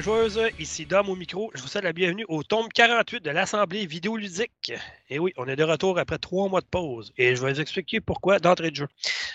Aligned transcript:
Joueurs 0.00 0.26
et 0.26 0.30
joueuses, 0.30 0.50
ici 0.58 0.86
Dom 0.86 1.10
au 1.10 1.16
micro. 1.16 1.50
Je 1.54 1.60
vous 1.60 1.68
souhaite 1.68 1.84
la 1.84 1.92
bienvenue 1.92 2.24
au 2.28 2.42
tome 2.42 2.68
48 2.68 3.22
de 3.22 3.30
l'Assemblée 3.30 3.84
vidéoludique. 3.84 4.72
Et 5.10 5.18
oui, 5.18 5.32
on 5.36 5.46
est 5.46 5.56
de 5.56 5.64
retour 5.64 5.98
après 5.98 6.16
trois 6.16 6.48
mois 6.48 6.62
de 6.62 6.66
pause 6.66 7.12
et 7.18 7.36
je 7.36 7.44
vais 7.44 7.52
vous 7.52 7.60
expliquer 7.60 8.00
pourquoi 8.00 8.38
d'entrée 8.38 8.70
de 8.70 8.76
jeu. 8.76 8.88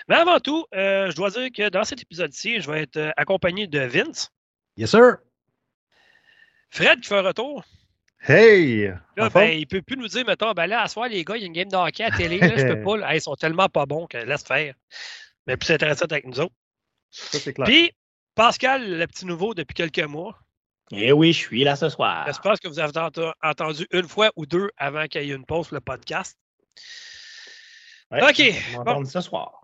Mais 0.08 0.16
avant 0.16 0.40
tout, 0.40 0.66
euh, 0.74 1.12
je 1.12 1.16
dois 1.16 1.30
dire 1.30 1.50
que 1.56 1.70
dans 1.70 1.84
cet 1.84 2.02
épisode-ci, 2.02 2.62
je 2.62 2.72
vais 2.72 2.82
être 2.84 2.98
euh, 2.98 3.12
accompagné 3.16 3.68
de 3.68 3.80
Vince, 3.80 4.32
Yes, 4.78 4.90
sir. 4.92 5.18
Fred 6.72 7.00
qui 7.00 7.10
fait 7.10 7.18
un 7.18 7.22
retour. 7.22 7.64
Hey! 8.28 8.92
Là, 9.18 9.30
ben, 9.30 9.52
il 9.52 9.68
peut 9.68 9.84
plus 9.84 9.98
nous 9.98 10.08
dire, 10.08 10.26
mettons, 10.26 10.52
ben 10.54 10.66
là, 10.66 10.82
à 10.82 10.88
soir, 10.88 11.08
les 11.08 11.24
gars, 11.24 11.38
il 11.38 11.42
y 11.42 11.44
a 11.44 11.48
une 11.48 11.54
game 11.54 11.70
de 11.70 11.76
hockey 11.76 12.04
à 12.04 12.10
la 12.10 12.18
télé, 12.18 12.40
là, 12.40 12.58
je 12.58 12.74
peux 12.74 12.82
pas. 12.84 12.98
là. 12.98 13.12
Hey, 13.12 13.20
ils 13.20 13.22
sont 13.22 13.36
tellement 13.36 13.70
pas 13.70 13.86
bons 13.86 14.08
que 14.08 14.18
laisse 14.18 14.44
faire. 14.44 14.74
Mais 15.46 15.58
plus 15.58 15.72
intéressant 15.72 16.06
avec 16.06 16.26
nous 16.26 16.40
autres. 16.40 16.56
Ça, 17.12 17.38
c'est 17.40 17.54
clair. 17.54 17.68
Puis, 17.68 17.92
Pascal, 18.34 18.98
le 18.98 19.06
petit 19.06 19.26
nouveau 19.26 19.54
depuis 19.54 19.76
quelques 19.76 20.00
mois. 20.00 20.38
Eh 20.92 21.12
oui, 21.12 21.34
je 21.34 21.40
suis 21.40 21.64
là 21.64 21.76
ce 21.76 21.90
soir. 21.90 22.26
J'espère 22.28 22.60
que 22.60 22.68
vous 22.68 22.80
avez 22.80 22.98
ent- 22.98 23.34
entendu 23.42 23.88
une 23.92 24.08
fois 24.08 24.32
ou 24.36 24.46
deux 24.46 24.70
avant 24.78 25.06
qu'il 25.08 25.24
y 25.24 25.32
ait 25.32 25.36
une 25.36 25.46
pause 25.46 25.68
pour 25.68 25.76
le 25.76 25.82
podcast. 25.82 26.38
Ouais, 28.12 28.22
OK, 28.22 28.42
On 28.76 28.84
va 28.84 28.94
bon. 28.94 29.06
ce 29.06 29.22
soir. 29.22 29.62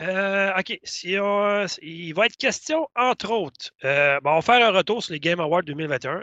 Euh, 0.00 0.52
OK. 0.56 0.78
Si 0.84 1.16
on- 1.20 1.66
il 1.82 2.12
va 2.14 2.26
être 2.26 2.36
question, 2.36 2.88
entre 2.96 3.30
autres, 3.32 3.70
euh, 3.84 4.18
bon, 4.22 4.30
on 4.30 4.34
va 4.36 4.42
faire 4.42 4.66
un 4.66 4.70
retour 4.70 5.02
sur 5.02 5.12
les 5.12 5.20
Game 5.20 5.40
Awards 5.40 5.64
2021. 5.64 6.22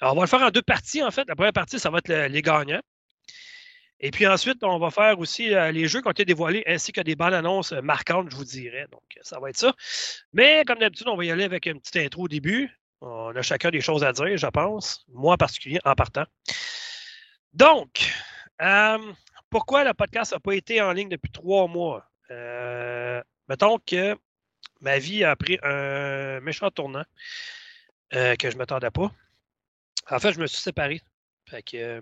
Alors, 0.00 0.12
on 0.14 0.16
va 0.16 0.22
le 0.22 0.26
faire 0.28 0.42
en 0.42 0.50
deux 0.50 0.60
parties, 0.62 1.02
en 1.02 1.10
fait. 1.12 1.26
La 1.28 1.36
première 1.36 1.52
partie, 1.52 1.78
ça 1.78 1.88
va 1.90 1.98
être 1.98 2.08
le- 2.08 2.26
les 2.26 2.42
gagnants. 2.42 2.82
Et 4.00 4.10
puis 4.10 4.26
ensuite, 4.26 4.62
on 4.62 4.78
va 4.78 4.90
faire 4.90 5.18
aussi 5.18 5.54
euh, 5.54 5.70
les 5.70 5.86
jeux 5.86 6.02
qui 6.02 6.08
ont 6.08 6.12
été 6.12 6.24
dévoilés 6.24 6.62
ainsi 6.66 6.92
que 6.92 7.00
des 7.00 7.14
bandes 7.14 7.34
annonces 7.34 7.72
marquantes, 7.72 8.30
je 8.30 8.36
vous 8.36 8.44
dirais. 8.44 8.86
Donc, 8.90 9.02
ça 9.22 9.38
va 9.38 9.50
être 9.50 9.56
ça. 9.56 9.72
Mais 10.32 10.64
comme 10.66 10.78
d'habitude, 10.78 11.08
on 11.08 11.16
va 11.16 11.24
y 11.24 11.30
aller 11.30 11.44
avec 11.44 11.66
une 11.66 11.80
petite 11.80 11.96
intro 11.96 12.24
au 12.24 12.28
début. 12.28 12.70
On 13.00 13.34
a 13.34 13.42
chacun 13.42 13.70
des 13.70 13.80
choses 13.80 14.02
à 14.04 14.12
dire, 14.12 14.36
je 14.36 14.46
pense. 14.46 15.04
Moi 15.08 15.34
en 15.34 15.36
particulier, 15.36 15.78
en 15.84 15.94
partant. 15.94 16.24
Donc, 17.52 18.12
euh, 18.62 19.12
pourquoi 19.48 19.84
le 19.84 19.94
podcast 19.94 20.32
n'a 20.32 20.40
pas 20.40 20.54
été 20.54 20.80
en 20.80 20.92
ligne 20.92 21.08
depuis 21.08 21.30
trois 21.30 21.68
mois? 21.68 22.04
Euh, 22.30 23.22
mettons 23.48 23.78
que 23.78 24.16
ma 24.80 24.98
vie 24.98 25.22
a 25.22 25.36
pris 25.36 25.58
un 25.62 26.40
méchant 26.40 26.70
tournant 26.70 27.04
que 28.10 28.36
je 28.48 28.52
ne 28.52 28.58
m'attendais 28.58 28.90
pas. 28.90 29.10
En 30.10 30.18
fait, 30.18 30.32
je 30.32 30.40
me 30.40 30.46
suis 30.46 30.58
séparé. 30.58 31.00
Fait 31.48 31.62
que 31.62 32.00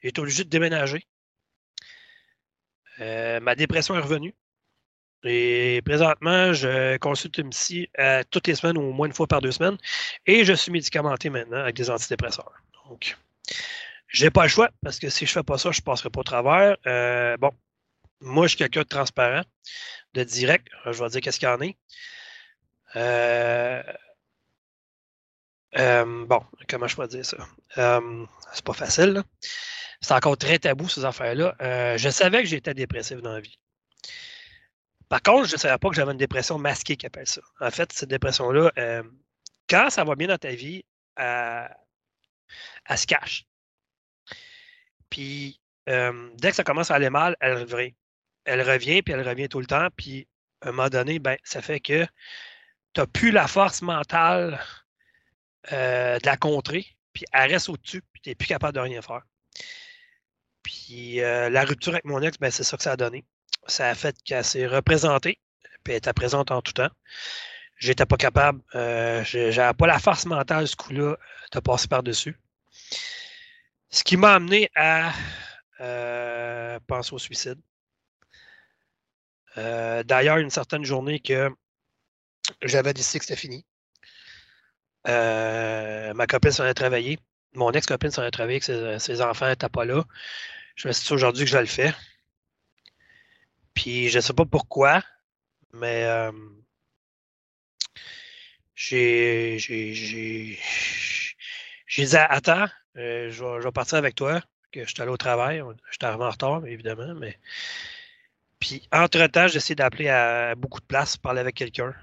j'ai 0.00 0.08
été 0.08 0.20
obligé 0.20 0.44
de 0.44 0.48
déménager. 0.48 1.06
Euh, 3.00 3.40
ma 3.40 3.54
dépression 3.54 3.94
est 3.96 4.00
revenue. 4.00 4.34
Et 5.24 5.82
présentement, 5.84 6.52
je 6.52 6.96
consulte 6.98 7.38
une 7.38 7.50
psy 7.50 7.88
toutes 8.30 8.46
les 8.46 8.54
semaines 8.54 8.78
ou 8.78 8.82
au 8.82 8.92
moins 8.92 9.06
une 9.06 9.12
fois 9.12 9.26
par 9.26 9.40
deux 9.40 9.50
semaines. 9.50 9.76
Et 10.26 10.44
je 10.44 10.52
suis 10.52 10.70
médicamenté 10.70 11.30
maintenant 11.30 11.58
avec 11.58 11.74
des 11.74 11.90
antidépresseurs. 11.90 12.52
Donc, 12.88 13.16
j'ai 14.08 14.30
pas 14.30 14.44
le 14.44 14.48
choix 14.48 14.70
parce 14.82 14.98
que 14.98 15.08
si 15.08 15.26
je 15.26 15.32
fais 15.32 15.42
pas 15.42 15.58
ça, 15.58 15.72
je 15.72 15.80
passerai 15.80 16.10
pas 16.10 16.20
au 16.20 16.24
travers. 16.24 16.76
Euh, 16.86 17.36
bon, 17.38 17.50
moi, 18.20 18.44
je 18.46 18.50
suis 18.50 18.58
quelqu'un 18.58 18.82
de 18.82 18.88
transparent, 18.88 19.42
de 20.14 20.24
direct. 20.24 20.68
Je 20.84 21.02
vais 21.02 21.08
dire 21.08 21.20
qu'est-ce 21.20 21.38
qu'il 21.40 21.48
y 21.48 21.50
en 21.50 21.60
est. 21.60 21.76
Euh, 22.94 23.82
euh, 25.78 26.24
bon, 26.26 26.42
comment 26.68 26.86
je 26.86 26.96
peux 26.96 27.06
dire 27.06 27.24
ça? 27.24 27.36
Euh, 27.78 28.26
c'est 28.52 28.64
pas 28.64 28.72
facile. 28.72 29.22
C'est 30.00 30.14
encore 30.14 30.36
très 30.36 30.58
tabou, 30.58 30.88
ces 30.88 31.04
affaires-là. 31.04 31.54
Euh, 31.60 31.98
je 31.98 32.08
savais 32.08 32.42
que 32.42 32.48
j'étais 32.48 32.74
dépressif 32.74 33.20
dans 33.20 33.32
la 33.32 33.40
vie. 33.40 33.58
Par 35.08 35.22
contre, 35.22 35.48
je 35.48 35.54
ne 35.54 35.58
savais 35.58 35.78
pas 35.78 35.88
que 35.88 35.94
j'avais 35.94 36.12
une 36.12 36.18
dépression 36.18 36.58
masquée, 36.58 36.96
qu'ils 36.96 37.06
appellent 37.06 37.26
ça. 37.26 37.42
En 37.60 37.70
fait, 37.70 37.92
cette 37.92 38.08
dépression-là, 38.08 38.72
quand 39.68 39.90
ça 39.90 40.02
va 40.02 40.16
bien 40.16 40.26
dans 40.26 40.38
ta 40.38 40.50
vie, 40.50 40.84
elle, 41.16 41.68
se 42.96 43.06
cache. 43.06 43.46
Puis, 45.08 45.60
dès 45.86 46.50
que 46.50 46.56
ça 46.56 46.64
commence 46.64 46.90
à 46.90 46.96
aller 46.96 47.10
mal, 47.10 47.36
elle 47.40 47.58
revient. 47.58 47.94
Elle 48.44 48.68
revient, 48.68 49.02
puis 49.02 49.14
elle 49.14 49.26
revient 49.26 49.48
tout 49.48 49.60
le 49.60 49.66
temps. 49.66 49.88
Puis, 49.96 50.26
à 50.60 50.68
un 50.68 50.72
moment 50.72 50.88
donné, 50.88 51.20
ben, 51.20 51.36
ça 51.44 51.62
fait 51.62 51.80
que 51.80 52.04
tu 52.92 53.00
n'as 53.00 53.06
plus 53.06 53.30
la 53.30 53.46
force 53.46 53.82
mentale 53.82 54.60
euh, 55.72 56.18
de 56.18 56.26
la 56.26 56.36
contrer, 56.36 56.86
puis 57.12 57.24
elle 57.32 57.52
reste 57.52 57.68
au-dessus, 57.68 58.02
puis 58.12 58.22
tu 58.22 58.28
n'es 58.30 58.34
plus 58.34 58.46
capable 58.48 58.74
de 58.74 58.80
rien 58.80 59.02
faire. 59.02 59.22
Puis, 60.62 61.20
euh, 61.20 61.48
la 61.48 61.64
rupture 61.64 61.92
avec 61.92 62.04
mon 62.04 62.20
ex, 62.22 62.38
ben, 62.38 62.50
c'est 62.50 62.64
ça 62.64 62.76
que 62.76 62.82
ça 62.82 62.92
a 62.92 62.96
donné. 62.96 63.24
Ça 63.66 63.88
a 63.88 63.94
fait 63.94 64.16
qu'elle 64.24 64.44
s'est 64.44 64.66
représentée, 64.66 65.38
puis 65.84 65.92
elle 65.92 65.98
était 65.98 66.12
présente 66.12 66.50
en 66.50 66.62
tout 66.62 66.72
temps. 66.72 66.90
J'étais 67.78 68.06
pas 68.06 68.16
capable, 68.16 68.62
euh, 68.74 69.22
j'avais 69.24 69.74
pas 69.74 69.86
la 69.86 69.98
force 69.98 70.24
mentale, 70.24 70.66
ce 70.66 70.76
coup-là, 70.76 71.16
de 71.52 71.60
passer 71.60 71.88
par-dessus. 71.88 72.38
Ce 73.90 74.02
qui 74.02 74.16
m'a 74.16 74.34
amené 74.34 74.70
à 74.74 75.12
euh, 75.80 76.80
penser 76.86 77.12
au 77.12 77.18
suicide. 77.18 77.60
Euh, 79.58 80.02
D'ailleurs, 80.04 80.38
une 80.38 80.50
certaine 80.50 80.84
journée 80.84 81.20
que 81.20 81.50
j'avais 82.62 82.94
décidé 82.94 83.18
que 83.18 83.24
c'était 83.26 83.40
fini. 83.40 83.64
Euh, 85.08 86.14
ma 86.14 86.26
copine 86.26 86.50
s'en 86.50 86.66
est 86.66 86.74
travaillée. 86.74 87.18
Mon 87.54 87.70
ex-copine 87.72 88.10
s'en 88.10 88.24
est 88.24 88.30
travaillée, 88.30 88.60
que 88.60 88.98
ses, 88.98 89.22
enfants 89.22 89.48
n'étaient 89.48 89.68
pas 89.68 89.84
là. 89.84 90.04
Je 90.74 90.88
me 90.88 90.92
suis 90.92 91.06
dit 91.06 91.12
aujourd'hui 91.12 91.44
que 91.44 91.50
je 91.50 91.58
le 91.58 91.66
fais. 91.66 91.94
Puis 93.74 94.08
je 94.08 94.16
ne 94.16 94.22
sais 94.22 94.32
pas 94.32 94.44
pourquoi, 94.44 95.02
mais 95.72 96.04
euh, 96.04 96.32
j'ai 98.74 99.56
dit 99.58 100.58
attends, 102.16 102.66
euh, 102.96 103.30
je, 103.30 103.44
vais, 103.44 103.60
je 103.60 103.64
vais 103.64 103.72
partir 103.72 103.98
avec 103.98 104.14
toi, 104.14 104.40
que 104.72 104.84
je 104.84 104.90
suis 104.90 105.02
allé 105.02 105.10
au 105.10 105.16
travail. 105.16 105.62
J'étais 105.90 106.06
arrivé 106.06 106.24
en 106.24 106.30
retard, 106.30 106.66
évidemment, 106.66 107.14
mais. 107.14 107.38
Puis 108.60 108.88
entre-temps, 108.92 109.48
j'ai 109.48 109.58
essayé 109.58 109.74
d'appeler 109.74 110.08
à 110.08 110.54
beaucoup 110.54 110.80
de 110.80 110.86
places, 110.86 111.16
parler 111.16 111.40
avec 111.40 111.54
quelqu'un. 111.54 111.94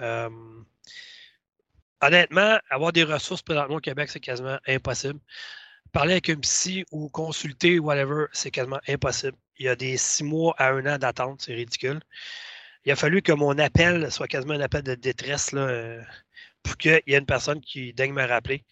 Euh, 0.00 0.28
honnêtement, 2.02 2.58
avoir 2.70 2.92
des 2.92 3.04
ressources 3.04 3.42
présentement 3.42 3.76
au 3.76 3.80
Québec, 3.80 4.08
c'est 4.10 4.20
quasiment 4.20 4.58
impossible. 4.66 5.20
Parler 5.92 6.12
avec 6.12 6.30
un 6.30 6.36
psy 6.36 6.84
ou 6.92 7.08
consulter, 7.08 7.78
whatever, 7.78 8.26
c'est 8.32 8.50
quasiment 8.50 8.80
impossible. 8.88 9.36
Il 9.58 9.66
y 9.66 9.68
a 9.68 9.76
des 9.76 9.96
six 9.96 10.24
mois 10.24 10.54
à 10.58 10.70
un 10.70 10.86
an 10.86 10.98
d'attente, 10.98 11.42
c'est 11.42 11.54
ridicule. 11.54 12.00
Il 12.84 12.92
a 12.92 12.96
fallu 12.96 13.22
que 13.22 13.32
mon 13.32 13.58
appel 13.58 14.10
soit 14.10 14.28
quasiment 14.28 14.54
un 14.54 14.60
appel 14.60 14.82
de 14.82 14.94
détresse 14.94 15.52
là, 15.52 15.62
euh, 15.62 16.02
pour 16.62 16.76
qu'il 16.76 17.00
y 17.06 17.14
ait 17.14 17.18
une 17.18 17.26
personne 17.26 17.60
qui 17.60 17.92
daigne 17.92 18.12
me 18.12 18.26
rappeler. 18.26 18.64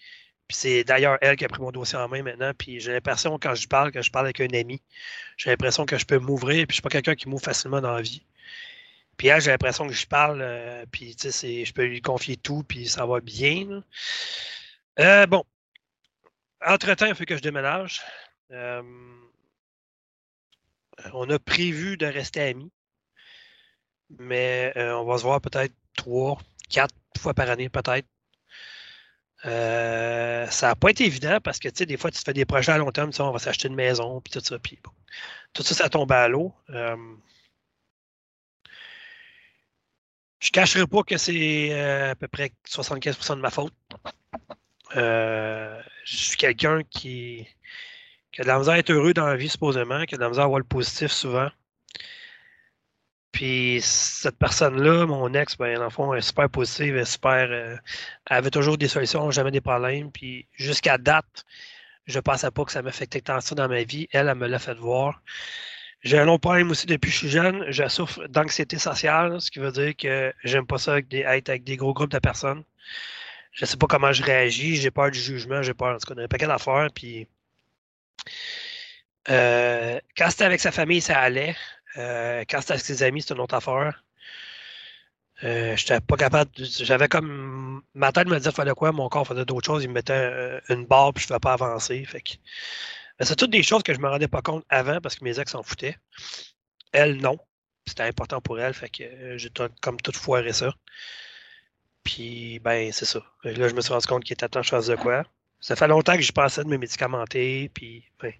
Puis 0.48 0.56
c'est 0.56 0.84
d'ailleurs 0.84 1.18
elle 1.20 1.36
qui 1.36 1.44
a 1.44 1.48
pris 1.48 1.60
mon 1.60 1.72
dossier 1.72 1.98
en 1.98 2.08
main 2.08 2.22
maintenant. 2.22 2.52
Puis 2.56 2.80
j'ai 2.80 2.92
l'impression, 2.92 3.38
quand 3.38 3.54
je 3.54 3.68
parle, 3.68 3.92
que 3.92 4.00
je 4.02 4.10
parle 4.10 4.26
avec 4.26 4.40
un 4.40 4.48
ami, 4.58 4.80
j'ai 5.36 5.50
l'impression 5.50 5.84
que 5.86 5.98
je 5.98 6.06
peux 6.06 6.18
m'ouvrir. 6.18 6.66
Puis 6.66 6.68
je 6.70 6.74
suis 6.74 6.82
pas 6.82 6.88
quelqu'un 6.88 7.14
qui 7.14 7.28
m'ouvre 7.28 7.44
facilement 7.44 7.80
dans 7.82 7.92
la 7.92 8.02
vie. 8.02 8.24
Puis 9.18 9.26
elle, 9.28 9.40
j'ai 9.42 9.50
l'impression 9.50 9.86
que 9.86 9.92
je 9.92 10.06
parle, 10.06 10.40
euh, 10.40 10.86
puis 10.90 11.16
tu 11.16 11.32
sais, 11.32 11.64
je 11.64 11.72
peux 11.74 11.84
lui 11.84 12.00
confier 12.00 12.36
tout, 12.36 12.62
puis 12.62 12.88
ça 12.88 13.04
va 13.04 13.20
bien. 13.20 13.66
là. 13.68 13.82
Euh, 15.00 15.26
bon. 15.26 15.44
Entre-temps, 16.64 17.06
il 17.06 17.14
faut 17.14 17.24
que 17.24 17.36
je 17.36 17.42
déménage. 17.42 18.00
Euh, 18.52 18.82
on 21.12 21.28
a 21.30 21.38
prévu 21.38 21.96
de 21.96 22.06
rester 22.06 22.40
amis, 22.42 22.70
mais 24.18 24.72
on 24.76 25.04
va 25.04 25.18
se 25.18 25.22
voir 25.24 25.40
peut-être 25.40 25.74
trois, 25.96 26.38
quatre 26.68 26.94
fois 27.18 27.34
par 27.34 27.50
année, 27.50 27.68
peut-être. 27.68 28.06
Ça 29.42 30.68
n'a 30.68 30.76
pas 30.76 30.90
été 30.90 31.04
évident 31.04 31.38
parce 31.42 31.58
que 31.58 31.68
tu 31.68 31.78
sais, 31.78 31.86
des 31.86 31.96
fois, 31.96 32.10
tu 32.10 32.18
te 32.18 32.24
fais 32.24 32.32
des 32.32 32.44
projets 32.44 32.72
à 32.72 32.78
long 32.78 32.90
terme, 32.92 33.10
on 33.18 33.30
va 33.30 33.38
s'acheter 33.38 33.68
une 33.68 33.74
maison, 33.74 34.20
puis 34.20 34.32
tout 34.32 34.44
ça, 34.44 34.58
puis 34.58 34.78
bon. 34.82 34.90
Tout 35.52 35.62
ça, 35.62 35.74
ça 35.74 35.88
tombe 35.88 36.10
à 36.12 36.28
l'eau. 36.28 36.54
Euh, 36.70 36.96
je 40.40 40.48
ne 40.48 40.52
cacherai 40.52 40.86
pas 40.86 41.02
que 41.02 41.16
c'est 41.16 41.72
euh, 41.72 42.12
à 42.12 42.14
peu 42.14 42.28
près 42.28 42.52
75% 42.66 43.36
de 43.36 43.40
ma 43.40 43.50
faute. 43.50 43.74
Euh, 44.96 45.80
je 46.04 46.16
suis 46.16 46.36
quelqu'un 46.36 46.82
qui, 46.84 47.46
qui 48.32 48.40
a 48.40 48.44
de 48.44 48.48
la 48.48 48.58
misère 48.58 48.74
à 48.74 48.78
être 48.78 48.90
heureux 48.90 49.14
dans 49.14 49.26
la 49.26 49.36
vie, 49.36 49.48
supposément, 49.48 50.04
qui 50.04 50.14
a 50.14 50.18
de 50.18 50.22
la 50.22 50.28
misère 50.28 50.52
à 50.52 50.58
le 50.58 50.64
positif 50.64 51.10
souvent. 51.10 51.48
Puis 53.32 53.80
cette 53.82 54.38
personne-là, 54.38 55.06
mon 55.06 55.32
ex, 55.34 55.56
ben, 55.56 55.78
le 55.80 55.90
fond, 55.90 56.12
elle 56.12 56.18
est 56.18 56.22
super 56.22 56.48
positive, 56.48 56.94
elle 56.96 57.02
est 57.02 57.04
super. 57.04 57.48
euh, 57.50 57.76
elle 58.26 58.36
avait 58.36 58.50
toujours 58.50 58.78
des 58.78 58.88
solutions, 58.88 59.30
jamais 59.30 59.50
des 59.50 59.60
problèmes. 59.60 60.10
Puis 60.10 60.48
jusqu'à 60.54 60.98
date, 60.98 61.44
je 62.06 62.16
ne 62.16 62.22
pensais 62.22 62.50
pas 62.50 62.64
que 62.64 62.72
ça 62.72 62.82
m'affectait 62.82 63.20
tant 63.20 63.40
ça 63.40 63.54
dans 63.54 63.68
ma 63.68 63.82
vie. 63.82 64.08
Elle, 64.12 64.28
elle 64.28 64.34
me 64.34 64.46
l'a 64.48 64.58
fait 64.58 64.74
voir. 64.74 65.22
J'ai 66.02 66.18
un 66.18 66.28
autre 66.28 66.40
problème 66.40 66.70
aussi 66.70 66.86
depuis 66.86 67.08
que 67.08 67.14
je 67.14 67.18
suis 67.18 67.28
jeune. 67.28 67.64
Je 67.70 67.88
souffre 67.88 68.26
d'anxiété 68.28 68.78
sociale, 68.78 69.40
ce 69.40 69.50
qui 69.50 69.58
veut 69.58 69.72
dire 69.72 69.96
que 69.96 70.32
j'aime 70.44 70.66
pas 70.66 70.78
ça 70.78 70.92
avec 70.92 71.12
être 71.12 71.48
avec 71.48 71.64
des 71.64 71.76
gros 71.76 71.92
groupes 71.92 72.10
de 72.10 72.18
personnes. 72.18 72.62
Je 73.52 73.64
sais 73.64 73.76
pas 73.76 73.86
comment 73.88 74.12
je 74.12 74.22
réagis, 74.22 74.76
j'ai 74.76 74.90
peur 74.90 75.10
du 75.10 75.18
jugement, 75.18 75.62
j'ai 75.62 75.74
peur 75.74 75.94
en 75.94 75.98
tout 75.98 76.06
cas 76.06 76.14
d'un 76.14 76.28
paquet 76.28 76.46
d'affaires. 76.46 76.88
Puis 76.94 77.28
euh, 79.30 80.00
quand 80.16 80.30
c'était 80.30 80.44
avec 80.44 80.60
sa 80.60 80.72
famille, 80.72 81.00
ça 81.00 81.18
allait. 81.20 81.56
Euh, 81.96 82.44
quand 82.48 82.60
c'était 82.60 82.74
avec 82.74 82.84
ses 82.84 83.02
amis, 83.02 83.22
c'est 83.22 83.34
une 83.34 83.40
autre 83.40 83.54
affaire. 83.54 84.04
Euh, 85.44 85.76
j'étais 85.76 86.00
pas 86.00 86.16
capable. 86.16 86.50
J'avais 86.56 87.08
comme. 87.08 87.82
Ma 87.94 88.12
tête 88.12 88.28
me 88.28 88.38
disait 88.38 88.52
fallait 88.52 88.72
quoi, 88.72 88.92
mon 88.92 89.08
corps 89.08 89.26
faisait 89.26 89.44
d'autres 89.44 89.66
choses. 89.66 89.84
Il 89.84 89.88
me 89.88 89.94
mettait 89.94 90.60
une 90.68 90.86
barre 90.86 91.12
puis 91.14 91.22
je 91.22 91.26
ne 91.26 91.38
pouvais 91.38 91.40
pas 91.40 91.52
avancer. 91.54 92.04
Fait 92.04 92.20
que... 92.20 92.32
c'est 93.20 93.36
toutes 93.36 93.50
des 93.50 93.62
choses 93.62 93.82
que 93.82 93.94
je 93.94 94.00
me 94.00 94.08
rendais 94.08 94.28
pas 94.28 94.42
compte 94.42 94.64
avant 94.68 95.00
parce 95.00 95.16
que 95.16 95.24
mes 95.24 95.38
ex 95.40 95.52
s'en 95.52 95.62
foutaient. 95.62 95.96
Elle, 96.92 97.16
non. 97.20 97.38
C'était 97.86 98.04
important 98.04 98.40
pour 98.40 98.60
elle. 98.60 98.74
Fait 98.74 98.88
que 98.90 99.02
euh, 99.02 99.38
j'ai 99.38 99.50
comme 99.80 99.98
toute 100.00 100.16
foiré 100.16 100.52
ça. 100.52 100.74
Puis, 102.04 102.58
ben, 102.60 102.92
c'est 102.92 103.04
ça. 103.04 103.20
Là, 103.44 103.68
je 103.68 103.74
me 103.74 103.80
suis 103.80 103.92
rendu 103.92 104.06
compte 104.06 104.24
qu'il 104.24 104.34
était 104.34 104.48
temps 104.48 104.60
de 104.60 104.88
de 104.88 104.96
quoi. 104.96 105.24
Ça 105.60 105.76
fait 105.76 105.88
longtemps 105.88 106.14
que 106.16 106.22
j'y 106.22 106.32
pensais 106.32 106.64
de 106.64 106.68
me 106.68 106.78
médicamenter. 106.78 107.70
Puis, 107.74 108.04
ben. 108.20 108.32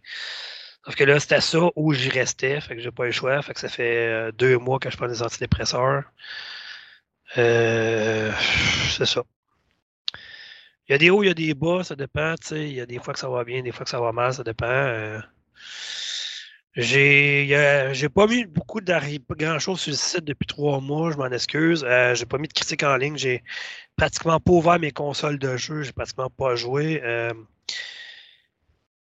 Sauf 0.84 0.94
que 0.96 1.04
là, 1.04 1.20
c'était 1.20 1.40
ça 1.40 1.58
où 1.76 1.92
j'y 1.92 2.08
restais. 2.10 2.60
Fait 2.60 2.76
que 2.76 2.82
j'ai 2.82 2.90
pas 2.90 3.04
eu 3.04 3.06
le 3.06 3.12
choix. 3.12 3.42
Fait 3.42 3.54
que 3.54 3.60
ça 3.60 3.68
fait 3.68 4.32
deux 4.32 4.58
mois 4.58 4.78
que 4.78 4.90
je 4.90 4.96
prends 4.96 5.08
des 5.08 5.22
antidépresseurs. 5.22 6.04
Euh, 7.36 8.32
c'est 8.90 9.06
ça. 9.06 9.22
Il 10.88 10.92
y 10.92 10.94
a 10.94 10.98
des 10.98 11.10
hauts, 11.10 11.22
il 11.22 11.26
y 11.26 11.30
a 11.30 11.34
des 11.34 11.54
bas, 11.54 11.84
ça 11.84 11.94
dépend. 11.96 12.34
Il 12.50 12.72
y 12.72 12.80
a 12.80 12.86
des 12.86 12.98
fois 12.98 13.12
que 13.12 13.20
ça 13.20 13.28
va 13.28 13.44
bien, 13.44 13.62
des 13.62 13.72
fois 13.72 13.84
que 13.84 13.90
ça 13.90 14.00
va 14.00 14.12
mal, 14.12 14.32
ça 14.32 14.42
dépend. 14.42 14.66
Euh, 14.66 15.20
j'ai 16.76 18.08
pas 18.14 18.26
mis 18.26 18.46
beaucoup 18.46 18.80
grand 18.80 19.58
chose 19.58 19.80
sur 19.80 19.90
le 19.90 19.96
site 19.96 20.24
depuis 20.24 20.46
trois 20.46 20.80
mois, 20.80 21.10
je 21.10 21.16
m'en 21.16 21.26
excuse. 21.26 21.84
Euh, 21.84 22.14
j'ai 22.14 22.24
pas 22.26 22.38
mis 22.38 22.48
de 22.48 22.52
critique 22.52 22.82
en 22.84 22.96
ligne. 22.96 23.18
J'ai 23.18 23.42
pratiquement 23.96 24.40
pas 24.40 24.52
ouvert 24.52 24.78
mes 24.78 24.92
consoles 24.92 25.38
de 25.38 25.56
jeu, 25.56 25.82
j'ai 25.82 25.92
pratiquement 25.92 26.30
pas 26.30 26.54
joué. 26.56 27.02
Euh, 27.04 27.34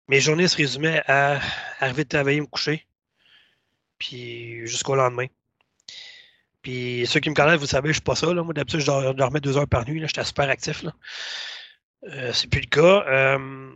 mes 0.07 0.19
journées 0.19 0.47
se 0.47 0.57
résumaient 0.57 1.03
à 1.07 1.39
arriver 1.79 2.03
de 2.05 2.09
travailler, 2.09 2.41
me 2.41 2.47
coucher, 2.47 2.87
puis 3.99 4.65
jusqu'au 4.65 4.95
lendemain. 4.95 5.27
Puis 6.61 7.05
ceux 7.07 7.19
qui 7.19 7.29
me 7.29 7.35
connaissent, 7.35 7.59
vous 7.59 7.67
savez, 7.67 7.89
je 7.89 7.93
suis 7.93 8.01
pas 8.01 8.15
ça. 8.15 8.33
Moi, 8.33 8.53
d'habitude, 8.53 8.79
je 8.79 9.13
dormais 9.13 9.39
deux 9.41 9.57
heures 9.57 9.67
par 9.67 9.85
nuit. 9.87 10.01
J'étais 10.05 10.23
super 10.23 10.49
actif. 10.49 10.83
Euh, 12.03 12.31
c'est 12.33 12.49
plus 12.49 12.61
le 12.61 12.67
cas. 12.67 13.05
Euh, 13.07 13.71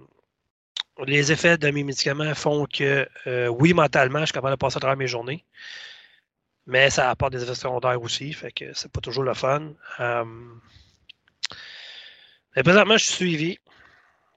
les 1.06 1.32
effets 1.32 1.58
de 1.58 1.70
mes 1.72 1.84
médicaments 1.84 2.34
font 2.36 2.66
que, 2.66 3.08
euh, 3.28 3.48
oui, 3.48 3.74
mentalement, 3.74 4.20
je 4.20 4.26
suis 4.26 4.34
capable 4.34 4.54
de 4.54 4.60
passer 4.60 4.78
à 4.78 4.80
travers 4.80 4.98
mes 4.98 5.08
journées. 5.08 5.44
Mais 6.68 6.90
ça 6.90 7.10
apporte 7.10 7.34
des 7.34 7.44
effets 7.44 7.56
secondaires 7.56 8.02
aussi. 8.02 8.32
Fait 8.34 8.52
que 8.52 8.74
c'est 8.74 8.92
pas 8.92 9.02
toujours 9.02 9.24
le 9.24 9.34
fun. 9.34 9.74
mais 12.56 12.64
présentement, 12.64 12.98
je 12.98 13.06
suis 13.06 13.14
suivi. 13.14 13.60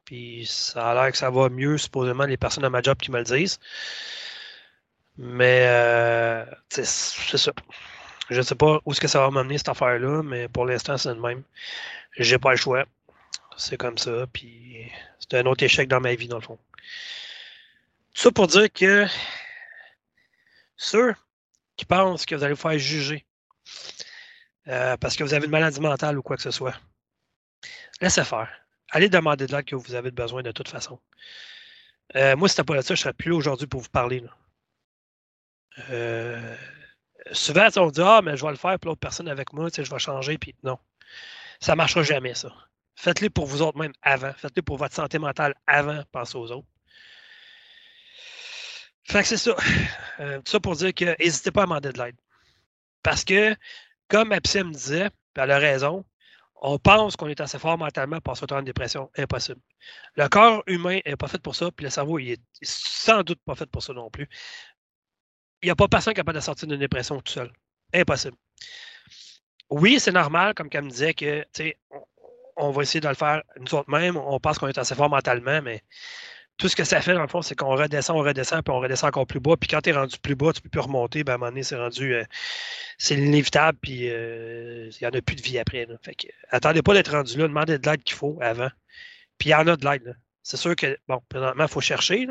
Puis 0.04 0.46
ça 0.46 0.90
a 0.90 0.94
l'air 0.94 1.12
que 1.12 1.18
ça 1.18 1.30
va 1.30 1.48
mieux, 1.48 1.78
supposément, 1.78 2.24
les 2.24 2.36
personnes 2.36 2.64
à 2.64 2.70
ma 2.70 2.82
job 2.82 2.98
qui 2.98 3.10
me 3.10 3.18
le 3.18 3.24
disent. 3.24 3.58
Mais 5.16 5.64
c'est 6.68 6.84
ça. 6.84 7.52
Je 8.30 8.36
ne 8.38 8.42
sais 8.42 8.54
pas 8.54 8.80
où 8.84 8.92
est-ce 8.92 9.00
que 9.00 9.08
ça 9.08 9.20
va 9.20 9.30
m'amener 9.30 9.58
cette 9.58 9.68
affaire-là, 9.68 10.22
mais 10.22 10.48
pour 10.48 10.64
l'instant, 10.66 10.96
c'est 10.96 11.14
le 11.14 11.20
même. 11.20 11.42
J'ai 12.18 12.38
pas 12.38 12.52
le 12.52 12.56
choix. 12.56 12.86
C'est 13.56 13.76
comme 13.76 13.98
ça. 13.98 14.26
Puis 14.32 14.90
c'est 15.18 15.34
un 15.34 15.46
autre 15.46 15.64
échec 15.64 15.88
dans 15.88 16.00
ma 16.00 16.14
vie, 16.14 16.28
dans 16.28 16.38
le 16.38 16.42
fond. 16.42 16.58
Tout 18.14 18.22
ça 18.22 18.30
pour 18.30 18.46
dire 18.46 18.72
que 18.72 19.06
ceux 20.76 21.14
qui 21.76 21.84
pensent 21.84 22.26
que 22.26 22.34
vous 22.34 22.44
allez 22.44 22.54
vous 22.54 22.60
faire 22.60 22.78
juger 22.78 23.24
euh, 24.68 24.96
parce 24.96 25.16
que 25.16 25.24
vous 25.24 25.34
avez 25.34 25.46
une 25.46 25.50
maladie 25.50 25.80
mentale 25.80 26.18
ou 26.18 26.22
quoi 26.22 26.36
que 26.36 26.42
ce 26.42 26.50
soit, 26.50 26.78
laissez 28.00 28.24
faire. 28.24 28.50
Allez 28.90 29.08
demander 29.08 29.46
de 29.46 29.52
l'aide 29.54 29.64
que 29.64 29.76
vous 29.76 29.94
avez 29.94 30.10
besoin 30.10 30.42
de 30.42 30.52
toute 30.52 30.68
façon. 30.68 31.00
Euh, 32.16 32.36
moi, 32.36 32.48
si 32.48 32.54
c'était 32.54 32.64
pas 32.64 32.76
là 32.76 32.82
ça, 32.82 32.94
je 32.94 33.00
serais 33.00 33.12
plus 33.12 33.32
aujourd'hui 33.32 33.66
pour 33.66 33.80
vous 33.80 33.88
parler. 33.88 34.20
Là. 34.20 34.30
Euh, 35.90 36.56
souvent, 37.32 37.68
on 37.76 37.90
dit 37.90 38.00
Ah, 38.02 38.20
mais 38.22 38.36
je 38.36 38.44
vais 38.44 38.50
le 38.50 38.56
faire 38.56 38.78
pour 38.78 38.90
l'autre 38.90 39.00
personne 39.00 39.28
avec 39.28 39.52
moi, 39.52 39.68
je 39.74 39.82
vais 39.82 39.98
changer, 39.98 40.38
puis 40.38 40.54
non. 40.62 40.78
Ça 41.60 41.72
ne 41.72 41.78
marchera 41.78 42.02
jamais, 42.02 42.34
ça. 42.34 42.52
Faites-le 42.96 43.30
pour 43.30 43.46
vous 43.46 43.62
autres 43.62 43.78
même 43.78 43.92
avant. 44.02 44.32
Faites-le 44.34 44.62
pour 44.62 44.76
votre 44.76 44.94
santé 44.94 45.18
mentale 45.18 45.54
avant, 45.66 46.02
pensez 46.12 46.36
aux 46.36 46.50
autres. 46.50 46.68
Fait 49.04 49.22
que 49.22 49.28
c'est 49.28 49.36
ça. 49.36 49.56
Euh, 50.20 50.38
tout 50.38 50.52
ça 50.52 50.60
pour 50.60 50.76
dire 50.76 50.94
que 50.94 51.20
n'hésitez 51.20 51.50
pas 51.50 51.62
à 51.62 51.64
demander 51.64 51.92
de 51.92 52.00
l'aide. 52.00 52.14
Parce 53.02 53.24
que, 53.24 53.56
comme 54.06 54.32
Epsim 54.32 54.70
disait, 54.70 55.10
puis 55.10 55.42
elle 55.42 55.50
a 55.50 55.58
raison, 55.58 56.04
on 56.62 56.78
pense 56.78 57.16
qu'on 57.16 57.26
est 57.26 57.40
assez 57.40 57.58
fort 57.58 57.76
mentalement 57.76 58.20
pour 58.20 58.36
se 58.36 58.44
en 58.54 58.62
dépression. 58.62 59.10
Impossible. 59.18 59.60
Le 60.14 60.28
corps 60.28 60.62
humain 60.68 61.00
n'est 61.04 61.16
pas 61.16 61.26
fait 61.26 61.42
pour 61.42 61.56
ça, 61.56 61.72
puis 61.72 61.82
le 61.82 61.90
cerveau, 61.90 62.20
il 62.20 62.30
est 62.30 62.42
sans 62.62 63.24
doute 63.24 63.40
pas 63.44 63.56
fait 63.56 63.66
pour 63.66 63.82
ça 63.82 63.92
non 63.92 64.08
plus 64.08 64.28
il 65.64 65.68
n'y 65.68 65.70
a 65.70 65.76
pas 65.76 65.88
personne 65.88 66.12
capable 66.12 66.36
de 66.36 66.42
sortir 66.42 66.68
d'une 66.68 66.78
dépression 66.78 67.18
tout 67.22 67.32
seul. 67.32 67.50
Impossible. 67.94 68.36
Oui, 69.70 69.98
c'est 69.98 70.12
normal, 70.12 70.52
comme 70.52 70.68
elle 70.70 70.82
me 70.82 70.90
disait, 70.90 71.14
que 71.14 71.42
on, 71.90 72.04
on 72.56 72.70
va 72.70 72.82
essayer 72.82 73.00
de 73.00 73.08
le 73.08 73.14
faire 73.14 73.42
nous 73.58 73.74
autres 73.74 73.90
mêmes. 73.90 74.16
On 74.16 74.38
pense 74.40 74.58
qu'on 74.58 74.68
est 74.68 74.78
assez 74.78 74.94
fort 74.94 75.10
mentalement, 75.10 75.60
mais 75.62 75.82
tout 76.56 76.68
ce 76.68 76.76
que 76.76 76.84
ça 76.84 77.00
fait, 77.00 77.14
dans 77.14 77.22
le 77.22 77.28
fond, 77.28 77.42
c'est 77.42 77.56
qu'on 77.56 77.74
redescend, 77.74 78.16
on 78.16 78.22
redescend, 78.22 78.62
puis 78.62 78.72
on 78.72 78.80
redescend 78.80 79.08
encore 79.08 79.26
plus 79.26 79.40
bas. 79.40 79.56
Puis 79.56 79.68
quand 79.68 79.80
tu 79.80 79.90
es 79.90 79.92
rendu 79.92 80.16
plus 80.18 80.36
bas, 80.36 80.52
tu 80.52 80.60
ne 80.60 80.62
peux 80.62 80.68
plus 80.68 80.80
remonter. 80.80 81.24
Ben, 81.24 81.32
à 81.32 81.34
un 81.34 81.38
moment 81.38 81.50
donné, 81.50 81.62
c'est 81.62 81.76
rendu. 81.76 82.14
Euh, 82.14 82.24
c'est 82.98 83.16
inévitable, 83.16 83.78
puis 83.82 84.08
euh, 84.08 84.88
il 84.90 84.98
n'y 85.00 85.06
en 85.06 85.10
a 85.10 85.20
plus 85.20 85.36
de 85.36 85.42
vie 85.42 85.58
après. 85.58 85.86
Fait 86.02 86.14
que, 86.14 86.28
attendez 86.50 86.82
pas 86.82 86.94
d'être 86.94 87.10
rendu 87.10 87.36
là, 87.38 87.48
demandez 87.48 87.78
de 87.78 87.90
l'aide 87.90 88.02
qu'il 88.04 88.16
faut 88.16 88.38
avant. 88.40 88.70
Puis 89.38 89.48
il 89.50 89.52
y 89.52 89.54
en 89.54 89.66
a 89.66 89.76
de 89.76 89.84
l'aide. 89.84 90.16
C'est 90.42 90.56
sûr 90.56 90.76
que, 90.76 90.98
bon, 91.08 91.20
présentement, 91.28 91.64
il 91.64 91.70
faut 91.70 91.80
chercher. 91.80 92.28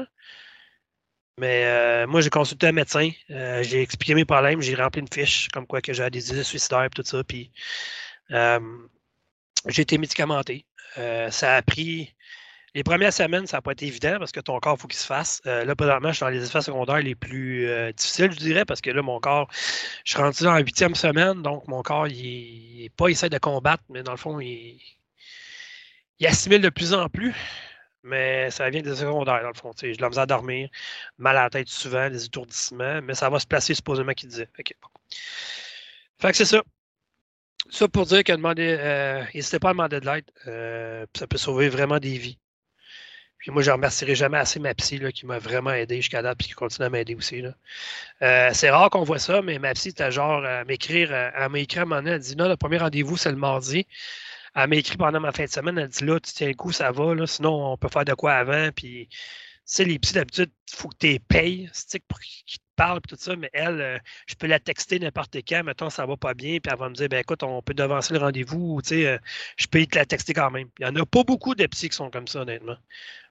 Mais 1.40 1.66
euh, 1.66 2.08
moi, 2.08 2.22
j'ai 2.22 2.30
consulté 2.30 2.68
un 2.68 2.72
médecin, 2.74 3.10
j'ai 3.28 3.82
expliqué 3.82 4.14
mes 4.14 4.24
problèmes, 4.24 4.62
j'ai 4.62 4.76
rempli 4.76 5.02
une 5.02 5.08
fiche 5.12 5.48
comme 5.50 5.66
quoi 5.66 5.82
que 5.82 5.92
j'avais 5.92 6.12
des 6.12 6.32
idées 6.32 6.44
suicidaires 6.44 6.84
et 6.86 6.90
tout 6.90 7.04
ça. 7.04 7.24
Puis 7.24 7.52
j'ai 9.68 9.82
été 9.84 9.98
médicamenté. 9.98 10.66
ça 11.30 11.56
a 11.56 11.62
pris. 11.62 12.14
Les 12.76 12.84
premières 12.84 13.14
semaines, 13.14 13.46
ça 13.46 13.58
n'a 13.58 13.62
pas 13.62 13.74
été 13.74 13.86
évident 13.86 14.18
parce 14.18 14.32
que 14.32 14.40
ton 14.40 14.60
corps, 14.60 14.76
il 14.80 14.82
faut 14.82 14.88
qu'il 14.88 14.98
se 15.00 15.06
fasse. 15.06 15.42
là, 15.46 15.76
présentement, 15.76 16.10
je 16.10 16.16
suis 16.16 16.24
dans 16.24 16.30
les 16.30 16.44
effets 16.44 16.62
secondaires 16.62 17.02
les 17.02 17.14
plus 17.14 17.68
difficiles, 17.96 18.32
je 18.32 18.38
dirais, 18.38 18.66
parce 18.66 18.82
que 18.82 18.90
là, 18.90 19.04
mon 19.04 19.20
corps, 19.20 19.48
je 20.04 20.12
suis 20.14 20.20
rendu 20.20 20.44
dans 20.44 20.54
la 20.54 20.62
huitième 20.62 20.96
semaine, 20.96 21.44
donc 21.44 21.68
mon 21.68 21.84
corps, 21.84 22.08
il 22.08 22.82
n'est 22.82 22.90
pas 22.90 23.10
de 23.10 23.38
combattre, 23.38 23.84
mais 23.90 24.02
dans 24.02 24.12
le 24.14 24.18
fond, 24.18 24.40
il, 24.40 24.82
il 26.20 26.28
assimile 26.28 26.62
de 26.62 26.70
plus 26.70 26.94
en 26.94 27.10
plus 27.10 27.36
mais 28.04 28.52
ça 28.52 28.70
vient 28.70 28.82
des 28.82 28.96
secondaires, 28.96 29.42
dans 29.42 29.48
le 29.48 29.54
fond. 29.54 29.72
Je 29.82 29.88
l'ai 29.88 30.18
à 30.20 30.26
dormir, 30.26 30.70
mal 31.18 31.38
à 31.38 31.44
la 31.44 31.50
tête 31.50 31.70
souvent, 31.70 32.10
des 32.10 32.26
étourdissements, 32.26 33.02
mais 33.02 33.16
ça 33.16 33.30
va 33.30 33.40
se 33.40 33.48
placer 33.48 33.74
supposément 33.74 34.14
qu'il 34.14 34.30
disait. 34.30 34.50
Fait 34.54 34.64
que, 34.64 36.34
c'est 36.34 36.46
ça. 36.46 36.62
Ça 37.70 37.88
pour 37.88 38.06
dire 38.06 38.24
que 38.24 38.34
demander, 38.34 38.78
euh, 38.80 39.24
n'hésitez 39.34 39.60
pas 39.60 39.70
à 39.70 39.74
demander 39.74 40.00
de 40.00 40.06
l'aide. 40.06 40.26
Euh, 40.48 41.06
ça 41.16 41.28
peut 41.28 41.38
sauver 41.38 41.70
vraiment 41.70 42.00
des 42.00 42.18
vies. 42.18 42.38
Puis 43.38 43.52
moi, 43.52 43.62
je 43.62 43.72
remercierai 43.72 44.16
jamais 44.16 44.38
assez 44.38 44.60
ma 44.60 44.74
psy 44.74 45.00
là, 45.00 45.12
qui 45.12 45.26
m'a 45.26 45.38
vraiment 45.40 45.72
aidé 45.72 45.98
jusqu'à 45.98 46.22
date 46.22 46.42
et 46.42 46.46
qui 46.46 46.52
continue 46.52 46.86
à 46.86 46.90
m'aider 46.90 47.16
aussi. 47.16 47.44
Euh, 48.22 48.50
c'est 48.54 48.70
rare 48.70 48.90
qu'on 48.90 49.04
voit 49.04 49.20
ça, 49.20 49.42
mais 49.42 49.60
ma 49.60 49.74
psy, 49.74 49.90
était 49.90 50.12
genre 50.12 50.46
à 50.46 50.64
m'écrire, 50.66 51.14
à 51.14 51.50
m'écrire 51.50 51.82
à 51.82 51.84
un 51.84 51.86
moment 51.86 52.02
donné, 52.02 52.12
elle 52.16 52.22
dit 52.22 52.36
non, 52.38 52.48
le 52.48 52.58
premier 52.58 52.78
rendez-vous, 52.78 53.18
c'est 53.18 53.32
le 53.32 53.38
mardi. 53.38 53.86
Elle 54.56 54.70
m'a 54.70 54.76
écrit 54.78 54.98
pendant 54.98 55.20
ma 55.20 55.32
fin 55.32 55.46
de 55.46 55.50
semaine, 55.50 55.78
elle 55.78 55.90
dit 55.90 56.06
là, 56.06 56.20
tu 56.20 56.32
tiens 56.34 56.48
le 56.48 56.54
coup, 56.54 56.72
ça 56.72 56.92
va, 56.92 57.16
là, 57.16 57.28
sinon 57.28 57.74
on 57.74 57.78
peut 57.78 57.90
faire 57.90 58.06
de 58.06 58.14
quoi 58.14 58.34
avant. 58.34 58.70
Puis, 58.72 59.08
tu 59.10 59.18
sais, 59.66 59.86
les 59.86 60.00
petits 60.00 60.14
d'habitude, 60.14 60.52
il 60.72 60.76
faut 60.76 60.90
que 60.90 60.98
tu 61.00 61.08
les 61.08 61.20
payes, 61.20 61.70
pour 62.08 62.20
qu'ils 62.20 62.60
te 62.74 62.76
parlent, 62.76 63.00
et 63.00 63.08
tout 63.08 63.16
ça, 63.20 63.36
mais 63.36 63.50
elle, 63.54 63.82
euh, 63.82 63.98
je 64.28 64.36
peux 64.36 64.48
la 64.48 64.60
texter 64.60 65.00
n'importe 65.00 65.38
quand, 65.48 65.64
mettons, 65.64 65.90
ça 65.90 66.06
va 66.06 66.18
pas 66.18 66.34
bien, 66.34 66.60
puis 66.60 66.72
elle 66.72 66.80
va 66.80 66.90
me 66.90 66.96
dire, 66.96 67.10
ben 67.10 67.20
écoute, 67.20 67.44
on 67.44 67.62
peut 67.62 67.74
devancer 67.74 68.14
le 68.14 68.20
rendez-vous, 68.20 68.82
tu 68.82 68.90
sais, 68.90 69.08
euh, 69.08 69.18
je 69.58 69.68
peux 69.68 69.86
te 69.86 69.98
la 69.98 70.06
texter 70.06 70.34
quand 70.34 70.52
même. 70.52 70.68
Il 70.80 70.86
y 70.86 70.90
en 70.90 70.96
a 70.96 71.06
pas 71.06 71.24
beaucoup 71.24 71.56
de 71.56 71.66
psy 71.68 71.90
qui 71.90 71.96
sont 71.96 72.10
comme 72.10 72.28
ça, 72.28 72.42
honnêtement. 72.42 72.78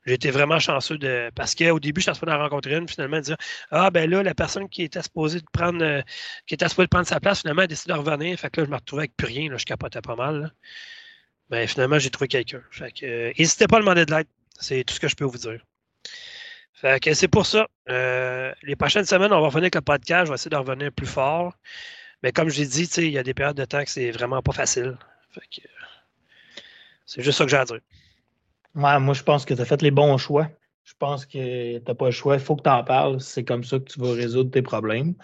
J'ai 0.06 0.14
été 0.14 0.30
vraiment 0.32 0.58
chanceux 0.58 0.99
de. 0.99 1.30
Parce 1.37 1.54
qu'au 1.54 1.78
début, 1.78 2.00
je 2.00 2.11
suis 2.12 2.28
en 2.28 2.38
rencontrer 2.38 2.75
une, 2.76 2.88
finalement, 2.88 3.20
dire 3.20 3.37
Ah, 3.70 3.90
ben 3.90 4.11
là, 4.11 4.22
la 4.25 4.34
personne 4.34 4.68
qui 4.68 4.82
était 4.82 5.02
supposée 5.02 5.38
de 5.38 5.46
prendre, 5.52 5.82
euh, 5.84 6.02
de 6.50 6.87
prendre 6.87 7.06
sa 7.06 7.20
place, 7.20 7.42
finalement, 7.42 7.62
a 7.62 7.66
décidé 7.68 7.92
de 7.92 7.99
revenir. 7.99 8.38
Fait 8.38 8.50
que 8.50 8.61
là, 8.61 8.66
je 8.66 8.70
me 8.70 8.76
retrouvais 8.76 9.02
avec 9.02 9.16
plus 9.16 9.28
rien, 9.28 9.50
là, 9.50 9.58
je 9.58 9.64
capotais 9.64 10.00
pas 10.00 10.16
mal. 10.16 10.40
Là 10.42 10.50
ben, 11.52 11.68
finalement, 11.68 11.99
j'ai 11.99 12.11
trouvé 12.11 12.28
quelqu'un. 12.28 12.62
Fait 12.70 12.90
que, 12.92 13.38
n'hésitez 13.38 13.66
pas 13.66 13.76
à 13.76 13.80
demander 13.80 14.06
de 14.06 14.11
l'aide. 14.11 14.26
C'est 14.58 14.84
tout 14.84 14.94
ce 14.94 15.00
que 15.00 15.08
je 15.08 15.14
peux 15.14 15.26
vous 15.26 15.38
dire. 15.38 15.62
Fait 16.83 16.99
que 16.99 17.15
c'est 17.15 17.29
pour 17.29 17.47
ça. 17.47 17.69
Euh, 17.91 18.53
les 18.65 18.75
prochaines 18.75 19.05
semaines, 19.05 19.33
on 19.33 19.41
va 19.41 19.47
revenir 19.47 19.67
avec 19.67 19.77
le 19.77 19.83
podcast. 19.83 20.27
Je 20.27 20.31
vais 20.31 20.35
essayer 20.35 20.51
de 20.51 20.57
revenir 20.57 20.91
plus 20.91 21.07
fort. 21.07 21.55
Mais 22.25 22.33
comme 22.33 22.49
je 22.49 22.61
l'ai 22.61 22.67
dit, 22.67 22.89
il 22.97 23.11
y 23.11 23.19
a 23.19 23.23
des 23.23 23.35
périodes 23.35 23.57
de 23.57 23.65
temps 23.65 23.85
que 23.85 23.91
c'est 23.91 24.11
vraiment 24.11 24.43
pas 24.43 24.51
facile. 24.51 24.99
Fait 25.31 25.43
que, 25.43 25.69
c'est 27.07 27.23
juste 27.23 27.39
ça 27.39 27.45
que 27.45 27.51
j'ai 27.53 27.57
à 27.57 27.65
dire. 27.65 27.79
Moi, 28.75 29.12
je 29.12 29.23
pense 29.23 29.45
que 29.45 29.55
tu 29.55 29.61
as 29.61 29.65
fait 29.65 29.81
les 29.81 29.93
bons 29.93 30.19
choix. 30.19 30.51
Je 30.83 30.95
pense 30.99 31.25
que 31.25 31.79
tu 31.79 31.85
n'as 31.87 31.95
pas 31.95 32.07
le 32.07 32.11
choix. 32.11 32.35
Il 32.35 32.41
faut 32.41 32.57
que 32.57 32.65
tu 32.65 32.71
en 32.71 32.83
parles. 32.83 33.21
C'est 33.21 33.45
comme 33.45 33.62
ça 33.62 33.79
que 33.79 33.85
tu 33.85 34.01
vas 34.01 34.12
résoudre 34.12 34.51
tes 34.51 34.62
problèmes. 34.62 35.15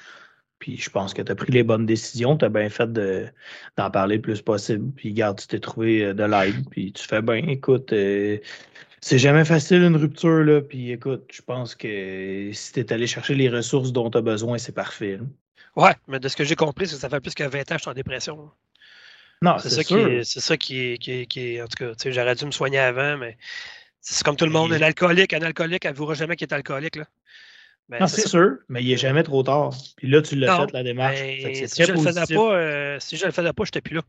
Puis 0.60 0.76
je 0.76 0.90
pense 0.90 1.12
que 1.12 1.22
tu 1.22 1.32
as 1.32 1.34
pris 1.34 1.50
les 1.50 1.64
bonnes 1.64 1.86
décisions. 1.86 2.36
Tu 2.36 2.44
as 2.44 2.50
bien 2.50 2.70
fait 2.70 2.92
d'en 2.92 3.90
parler 3.90 4.16
le 4.16 4.22
plus 4.22 4.42
possible. 4.42 4.92
Puis 4.92 5.12
garde, 5.12 5.40
tu 5.40 5.48
t'es 5.48 5.58
trouvé 5.58 6.04
euh, 6.04 6.14
de 6.14 6.22
l'aide. 6.22 6.68
Puis 6.70 6.92
tu 6.92 7.02
fais 7.02 7.20
bien, 7.20 7.48
écoute, 7.48 7.92
euh, 7.92 8.38
c'est 9.00 9.18
jamais 9.18 9.44
facile 9.44 9.82
une 9.82 9.96
rupture. 9.96 10.44
Là. 10.44 10.60
Puis 10.60 10.92
écoute, 10.92 11.28
je 11.32 11.42
pense 11.42 11.74
que 11.74 12.50
si 12.52 12.72
tu 12.72 12.80
es 12.80 12.92
allé 12.92 13.06
chercher 13.06 13.34
les 13.34 13.48
ressources 13.48 13.92
dont 13.92 14.10
tu 14.10 14.18
as 14.18 14.22
besoin, 14.22 14.58
c'est 14.58 14.72
parfait. 14.74 15.18
Ouais, 15.76 15.92
mais 16.08 16.18
de 16.18 16.28
ce 16.28 16.36
que 16.36 16.44
j'ai 16.44 16.56
compris, 16.56 16.86
c'est 16.88 16.94
que 16.96 17.00
ça 17.00 17.08
fait 17.08 17.20
plus 17.20 17.34
que 17.34 17.44
20 17.44 17.60
ans 17.60 17.62
que 17.66 17.74
je 17.74 17.78
suis 17.82 17.90
en 17.90 17.94
dépression. 17.94 18.50
Non, 19.42 19.56
C'est 19.58 19.70
ça, 19.70 19.84
qui 19.84 19.94
sûr. 19.94 20.20
c'est 20.24 20.40
ça 20.40 20.56
qui 20.56 20.80
est, 20.80 20.98
qui 20.98 21.12
est- 21.12 21.26
qui 21.26 21.40
est- 21.40 21.62
En 21.62 21.66
tout 21.68 21.76
cas, 21.94 22.10
j'aurais 22.10 22.34
dû 22.34 22.44
me 22.44 22.50
soigner 22.50 22.78
avant, 22.80 23.16
mais 23.16 23.38
c'est 24.00 24.24
comme 24.24 24.34
tout 24.34 24.44
le 24.44 24.50
monde. 24.50 24.72
Un 24.72 24.82
alcoolique, 24.82 25.32
un 25.32 25.42
alcoolique, 25.42 25.86
verra 25.86 26.14
jamais 26.14 26.34
qu'il 26.34 26.48
est 26.48 26.52
alcoolique. 26.54 26.96
Là. 26.96 27.04
Ben, 27.88 28.00
Non, 28.00 28.06
c'est 28.08 28.26
sûr, 28.26 28.56
mais 28.68 28.82
il 28.82 28.92
est 28.92 28.96
jamais 28.96 29.22
trop 29.22 29.42
tard. 29.44 29.72
Puis 29.96 30.08
là, 30.08 30.20
tu 30.20 30.34
l'as 30.34 30.48
Non, 30.58 30.66
fait, 30.66 30.72
la 30.72 30.82
démarche. 30.82 31.20
Ben, 31.20 31.40
Fait 31.40 31.52
que 31.52 31.58
c'est 31.58 31.68
si, 31.68 31.84
je 31.84 31.92
le 31.92 31.98
faisais 32.00 32.34
pas, 32.34 32.52
euh, 32.54 32.96
si 33.00 33.16
je 33.16 33.24
le 33.26 33.30
faisais 33.32 33.52
pas, 33.52 33.64
je 33.64 33.68
n'étais 33.68 33.80
plus 33.80 33.94
là. 33.94 34.02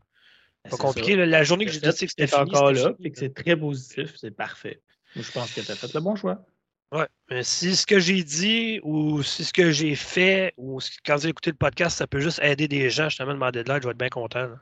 Pas 0.68 0.76
compliqué. 0.76 1.16
ça. 1.16 1.26
La 1.26 1.42
journée 1.44 1.64
que 1.66 1.72
j'ai 1.72 1.80
dit 1.80 1.88
que 1.88 1.94
c'était 2.08 2.34
encore 2.34 2.72
là, 2.72 2.92
que 2.92 3.10
c'est 3.14 3.34
très 3.34 3.56
positif, 3.56 4.14
c'est 4.16 4.30
parfait. 4.30 4.80
Je 5.16 5.30
pense 5.32 5.52
que 5.52 5.60
tu 5.60 5.70
as 5.70 5.76
fait 5.76 5.92
le 5.94 6.00
bon 6.00 6.16
choix. 6.16 6.44
Ouais. 6.92 7.06
Mais 7.30 7.44
si 7.44 7.76
ce 7.76 7.86
que 7.86 8.00
j'ai 8.00 8.22
dit 8.24 8.80
ou 8.82 9.22
si 9.22 9.44
ce 9.44 9.52
que 9.52 9.70
j'ai 9.70 9.94
fait 9.94 10.52
ou 10.56 10.80
quand 11.06 11.18
j'ai 11.18 11.28
écouté 11.28 11.50
le 11.50 11.56
podcast, 11.56 11.96
ça 11.98 12.06
peut 12.06 12.20
juste 12.20 12.40
aider 12.42 12.66
des 12.68 12.90
gens 12.90 13.08
justement 13.08 13.32
demander 13.32 13.62
de 13.62 13.72
l'aide, 13.72 13.82
je 13.82 13.86
vais 13.88 13.92
être 13.92 13.98
bien 13.98 14.08
content. 14.08 14.46
là. 14.46 14.60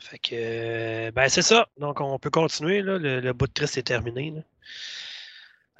Fait 0.00 0.18
que 0.18 0.30
euh, 0.34 1.10
ben 1.10 1.28
c'est 1.28 1.42
ça. 1.42 1.66
Donc 1.78 2.00
on 2.00 2.18
peut 2.18 2.30
continuer. 2.30 2.82
Là. 2.82 2.98
Le, 2.98 3.20
le 3.20 3.32
bout 3.32 3.46
de 3.48 3.52
triste 3.52 3.76
est 3.76 3.82
terminé. 3.82 4.30
là. 4.30 4.42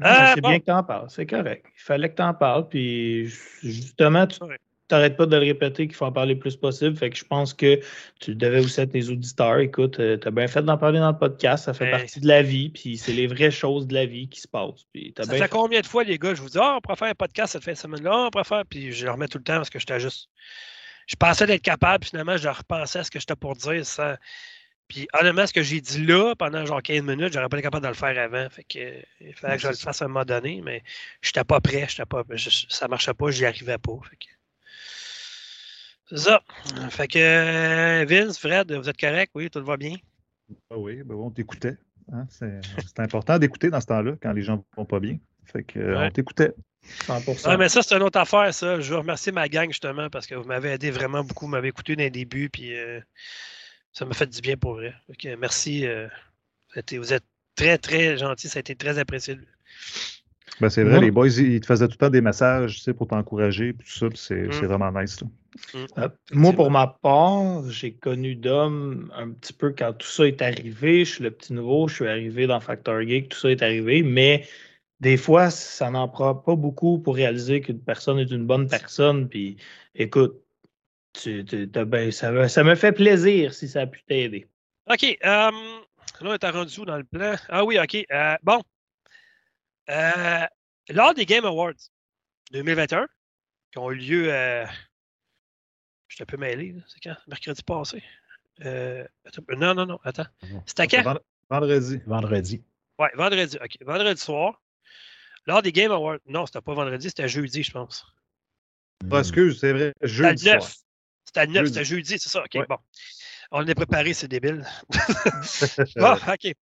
Ah, 0.00 0.20
mais 0.20 0.34
c'est 0.34 0.40
bon. 0.40 0.48
bien 0.48 0.58
que 0.58 0.64
tu 0.64 0.70
en 0.72 0.82
parles, 0.82 1.10
c'est 1.10 1.26
correct. 1.26 1.66
Il 1.76 1.82
fallait 1.82 2.10
que 2.10 2.16
tu 2.16 2.22
en 2.22 2.34
parles, 2.34 2.68
puis 2.68 3.28
justement, 3.62 4.26
tu 4.26 4.38
Ouais. 4.92 4.98
n'arrêtes 4.98 5.16
pas 5.16 5.26
de 5.26 5.36
le 5.36 5.42
répéter 5.42 5.86
qu'il 5.86 5.96
faut 5.96 6.04
en 6.04 6.12
parler 6.12 6.34
le 6.34 6.40
plus 6.40 6.56
possible. 6.56 6.96
Fait 6.96 7.10
que 7.10 7.16
je 7.16 7.24
pense 7.24 7.54
que 7.54 7.80
tu 8.20 8.34
devais 8.34 8.60
aussi 8.60 8.80
être 8.80 8.92
tes 8.92 9.08
auditeurs. 9.08 9.58
Écoute, 9.58 9.96
tu 9.96 10.28
as 10.28 10.30
bien 10.30 10.46
fait 10.48 10.62
d'en 10.62 10.78
parler 10.78 10.98
dans 11.00 11.10
le 11.12 11.18
podcast, 11.18 11.64
ça 11.64 11.74
fait 11.74 11.86
Ben. 11.90 11.98
partie 11.98 12.20
de 12.20 12.28
la 12.28 12.42
vie, 12.42 12.68
puis 12.70 12.96
c'est 12.96 13.12
les 13.12 13.26
vraies 13.26 13.50
choses 13.50 13.86
de 13.86 13.94
la 13.94 14.06
vie 14.06 14.28
qui 14.28 14.40
se 14.40 14.48
passent. 14.48 14.84
Puis 14.92 15.12
t'as 15.14 15.24
Ça 15.24 15.30
bien 15.32 15.38
fait 15.38 15.44
fait. 15.44 15.50
combien 15.50 15.80
de 15.80 15.86
fois, 15.86 16.04
les 16.04 16.18
gars, 16.18 16.34
je 16.34 16.42
vous 16.42 16.48
dis, 16.50 16.58
ah, 16.60 16.74
on 16.76 16.80
pourrait 16.80 16.96
faire 16.96 17.08
un 17.08 17.14
podcast 17.14 17.52
cette 17.52 17.64
fin 17.64 17.72
de 17.72 17.76
semaine-là, 17.78 18.26
on 18.26 18.30
pourrait 18.30 18.44
faire, 18.44 18.64
puis 18.68 18.92
je 18.92 19.04
le 19.04 19.10
remets 19.12 19.28
tout 19.28 19.38
le 19.38 19.44
temps 19.44 19.56
parce 19.56 19.70
que 19.70 19.78
j'étais 19.78 20.00
juste. 20.00 20.28
Je 21.06 21.16
pensais 21.16 21.46
d'être 21.46 21.62
capable, 21.62 22.00
puis 22.00 22.10
finalement, 22.10 22.36
je 22.36 22.48
repensais 22.48 23.00
à 23.00 23.04
ce 23.04 23.10
que 23.10 23.18
j'étais 23.18 23.34
pour 23.36 23.54
dire. 23.56 23.84
Ça... 23.84 24.18
Puis 24.88 25.08
honnêtement, 25.18 25.46
ce 25.46 25.52
que 25.52 25.62
j'ai 25.62 25.80
dit 25.80 26.04
là, 26.04 26.34
pendant 26.38 26.64
genre 26.66 26.82
15 26.82 27.02
minutes, 27.02 27.32
j'aurais 27.32 27.48
pas 27.48 27.56
été 27.56 27.62
capable 27.64 27.82
de 27.84 27.88
le 27.88 27.94
faire 27.94 28.16
avant. 28.22 28.46
Fait 28.50 28.62
que, 28.64 28.78
euh, 28.78 29.00
il 29.20 29.32
fallait 29.32 29.56
que 29.56 29.62
je 29.62 29.68
le 29.68 29.74
fasse 29.74 30.02
à 30.02 30.04
un 30.04 30.08
moment 30.08 30.24
donné, 30.24 30.60
mais 30.62 30.82
j'étais 31.22 31.44
pas 31.44 31.60
prêt, 31.60 31.86
j'étais 31.88 32.04
pas, 32.04 32.22
je- 32.30 32.66
ça 32.68 32.88
marchait 32.88 33.14
pas, 33.14 33.30
j'y 33.30 33.46
arrivais 33.46 33.78
pas. 33.78 33.98
Fait 34.08 34.16
que... 34.16 34.26
C'est 36.14 36.18
ça. 36.18 36.42
Fait 36.90 37.08
que 37.08 38.04
Vince, 38.04 38.38
Fred, 38.38 38.70
vous 38.70 38.88
êtes 38.88 38.98
correct? 39.00 39.32
Oui, 39.34 39.48
tout 39.48 39.64
va 39.64 39.76
bien? 39.78 39.96
Ah 40.70 40.76
oui, 40.76 41.02
ben 41.02 41.14
oui, 41.14 41.22
on 41.24 41.30
t'écoutait. 41.30 41.78
hein. 42.12 42.26
C'est 42.28 42.60
c'est 42.86 43.00
important 43.00 43.38
d'écouter 43.38 43.70
dans 43.70 43.80
ce 43.80 43.86
temps-là 43.86 44.12
quand 44.22 44.32
les 44.34 44.42
gens 44.42 44.62
vont 44.76 44.84
pas 44.84 45.00
bien. 45.00 45.18
Fait 45.46 45.62
que, 45.64 45.78
euh, 45.78 45.98
Ouais. 45.98 46.06
on 46.08 46.10
t'écoutait. 46.10 46.52
100%. 47.06 47.48
Ouais, 47.48 47.56
mais 47.56 47.68
ça, 47.70 47.82
c'est 47.82 47.94
une 47.94 48.02
autre 48.02 48.18
affaire, 48.18 48.52
ça. 48.52 48.78
Je 48.80 48.90
veux 48.90 48.98
remercier 48.98 49.32
ma 49.32 49.48
gang, 49.48 49.68
justement, 49.68 50.10
parce 50.10 50.26
que 50.26 50.34
vous 50.34 50.44
m'avez 50.44 50.70
aidé 50.72 50.90
vraiment 50.90 51.24
beaucoup. 51.24 51.46
Vous 51.46 51.50
m'avez 51.52 51.68
écouté 51.68 51.96
dans 51.96 52.02
les 52.02 52.10
débuts, 52.10 52.50
puis 52.50 52.76
euh, 52.76 53.00
ça 53.92 54.04
m'a 54.04 54.12
fait 54.14 54.26
du 54.26 54.40
bien 54.42 54.56
pour 54.56 54.74
vrai. 54.74 54.92
Ok, 55.08 55.26
merci. 55.38 55.86
euh, 55.86 56.08
vous 56.74 56.80
êtes- 56.80 56.94
vous 56.94 57.12
êtes 57.14 57.24
très, 57.54 57.78
très 57.78 58.18
gentils. 58.18 58.48
Ça 58.48 58.58
a 58.58 58.60
été 58.60 58.74
très 58.76 58.98
apprécié. 58.98 59.38
Ben, 60.60 60.68
c'est 60.68 60.84
vrai, 60.84 61.00
les 61.00 61.10
boys, 61.10 61.28
ils 61.28 61.60
te 61.60 61.66
faisaient 61.66 61.86
tout 61.86 61.94
le 61.94 61.96
temps 62.06 62.10
des 62.10 62.20
messages 62.20 62.76
tu 62.76 62.82
sais, 62.82 62.94
pour 62.94 63.08
t'encourager, 63.08 63.72
puis 63.72 63.86
tout 63.86 63.98
ça, 63.98 64.08
puis 64.08 64.18
c'est 64.18 64.42
Mm. 64.48 64.52
c'est 64.52 64.66
vraiment 64.66 64.92
nice. 64.92 65.20
Là. 65.20 65.28
Euh, 65.98 66.08
Moi, 66.30 66.52
pour 66.52 66.70
ma 66.70 66.86
part, 66.86 67.68
j'ai 67.68 67.92
connu 67.94 68.34
Dom 68.36 69.12
un 69.16 69.30
petit 69.30 69.52
peu 69.52 69.74
quand 69.76 69.92
tout 69.92 70.06
ça 70.06 70.26
est 70.26 70.40
arrivé. 70.40 71.04
Je 71.04 71.14
suis 71.14 71.24
le 71.24 71.30
petit 71.30 71.52
nouveau, 71.52 71.88
je 71.88 71.94
suis 71.96 72.08
arrivé 72.08 72.46
dans 72.46 72.60
Factor 72.60 73.02
Geek, 73.02 73.28
tout 73.30 73.38
ça 73.38 73.50
est 73.50 73.62
arrivé, 73.62 74.02
mais 74.02 74.46
des 75.00 75.16
fois, 75.16 75.50
ça 75.50 75.90
n'en 75.90 76.08
prend 76.08 76.34
pas 76.34 76.54
beaucoup 76.54 76.98
pour 76.98 77.16
réaliser 77.16 77.60
qu'une 77.60 77.80
personne 77.80 78.18
est 78.18 78.30
une 78.30 78.46
bonne 78.46 78.68
personne. 78.68 79.28
Puis 79.28 79.56
écoute, 79.94 80.40
tu, 81.12 81.44
tu- 81.44 81.68
t'as 81.68 81.84
ben- 81.84 82.10
ça, 82.12 82.30
me- 82.30 82.48
ça 82.48 82.62
me 82.64 82.74
fait 82.74 82.92
plaisir 82.92 83.52
si 83.52 83.68
ça 83.68 83.82
a 83.82 83.86
pu 83.86 84.02
t'aider. 84.04 84.46
OK. 84.90 85.04
euh, 85.04 85.26
là, 85.26 85.50
on 86.22 86.34
est 86.34 86.50
rendu 86.50 86.80
où 86.80 86.84
dans 86.84 86.96
le 86.98 87.04
plan? 87.04 87.34
Ah 87.48 87.64
oui, 87.64 87.78
OK. 87.78 88.06
euh, 88.10 88.36
bon. 88.42 88.60
Euh, 89.90 90.46
lors 90.90 91.14
des 91.14 91.26
Game 91.26 91.44
Awards 91.44 91.72
2021, 92.52 93.06
qui 93.72 93.78
ont 93.78 93.90
eu 93.90 93.96
lieu. 93.96 94.32
euh, 94.32 94.64
je 96.08 96.16
suis 96.16 96.22
un 96.22 96.26
peu 96.26 96.36
mêlé. 96.36 96.74
C'est 96.88 97.00
quand? 97.02 97.16
Mercredi 97.26 97.62
passé. 97.62 98.02
Euh, 98.64 99.06
attends, 99.24 99.42
non, 99.56 99.74
non, 99.74 99.86
non. 99.86 100.00
Attends. 100.04 100.26
C'était 100.66 100.86
quand? 100.86 101.02
Vend- 101.02 101.18
Vendredi. 101.50 102.00
Vendredi. 102.06 102.62
Ouais, 102.98 103.10
vendredi. 103.14 103.58
OK. 103.62 103.76
Vendredi 103.82 104.20
soir. 104.20 104.62
Lors 105.46 105.60
des 105.62 105.72
Game 105.72 105.90
Awards. 105.90 106.18
Non, 106.26 106.46
c'était 106.46 106.60
pas 106.60 106.74
vendredi, 106.74 107.08
c'était 107.08 107.28
jeudi, 107.28 107.62
je 107.62 107.72
pense. 107.72 108.06
Ah, 109.10 109.18
excuse, 109.18 109.58
c'est 109.58 109.72
vrai, 109.72 109.92
C'était 110.00 110.08
jeudi 110.14 110.44
le 110.44 110.50
9. 110.52 110.62
soir. 110.62 110.72
C'était 111.24 111.46
le 111.46 111.52
9, 111.52 111.62
Jeudi. 111.64 111.72
c'était 111.74 111.84
jeudi, 111.84 112.18
c'est 112.18 112.28
ça. 112.28 112.44
OK, 112.44 112.54
Ouais. 112.54 112.66
bon. 112.68 112.76
On 113.54 113.66
est 113.66 113.74
préparé, 113.74 114.14
c'est 114.14 114.28
débile. 114.28 114.64
Bon, 115.96 116.14
OK. 116.14 116.54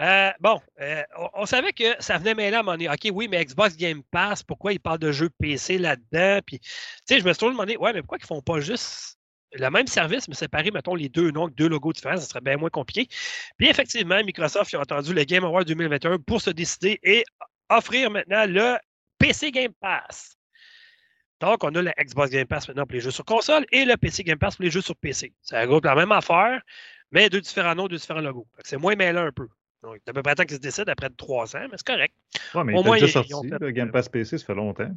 Euh, 0.00 0.30
bon, 0.40 0.60
euh, 0.80 1.02
on, 1.18 1.28
on 1.42 1.46
savait 1.46 1.74
que 1.74 1.84
ça 2.00 2.16
venait 2.16 2.34
mêler 2.34 2.56
à 2.56 2.60
un 2.60 2.62
moment 2.62 2.72
donné. 2.72 2.88
OK, 2.88 3.10
oui, 3.12 3.28
mais 3.28 3.44
Xbox 3.44 3.76
Game 3.76 4.02
Pass, 4.10 4.42
pourquoi 4.42 4.72
ils 4.72 4.80
parlent 4.80 4.98
de 4.98 5.12
jeux 5.12 5.28
PC 5.38 5.76
là-dedans? 5.76 6.40
Puis, 6.46 6.58
tu 6.60 6.68
sais, 7.04 7.20
je 7.20 7.24
me 7.24 7.32
suis 7.32 7.38
toujours 7.38 7.52
demandé, 7.52 7.76
ouais, 7.76 7.92
mais 7.92 8.00
pourquoi 8.00 8.16
ils 8.18 8.26
font 8.26 8.40
pas 8.40 8.60
juste 8.60 9.18
le 9.52 9.68
même 9.68 9.86
service, 9.86 10.26
mais 10.26 10.34
séparer, 10.34 10.70
mettons, 10.70 10.94
les 10.94 11.10
deux 11.10 11.30
noms, 11.30 11.48
deux 11.48 11.68
logos 11.68 11.92
différents, 11.92 12.16
ça 12.16 12.26
serait 12.26 12.40
bien 12.40 12.56
moins 12.56 12.70
compliqué. 12.70 13.08
Puis, 13.58 13.68
effectivement, 13.68 14.22
Microsoft 14.24 14.72
a 14.74 14.80
entendu 14.80 15.12
le 15.12 15.24
Game 15.24 15.44
Award 15.44 15.66
2021 15.66 16.18
pour 16.20 16.40
se 16.40 16.50
décider 16.50 16.98
et 17.02 17.24
offrir 17.68 18.10
maintenant 18.10 18.46
le 18.46 18.78
PC 19.18 19.50
Game 19.50 19.72
Pass. 19.80 20.37
Donc, 21.40 21.62
on 21.62 21.74
a 21.74 21.82
le 21.82 21.92
Xbox 21.98 22.30
Game 22.30 22.46
Pass 22.46 22.66
maintenant 22.68 22.84
pour 22.84 22.94
les 22.94 23.00
jeux 23.00 23.10
sur 23.10 23.24
console 23.24 23.64
et 23.72 23.84
le 23.84 23.96
PC 23.96 24.24
Game 24.24 24.38
Pass 24.38 24.56
pour 24.56 24.64
les 24.64 24.70
jeux 24.70 24.80
sur 24.80 24.96
PC. 24.96 25.32
Ça 25.42 25.60
regroupe 25.60 25.84
la 25.84 25.94
même 25.94 26.10
affaire, 26.12 26.60
mais 27.12 27.28
deux 27.30 27.40
différents 27.40 27.74
noms, 27.74 27.86
deux 27.86 27.96
différents 27.98 28.20
logos. 28.20 28.46
C'est 28.64 28.76
moins 28.76 28.96
mêlant 28.96 29.22
un 29.26 29.32
peu. 29.32 29.48
Donc, 29.82 29.98
c'est 30.04 30.10
à 30.10 30.12
peu 30.12 30.22
près 30.22 30.34
temps 30.34 30.42
qu'ils 30.44 30.56
se 30.56 30.60
décident 30.60 30.90
après 30.90 31.10
trois 31.10 31.54
ans, 31.56 31.60
mais 31.70 31.76
c'est 31.76 31.86
correct. 31.86 32.12
Mais 32.64 32.74
Au 32.74 32.82
moins, 32.82 32.98
déjà 32.98 33.20
ils- 33.20 33.26
ils 33.28 33.34
ont 33.34 33.42
sorti, 33.42 33.48
fait- 33.50 33.58
le 33.60 33.70
Game 33.70 33.92
Pass 33.92 34.08
PC, 34.08 34.36
ça 34.38 34.44
fait 34.46 34.54
longtemps. 34.54 34.90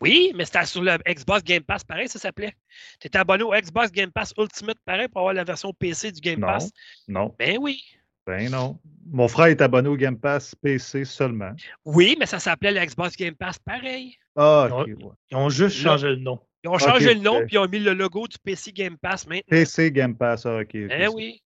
Oui, 0.00 0.32
mais 0.36 0.44
c'était 0.44 0.64
sur 0.64 0.80
le 0.82 0.96
Xbox 1.06 1.42
Game 1.42 1.62
Pass, 1.64 1.82
pareil, 1.84 2.08
ça 2.08 2.18
s'appelait. 2.20 2.54
Tu 3.00 3.08
étais 3.08 3.18
abonné 3.18 3.42
au 3.42 3.52
Xbox 3.52 3.90
Game 3.90 4.10
Pass 4.12 4.32
Ultimate, 4.38 4.78
pareil, 4.86 5.08
pour 5.08 5.20
avoir 5.22 5.34
la 5.34 5.44
version 5.44 5.72
PC 5.74 6.12
du 6.12 6.20
Game 6.20 6.38
Non. 6.40 6.46
Pass. 6.46 6.70
Non, 7.08 7.34
Ben 7.38 7.58
oui. 7.60 7.82
ben 8.26 8.48
non. 8.50 8.78
Mon 9.10 9.26
frère 9.28 9.46
est 9.46 9.60
abonné 9.60 9.88
au 9.88 9.96
Game 9.96 10.18
Pass 10.18 10.54
PC 10.54 11.04
seulement. 11.04 11.50
Oui, 11.84 12.16
mais 12.18 12.26
ça 12.26 12.38
s'appelait 12.38 12.70
le 12.72 12.80
Xbox 12.86 13.16
Game 13.16 13.34
Pass, 13.34 13.58
pareil. 13.58 14.16
Ah, 14.36 14.68
ouais. 14.72 14.94
Ils 15.30 15.36
ont 15.36 15.48
juste 15.48 15.76
changé 15.76 16.08
le 16.08 16.16
nom. 16.16 16.40
Ils 16.62 16.68
ont 16.68 16.78
changé 16.78 17.14
le 17.14 17.20
nom, 17.20 17.38
ok. 17.38 17.46
puis 17.46 17.56
ils 17.56 17.58
ont 17.58 17.68
mis 17.68 17.78
le 17.78 17.94
logo 17.94 18.28
du 18.28 18.38
PC 18.38 18.72
Game 18.72 18.98
Pass 18.98 19.26
maintenant. 19.26 19.42
PC 19.48 19.90
Game 19.90 20.16
Pass, 20.16 20.44
ah, 20.46 20.58
ok. 20.58 20.74
Eh 20.74 21.08
oui. 21.08 21.42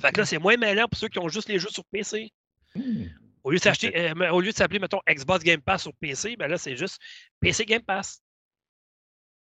Fait 0.00 0.12
que 0.12 0.20
là, 0.20 0.26
c'est 0.26 0.38
moins 0.38 0.56
mêlant 0.56 0.88
pour 0.88 0.98
ceux 0.98 1.08
qui 1.08 1.18
ont 1.18 1.28
juste 1.28 1.48
les 1.48 1.58
jeux 1.58 1.68
sur 1.68 1.84
PC. 1.84 2.32
Hmm. 2.74 3.04
Au 3.42 3.50
lieu 3.50 3.58
de 3.58 3.62
s'acheter, 3.62 3.94
euh, 3.94 4.30
au 4.30 4.40
lieu 4.40 4.50
de 4.50 4.56
s'appeler, 4.56 4.78
mettons, 4.78 5.00
Xbox 5.08 5.44
Game 5.44 5.60
Pass 5.60 5.82
sur 5.82 5.92
PC, 6.00 6.36
ben 6.36 6.48
là, 6.48 6.56
c'est 6.56 6.76
juste 6.76 6.98
PC 7.40 7.66
Game 7.66 7.82
Pass. 7.82 8.22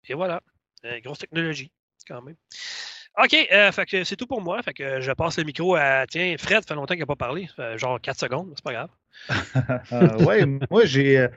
Et 0.08 0.14
voilà. 0.14 0.40
Euh, 0.84 0.98
grosse 1.00 1.18
technologie, 1.18 1.70
quand 2.08 2.20
même. 2.20 2.34
OK, 3.16 3.34
euh, 3.52 3.70
fait 3.70 3.86
que 3.86 4.02
c'est 4.02 4.16
tout 4.16 4.26
pour 4.26 4.40
moi. 4.40 4.60
Fait 4.62 4.74
que 4.74 5.00
je 5.00 5.12
passe 5.12 5.38
le 5.38 5.44
micro 5.44 5.76
à. 5.76 6.06
Tiens, 6.08 6.34
Fred, 6.36 6.62
ça 6.62 6.66
fait 6.66 6.74
longtemps 6.74 6.94
qu'il 6.94 7.02
n'a 7.02 7.06
pas 7.06 7.14
parlé. 7.14 7.48
Genre 7.76 8.00
4 8.00 8.18
secondes, 8.18 8.48
mais 8.48 8.54
c'est 8.56 8.64
pas 8.64 8.72
grave. 8.72 8.90
Ah, 9.90 10.16
ouais, 10.18 10.44
moi, 10.70 10.84
j'ai, 10.84 11.18
euh, 11.18 11.28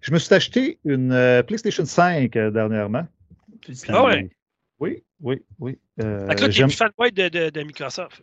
je 0.00 0.12
me 0.12 0.18
suis 0.18 0.34
acheté 0.34 0.78
une 0.84 1.12
euh, 1.12 1.42
PlayStation 1.42 1.84
5 1.84 2.34
euh, 2.36 2.50
dernièrement. 2.50 3.06
Ah 3.88 4.04
ouais? 4.04 4.30
Oui, 4.78 5.02
oui, 5.20 5.42
oui. 5.58 5.78
Euh, 6.02 6.26
que 6.28 6.42
là, 6.42 6.48
tu 6.48 6.62
es 6.62 6.68
fanboy 6.68 7.12
de, 7.12 7.28
de, 7.28 7.50
de 7.50 7.62
Microsoft. 7.62 8.22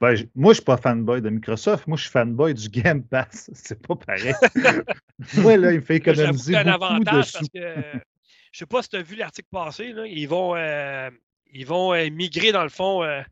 ben, 0.00 0.16
moi, 0.34 0.52
je 0.52 0.56
suis 0.56 0.64
pas 0.64 0.76
fanboy 0.76 1.22
de 1.22 1.30
Microsoft. 1.30 1.86
Moi, 1.86 1.96
je 1.96 2.02
suis 2.02 2.10
fanboy 2.10 2.54
du 2.54 2.68
Game 2.68 3.02
Pass. 3.04 3.50
C'est 3.54 3.80
pas 3.86 3.94
pareil. 3.94 4.34
moi, 5.36 5.56
là, 5.56 5.72
il 5.72 5.76
me 5.76 5.84
fait 5.84 5.96
économiser 5.96 6.56
beaucoup 6.56 6.68
avantage 6.68 7.32
parce 7.32 7.48
que 7.48 7.58
euh, 7.58 7.82
je 8.52 8.58
sais 8.58 8.66
pas 8.66 8.82
si 8.82 8.88
tu 8.90 8.96
as 8.96 9.02
vu 9.02 9.14
l'article 9.16 9.48
passé, 9.50 9.92
là, 9.92 10.06
ils 10.06 10.26
vont, 10.26 10.56
euh, 10.56 11.10
ils 11.52 11.66
vont 11.66 11.94
euh, 11.94 12.10
migrer 12.10 12.52
dans 12.52 12.64
le 12.64 12.68
fond 12.68 13.02
euh, 13.02 13.22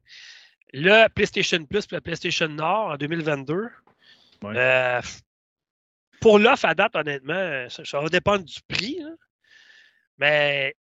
le 0.72 1.08
PlayStation 1.08 1.64
Plus 1.64 1.84
et 1.90 1.96
le 1.96 2.00
PlayStation 2.00 2.48
Nord 2.48 2.92
en 2.92 2.96
2022. 2.96 3.68
Ouais. 4.42 4.54
Euh, 4.56 5.00
pour 6.20 6.38
l'offre 6.38 6.64
à 6.66 6.74
date, 6.74 6.94
honnêtement, 6.96 7.32
euh, 7.34 7.68
ça, 7.68 7.84
ça 7.84 8.00
va 8.00 8.08
dépendre 8.08 8.44
du 8.44 8.58
prix. 8.68 8.98
Mais 10.18 10.74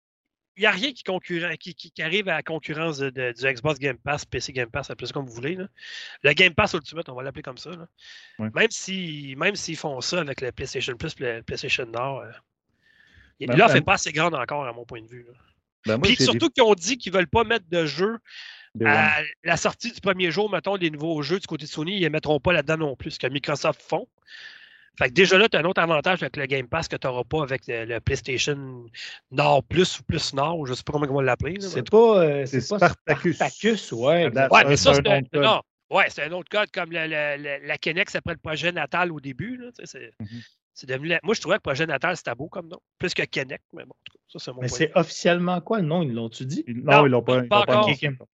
il 0.56 0.60
n'y 0.60 0.66
a 0.66 0.70
rien 0.70 0.92
qui, 0.92 1.74
qui, 1.74 2.02
arrive 2.02 2.28
à 2.28 2.34
la 2.36 2.42
concurrence 2.42 2.98
de- 2.98 3.10
de- 3.10 3.32
du 3.32 3.46
Xbox 3.52 3.78
Game 3.78 3.96
Pass, 3.98 4.24
PC 4.26 4.52
Game 4.52 4.70
Pass, 4.70 4.90
appelez 4.90 5.06
ça 5.06 5.12
comme 5.14 5.26
vous 5.26 5.32
voulez. 5.34 5.54
là. 5.54 5.66
Le 6.22 6.32
Game 6.34 6.54
Pass 6.54 6.74
Ultimate, 6.74 7.08
on 7.08 7.14
va 7.14 7.22
l'appeler 7.22 7.42
comme 7.42 7.56
ça. 7.58 7.70
là. 7.70 7.86
Ouais. 8.38 8.50
Même 8.54 8.70
si- 8.70 9.34
même 9.38 9.56
s'ils 9.56 9.76
font 9.76 10.00
ça 10.00 10.20
avec 10.20 10.40
le 10.42 10.52
PlayStation 10.52 10.94
Plus 10.96 11.14
et 11.20 11.36
le 11.36 11.42
PlayStation 11.42 11.86
Nord, 11.86 12.20
euh, 12.20 12.30
Ben, 13.40 13.56
l'offre 13.56 13.68
ben- 13.68 13.74
n'est 13.76 13.84
pas 13.84 13.94
assez 13.94 14.12
grande 14.12 14.34
encore, 14.34 14.66
à 14.66 14.72
mon 14.74 14.84
point 14.84 15.00
de 15.00 15.08
vue. 15.08 15.24
là. 15.24 15.32
Ben, 15.86 15.96
moi, 15.96 16.02
Puis 16.08 16.16
surtout 16.16 16.50
qu'ils 16.50 16.62
ont 16.62 16.74
dit 16.74 16.98
qu'ils 16.98 17.12
ne 17.12 17.16
veulent 17.18 17.26
pas 17.28 17.44
mettre 17.44 17.64
de 17.70 17.86
jeu 17.86 18.18
à 18.84 19.20
la 19.44 19.56
sortie 19.56 19.92
du 19.92 20.00
premier 20.00 20.30
jour, 20.30 20.50
mettons, 20.50 20.76
des 20.78 20.90
nouveaux 20.90 21.22
jeux 21.22 21.38
du 21.40 21.46
côté 21.46 21.64
de 21.66 21.70
Sony, 21.70 21.92
ils 21.92 21.96
ne 21.98 22.02
les 22.02 22.10
mettront 22.10 22.38
pas 22.40 22.52
là-dedans 22.52 22.76
non 22.78 22.96
plus, 22.96 23.12
ce 23.12 23.18
que 23.18 23.26
Microsoft 23.26 23.82
font. 23.82 24.06
Fait 24.98 25.08
que 25.08 25.14
déjà 25.14 25.38
là, 25.38 25.48
tu 25.48 25.56
as 25.56 25.60
un 25.60 25.64
autre 25.64 25.80
avantage 25.80 26.22
avec 26.22 26.36
le 26.36 26.46
Game 26.46 26.68
Pass 26.68 26.86
que 26.88 26.96
tu 26.96 27.06
n'auras 27.06 27.24
pas 27.24 27.42
avec 27.42 27.62
le, 27.68 27.84
le 27.86 28.00
PlayStation 28.00 28.84
Nord 29.30 29.64
Plus 29.64 29.98
ou 29.98 30.02
Plus 30.02 30.34
Nord, 30.34 30.66
je 30.66 30.72
ne 30.72 30.76
sais 30.76 30.82
pas 30.82 30.92
comment 30.92 31.06
ils 31.06 31.10
vont 31.10 31.20
l'appeler. 31.20 31.56
C'est 31.60 31.88
pas, 31.90 32.22
euh, 32.24 32.44
C'est 32.46 32.60
c'est 32.60 32.68
pas 32.68 32.78
Spartacus. 32.78 33.36
Spartacus, 33.36 33.92
ouais. 33.92 34.30
Mais 34.30 34.76
ça, 34.76 34.94
c'est 34.94 35.08
un 35.08 35.12
un, 35.12 35.18
autre 35.20 35.30
code. 35.32 35.42
non. 35.42 35.62
Ouais, 35.90 36.04
c'est 36.08 36.22
un 36.22 36.32
autre 36.32 36.48
code 36.50 36.70
comme 36.72 36.92
le- 36.92 37.06
le- 37.08 37.42
le- 37.42 37.66
la 37.66 37.78
Kennex 37.78 38.14
après 38.14 38.34
le 38.34 38.38
projet 38.38 38.70
natal 38.72 39.10
au 39.10 39.18
début. 39.20 39.56
Là, 39.56 39.70
sais, 39.74 39.86
c'est, 39.86 40.12
c'est 40.74 40.88
devenu 40.88 41.08
la- 41.08 41.18
Moi, 41.24 41.34
je 41.34 41.40
trouvais 41.40 41.56
que 41.56 41.62
projet 41.62 41.86
natal, 41.86 42.16
c'était 42.16 42.34
beau 42.34 42.48
comme 42.48 42.68
nom. 42.68 42.78
Plus 42.98 43.12
que 43.14 43.22
Kennex, 43.22 43.64
mais 43.72 43.84
bon, 43.84 43.90
en 43.98 44.02
tout 44.04 44.12
cas, 44.12 44.24
ça, 44.28 44.38
c'est 44.38 44.52
mon 44.52 44.60
Mais 44.60 44.68
point. 44.68 44.76
c'est 44.78 44.92
officiellement 44.94 45.60
quoi 45.60 45.78
le 45.80 45.86
nom? 45.86 46.02
Ils 46.02 46.12
l'ont-tu 46.14 46.44
dit? 46.46 46.64
Non, 46.68 46.98
Non, 46.98 47.06
ils 47.06 47.10
l'ont 47.10 47.22
pas. 47.22 47.38
pas 47.38 47.38
ils 47.38 47.42
l'ont 47.42 47.48
pas 47.48 47.76
encore. 47.78 48.28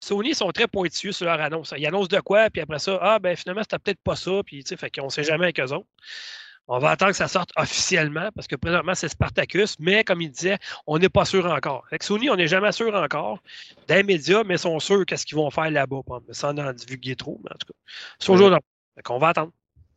Sony 0.00 0.34
sont 0.34 0.50
très 0.50 0.66
pointilleux 0.66 1.12
sur 1.12 1.26
leur 1.26 1.40
annonce. 1.40 1.74
Ils 1.76 1.86
annoncent 1.86 2.08
de 2.08 2.20
quoi, 2.20 2.50
puis 2.50 2.62
après 2.62 2.78
ça, 2.78 2.98
ah, 3.02 3.18
ben 3.18 3.36
finalement, 3.36 3.62
c'était 3.62 3.78
peut-être 3.78 4.02
pas 4.02 4.16
ça, 4.16 4.42
puis 4.44 4.64
tu 4.64 4.70
sais, 4.70 4.76
fait 4.76 4.90
qu'on 4.90 5.10
sait 5.10 5.24
jamais 5.24 5.44
avec 5.44 5.60
eux 5.60 5.72
autres. 5.72 5.86
On 6.72 6.78
va 6.78 6.90
attendre 6.90 7.10
que 7.10 7.16
ça 7.16 7.26
sorte 7.28 7.50
officiellement, 7.56 8.28
parce 8.34 8.46
que 8.46 8.54
présentement, 8.54 8.94
c'est 8.94 9.08
Spartacus, 9.08 9.76
mais 9.80 10.04
comme 10.04 10.20
il 10.20 10.30
disait, 10.30 10.58
on 10.86 10.98
n'est 10.98 11.08
pas 11.08 11.24
sûr 11.24 11.44
encore. 11.46 11.84
Avec 11.90 12.02
Sony, 12.04 12.30
on 12.30 12.36
n'est 12.36 12.46
jamais 12.46 12.70
sûr 12.72 12.94
encore. 12.94 13.40
Les 13.88 14.02
médias, 14.04 14.44
mais 14.44 14.54
ils 14.54 14.58
sont 14.58 14.78
sûrs 14.78 15.04
qu'est-ce 15.04 15.26
qu'ils 15.26 15.36
vont 15.36 15.50
faire 15.50 15.70
là-bas, 15.70 16.00
sans 16.30 16.56
en 16.56 16.72
divulguer 16.72 17.16
trop, 17.16 17.40
mais 17.42 17.50
en 17.50 17.58
tout 17.58 17.66
cas. 17.66 17.78
C'est 18.20 18.26
toujours 18.26 18.50
dans. 18.50 18.60
Fait 18.94 19.02
qu'on 19.02 19.18
va 19.18 19.28
attendre. 19.28 19.52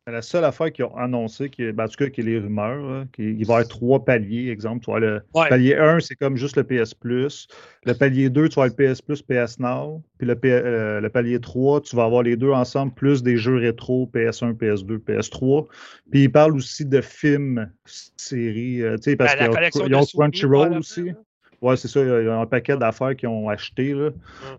La 0.05 0.22
seule 0.22 0.43
affaire 0.43 0.69
qu'ils 0.74 0.83
ont 0.83 0.98
annoncé, 0.98 1.50
qui, 1.50 1.72
ben, 1.72 1.86
en 1.86 1.88
tout 1.88 1.95
cas, 1.95 2.10
qui 2.10 2.19
est 2.19 2.24
les 2.25 2.38
rumeurs, 2.38 2.86
là, 2.86 3.05
qui- 3.13 3.24
il 3.24 3.45
va 3.45 3.53
y 3.53 3.55
avoir 3.57 3.67
trois 3.69 4.03
paliers. 4.03 4.50
Exemple, 4.50 4.83
tu 4.83 4.91
vois, 4.91 5.00
le 5.00 5.22
Ouais. 5.33 5.48
palier 5.48 5.75
1, 5.75 6.01
c'est 6.01 6.15
comme 6.15 6.36
juste 6.36 6.57
le 6.57 6.65
PS 6.65 6.93
Plus. 6.93 7.48
Le 7.86 7.93
palier 7.93 8.29
2, 8.29 8.50
tu 8.50 8.55
vas 8.55 8.63
avoir 8.63 8.75
le 8.77 8.86
PS 8.93 9.01
Plus, 9.01 9.22
PS 9.22 9.60
Now. 9.60 10.03
Puis 10.17 10.27
le, 10.27 10.36
P- 10.36 10.51
euh, 10.51 11.00
le 11.00 11.10
palier 11.10 11.39
3, 11.39 11.79
tu 11.79 11.95
vas 11.95 12.03
avoir 12.03 12.22
les 12.22 12.36
deux 12.36 12.51
ensemble, 12.51 12.93
plus 12.93 13.24
des 13.24 13.38
jeux 13.38 13.55
rétro, 13.55 14.05
PS1, 14.13 14.53
PS2, 14.53 14.98
PS3. 15.00 15.68
Puis 16.11 16.24
ils 16.24 16.31
parlent 16.31 16.55
aussi 16.57 16.83
de 16.85 17.00
films, 17.00 17.72
séries, 18.18 18.81
euh, 18.81 18.98
tu 18.98 19.11
sais, 19.11 19.16
parce 19.16 19.37
Ben, 19.37 19.70
qu'ils 19.70 19.96
ont, 19.96 20.03
Crunchyroll 20.03 20.74
aussi. 20.79 21.03
là. 21.05 21.13
Ouais, 21.61 21.77
c'est 21.77 21.87
ça. 21.87 22.01
Il 22.01 22.25
y 22.25 22.27
a 22.27 22.37
un 22.42 22.46
paquet 22.46 22.75
d'affaires 22.75 23.16
qu'ils 23.16 23.29
ont 23.29 23.48
acheté. 23.48 23.94
Là. 23.94 24.09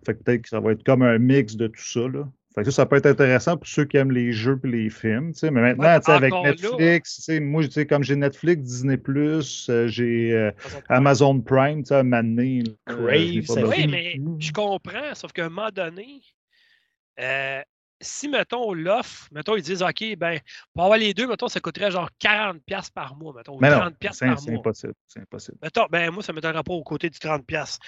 Fait 0.06 0.14
que 0.14 0.22
peut-être 0.22 0.40
que 0.42 0.48
ça 0.48 0.58
va 0.60 0.72
être 0.72 0.82
comme 0.84 1.02
un 1.02 1.18
mix 1.18 1.54
de 1.54 1.66
tout 1.66 1.82
ça. 1.84 2.00
Là. 2.08 2.26
Fait 2.54 2.62
que 2.62 2.70
ça, 2.70 2.82
ça 2.82 2.86
peut 2.86 2.96
être 2.96 3.06
intéressant 3.06 3.56
pour 3.56 3.66
ceux 3.66 3.84
qui 3.84 3.96
aiment 3.96 4.12
les 4.12 4.32
jeux 4.32 4.60
et 4.62 4.68
les 4.68 4.90
films. 4.90 5.32
Mais 5.42 5.50
maintenant, 5.50 5.84
Ouais, 5.84 6.10
avec 6.10 6.32
Netflix, 6.32 7.28
moi, 7.40 7.62
comme 7.88 8.04
j'ai 8.04 8.14
Netflix, 8.14 8.62
Disney, 8.62 8.96
euh, 9.68 9.88
j'ai 9.88 10.32
euh, 10.32 10.52
Amazon 10.88 11.40
Prime, 11.40 11.82
tu 11.82 11.88
sais, 11.88 11.96
à 11.96 12.02
donné, 12.04 12.62
là, 12.62 12.72
Crave, 12.86 13.44
euh. 13.58 13.66
Oui, 13.68 13.86
mais 13.88 14.20
je 14.38 14.52
comprends, 14.52 15.14
sauf 15.14 15.32
qu'à 15.32 15.46
un 15.46 15.48
moment 15.48 15.70
donné, 15.70 16.22
euh, 17.18 17.60
si, 18.00 18.28
mettons, 18.28 18.72
l'offre, 18.74 19.28
mettons, 19.32 19.56
ils 19.56 19.62
disent, 19.62 19.82
OK, 19.82 20.04
ben, 20.18 20.38
pour 20.74 20.84
avoir 20.84 20.98
les 20.98 21.14
deux, 21.14 21.26
mettons, 21.26 21.48
ça 21.48 21.60
coûterait 21.60 21.90
genre 21.90 22.10
40$ 22.20 22.90
par 22.92 23.16
mois, 23.16 23.32
mettons, 23.34 23.58
Mais 23.60 23.70
non, 23.70 23.76
30$ 23.90 24.12
c'est 24.12 24.26
par 24.26 24.38
c'est 24.38 24.50
mois. 24.50 24.60
impossible. 24.60 24.94
C'est 25.06 25.20
impossible. 25.20 25.58
Mettons, 25.62 25.86
ben, 25.90 26.10
moi, 26.10 26.22
ça 26.22 26.32
ne 26.32 26.36
m'étonnerait 26.36 26.62
pas 26.62 26.72
au 26.74 26.82
côté 26.82 27.08
du 27.08 27.18
30$. 27.18 27.78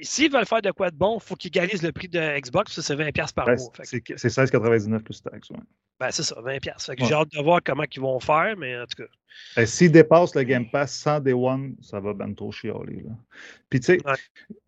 S'ils 0.00 0.32
veulent 0.32 0.46
faire 0.46 0.62
de 0.62 0.70
quoi 0.70 0.90
de 0.90 0.96
bon, 0.96 1.18
il 1.18 1.22
faut 1.22 1.36
qu'ils 1.36 1.48
égalisent 1.48 1.82
le 1.82 1.92
prix 1.92 2.08
de 2.08 2.40
Xbox, 2.40 2.72
ça, 2.72 2.82
c'est 2.82 2.96
20$ 2.96 3.32
par 3.34 3.46
Ouais, 3.46 3.56
mois. 3.56 3.72
C'est 3.82 4.02
c'est 4.16 4.28
16,99 4.28 5.00
plus 5.02 5.22
taxes. 5.22 5.50
Ouais. 5.50 5.58
ben, 6.00 6.10
c'est 6.10 6.22
ça, 6.22 6.34
20$. 6.40 6.60
Fait 6.84 6.96
que 6.96 7.02
Ouais. 7.02 7.08
j'ai 7.08 7.14
hâte 7.14 7.30
de 7.30 7.42
voir 7.42 7.60
comment 7.64 7.84
ils 7.94 8.00
vont 8.00 8.18
faire, 8.18 8.56
mais 8.56 8.76
en 8.78 8.86
tout 8.86 9.02
cas. 9.04 9.08
Ben, 9.56 9.66
S'ils 9.66 9.92
dépassent 9.92 10.34
le 10.34 10.42
Game 10.42 10.70
Pass 10.70 10.94
sans 10.94 11.20
Day 11.20 11.32
One, 11.34 11.76
ça 11.82 12.00
va 12.00 12.12
ben 12.14 12.34
trop 12.34 12.50
chialer. 12.52 13.02
Là. 13.02 13.10
Puis, 13.70 13.80
tu 13.80 13.86
sais, 13.86 13.98
Ouais. 14.06 14.14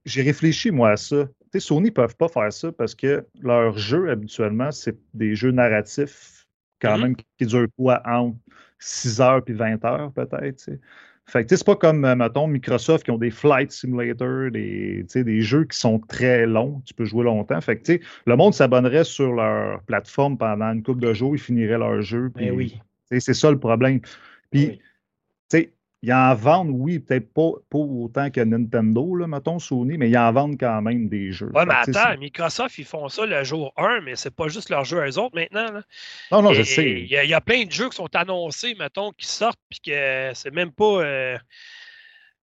j'ai 0.05 0.23
réfléchi, 0.23 0.71
moi, 0.71 0.91
à 0.91 0.97
ça. 0.97 1.27
Sony 1.61 1.89
ne 1.89 1.95
peuvent 1.95 2.17
pas 2.17 2.29
faire 2.29 2.53
ça 2.53 2.73
parce 2.73 2.95
que 2.95 3.25
leurs 3.41 3.77
jeux, 3.79 4.11
habituellement, 4.11 4.71
c'est 4.71 4.97
des 5.15 5.35
jeux 5.35 5.51
narratifs, 5.51 6.47
quand 6.81 6.97
Mhm. 6.97 7.03
même, 7.03 7.17
qui 7.39 7.47
durent 7.47 7.69
quoi, 7.77 8.03
entre 8.07 8.37
6 8.79 9.21
heures 9.21 9.43
puis 9.45 9.55
20 9.55 9.85
heures, 9.85 10.13
peut-être. 10.13 10.71
Fait 11.27 11.47
que, 11.47 11.57
c'est 11.57 11.65
pas 11.65 11.77
comme, 11.77 12.05
euh, 12.05 12.15
mettons, 12.15 12.47
Microsoft 12.47 13.05
qui 13.05 13.11
ont 13.11 13.17
des 13.17 13.31
Flight 13.31 13.73
Simulator, 13.73 14.51
des, 14.51 15.07
des 15.15 15.41
jeux 15.41 15.65
qui 15.65 15.79
sont 15.79 15.99
très 15.99 16.47
longs, 16.47 16.83
tu 16.85 16.93
peux 16.93 17.07
jouer 17.07 17.25
longtemps. 17.25 17.61
Fait 17.63 17.79
que, 17.79 17.99
le 18.27 18.37
monde 18.37 18.53
s'abonnerait 18.53 19.05
sur 19.05 19.33
leur 19.33 19.81
plateforme 19.85 20.37
pendant 20.37 20.67
une 20.73 20.83
couple 20.83 21.01
de 21.01 21.15
jours, 21.15 21.35
ils 21.35 21.41
finiraient 21.41 21.79
leur 21.79 22.03
jeu. 22.03 22.31
Puis, 22.35 22.51
oui. 22.51 22.79
sais, 23.11 23.21
C'est 23.21 23.35
ça 23.35 23.51
le 23.51 23.59
problème. 23.59 24.01
Puis, 24.51 24.81
Oui. 25.53 25.71
Ils 26.05 26.13
en 26.13 26.35
vendent, 26.35 26.71
oui, 26.73 26.99
peut-être 26.99 27.33
pas, 27.33 27.51
pas 27.71 27.79
autant 27.79 28.31
que 28.31 28.41
Nintendo, 28.41 29.15
là, 29.17 29.27
mettons, 29.27 29.59
Sony, 29.59 29.97
mais 29.99 30.09
ils 30.11 30.19
en 30.19 30.33
vendent 30.33 30.59
quand 30.61 30.83
même 30.83 31.09
des 31.09 31.33
jeux. 31.33 31.47
Fait 31.47 31.67
mais 31.67 31.75
attends, 32.03 32.19
Microsoft, 32.19 32.79
ils 32.79 32.85
font 32.85 33.09
ça 33.09 33.25
le 33.27 33.43
jour 33.45 33.73
1, 33.77 34.01
mais 34.03 34.15
c'est 34.17 34.35
pas 34.35 34.49
juste 34.49 34.69
leur 34.71 34.85
jeu 34.85 35.01
à 35.01 35.09
eux 35.09 35.19
autres 35.19 35.35
maintenant. 35.35 35.73
Là. 35.73 35.83
Non, 36.31 36.43
non, 36.43 36.53
je 36.53 36.63
sais. 36.63 36.91
Il 37.01 37.07
y, 37.07 37.17
a- 37.17 37.25
il 37.25 37.31
y 37.31 37.35
a 37.35 37.41
plein 37.41 37.65
de 37.65 37.73
jeux 37.73 37.89
qui 37.89 37.97
sont 37.97 38.15
annoncés, 38.15 38.75
mettons, 38.79 39.13
qui 39.13 39.27
sortent, 39.27 39.59
puis 39.71 39.81
que 39.81 40.31
c'est 40.35 40.53
même 40.53 40.73
pas. 40.73 41.03
euh, 41.03 41.39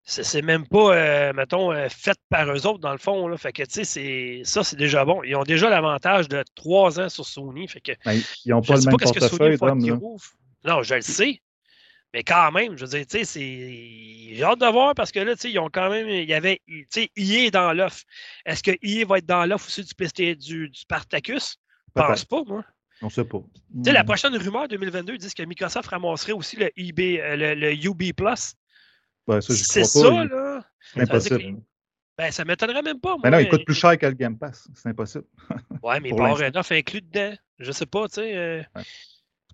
c'est 0.04 0.42
même 0.42 0.68
pas, 0.68 0.96
euh, 0.96 1.34
mettons, 1.34 1.72
euh, 1.72 1.88
fait 1.88 2.18
par 2.30 2.50
eux 2.52 2.66
autres, 2.66 2.80
dans 2.80 2.92
le 2.92 2.98
fond. 2.98 3.28
Là. 3.28 3.38
Fait 3.38 3.54
que, 3.54 3.64
tu 3.64 3.86
sais, 3.86 4.42
ça, 4.44 4.64
c'est 4.64 4.76
déjà 4.76 5.06
bon. 5.06 5.22
Ils 5.24 5.36
ont 5.36 5.44
déjà 5.44 5.70
l'avantage 5.70 6.28
de 6.28 6.44
trois 6.56 7.00
ans 7.00 7.08
sur 7.08 7.24
Sony. 7.26 7.68
Fait 7.68 7.80
que, 7.82 7.92
Ben, 8.04 8.20
ils 8.46 8.50
n'ont 8.50 8.62
pas 8.62 8.74
le 8.74 8.80
même 8.88 8.92
portefeuille, 9.30 9.58
Tom. 9.70 9.80
Non, 10.66 10.82
je 10.82 10.96
le 10.96 11.02
sais. 11.02 11.40
Mais 12.14 12.24
quand 12.24 12.52
même, 12.52 12.78
je 12.78 12.84
veux 12.86 12.90
dire, 12.92 13.06
tu 13.08 13.20
sais, 13.20 13.26
c'est. 13.26 14.36
J'ai 14.36 14.44
hâte 14.44 14.60
de 14.60 14.66
voir 14.66 14.94
parce 14.96 15.12
que 15.12 15.20
là, 15.20 15.34
tu 15.36 15.42
sais, 15.44 15.52
ils 15.52 15.60
ont 15.60 15.70
quand 15.72 15.90
même. 15.90 16.10
Il 16.10 16.28
y 16.30 16.34
avait. 16.34 16.62
Tu 16.68 16.86
sais, 16.90 17.10
EA 17.16 17.46
est 17.48 17.52
dans 17.52 17.72
l'offre. 17.74 18.04
Est-ce 18.46 18.62
que 18.64 18.72
EA 18.82 19.06
va 19.06 19.20
être 19.20 19.26
dans 19.26 19.46
l'offre 19.46 19.68
aussi 19.68 19.84
du, 19.84 19.94
PlayStation 19.96 20.36
du, 20.38 20.70
du 20.70 20.80
Spartacus? 20.80 21.58
Je 21.96 22.02
pense 22.02 22.26
pas, 22.26 22.44
moi. 22.46 22.66
On 23.02 23.06
ne 23.08 23.12
sait 23.12 23.26
pas. 23.26 23.40
Tu 23.74 23.84
sais, 23.86 23.94
la 23.94 24.04
prochaine 24.04 24.36
rumeur 24.36 24.68
2022 24.68 25.18
disent 25.18 25.34
que 25.34 25.44
Microsoft 25.44 25.88
ramasserait 25.90 26.34
aussi 26.34 26.56
le, 26.58 26.66
euh, 26.66 27.36
le, 27.36 27.54
le 27.56 27.74
UB 27.74 28.14
Plus. 28.14 28.54
Ben, 29.28 29.42
ça, 29.42 29.54
C'est 29.54 29.82
pas. 29.82 29.86
ça, 29.88 30.24
là. 30.26 30.66
C'est 30.82 31.06
Ça 31.06 31.14
impossible. 31.14 31.38
les- 31.38 31.56
Ben, 32.18 32.32
ça 32.32 32.46
m'étonnerait 32.46 32.82
même 32.82 33.00
pas, 33.00 33.12
moi. 33.18 33.22
Mais 33.24 33.32
non, 33.32 33.40
il 33.40 33.50
coûte 33.50 33.66
plus 33.66 33.74
cher 33.76 33.98
que 33.98 34.06
le 34.06 34.14
Game 34.14 34.38
Pass. 34.38 34.68
C'est 34.76 34.90
impossible. 34.90 35.26
Ouais, 35.82 36.00
mais 36.00 36.10
il 36.10 36.16
y 36.16 36.20
avoir 36.22 36.40
offre 36.56 36.72
inclus 36.74 37.02
dedans. 37.02 37.34
Je 37.58 37.72
sais 37.72 37.86
pas, 37.86 38.08
tu 38.08 38.16
sais. 38.16 38.36
euh, 38.36 38.62
Ouais. 38.76 38.84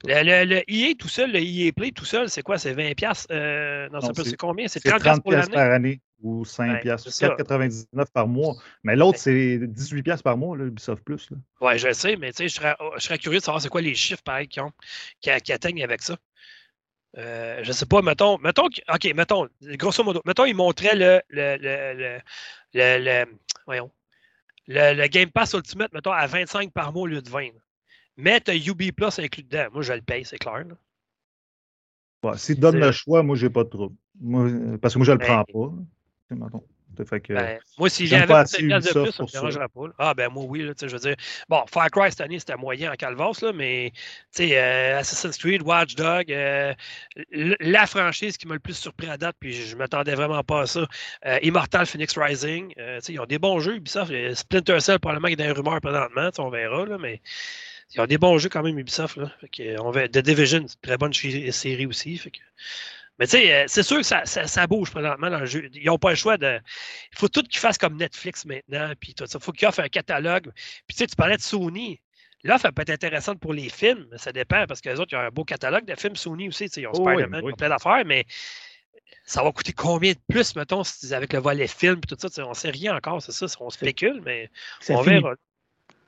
Le, 0.05 0.23
le, 0.23 0.45
le 0.45 0.63
EA 0.67 0.95
tout 0.95 1.07
seul, 1.07 1.31
le 1.31 1.39
EA 1.39 1.71
Play 1.73 1.91
tout 1.91 2.05
seul, 2.05 2.29
c'est 2.29 2.41
quoi? 2.43 2.57
C'est 2.57 2.73
20$? 2.73 2.95
piastres, 2.95 3.27
Euh, 3.31 3.89
non, 3.89 3.99
Non, 3.99 4.13
c'est 4.13 4.38
combien? 4.38 4.67
C'est 4.67 4.79
C'est 4.79 4.89
30$ 4.89 4.99
30 4.99 5.23
pour 5.23 5.31
pièces 5.31 5.41
l'année? 5.49 5.55
par 5.55 5.71
année 5.71 6.01
ou 6.21 6.45
5 6.45 6.71
Ouais, 6.71 6.79
piastres. 6.81 7.12
c'est 7.12 7.25
ça. 7.25 7.36
4,99 7.36 8.12
par 8.12 8.27
mois. 8.27 8.55
Mais 8.83 8.95
l'autre, 8.95 9.17
c'est 9.19 9.60
18 9.60 10.03
piastres 10.03 10.23
par 10.23 10.38
mois, 10.38 10.57
là, 10.57 10.65
Ubisoft 10.65 11.03
Plus. 11.03 11.29
Là. 11.31 11.38
Ouais, 11.62 11.77
je 11.77 11.88
le 11.88 11.93
sais, 11.93 12.15
mais 12.15 12.31
je 12.38 12.47
serais, 12.47 12.75
je 12.97 13.01
serais 13.01 13.17
curieux 13.17 13.39
de 13.39 13.43
savoir 13.43 13.62
c'est 13.62 13.69
quoi 13.69 13.81
les 13.81 13.95
chiffres, 13.95 14.21
pareil, 14.23 14.47
qu'ils 14.47 14.62
ont, 14.62 14.71
qui, 15.21 15.29
qui 15.41 15.51
atteignent 15.53 15.83
avec 15.83 16.01
ça. 16.03 16.17
Euh, 17.17 17.63
je 17.63 17.71
sais 17.71 17.86
pas, 17.86 18.01
mettons, 18.01 18.38
mettons, 18.38 18.65
OK, 18.65 19.13
mettons, 19.15 19.47
grosso 19.62 20.03
modo, 20.03 20.21
mettons, 20.25 20.45
ils 20.45 20.55
montraient 20.55 20.95
le, 20.95 21.21
le, 21.29 21.57
le, 21.57 21.93
le, 21.93 22.19
le- 22.73 23.03
le- 23.25 23.38
voyons, 23.65 23.91
le, 24.67 24.93
le 24.93 25.07
Game 25.07 25.31
Pass 25.31 25.53
Ultimate, 25.53 25.91
mettons, 25.93 26.12
à 26.12 26.27
25 26.27 26.71
par 26.73 26.93
mois 26.93 27.03
au 27.03 27.07
lieu 27.07 27.21
de 27.21 27.29
20. 27.29 27.45
là. 27.45 27.60
Mais 28.17 28.41
tu 28.41 28.51
as 28.51 28.56
UB 28.56 28.91
Plus 28.91 29.19
inclus 29.19 29.43
dedans. 29.43 29.67
Moi, 29.73 29.84
je 29.84 29.93
le 29.93 30.01
paye, 30.01 30.25
c'est 30.25 30.38
clair. 30.39 30.63
là. 32.23 32.36
S'ils 32.36 32.60
donnent 32.60 32.73
C'est- 32.80 32.86
le 32.86 32.91
choix, 32.91 33.23
moi, 33.23 33.36
j'ai 33.36 33.49
pas 33.49 33.63
de 33.63 33.69
trouble. 33.69 33.95
Moi, 34.19 34.49
parce 34.82 34.95
que 34.95 34.99
moi, 34.99 35.06
je 35.06 35.12
le 35.12 35.17
Ben- 35.19 35.43
prends 35.45 35.69
pas. 35.69 35.73
Tu. 36.30 37.06
Fait 37.06 37.19
que, 37.21 37.32
Ben, 37.34 37.60
moi, 37.77 37.89
si 37.91 38.08
j'avais 38.08 38.25
pas 38.25 38.43
25$ 38.43 38.71
assez 38.73 38.91
de 38.91 39.03
plus, 39.03 39.12
ça 39.12 39.21
me 39.23 39.27
dérangerait 39.32 39.67
pas. 39.67 39.86
là. 39.88 39.93
Ah, 39.99 40.13
ben 40.15 40.30
moi, 40.30 40.45
oui, 40.47 40.63
là, 40.63 40.73
tu 40.73 40.80
sais, 40.80 40.89
je 40.89 40.93
veux 40.95 40.99
dire. 40.99 41.15
Bon, 41.47 41.63
Far 41.67 41.91
Cry 41.91 42.10
cette 42.10 42.21
année, 42.21 42.39
c'était 42.39 42.56
moyen 42.56 42.91
en 42.91 42.95
calvasse, 42.95 43.41
là, 43.43 43.53
mais 43.53 43.91
tu 43.93 44.47
sais, 44.47 44.58
euh, 44.58 44.97
Assassin's 44.97 45.38
Creed, 45.38 45.62
Watch 45.62 45.93
Dog, 45.93 46.32
euh, 46.32 46.73
la 47.60 47.86
franchise 47.86 48.36
qui 48.36 48.47
m'a 48.47 48.56
le 48.56 48.60
plus 48.60 48.73
surpris 48.73 49.08
à 49.10 49.17
date, 49.17 49.36
puis 49.39 49.53
je 49.53 49.75
ne 49.75 49.77
m'attendais 49.80 50.15
vraiment 50.15 50.43
pas 50.43 50.62
à 50.62 50.65
ça, 50.65 50.88
euh, 51.27 51.38
Immortal 51.43 51.86
Phoenix 51.86 52.17
Rising, 52.17 52.73
euh, 52.80 52.97
tu 52.97 53.06
sais, 53.06 53.13
ils 53.13 53.19
ont 53.19 53.25
des 53.27 53.38
bons 53.38 53.60
jeux, 53.60 53.75
Ubisoft. 53.75 54.12
Splinter 54.34 54.80
Cell, 54.80 54.97
probablement, 54.99 55.27
qui 55.27 55.34
est 55.34 55.38
dans 55.38 55.43
les 55.45 55.51
rumeurs 55.51 55.80
présentement, 55.80 56.32
tu 56.32 56.41
on 56.41 56.49
verra, 56.49 56.84
là, 56.88 56.97
mais 56.97 57.21
ils 57.93 58.02
ont 58.02 58.06
des 58.06 58.17
bons 58.17 58.38
jeux 58.38 58.50
quand 58.50 58.63
même, 58.63 58.78
Ubisoft. 58.78 59.17
Là, 59.17 59.32
fait 59.41 59.50
que, 59.50 59.63
euh, 59.63 59.82
on 59.82 59.91
va, 59.91 60.08
The 60.08 60.17
Division, 60.19 60.60
c'est 60.67 60.73
une 60.76 60.82
très 60.82 60.97
bonne 60.97 61.13
série 61.13 61.86
aussi. 61.86 62.17
Fait 62.17 62.32
que, 62.32 62.39
mais 63.19 63.26
tu 63.26 63.32
sais, 63.32 63.54
euh, 63.54 63.63
c'est 63.67 63.84
sûr 63.84 63.97
que 63.97 64.04
ça, 64.04 64.26
ça, 64.26 64.45
ça 64.45 64.67
bouge 64.67 64.91
présentement 64.91 65.30
dans 65.30 65.39
le 65.39 65.45
jeu. 65.45 65.69
Ils 65.73 65.86
n'ont 65.86 65.97
pas 65.97 66.12
le 66.12 66.15
choix 66.15 66.38
de. 66.38 66.60
Il 67.13 67.17
faut 67.17 67.28
tout 67.30 67.41
qu'ils 67.43 67.60
fassent 67.60 67.78
comme 67.80 67.97
Netflix 67.97 68.45
maintenant. 68.45 68.91
Puis 69.00 69.13
tout 69.15 69.26
ça. 69.26 69.39
Il 69.39 69.43
faut 69.43 69.52
qu'ils 69.52 69.67
offrent 69.67 69.80
un 69.80 69.89
catalogue. 69.89 70.52
Puis 70.86 70.95
tu 70.95 70.97
sais, 70.97 71.08
tu 71.08 71.15
parlais 71.15 71.38
de 71.38 71.41
Sony. 71.41 72.00
L'offre 72.43 72.69
peut 72.69 72.84
être 72.84 72.91
intéressante 72.91 73.39
pour 73.39 73.52
les 73.54 73.67
films, 73.69 74.06
mais 74.12 74.19
ça 74.19 74.32
dépend 74.32 74.65
parce 74.67 74.80
que 74.80 74.89
les 74.89 75.00
autres, 75.00 75.12
ils 75.13 75.15
ont 75.15 75.21
un 75.21 75.30
beau 75.32 75.43
catalogue 75.43 75.86
de 75.86 75.95
films 75.95 76.15
Sony 76.15 76.47
aussi. 76.50 76.65
Ils 76.65 76.86
ont 76.88 76.91
Oh 76.93 77.00
oui, 77.08 77.13
Spider-Man, 77.15 77.41
oui. 77.43 77.50
ils 77.50 77.54
ont 77.54 77.58
plein 77.58 77.69
d'affaires, 77.69 78.04
mais 78.06 78.26
ça 79.26 79.43
va 79.43 79.52
coûter 79.52 79.73
combien 79.73 80.13
de 80.13 80.19
plus, 80.30 80.56
mettons, 80.56 80.84
si- 80.84 81.13
avec 81.15 81.34
le 81.34 81.39
volet 81.39 81.67
film 81.67 81.97
et 81.97 82.15
tout 82.15 82.15
ça. 82.30 82.45
On 82.45 82.50
ne 82.50 82.54
sait 82.54 82.69
rien 82.69 82.95
encore, 82.95 83.21
c'est 83.23 83.32
ça. 83.32 83.47
On 83.60 83.69
spécule, 83.71 84.21
mais 84.23 84.50
Ça 84.80 84.93
on 84.93 85.04
finit- 85.04 85.15
verra. 85.15 85.34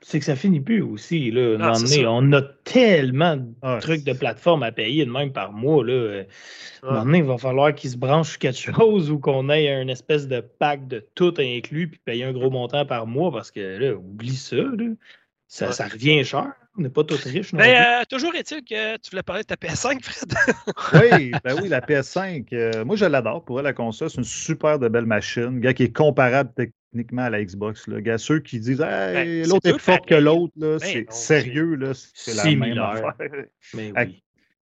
C'est 0.02 0.18
que 0.18 0.24
ça 0.24 0.34
finit 0.34 0.60
plus 0.60 0.80
aussi. 0.80 1.30
Là. 1.30 1.56
Donné, 1.58 1.86
ça. 2.02 2.10
on 2.10 2.32
a 2.32 2.40
tellement 2.64 3.36
de 3.36 3.80
trucs 3.80 4.02
de 4.04 4.14
plateforme 4.14 4.62
à 4.62 4.72
payer 4.72 5.04
de 5.04 5.10
même 5.10 5.30
par 5.32 5.52
mois. 5.52 5.84
Là. 5.84 5.92
Un 5.92 5.96
Ouais. 6.16 6.26
moment 6.94 7.04
donné, 7.04 7.18
il 7.18 7.24
va 7.24 7.36
falloir 7.36 7.74
qu'ils 7.74 7.90
se 7.90 7.96
branchent 7.98 8.30
sur 8.30 8.38
quelque 8.38 8.58
chose 8.58 9.10
ou 9.10 9.18
qu'on 9.18 9.50
ait 9.50 9.70
un 9.70 9.88
espèce 9.88 10.26
de 10.26 10.40
pack 10.40 10.88
de 10.88 11.04
tout 11.14 11.34
inclus 11.38 11.88
puis 11.88 12.00
payer 12.02 12.24
un 12.24 12.32
gros 12.32 12.48
montant 12.50 12.86
par 12.86 13.06
mois 13.06 13.30
parce 13.30 13.50
que 13.50 13.60
là, 13.78 13.94
oublie 13.94 14.36
ça. 14.36 14.56
Là. 14.56 14.86
Ça, 15.48 15.72
ça 15.72 15.86
revient 15.88 16.24
cher. 16.24 16.52
On 16.78 16.82
n'est 16.82 16.88
pas 16.88 17.02
tous 17.04 17.22
riches. 17.24 17.52
non 17.52 17.58
Mais 17.58 17.74
plus. 17.74 17.82
euh, 17.84 18.02
toujours 18.08 18.34
est-il 18.36 18.62
que 18.64 18.96
tu 18.98 19.10
voulais 19.10 19.22
parler 19.24 19.42
de 19.42 19.48
ta 19.48 19.56
PS5, 19.56 20.00
Fred? 20.02 20.32
Oui, 20.94 21.32
ben 21.44 21.56
oui, 21.60 21.68
la 21.68 21.80
PS5, 21.80 22.46
euh, 22.52 22.84
moi 22.84 22.94
je 22.96 23.04
l'adore 23.04 23.44
pour 23.44 23.58
elle, 23.58 23.64
la 23.64 23.72
console. 23.72 24.08
C'est 24.08 24.18
une 24.18 24.24
super 24.24 24.78
de 24.78 24.88
belle 24.88 25.04
machine. 25.06 25.58
Gars 25.60 25.74
qui 25.74 25.82
est 25.82 25.92
comparable 25.92 26.50
techniquement 26.92 27.22
à 27.22 27.30
la 27.30 27.44
Xbox. 27.44 27.86
Là. 27.86 28.00
Gars, 28.00 28.18
ceux 28.18 28.40
qui 28.40 28.58
disent 28.60 28.80
Hey, 28.80 29.42
Ben, 29.42 29.48
l'autre 29.48 29.68
est 29.68 29.72
plus 29.72 29.80
forte 29.80 30.06
que 30.06 30.14
l'autre, 30.14 30.52
Ben 30.56 30.78
c'est 30.78 31.10
sérieux, 31.12 31.78
c'est 31.94 32.34
la 32.34 32.44
même 32.54 32.78
affaire. 32.78 33.14
Mais 33.74 33.92
à-. 33.96 34.06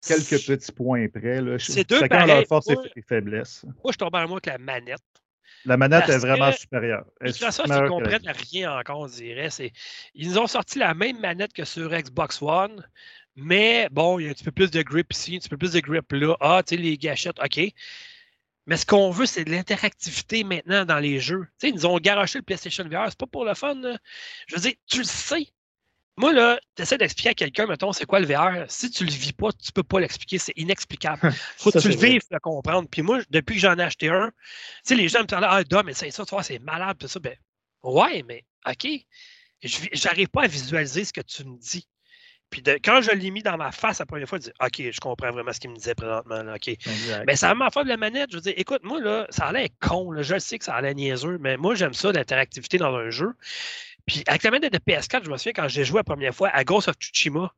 Quelques 0.07 0.47
petits 0.47 0.73
points 0.73 1.09
près. 1.09 1.41
Là. 1.41 1.59
C'est 1.59 1.89
deux 1.89 1.99
Chacun 1.99 2.17
a 2.17 2.19
pareils. 2.21 2.37
leur 2.37 2.47
force 2.47 2.69
et 2.71 2.75
Moi- 2.75 2.85
et 2.95 3.03
faiblesse. 3.03 3.65
Moi, 3.83 3.93
je 3.93 3.97
tombe 3.97 4.15
en 4.15 4.29
moi 4.29 4.39
avec 4.45 4.47
la 4.47 4.59
manette. 4.59 5.01
La 5.65 5.77
manette 5.77 6.01
Parce 6.07 6.13
est 6.13 6.19
vraiment 6.19 6.53
que 6.53 6.59
supérieure. 6.59 7.05
Elle 7.21 7.31
est 7.31 7.33
Microsoft, 7.33 7.69
ils 7.69 7.73
la- 7.81 7.89
comprennent 7.89 8.33
rien 8.53 8.79
encore, 8.79 9.01
on 9.01 9.07
dirait. 9.07 9.49
Ils 10.15 10.29
nous 10.29 10.39
ont 10.39 10.47
sorti 10.47 10.79
la 10.79 10.95
même 10.95 11.19
manette 11.19 11.53
que 11.53 11.65
sur 11.65 11.91
Xbox 11.91 12.41
One, 12.41 12.87
mais 13.35 13.89
bon, 13.91 14.21
il 14.21 14.25
y 14.25 14.29
a 14.29 14.31
un 14.31 14.35
petit 14.35 14.45
peu 14.45 14.53
plus 14.53 14.71
de 14.71 14.81
grip 14.83 15.13
ici, 15.13 15.35
un 15.35 15.39
petit 15.39 15.49
peu 15.49 15.57
plus 15.57 15.73
de 15.73 15.81
grip 15.81 16.13
là. 16.13 16.37
Ah, 16.41 16.63
tu 16.65 16.77
sais, 16.77 16.81
les 16.81 16.97
gâchettes, 16.97 17.41
OK. 17.43 17.61
Mais 18.67 18.77
ce 18.77 18.85
qu'on 18.87 19.11
veut, 19.11 19.27
c'est 19.27 19.45
de 19.45 19.51
l'interactivité 19.51 20.43
maintenant 20.45 20.85
dans 20.85 20.99
les 20.99 21.21
jeux. 21.21 21.47
Tu 21.61 21.67
sais, 21.67 21.69
ils 21.69 21.75
nous 21.75 21.87
ont 21.87 21.99
garoché 21.99 22.39
le 22.39 22.45
PlayStation 22.45 22.85
VR, 22.85 23.07
c'est 23.09 23.19
pas 23.19 23.27
pour 23.27 23.45
le 23.45 23.55
fun. 23.55 23.75
là. 23.77 23.97
Je 24.49 24.57
veux 24.57 24.61
dire, 24.61 24.73
tu 24.87 24.99
le 24.99 25.05
sais. 25.05 25.47
Moi, 26.19 26.33
là, 26.33 26.59
tu 26.75 26.83
essaies 26.83 26.97
d'expliquer 26.99 27.29
à 27.29 27.35
quelqu'un, 27.35 27.67
mettons, 27.67 27.93
c'est 27.93 28.07
quoi 28.07 28.21
le 28.21 28.27
VR. 28.27 28.65
Si 28.69 28.91
tu 28.91 29.05
le 29.05 29.11
vis 29.11 29.35
pas, 29.35 29.53
tu 29.53 29.71
peux 29.71 29.83
pas 29.83 30.01
l'expliquer. 30.01 30.39
C'est 30.39 30.55
inexplicable. 30.57 31.31
Faut 31.59 31.71
que 31.71 31.79
tu 31.79 31.89
le 31.89 31.95
vives 31.95 32.23
pour 32.23 32.35
le 32.35 32.41
comprendre. 32.41 32.89
Puis 32.91 33.03
moi, 33.03 33.21
depuis 33.31 33.55
que 33.57 33.61
j'en 33.61 33.77
ai 33.79 33.83
acheté 33.83 34.09
un, 34.09 34.31
tu 34.31 34.35
sais, 34.83 34.95
les 34.95 35.09
gens 35.09 35.21
me 35.21 35.27
disent 35.27 35.39
Ah, 35.43 35.63
Dom, 35.63 35.85
mais 35.85 35.93
c'est 35.95 36.11
ça, 36.11 36.25
tu 36.25 36.31
vois, 36.31 36.43
c'est 36.43 36.59
malade, 36.59 36.97
tout 36.99 37.07
ça. 37.07 37.21
Ben, 37.21 37.37
ouais, 37.83 38.23
mais 38.27 38.45
OK. 38.67 38.89
J'arrive 39.63 40.29
pas 40.29 40.45
à 40.45 40.47
visualiser 40.47 41.05
ce 41.05 41.13
que 41.13 41.21
tu 41.21 41.45
me 41.45 41.59
dis. 41.59 41.87
Puis 42.51 42.63
de- 42.63 42.79
quand 42.83 43.01
je 43.03 43.11
l'ai 43.11 43.31
mis 43.31 43.43
dans 43.43 43.57
ma 43.57 43.73
face 43.73 43.99
la 43.99 44.07
première 44.07 44.29
fois, 44.29 44.39
je 44.39 44.45
dis 44.45 44.53
OK, 44.61 44.93
je 44.93 45.01
comprends 45.01 45.31
vraiment 45.31 45.53
ce 45.53 45.61
qu'il 45.61 45.71
me 45.71 45.77
disait 45.77 45.95
présentement. 45.95 46.43
Là, 46.43 46.55
OK. 46.55 46.69
Exact. 46.69 47.25
Mais 47.27 47.37
ça 47.37 47.55
m'a 47.55 47.71
fait 47.71 47.85
de 47.85 47.89
la 47.89 47.97
manette. 47.97 48.31
Je 48.31 48.37
veux 48.37 48.43
dire, 48.43 48.55
écoute, 48.57 48.83
moi, 48.85 49.01
là, 49.01 49.27
ça 49.31 49.47
allait 49.47 49.65
être 49.67 49.79
con. 49.81 50.11
Là. 50.13 50.23
Je 50.23 50.39
sais 50.39 50.59
que 50.59 50.65
ça 50.65 50.75
allait 50.75 50.95
niaiseux, 50.95 51.39
mais 51.39 51.57
moi, 51.57 51.75
j'aime 51.75 51.95
ça, 51.95 52.13
l'interactivité 52.13 52.79
dans 52.79 52.95
un 52.95 53.11
jeu. 53.11 53.35
Puis 54.07 54.23
avec 54.29 54.45
la 54.45 54.53
manette 54.53 54.73
de 54.73 54.79
PS4, 54.79 55.25
je 55.25 55.31
me 55.31 55.37
souviens 55.37 55.53
quand 55.53 55.69
j'ai 55.69 55.85
joué 55.85 55.99
la 55.99 56.05
première 56.05 56.35
fois 56.35 56.49
à 56.51 56.63
Ghost 56.63 56.89
of 56.89 56.95
Tsushima, 56.97 57.53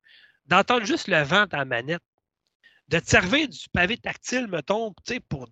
d'entendre 0.46 0.86
juste 0.86 1.08
le 1.08 1.22
vent 1.22 1.44
dans 1.46 1.58
la 1.58 1.64
manette, 1.66 2.02
de 2.88 2.98
te 2.98 3.06
servir 3.06 3.46
du 3.48 3.68
pavé 3.70 3.98
tactile, 3.98 4.46
mettons, 4.46 4.94
pour 5.28 5.48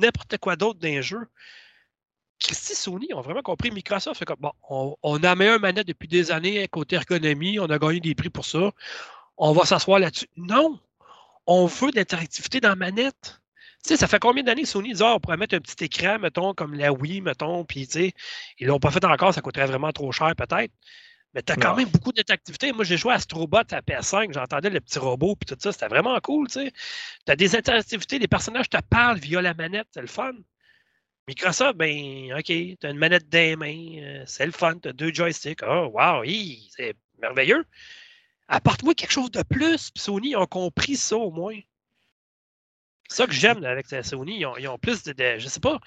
n'importe 0.00 0.38
quoi 0.38 0.56
d'autre 0.56 0.80
dans 0.80 0.88
un 0.88 1.00
jeu. 1.00 1.20
Christy 2.42 2.74
Sony 2.74 3.08
ont 3.14 3.20
vraiment 3.20 3.42
compris. 3.42 3.70
Microsoft 3.70 4.18
fait 4.18 4.24
comme 4.24 4.40
bon, 4.40 4.52
on, 4.68 4.96
on 5.02 5.22
a 5.22 5.34
meilleur 5.34 5.60
manette 5.60 5.86
depuis 5.86 6.08
des 6.08 6.30
années 6.30 6.66
côté 6.68 6.96
ergonomie, 6.96 7.58
on 7.58 7.66
a 7.66 7.78
gagné 7.78 8.00
des 8.00 8.14
prix 8.14 8.30
pour 8.30 8.44
ça. 8.44 8.72
On 9.36 9.52
va 9.52 9.64
s'asseoir 9.64 9.98
là-dessus. 9.98 10.28
Non! 10.36 10.78
On 11.46 11.66
veut 11.66 11.90
de 11.90 11.96
l'interactivité 11.96 12.60
dans 12.60 12.70
la 12.70 12.76
manette. 12.76 13.40
Tu 13.84 13.88
sais, 13.88 13.96
ça 13.96 14.06
fait 14.06 14.20
combien 14.20 14.44
d'années 14.44 14.62
que 14.62 14.68
Sony 14.68 14.92
dit 14.92 15.02
Ah, 15.02 15.14
on 15.16 15.20
pourrait 15.20 15.36
mettre 15.36 15.56
un 15.56 15.60
petit 15.60 15.84
écran, 15.84 16.18
mettons, 16.20 16.54
comme 16.54 16.74
la 16.74 16.92
Wii, 16.92 17.20
mettons, 17.20 17.64
puis 17.64 17.86
tu 17.86 17.92
sais, 17.92 18.12
ils 18.58 18.68
l'ont 18.68 18.78
pas 18.78 18.92
fait 18.92 19.04
encore, 19.04 19.34
ça 19.34 19.40
coûterait 19.40 19.66
vraiment 19.66 19.90
trop 19.90 20.12
cher 20.12 20.34
peut-être. 20.36 20.72
Mais 21.34 21.42
tu 21.42 21.52
as 21.52 21.56
quand 21.56 21.74
même 21.74 21.88
beaucoup 21.88 22.12
d'interactivité. 22.12 22.72
Moi, 22.72 22.84
j'ai 22.84 22.98
joué 22.98 23.12
à 23.12 23.16
Astrobot 23.16 23.56
à 23.56 23.80
PS5, 23.80 24.32
j'entendais 24.34 24.70
le 24.70 24.80
petit 24.80 24.98
robot, 24.98 25.34
puis 25.34 25.46
tout 25.46 25.56
ça, 25.58 25.72
c'était 25.72 25.88
vraiment 25.88 26.18
cool, 26.20 26.46
tu 26.48 26.60
sais. 26.60 26.72
Tu 27.26 27.32
as 27.32 27.36
des 27.36 27.56
interactivités, 27.56 28.18
les 28.18 28.28
personnages 28.28 28.68
te 28.68 28.76
parlent 28.90 29.18
via 29.18 29.40
la 29.40 29.54
manette, 29.54 29.88
c'est 29.92 30.02
le 30.02 30.06
fun. 30.06 30.32
Microsoft, 31.28 31.76
ben, 31.76 32.32
OK, 32.36 32.44
tu 32.46 32.76
as 32.82 32.90
une 32.90 32.98
manette 32.98 33.28
des 33.28 33.54
mains, 33.56 33.98
euh, 34.02 34.22
c'est 34.26 34.44
le 34.46 34.52
fun, 34.52 34.76
tu 34.78 34.88
as 34.88 34.92
deux 34.92 35.12
joysticks. 35.14 35.60
Oh, 35.66 35.90
wow, 35.94 36.24
hi, 36.24 36.68
c'est 36.76 36.94
merveilleux. 37.20 37.64
Apporte-moi 38.48 38.94
quelque 38.94 39.12
chose 39.12 39.30
de 39.30 39.42
plus, 39.42 39.90
puis 39.90 40.02
Sony, 40.02 40.34
ont 40.36 40.46
compris 40.46 40.96
ça 40.96 41.16
au 41.16 41.30
moins. 41.30 41.58
C'est 43.08 43.16
ça 43.18 43.26
que 43.26 43.32
j'aime 43.32 43.64
avec 43.64 43.90
la 43.90 44.02
Sony. 44.02 44.38
Ils 44.40 44.46
ont, 44.46 44.56
ils 44.56 44.68
ont 44.68 44.78
plus 44.78 45.02
de, 45.04 45.12
de- 45.12 45.38
Je 45.38 45.46
sais 45.48 45.60
pas. 45.60 45.78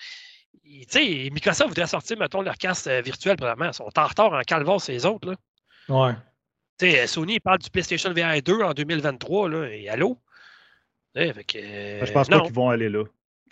Tu 0.64 0.84
sais, 0.88 1.30
Microsoft 1.32 1.70
voudrait 1.70 1.88
sortir, 1.88 2.18
mettons, 2.18 2.42
leur 2.42 2.58
casque 2.58 2.88
euh, 2.88 3.02
virtuel, 3.02 3.36
probablement. 3.36 3.70
Ils 3.72 3.74
sont 3.74 3.92
en 3.98 4.08
retard 4.08 4.32
en 4.34 4.42
calvant 4.42 4.80
ces 4.80 5.06
autres. 5.06 5.30
Là. 5.30 5.36
Ouais. 5.90 6.14
Tu 6.80 6.90
sais, 6.92 7.08
Sony, 7.08 7.36
ils 7.36 7.40
parlent 7.42 7.60
du 7.60 7.70
PlayStation 7.70 8.14
VR 8.14 8.42
2 8.42 8.62
en 8.62 8.74
2023. 8.74 9.50
Là, 9.50 9.68
et 9.70 9.90
allô? 9.90 10.18
Tu 11.16 11.22
sais, 11.22 11.34
fait 11.34 11.44
que, 11.44 11.58
euh, 11.60 12.06
Je 12.06 12.12
pense 12.12 12.30
non. 12.30 12.40
pas 12.40 12.46
qu'ils 12.46 12.54
vont 12.56 12.70
aller 12.70 12.90
là. 12.90 13.04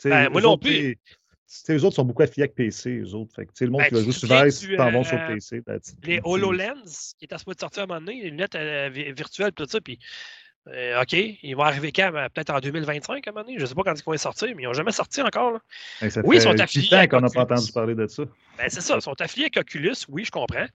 Ben, 0.05 0.29
moi 0.29 0.41
non 0.41 0.57
plus. 0.57 0.97
Tu 1.65 1.71
eux 1.73 1.83
autres 1.85 1.95
sont 1.95 2.05
beaucoup 2.05 2.23
affiliés 2.23 2.43
avec 2.43 2.55
PC, 2.55 2.99
eux 2.99 3.13
autres. 3.15 3.33
Fait 3.35 3.45
que, 3.45 3.53
tu 3.53 3.65
le 3.65 3.71
monde 3.71 3.81
Ben, 3.81 3.87
qui 3.89 3.93
va 3.93 3.99
tu 3.99 4.03
jouer 4.05 4.13
sur 4.13 4.43
Vice, 4.43 4.59
du, 4.61 4.75
t'en 4.77 4.91
vont 4.91 5.01
euh, 5.01 5.03
sur 5.03 5.25
PC. 5.27 5.61
that's 5.63 5.89
it. 5.89 6.05
les 6.05 6.15
Tu 6.17 6.21
HoloLens, 6.23 7.13
qui 7.19 7.25
étaient 7.25 7.37
supposés 7.37 7.57
sortir 7.59 7.81
à 7.81 7.83
un 7.83 7.87
moment 7.87 7.99
donné, 8.01 8.21
les 8.23 8.29
lunettes 8.29 8.55
euh, 8.55 8.89
vi- 8.91 9.11
virtuelles, 9.13 9.51
tout 9.53 9.65
ça, 9.67 9.79
puis 9.81 9.99
euh, 10.67 11.01
OK, 11.01 11.13
ils 11.13 11.53
vont 11.55 11.63
arriver 11.63 11.91
quand? 11.91 12.11
Ben, 12.11 12.29
Peut-être 12.29 12.51
en 12.51 12.59
2025 12.59 13.27
à 13.27 13.29
un 13.29 13.33
moment 13.33 13.45
donné. 13.45 13.57
Je 13.57 13.63
ne 13.63 13.67
sais 13.67 13.75
pas 13.75 13.83
quand 13.83 13.93
ils 13.93 14.03
vont 14.03 14.17
sortir, 14.17 14.47
mais 14.55 14.63
ils 14.63 14.65
n'ont 14.65 14.73
jamais 14.73 14.91
sorti 14.93 15.21
encore. 15.21 15.51
là. 15.51 15.59
ben, 16.01 16.09
ça 16.09 16.21
Oui, 16.23 16.37
ils 16.37 16.41
sont 16.41 16.57
affiliés 16.59 17.07
qu'on 17.09 17.19
n'a 17.21 17.29
pas 17.29 17.41
entendu 17.41 17.71
parler 17.73 17.95
de 17.95 18.07
ça. 18.07 18.23
Ben, 18.57 18.69
c'est 18.69 18.81
ça, 18.81 18.95
ils 18.95 19.01
sont 19.01 19.19
affiliés 19.21 19.45
avec 19.53 19.57
Oculus, 19.57 19.95
oui, 20.09 20.23
je 20.25 20.31
comprends. 20.31 20.65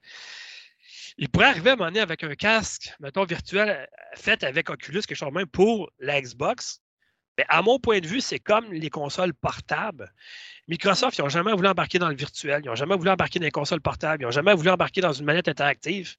Ils 1.16 1.28
pourraient 1.28 1.46
arriver 1.46 1.70
à 1.70 1.72
un 1.72 1.76
moment 1.76 1.88
donné 1.90 2.00
avec 2.00 2.22
un 2.22 2.34
casque, 2.34 2.92
mettons, 3.00 3.24
virtuel, 3.24 3.68
euh, 3.70 3.84
fait 4.14 4.44
avec 4.44 4.70
Oculus, 4.70 5.00
quelque 5.00 5.16
chose 5.16 5.32
même 5.32 5.46
pour 5.46 5.90
la 5.98 6.20
Xbox. 6.20 6.80
Mais 7.38 7.46
à 7.48 7.62
mon 7.62 7.78
point 7.78 8.00
de 8.00 8.06
vue, 8.06 8.20
c'est 8.20 8.40
comme 8.40 8.72
les 8.72 8.90
consoles 8.90 9.32
portables. 9.32 10.12
Microsoft, 10.66 11.16
ils 11.16 11.22
n'ont 11.22 11.28
jamais 11.28 11.52
voulu 11.52 11.68
embarquer 11.68 12.00
dans 12.00 12.08
le 12.08 12.16
virtuel, 12.16 12.62
ils 12.64 12.66
n'ont 12.66 12.74
jamais 12.74 12.96
voulu 12.96 13.10
embarquer 13.10 13.38
dans 13.38 13.44
les 13.44 13.52
consoles 13.52 13.80
portables, 13.80 14.22
ils 14.22 14.26
n'ont 14.26 14.32
jamais 14.32 14.54
voulu 14.54 14.70
embarquer 14.70 15.00
dans 15.00 15.12
une 15.12 15.24
manette 15.24 15.46
interactive. 15.46 16.16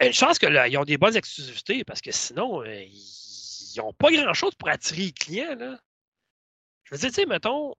Une 0.00 0.12
chance 0.12 0.38
qu'ils 0.38 0.78
ont 0.78 0.84
des 0.84 0.96
bonnes 0.96 1.16
exclusivités, 1.16 1.82
parce 1.82 2.00
que 2.00 2.12
sinon, 2.12 2.62
euh, 2.62 2.84
ils 2.84 3.74
n'ont 3.78 3.92
pas 3.92 4.12
grand-chose 4.12 4.54
pour 4.54 4.68
attirer 4.68 5.06
les 5.06 5.12
clients. 5.12 5.56
Là. 5.56 5.80
Je 6.84 6.94
veux 6.94 7.00
dire, 7.00 7.08
tu 7.08 7.16
sais, 7.16 7.26
mettons, 7.26 7.74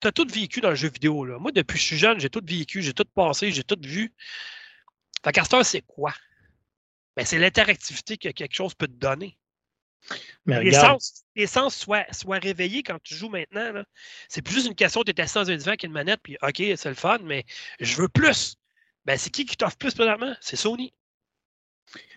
tu 0.00 0.06
as 0.06 0.12
tout 0.12 0.28
vécu 0.30 0.60
dans 0.60 0.70
le 0.70 0.76
jeu 0.76 0.90
vidéo. 0.90 1.24
Là. 1.24 1.40
Moi, 1.40 1.50
depuis 1.50 1.74
que 1.74 1.80
je 1.80 1.86
suis 1.86 1.98
jeune, 1.98 2.20
j'ai 2.20 2.30
tout 2.30 2.42
vécu, 2.44 2.82
j'ai 2.82 2.94
tout 2.94 3.04
passé, 3.04 3.50
j'ai 3.50 3.64
tout 3.64 3.78
vu. 3.82 4.14
Fait 5.24 5.32
qu'à 5.32 5.42
c'est 5.64 5.82
quoi? 5.82 6.14
Ben, 7.16 7.26
c'est 7.26 7.40
l'interactivité 7.40 8.16
que 8.16 8.28
quelque 8.28 8.54
chose 8.54 8.74
peut 8.74 8.86
te 8.86 8.92
donner. 8.92 9.36
Mais 10.46 10.62
Les 10.64 10.72
sens, 10.72 11.24
les 11.36 11.46
sens 11.46 11.76
soient, 11.76 12.04
soient 12.12 12.38
réveillés 12.38 12.82
quand 12.82 12.98
tu 13.02 13.14
joues 13.14 13.28
maintenant. 13.28 13.72
là. 13.72 13.84
C'est 14.28 14.42
plus 14.42 14.54
juste 14.54 14.66
une 14.68 14.74
question 14.74 15.02
de 15.02 15.12
assis 15.20 15.34
dans 15.34 15.50
un 15.50 15.56
divan 15.56 15.74
qui 15.76 15.86
a 15.86 15.88
une 15.88 15.92
manette, 15.92 16.20
puis 16.22 16.36
OK, 16.42 16.56
c'est 16.76 16.88
le 16.88 16.94
fun, 16.94 17.18
mais 17.24 17.44
je 17.80 17.96
veux 17.96 18.08
plus. 18.08 18.56
Ben, 19.04 19.16
c'est 19.18 19.30
qui 19.30 19.44
qui 19.44 19.56
t'offre 19.56 19.76
plus 19.76 19.94
présentement? 19.94 20.34
C'est 20.40 20.56
Sony. 20.56 20.92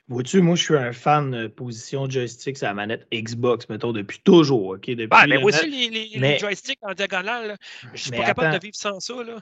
vois-tu, 0.07 0.41
moi, 0.41 0.55
je 0.55 0.63
suis 0.63 0.75
un 0.75 0.91
fan 0.91 1.31
de 1.31 1.47
position 1.47 2.09
joystick 2.09 2.57
sur 2.57 2.67
la 2.67 2.73
manette 2.73 3.07
Xbox, 3.13 3.69
mettons, 3.69 3.93
depuis 3.93 4.19
toujours. 4.23 4.67
OK? 4.69 4.85
Depuis 4.89 5.07
Ah, 5.11 5.25
mais 5.27 5.37
moi 5.37 5.49
aussi, 5.51 5.69
les, 5.69 5.89
les- 5.89 6.07
les 6.09 6.19
mais- 6.19 6.39
joysticks 6.39 6.79
en 6.81 6.93
diagonale, 6.93 7.57
je 7.93 8.01
suis 8.01 8.11
pas 8.11 8.25
capable 8.25 8.53
de 8.57 8.61
vivre 8.61 8.75
sans 8.75 8.99
ça. 8.99 9.23
Là. 9.23 9.39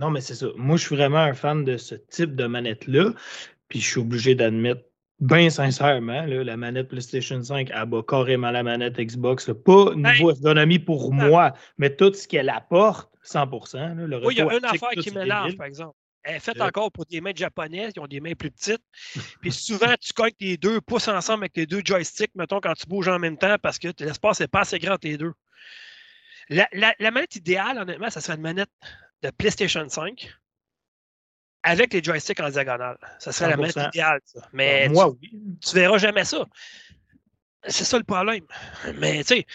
Non, 0.00 0.10
mais 0.10 0.20
c'est 0.20 0.34
ça. 0.34 0.46
Moi, 0.56 0.76
je 0.76 0.86
suis 0.86 0.96
vraiment 0.96 1.18
un 1.18 1.34
fan 1.34 1.64
de 1.64 1.76
ce 1.76 1.94
type 1.94 2.34
de 2.36 2.46
manette-là. 2.46 3.12
Puis 3.68 3.80
je 3.80 3.88
suis 3.88 4.00
obligé 4.00 4.34
d'admettre, 4.34 4.82
bien 5.22 5.48
sincèrement, 5.50 6.26
là, 6.26 6.44
la 6.44 6.56
manette 6.56 6.88
PlayStation 6.88 7.42
5 7.42 7.70
abat 7.70 8.02
carrément 8.06 8.50
la 8.50 8.62
manette 8.62 8.98
Xbox. 8.98 9.48
là. 9.48 9.54
Pas 9.54 9.94
niveau 9.94 10.30
ergonomie 10.30 10.78
pour 10.78 11.10
Ben, 11.10 11.28
moi, 11.28 11.54
mais 11.78 11.94
tout 11.94 12.12
ce 12.12 12.28
qu'elle 12.28 12.48
apporte, 12.50 13.10
100%. 13.22 13.94
là, 14.06 14.18
Oui, 14.24 14.34
il 14.34 14.38
y 14.38 14.42
a 14.42 14.52
une 14.56 14.64
affaire 14.64 14.90
qui 14.90 15.10
m'énerve, 15.12 15.44
débile. 15.44 15.56
par 15.58 15.66
exemple. 15.66 15.96
Elle 16.24 16.36
est 16.36 16.40
faite 16.40 16.60
Euh. 16.60 16.66
encore 16.66 16.92
pour 16.92 17.04
des 17.06 17.20
mains 17.20 17.32
japonaises 17.34 17.92
qui 17.92 17.98
ont 18.00 18.06
des 18.06 18.20
mains 18.20 18.34
plus 18.34 18.50
petites. 18.52 18.82
Puis 19.40 19.50
souvent, 19.52 19.94
tu 20.00 20.12
cognes 20.12 20.30
tes 20.38 20.56
deux 20.56 20.80
pouces 20.80 21.08
ensemble 21.08 21.44
avec 21.44 21.52
tes 21.52 21.66
deux 21.66 21.82
joysticks, 21.84 22.30
mettons, 22.36 22.60
quand 22.60 22.74
tu 22.74 22.86
bouges 22.86 23.08
en 23.08 23.18
même 23.18 23.36
temps 23.38 23.56
parce 23.60 23.78
que 23.78 23.88
l'espace 23.98 24.38
n'est 24.40 24.46
pas 24.48 24.60
assez 24.60 24.78
grand 24.78 25.02
les 25.02 25.16
deux. 25.16 25.32
La, 26.48 26.68
la- 26.72 26.94
la 26.98 27.10
manette 27.10 27.34
idéale, 27.36 27.78
honnêtement, 27.78 28.10
ça 28.10 28.20
serait 28.20 28.36
une 28.36 28.42
manette 28.42 28.70
de 29.22 29.30
PlayStation 29.30 29.88
5 29.88 30.32
avec 31.62 31.92
les 31.92 32.02
joysticks 32.02 32.40
en 32.40 32.50
diagonale. 32.50 32.98
Ça 33.18 33.32
serait 33.32 33.50
la 33.50 33.56
manette 33.56 33.76
100%. 33.76 33.88
idéale, 33.88 34.20
ça. 34.24 34.40
Mais 34.52 34.88
moi, 34.88 35.08
oui. 35.08 35.30
tu, 35.30 35.68
tu 35.68 35.74
verras 35.74 35.98
jamais 35.98 36.24
ça. 36.24 36.46
C'est 37.68 37.84
ça 37.84 37.96
le 37.98 38.04
problème. 38.04 38.44
Mais 38.98 39.22
tu 39.22 39.36
sais, 39.36 39.46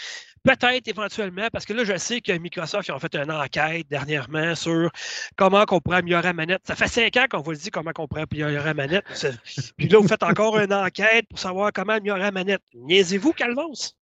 peut-être 0.48 0.88
éventuellement, 0.88 1.48
parce 1.52 1.66
que 1.66 1.74
là, 1.74 1.84
je 1.84 1.98
sais 1.98 2.22
que 2.22 2.32
Microsoft 2.32 2.88
ils 2.88 2.92
ont 2.92 3.00
fait 3.00 3.16
une 3.16 3.32
enquête 3.32 3.88
dernièrement 3.90 4.56
sur 4.56 4.90
comment 5.36 5.66
on 5.70 5.82
pourrait 5.82 5.98
améliorer 5.98 6.24
la 6.24 6.34
manette. 6.34 6.62
Ça 6.66 6.76
fait 6.76 6.88
cinq 6.88 7.18
ans 7.18 7.26
qu'on 7.30 7.42
vous 7.42 7.52
le 7.52 7.58
dit 7.58 7.70
comment 7.70 7.92
on 7.98 8.08
pourrait 8.08 8.26
améliorer 8.32 8.64
la 8.64 8.74
manette. 8.74 9.06
Puis 9.78 9.90
là, 9.90 10.00
vous 10.00 10.08
faites 10.08 10.24
encore 10.24 10.58
une 10.58 10.74
enquête 10.74 11.28
pour 11.30 11.40
savoir 11.40 11.72
comment 11.74 11.94
améliorer 11.94 12.22
la 12.22 12.32
manette. 12.32 12.62
Niaisez-vous, 12.74 13.34
Calvance? 13.34 13.97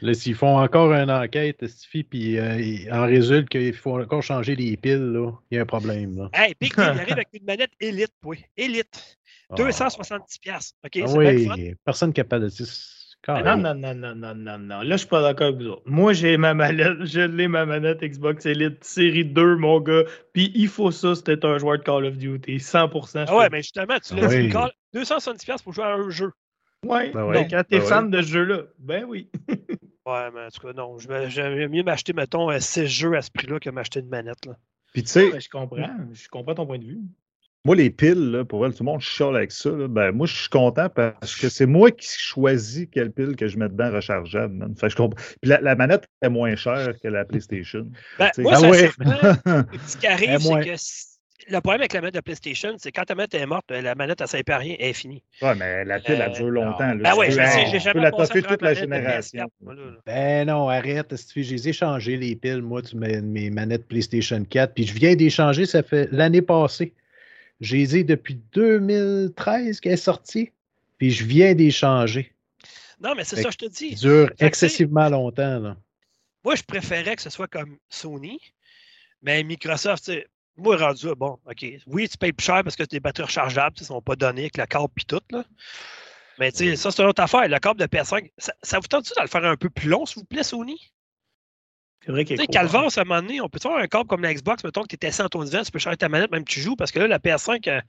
Là, 0.00 0.14
s'ils 0.14 0.34
font 0.36 0.58
encore 0.58 0.92
une 0.92 1.10
enquête, 1.10 1.66
Stifi, 1.66 2.04
puis 2.04 2.38
euh, 2.38 2.60
il 2.60 2.92
en 2.92 3.04
résulte 3.04 3.48
qu'il 3.48 3.74
faut 3.74 3.98
encore 4.00 4.22
changer 4.22 4.54
les 4.54 4.76
piles, 4.76 5.12
là, 5.12 5.32
il 5.50 5.56
y 5.56 5.58
a 5.58 5.62
un 5.62 5.66
problème. 5.66 6.16
Là. 6.16 6.30
Hey, 6.32 6.54
Deal, 6.60 6.70
il 6.76 6.80
arrive 6.82 7.12
avec 7.12 7.28
une 7.32 7.44
manette 7.44 7.72
élite, 7.80 8.12
oui. 8.24 8.44
Élite. 8.56 9.18
Ah. 9.50 9.56
270$. 9.56 10.20
piastres. 10.40 10.76
OK, 10.84 11.00
Ah 11.02 11.06
c'est 11.08 11.18
bien 11.18 11.32
le 11.32 11.38
fun. 11.40 11.54
oui, 11.56 11.74
personne 11.84 12.12
capable 12.12 12.44
de 12.44 12.50
dire. 12.50 12.66
Non, 13.26 13.34
Carrément. 13.34 13.56
non, 13.56 13.74
non, 13.74 13.94
non, 13.94 14.14
non, 14.14 14.34
non, 14.36 14.58
non. 14.58 14.80
Là, 14.82 14.92
je 14.92 14.98
suis 14.98 15.08
pas 15.08 15.20
d'accord 15.20 15.48
avec 15.48 15.58
vous 15.60 15.66
autres. 15.66 15.82
Moi, 15.86 16.12
j'ai 16.12 16.36
ma 16.36 16.54
manette, 16.54 17.04
je 17.04 17.20
l'ai 17.20 17.48
ma 17.48 17.66
manette 17.66 18.00
Xbox 18.00 18.46
Elite 18.46 18.84
série 18.84 19.24
2, 19.24 19.56
mon 19.56 19.80
gars. 19.80 20.04
Puis 20.32 20.52
il 20.54 20.68
faut 20.68 20.92
ça, 20.92 21.16
c'était 21.16 21.44
un 21.44 21.58
joueur 21.58 21.78
de 21.78 21.82
Call 21.82 22.04
of 22.04 22.16
Duty. 22.16 22.58
100%. 22.58 23.26
je 23.26 23.32
Ah 23.32 23.36
ouais, 23.36 23.48
mais 23.50 23.62
justement, 23.62 23.98
tu 23.98 24.14
l'as 24.14 24.28
Oui. 24.28 24.44
dit, 24.46 24.48
Carl, 24.50 24.70
270$ 24.94 25.62
pour 25.64 25.72
jouer 25.72 25.84
à 25.84 25.94
un 25.94 26.08
jeu. 26.10 26.30
Ouais, 26.86 27.10
Ben 27.10 27.22
donc 27.22 27.30
ouais, 27.32 27.48
quand 27.50 27.62
t'es 27.68 27.80
ben 27.80 27.86
fan 27.86 28.08
de 28.10 28.22
ce 28.22 28.28
jeu-là, 28.28 28.62
ben 28.78 29.04
oui. 29.08 29.28
Ouais, 30.08 30.30
mais 30.34 30.46
en 30.46 30.48
tout 30.50 30.66
cas, 30.66 30.72
non. 30.72 30.96
J'aimerais 30.98 31.68
mieux 31.68 31.82
m'acheter, 31.82 32.12
mettons, 32.12 32.48
6 32.58 32.86
jeux 32.86 33.14
à 33.16 33.22
ce 33.22 33.30
prix-là 33.30 33.58
que 33.60 33.70
m'acheter 33.70 34.00
une 34.00 34.08
manette. 34.08 34.46
Là. 34.46 34.54
Puis 34.92 35.02
tu 35.02 35.10
sais, 35.10 35.40
je 35.40 35.48
comprends. 35.50 35.86
Je 36.12 36.28
comprends 36.28 36.54
ton 36.54 36.66
point 36.66 36.78
de 36.78 36.84
vue. 36.84 36.98
moi, 37.64 37.76
les 37.76 37.90
piles, 37.90 38.30
là, 38.30 38.44
pour 38.44 38.64
elle, 38.64 38.72
tout 38.72 38.82
le 38.82 38.90
monde 38.90 39.00
chiale 39.00 39.36
avec 39.36 39.52
ça. 39.52 39.70
là. 39.70 39.86
Ben, 39.88 40.12
moi, 40.12 40.26
je 40.26 40.34
suis 40.34 40.48
content 40.48 40.88
parce 40.88 41.36
que 41.36 41.48
c'est 41.50 41.66
moi 41.66 41.90
qui 41.90 42.08
choisis 42.08 42.86
quelle 42.90 43.12
pile 43.12 43.36
que 43.36 43.46
je 43.48 43.58
mets 43.58 43.68
dedans 43.68 43.92
rechargeable. 43.92 44.54
man. 44.54 44.74
Fait 44.76 44.88
je 44.88 44.96
comprends. 44.96 45.20
Puis 45.42 45.50
la, 45.50 45.60
la 45.60 45.76
manette 45.76 46.06
est 46.22 46.30
moins 46.30 46.56
chère 46.56 46.94
que 47.02 47.08
la 47.08 47.24
PlayStation. 47.26 47.86
Ben, 48.18 48.30
moi, 48.38 48.52
Ah 48.54 48.60
ça 48.60 48.70
ouais. 48.70 48.90
Ce 49.86 49.96
qui 49.98 50.06
arrive, 50.06 50.38
c'est 50.38 50.60
que 50.64 51.17
le 51.50 51.60
problème 51.60 51.80
avec 51.80 51.92
la 51.92 52.00
manette 52.00 52.14
de 52.14 52.20
PlayStation, 52.20 52.74
c'est 52.78 52.92
quand 52.92 53.04
ta 53.04 53.14
manette 53.14 53.34
est 53.34 53.46
morte, 53.46 53.70
la 53.70 53.94
manette, 53.94 54.20
elle 54.20 54.24
ne 54.24 54.28
sert 54.28 54.42
à 54.48 54.58
rien, 54.58 54.76
elle 54.78 54.86
est 54.88 54.92
finie. 54.92 55.22
Ouais, 55.42 55.54
mais 55.54 55.84
la 55.84 55.98
pile, 56.00 56.14
elle 56.20 56.30
Euh, 56.30 56.34
dure 56.34 56.50
longtemps. 56.50 56.94
là. 56.94 56.94
Ben 56.94 57.14
peux- 57.16 57.24
je 57.26 57.30
sais, 57.32 57.64
tu 57.64 57.70
j'ai 57.70 57.80
jamais 57.80 58.00
la 58.02 58.10
toute 58.10 58.62
la 58.62 58.74
génération. 58.74 59.38
PS4, 59.40 59.50
moi, 59.62 59.74
là, 59.74 59.82
là. 59.84 59.96
Ben 60.06 60.46
non, 60.48 60.68
arrête. 60.68 61.14
Stevie, 61.16 61.44
Je 61.44 61.54
les 61.54 61.68
ai 61.68 61.72
changées, 61.72 62.16
les 62.16 62.36
piles, 62.36 62.62
moi, 62.62 62.82
tu 62.82 62.96
mets 62.96 63.20
mes 63.20 63.50
manettes 63.50 63.86
PlayStation 63.88 64.44
4. 64.44 64.74
Puis 64.74 64.84
je 64.86 64.94
viens 64.94 65.14
d'échanger, 65.14 65.66
ça 65.66 65.82
fait 65.82 66.08
l'année 66.12 66.42
passée. 66.42 66.92
Je 67.60 67.76
les 67.76 67.96
ai 67.96 68.04
depuis 68.04 68.34
2013 68.52 69.80
qu'elle 69.80 69.92
est 69.92 69.96
sortie. 69.96 70.50
Puis 70.98 71.10
je 71.10 71.24
viens 71.24 71.54
d'échanger. 71.54 72.32
Non, 73.00 73.14
mais 73.16 73.24
c'est 73.24 73.36
ça, 73.36 73.50
je 73.50 73.56
te 73.56 73.66
dis. 73.66 73.88
Ils 73.92 73.98
durent 73.98 74.28
Fait 74.30 74.36
que, 74.36 74.44
excessivement 74.44 75.08
longtemps. 75.08 75.58
Là. 75.60 75.76
Moi, 76.44 76.54
je 76.56 76.62
préférais 76.62 77.14
que 77.16 77.22
ce 77.22 77.30
soit 77.30 77.46
comme 77.48 77.76
Sony, 77.88 78.38
mais 79.22 79.42
Microsoft, 79.44 80.04
tu 80.04 80.12
sais, 80.12 80.26
moi, 80.58 80.76
rendu, 80.76 81.06
bon, 81.16 81.38
OK. 81.46 81.64
Oui, 81.86 82.08
tu 82.08 82.18
payes 82.18 82.32
plus 82.32 82.44
cher 82.44 82.62
parce 82.64 82.76
que 82.76 82.82
tes 82.82 83.00
batteries 83.00 83.26
rechargeables 83.26 83.76
ne 83.80 83.84
sont 83.84 84.02
pas 84.02 84.16
données 84.16 84.42
avec 84.42 84.56
la 84.56 84.66
câble 84.66 84.88
puis 84.94 85.04
tout, 85.04 85.20
là. 85.30 85.44
Mais 86.38 86.52
tu 86.52 86.58
sais, 86.58 86.76
ça, 86.76 86.90
c'est 86.90 87.02
une 87.02 87.08
autre 87.08 87.22
affaire. 87.22 87.48
Le 87.48 87.58
câble 87.58 87.80
de 87.80 87.86
PS5, 87.86 88.30
ça, 88.38 88.52
ça 88.62 88.78
vous 88.78 88.86
tente-tu 88.86 89.12
de 89.16 89.20
le 89.22 89.26
faire 89.28 89.44
un 89.44 89.56
peu 89.56 89.70
plus 89.70 89.88
long, 89.88 90.06
s'il 90.06 90.20
vous 90.20 90.24
plaît, 90.24 90.44
Sony? 90.44 90.92
C'est 92.04 92.12
vrai 92.12 92.24
qu'il 92.24 92.36
Tu 92.36 92.42
est 92.42 92.46
sais, 92.46 92.52
Calvas, 92.52 92.96
à 92.96 93.00
un 93.00 93.04
moment 93.04 93.22
donné, 93.22 93.40
on 93.40 93.48
peut 93.48 93.58
avoir 93.64 93.80
un 93.80 93.86
câble 93.88 94.06
comme 94.06 94.22
la 94.22 94.32
Xbox, 94.32 94.62
mettons 94.62 94.82
que 94.82 94.94
tu 94.94 94.96
es 95.04 95.08
assis 95.08 95.20
en 95.20 95.28
ton 95.28 95.42
divan, 95.42 95.62
tu 95.62 95.72
peux 95.72 95.80
charger 95.80 95.96
ta 95.96 96.08
manette 96.08 96.30
même 96.30 96.44
tu 96.44 96.60
joues, 96.60 96.76
parce 96.76 96.92
que 96.92 97.00
là, 97.00 97.08
la 97.08 97.18
PS5, 97.18 97.68
euh, 97.68 97.80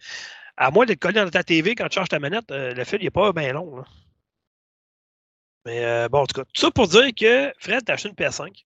à 0.57 0.71
moins 0.71 0.85
d'être 0.85 0.99
collé 0.99 1.21
dans 1.21 1.29
ta 1.29 1.43
TV 1.43 1.75
quand 1.75 1.87
tu 1.89 1.95
charges 1.95 2.09
ta 2.09 2.19
manette, 2.19 2.51
euh, 2.51 2.73
le 2.73 2.83
fil, 2.85 2.99
il 3.01 3.05
n'est 3.05 3.11
pas 3.11 3.31
bien 3.33 3.53
long. 3.53 3.77
là. 3.77 3.83
Mais 5.65 5.85
euh, 5.85 6.09
bon, 6.09 6.21
en 6.21 6.25
tout 6.25 6.41
cas, 6.41 6.45
tout 6.45 6.61
ça 6.61 6.71
pour 6.71 6.87
dire 6.87 7.09
que 7.15 7.53
Fred, 7.59 7.83
t'as 7.85 7.93
acheté 7.93 8.09
une 8.09 8.15
PS5. 8.15 8.65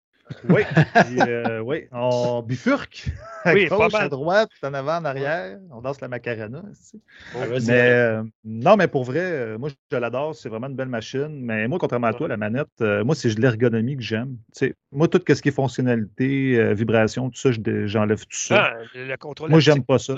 Oui, 0.49 0.63
puis, 1.07 1.21
euh, 1.21 1.61
oui, 1.61 1.85
on 1.93 2.43
bifurque. 2.43 3.09
À 3.45 3.53
Oui, 3.53 3.67
gauche, 3.67 3.95
à 3.95 4.09
droite, 4.09 4.49
en 4.63 4.73
avant, 4.73 4.97
en 4.99 5.05
arrière. 5.05 5.59
On 5.71 5.83
danse 5.83 6.01
la 6.01 6.09
macarena. 6.09 6.63
ici. 6.73 7.01
Ah. 7.35 7.41
Mais 7.67 7.91
euh, 7.91 8.23
non, 8.45 8.77
mais 8.77 8.89
pour 8.89 9.05
vrai, 9.05 9.21
euh, 9.21 9.59
moi, 9.59 9.69
je 9.91 9.97
l'adore. 9.97 10.35
C'est 10.35 10.49
vraiment 10.49 10.69
une 10.69 10.77
belle 10.77 10.89
machine. 10.89 11.41
Mais 11.43 11.69
moi, 11.69 11.79
contrairement 11.79 12.07
à 12.07 12.15
toi, 12.15 12.29
la 12.29 12.37
manette, 12.39 12.69
euh, 12.81 13.05
moi, 13.05 13.15
c'est 13.15 13.35
de 13.35 13.41
l'ergonomie 13.41 13.97
que 13.97 14.03
j'aime. 14.03 14.37
Tu 14.57 14.69
sais, 14.69 14.75
moi, 14.93 15.09
tout 15.09 15.21
ce 15.29 15.43
qui 15.43 15.49
est 15.49 15.53
fonctionnalité, 15.53 16.59
euh, 16.59 16.73
vibration, 16.73 17.29
tout 17.29 17.39
ça, 17.39 17.51
j'enlève 17.87 18.21
tout 18.21 18.37
ça. 18.37 18.65
Ah, 18.65 18.75
le, 18.95 19.07
le 19.09 19.17
contrôle 19.17 19.51
moi, 19.51 19.61
j'aime 19.61 19.85
pas 19.85 19.99
ça. 19.99 20.17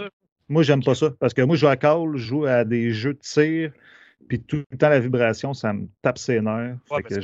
Moi, 0.48 0.62
j'aime 0.62 0.84
pas 0.84 0.94
ça. 0.94 1.10
Parce 1.18 1.34
que 1.34 1.42
moi, 1.42 1.56
je 1.56 1.62
joue 1.62 1.68
à 1.68 1.76
call, 1.76 2.12
je 2.14 2.24
joue 2.26 2.44
à 2.46 2.64
des 2.64 2.92
jeux 2.92 3.14
de 3.14 3.18
tir. 3.18 3.72
Puis 4.28 4.40
tout 4.40 4.62
le 4.70 4.76
temps, 4.78 4.88
la 4.88 5.00
vibration, 5.00 5.54
ça 5.54 5.72
me 5.72 5.86
tape 6.02 6.18
ses 6.18 6.40
nerfs. 6.40 6.76
Ouais, 6.90 7.02
tout 7.02 7.14
ça. 7.14 7.20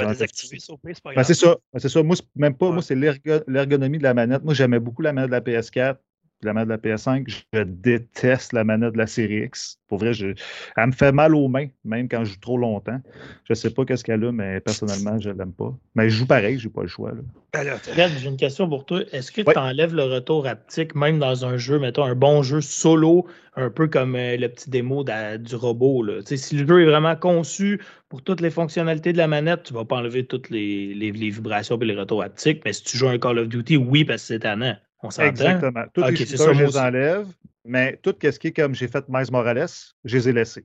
c'est 0.95 1.03
pas 1.03 1.11
Ben, 1.15 1.25
c'est 1.25 1.35
ça. 1.35 1.57
Ben, 1.73 1.79
c'est 1.81 1.88
ça. 1.88 2.03
Moi, 2.03 2.17
c'est 2.17 2.25
même 2.37 2.55
pas. 2.55 2.67
Ouais. 2.67 2.73
Moi, 2.75 2.83
c'est 2.83 2.95
l'ergo- 2.95 3.43
l'ergonomie 3.49 3.99
de 3.99 4.03
la 4.05 4.15
manette. 4.15 4.45
Moi, 4.45 4.55
j'aimais 4.55 4.79
beaucoup 4.81 5.03
la 5.03 5.12
manette 5.12 5.31
de 5.31 5.35
la 5.35 5.41
PS4, 5.41 5.95
puis 5.95 6.03
la 6.44 6.52
manette 6.52 6.68
de 6.68 6.72
la 6.72 6.78
PS5. 6.96 7.28
Je 7.52 7.62
déteste 7.62 8.52
la 8.52 8.64
manette 8.64 8.92
de 8.92 8.98
la 8.98 9.07
série 9.07 9.44
X. 9.44 9.78
Pour 9.88 9.98
vrai, 9.98 10.12
je... 10.14 10.28
elle 10.76 10.87
me 10.87 10.92
fait 10.92 11.12
mal 11.12 11.35
aux 11.35 11.48
mains, 11.48 11.66
même 11.85 12.09
quand 12.09 12.24
je 12.24 12.33
joue 12.33 12.40
trop 12.40 12.59
longtemps. 12.59 13.00
Je 13.44 13.55
sais 13.55 13.70
pas 13.70 13.85
qu'est-ce 13.85 14.05
qu'elle 14.05 14.24
a, 14.24 14.33
mais 14.33 14.61
personnellement, 14.61 15.18
je 15.20 15.31
l'aime 15.31 15.52
pas. 15.52 15.76
Mais 15.94 16.09
je 16.09 16.16
joue 16.16 16.26
pareil, 16.26 16.59
j'ai 16.59 16.68
pas 16.70 16.83
le 16.83 16.88
choix. 16.88 17.11
là. 17.12 17.20
Ben 17.55 17.76
Fred, 17.76 18.11
j'ai 18.18 18.28
une 18.31 18.38
question 18.38 18.66
pour 18.66 18.87
toi. 18.87 19.02
Est-ce 19.12 19.31
que 19.31 19.42
tu 19.42 19.59
enlèves 19.59 19.94
le 19.94 20.05
retour 20.05 20.46
haptique, 20.46 20.94
même 20.94 21.18
dans 21.18 21.44
un 21.44 21.59
jeu, 21.59 21.78
mettons 21.78 22.05
un 22.05 22.14
bon 22.14 22.42
jeu 22.42 22.62
solo, 22.62 23.26
un 23.57 23.68
peu 23.68 23.88
comme 23.88 24.16
euh, 24.16 24.38
le 24.38 24.48
petit 24.48 24.70
démo 24.70 25.05
du 25.05 25.55
robot? 25.57 26.02
Là? 26.02 26.20
Si 26.24 26.57
le 26.57 26.66
jeu 26.66 26.81
est 26.83 26.87
vraiment 26.87 27.14
conçu 27.14 27.78
pour 28.09 28.22
toutes 28.22 28.40
les 28.40 28.50
fonctionnalités 28.50 29.12
de 29.12 29.18
la 29.18 29.26
manette, 29.28 29.64
tu 29.64 29.74
ne 29.74 29.78
vas 29.78 29.85
pas 29.85 29.96
enlever 29.96 30.24
toutes 30.24 30.48
les, 30.48 30.94
les- 30.94 31.12
les 31.12 31.28
vibrations 31.31 31.78
et 31.78 31.85
les 31.85 31.94
retours 31.94 32.22
haptiques. 32.22 32.62
Mais 32.64 32.72
si 32.72 32.85
tu 32.85 32.96
joues 32.96 33.09
à 33.09 33.12
un 33.12 33.18
Call 33.18 33.38
of 33.38 33.48
Duty, 33.48 33.76
oui, 33.76 34.05
parce 34.07 34.22
que 34.22 34.28
c'est 34.28 34.38
tannant. 34.38 34.76
On 35.03 35.11
s'entend? 35.11 35.29
Exactement. 35.29 35.85
Tous 35.93 36.05
les 36.05 36.17
shooters, 36.17 36.55
je 36.55 36.65
les 36.65 36.77
enlève, 36.79 37.27
mais 37.65 37.99
tout 38.03 38.15
ce 38.23 38.38
qui 38.38 38.49
est 38.49 38.53
comme 38.53 38.75
j'ai 38.75 38.88
fait 38.88 39.05
Miles 39.09 39.31
Morales, 39.31 39.67
je 40.05 40.17
les 40.17 40.29
ai 40.29 40.33
laissés. 40.33 40.65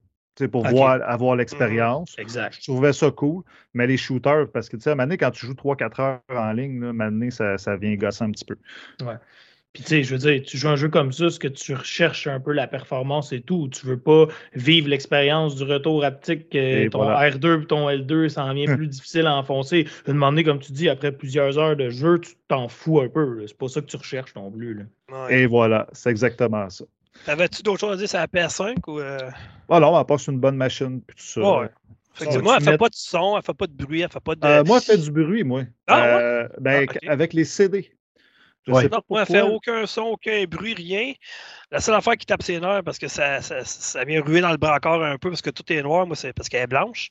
Pour 0.51 0.67
voir, 0.67 0.99
avoir 1.03 1.35
l'expérience. 1.35 2.13
Exact. 2.19 2.55
Je 2.55 2.71
trouvais 2.71 2.93
ça 2.93 3.09
cool, 3.09 3.43
mais 3.73 3.87
les 3.87 3.97
shooters, 3.97 4.51
parce 4.53 4.69
que 4.69 4.77
tu 4.77 4.83
sais, 4.83 4.91
à 4.91 4.93
un 4.93 4.95
moment 4.95 5.05
donné, 5.05 5.17
quand 5.17 5.31
tu 5.31 5.47
joues 5.47 5.55
3-4 5.55 5.99
heures 5.99 6.21
en 6.29 6.51
ligne, 6.51 6.79
là, 6.79 6.87
à 6.87 6.89
un 6.91 6.93
moment 6.93 7.09
donné, 7.09 7.31
ça, 7.31 7.57
ça 7.57 7.75
vient 7.75 7.95
gosser 7.95 8.23
un 8.23 8.29
petit 8.29 8.45
peu. 8.45 8.55
Puis 9.73 9.83
tu 9.83 9.89
sais, 9.89 10.03
je 10.03 10.15
veux 10.15 10.17
dire, 10.19 10.41
tu 10.43 10.57
joues 10.57 10.69
un 10.69 10.75
jeu 10.75 10.89
comme 10.89 11.11
ça, 11.11 11.29
ce 11.29 11.37
que 11.39 11.47
tu 11.47 11.75
recherches 11.75 12.25
un 12.25 12.39
peu 12.39 12.51
la 12.51 12.65
performance 12.65 13.31
et 13.31 13.41
tout. 13.41 13.69
Tu 13.69 13.85
veux 13.85 13.99
pas 13.99 14.25
vivre 14.55 14.87
l'expérience 14.87 15.55
du 15.55 15.63
retour 15.63 16.03
haptique, 16.03 16.49
que 16.49 16.87
ton 16.87 17.03
voilà. 17.03 17.29
R2 17.29 17.61
et 17.61 17.65
ton 17.67 17.87
L2, 17.87 18.29
ça 18.29 18.45
en 18.45 18.53
vient 18.55 18.75
plus 18.75 18.87
difficile 18.87 19.27
à 19.27 19.35
enfoncer. 19.35 19.87
Une 20.07 20.13
moment 20.13 20.31
donné, 20.31 20.43
comme 20.43 20.59
tu 20.59 20.71
dis, 20.71 20.89
après 20.89 21.11
plusieurs 21.11 21.59
heures 21.59 21.75
de 21.75 21.89
jeu, 21.89 22.19
tu 22.19 22.31
t'en 22.47 22.67
fous 22.69 23.01
un 23.01 23.07
peu. 23.09 23.45
C'est 23.45 23.55
pas 23.57 23.67
ça 23.67 23.81
que 23.81 23.85
tu 23.85 23.97
recherches 23.97 24.33
non 24.35 24.49
plus. 24.49 24.73
Là. 24.73 24.83
ouais. 25.27 25.41
Et 25.41 25.45
voilà, 25.45 25.87
c'est 25.91 26.09
exactement 26.09 26.67
ça. 26.71 26.85
T'avais-tu 27.25 27.61
d'autres 27.61 27.79
choses 27.81 27.93
à 27.93 27.97
dire 27.97 28.09
sur 28.09 28.17
la 28.19 28.27
PS5 28.27 28.75
ou. 28.87 28.99
euh, 28.99 29.17
Ah 29.69 30.03
part 30.05 30.19
c'est 30.19 30.31
une 30.31 30.39
bonne 30.39 30.55
machine, 30.57 31.01
puis 31.05 31.15
tout 31.17 31.23
ça. 31.23 31.41
Ouais. 31.59 31.67
Effectivement, 32.15 32.51
tu 32.53 32.57
elle 32.57 32.63
fait 32.63 32.71
mets- 32.71 32.77
pas 32.77 32.89
de 32.89 32.95
son, 32.95 33.37
elle 33.37 33.43
fait 33.43 33.53
pas 33.53 33.67
de 33.67 33.73
bruit, 33.73 34.01
elle 34.01 34.09
fait 34.09 34.19
pas 34.19 34.33
de. 34.33 34.43
Euh, 34.43 34.63
moi, 34.63 34.77
elle 34.77 34.83
fait 34.83 34.97
du 34.97 35.11
bruit, 35.11 35.43
moi. 35.43 35.63
Ah, 35.85 35.99
ouais? 36.01 36.23
Euh, 36.23 36.47
ben, 36.59 36.87
Ah. 36.89 37.11
Avec 37.11 37.33
les 37.33 37.43
CD. 37.45 37.91
Je 38.67 38.71
Ouais. 38.73 38.83
sais 38.83 38.89
pas 38.89 38.97
Non, 38.97 39.03
moi, 39.09 39.21
elle 39.21 39.27
pourquoi. 39.27 39.41
fait 39.49 39.53
aucun 39.55 39.85
son, 39.87 40.01
aucun 40.01 40.43
bruit, 40.45 40.73
rien. 40.73 41.13
La 41.71 41.79
seule 41.79 41.95
affaire 41.95 42.17
qui 42.17 42.25
tape 42.25 42.43
ses 42.43 42.59
nerfs, 42.59 42.83
parce 42.83 42.99
que 42.99 43.07
ça, 43.07 43.41
ça, 43.41 43.63
ça 43.65 44.03
vient 44.05 44.21
ruer 44.21 44.41
dans 44.41 44.51
le 44.51 44.57
brancard 44.57 45.01
un 45.01 45.17
peu, 45.17 45.29
parce 45.29 45.41
que 45.41 45.49
tout 45.49 45.71
est 45.71 45.81
noir, 45.81 46.05
moi, 46.05 46.15
c'est 46.15 46.33
parce 46.33 46.49
qu'elle 46.49 46.63
est 46.63 46.67
blanche. 46.67 47.09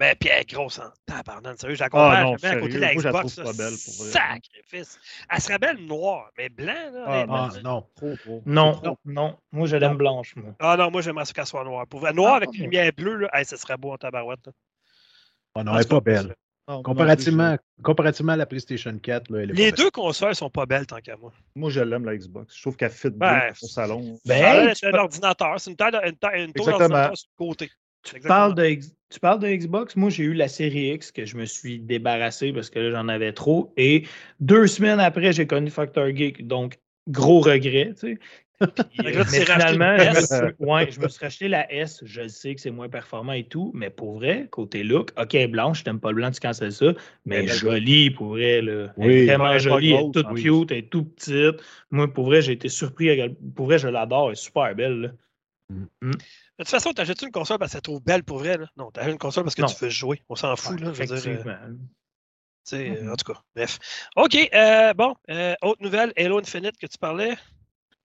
Mais 0.00 0.14
puis 0.14 0.28
elle 0.28 0.42
est 0.42 0.48
grosse 0.48 0.78
en 0.78 1.56
sérieux, 1.56 1.74
je 1.74 1.80
la 1.80 1.88
compare 1.88 2.12
Ah, 2.12 2.22
non, 2.22 2.36
jamais 2.36 2.54
à 2.54 2.60
côté 2.60 2.74
de 2.74 2.78
sérieux, 2.78 2.80
la 2.80 2.92
moi, 2.92 3.02
je 3.02 3.08
la 3.08 3.12
Xbox. 3.12 3.34
pour 3.34 4.04
vrai. 4.04 4.12
Sacrifice. 4.12 4.98
Elle 5.28 5.40
serait 5.40 5.58
belle 5.58 5.78
noire, 5.86 6.30
mais 6.38 6.48
blanc, 6.50 6.72
là. 6.92 7.04
Ah. 7.06 7.24
Ah, 7.28 7.48
non. 7.64 7.84
Trop, 7.96 8.14
trop. 8.16 8.42
Non, 8.46 8.74
trop. 8.80 8.98
non, 9.06 9.36
Moi, 9.50 9.66
je 9.66 9.74
l'aime 9.74 9.96
blanche. 9.96 10.36
Moi. 10.36 10.54
Ah 10.60 10.76
non, 10.76 10.92
moi, 10.92 11.00
j'aimerais 11.02 11.24
ça 11.24 11.32
qu'elle 11.32 11.46
soit 11.46 11.64
noire. 11.64 11.84
Pour 11.88 12.00
noire 12.12 12.34
Ah, 12.34 12.36
avec 12.36 12.54
une 12.54 12.62
lumière 12.62 12.92
bleue, 12.96 13.16
là, 13.16 13.28
hey, 13.32 13.44
ça 13.44 13.56
serait 13.56 13.76
beau 13.76 13.90
en 13.92 13.96
tabarouette. 13.96 14.46
là. 14.46 14.52
Ah 15.56 15.64
non, 15.64 15.72
elle 15.72 15.78
n'est 15.80 15.86
pas 15.86 16.00
belle. 16.00 16.36
Non, 16.68 16.82
Comparativement, 16.82 17.56
comparativement 17.82 18.32
à 18.32 18.36
la 18.36 18.44
PlayStation 18.44 18.96
4, 18.98 19.30
là, 19.30 19.40
elle 19.40 19.50
est 19.50 19.54
Les 19.54 19.72
deux 19.72 19.90
consoles 19.90 20.34
sont 20.34 20.50
pas 20.50 20.66
belles 20.66 20.86
tant 20.86 20.98
qu'à 20.98 21.16
moi. 21.16 21.32
Moi, 21.56 21.70
je 21.70 21.80
l'aime, 21.80 22.04
la 22.04 22.14
Xbox. 22.14 22.54
Je 22.54 22.60
trouve 22.60 22.76
qu'elle 22.76 22.90
fit 22.90 23.08
Ben, 23.08 23.38
bien 23.38 23.52
au 23.62 23.66
salon. 23.66 24.18
Ben, 24.26 24.64
l'air 24.64 24.76
tu 24.76 24.84
d'être 24.84 24.94
un 24.94 24.98
ordinateur, 24.98 25.58
c'est 25.58 25.70
une 25.70 25.76
taille, 25.76 25.92
une 26.04 26.16
taille, 26.16 26.44
une 26.44 26.52
tour 26.52 26.68
Exactement. 26.68 26.88
d'ordinateur 26.88 27.16
sur 27.16 27.28
le 27.38 27.46
côté. 27.46 27.70
Tu 28.02 28.20
parles, 28.20 28.54
de, 28.54 28.78
tu 29.08 29.20
parles 29.20 29.38
de 29.40 29.48
Xbox? 29.48 29.96
Moi, 29.96 30.10
j'ai 30.10 30.24
eu 30.24 30.34
la 30.34 30.48
série 30.48 30.92
X 30.92 31.10
que 31.10 31.24
je 31.24 31.36
me 31.36 31.46
suis 31.46 31.80
débarrassé 31.80 32.52
parce 32.52 32.68
que 32.68 32.78
là, 32.78 32.90
j'en 32.90 33.08
avais 33.08 33.32
trop. 33.32 33.72
Et 33.78 34.06
deux 34.40 34.66
semaines 34.66 35.00
après, 35.00 35.32
j'ai 35.32 35.46
connu 35.46 35.70
Factor 35.70 36.14
Geek. 36.14 36.46
Donc, 36.46 36.78
gros 37.08 37.40
regret. 37.40 37.94
Tu 37.94 38.14
sais. 38.14 38.18
Puis, 38.58 39.06
euh, 39.06 39.24
mais 39.30 39.40
finalement, 39.44 39.96
je 39.98 40.44
me, 40.44 40.66
ouais, 40.66 40.90
je 40.90 41.00
me 41.00 41.08
suis 41.08 41.24
racheté 41.24 41.48
la 41.48 41.72
S. 41.72 42.00
Je 42.04 42.22
le 42.22 42.28
sais 42.28 42.54
que 42.54 42.60
c'est 42.60 42.70
moins 42.70 42.88
performant 42.88 43.32
et 43.32 43.44
tout, 43.44 43.70
mais 43.74 43.88
pour 43.90 44.14
vrai, 44.14 44.48
côté 44.50 44.82
look, 44.82 45.12
OK, 45.16 45.36
blanche, 45.46 45.80
je 45.80 45.84
t'aime 45.84 46.00
pas 46.00 46.10
le 46.10 46.16
blanc, 46.16 46.30
tu 46.30 46.40
cancelles 46.40 46.72
ça, 46.72 46.92
mais 47.24 47.36
est 47.44 47.46
belle. 47.46 47.56
jolie 47.56 48.10
pour 48.10 48.28
vrai. 48.30 48.60
Là. 48.60 48.92
Elle 48.98 49.04
est 49.04 49.20
Oui, 49.20 49.26
vraiment 49.26 49.44
ouais, 49.44 49.50
elle 49.50 49.56
est 49.56 49.68
pas 49.68 49.74
jolie, 49.74 49.92
elle 49.92 50.00
est 50.00 50.12
toute 50.12 50.34
cute, 50.36 50.70
elle 50.72 50.78
est 50.78 50.90
toute 50.90 51.14
petite. 51.14 51.62
Moi, 51.90 52.12
pour 52.12 52.26
vrai, 52.26 52.42
j'ai 52.42 52.52
été 52.52 52.68
surpris. 52.68 53.16
Pour 53.54 53.66
vrai, 53.66 53.78
je 53.78 53.88
l'adore, 53.88 54.28
elle 54.28 54.32
est 54.32 54.36
super 54.36 54.74
belle. 54.74 55.00
là. 55.00 55.08
De 56.00 56.12
toute 56.58 56.68
façon, 56.68 56.92
t'achètes 56.92 57.22
une 57.22 57.30
console 57.30 57.58
parce 57.58 57.72
que 57.72 57.78
tu 57.78 57.82
trouve 57.82 58.02
belle 58.02 58.24
pour 58.24 58.38
vrai? 58.38 58.58
Là? 58.58 58.66
Non, 58.76 58.90
t'achètes 58.90 59.12
une 59.12 59.18
console 59.18 59.44
parce 59.44 59.54
que 59.54 59.62
Non. 59.62 59.68
tu 59.68 59.84
veux 59.84 59.90
jouer. 59.90 60.22
On 60.28 60.34
s'en 60.34 60.56
fout, 60.56 60.80
là. 60.80 60.92
Je 60.92 61.02
veux 61.04 61.16
dire, 61.16 61.44
euh, 61.46 61.68
Mhm. 62.72 63.10
en 63.10 63.16
tout 63.16 63.32
cas, 63.32 63.40
bref. 63.54 63.78
OK, 64.16 64.36
euh, 64.52 64.92
bon, 64.94 65.14
euh, 65.30 65.54
autre 65.62 65.82
nouvelle, 65.82 66.12
Halo 66.16 66.38
Infinite 66.38 66.76
que 66.76 66.86
tu 66.86 66.98
parlais. 66.98 67.34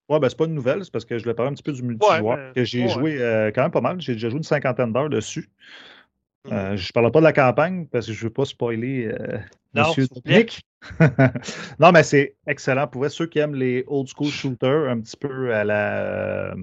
Ouais, 0.09 0.19
ben, 0.19 0.27
c'est 0.29 0.37
pas 0.37 0.45
une 0.45 0.53
nouvelle, 0.53 0.83
c'est 0.83 0.91
parce 0.91 1.05
que 1.05 1.17
je 1.17 1.23
voulais 1.23 1.33
parler 1.35 1.51
un 1.51 1.53
petit 1.53 1.63
peu 1.63 1.71
du 1.71 1.81
multijoueur, 1.81 2.53
que 2.53 2.63
j'ai 2.63 2.83
ouais. 2.83 2.89
joué 2.89 3.21
euh, 3.21 3.51
quand 3.53 3.61
même 3.61 3.71
pas 3.71 3.81
mal. 3.81 4.01
J'ai 4.01 4.13
déjà 4.13 4.29
joué 4.29 4.37
une 4.37 4.43
cinquantaine 4.43 4.91
d'heures 4.91 5.09
dessus. 5.09 5.49
Mhm. 6.45 6.53
Euh, 6.53 6.77
je 6.77 6.87
ne 6.87 6.91
parlerai 6.91 7.11
pas 7.11 7.19
de 7.19 7.25
la 7.25 7.33
campagne 7.33 7.87
parce 7.87 8.07
que 8.07 8.13
je 8.13 8.19
ne 8.19 8.23
veux 8.25 8.33
pas 8.33 8.43
spoiler 8.43 9.05
euh, 9.07 9.37
Non, 9.73 9.87
Monsieur 9.87 10.07
non, 11.79 11.93
mais 11.93 12.03
c'est 12.03 12.35
excellent. 12.45 12.87
Pour 12.87 13.09
ceux 13.09 13.27
qui 13.27 13.39
aiment 13.39 13.55
les 13.55 13.85
old 13.87 14.09
school 14.09 14.29
shooters, 14.29 14.89
un 14.89 14.99
petit 14.99 15.15
peu 15.15 15.53
à 15.55 15.63
la. 15.63 16.51
euh, 16.51 16.55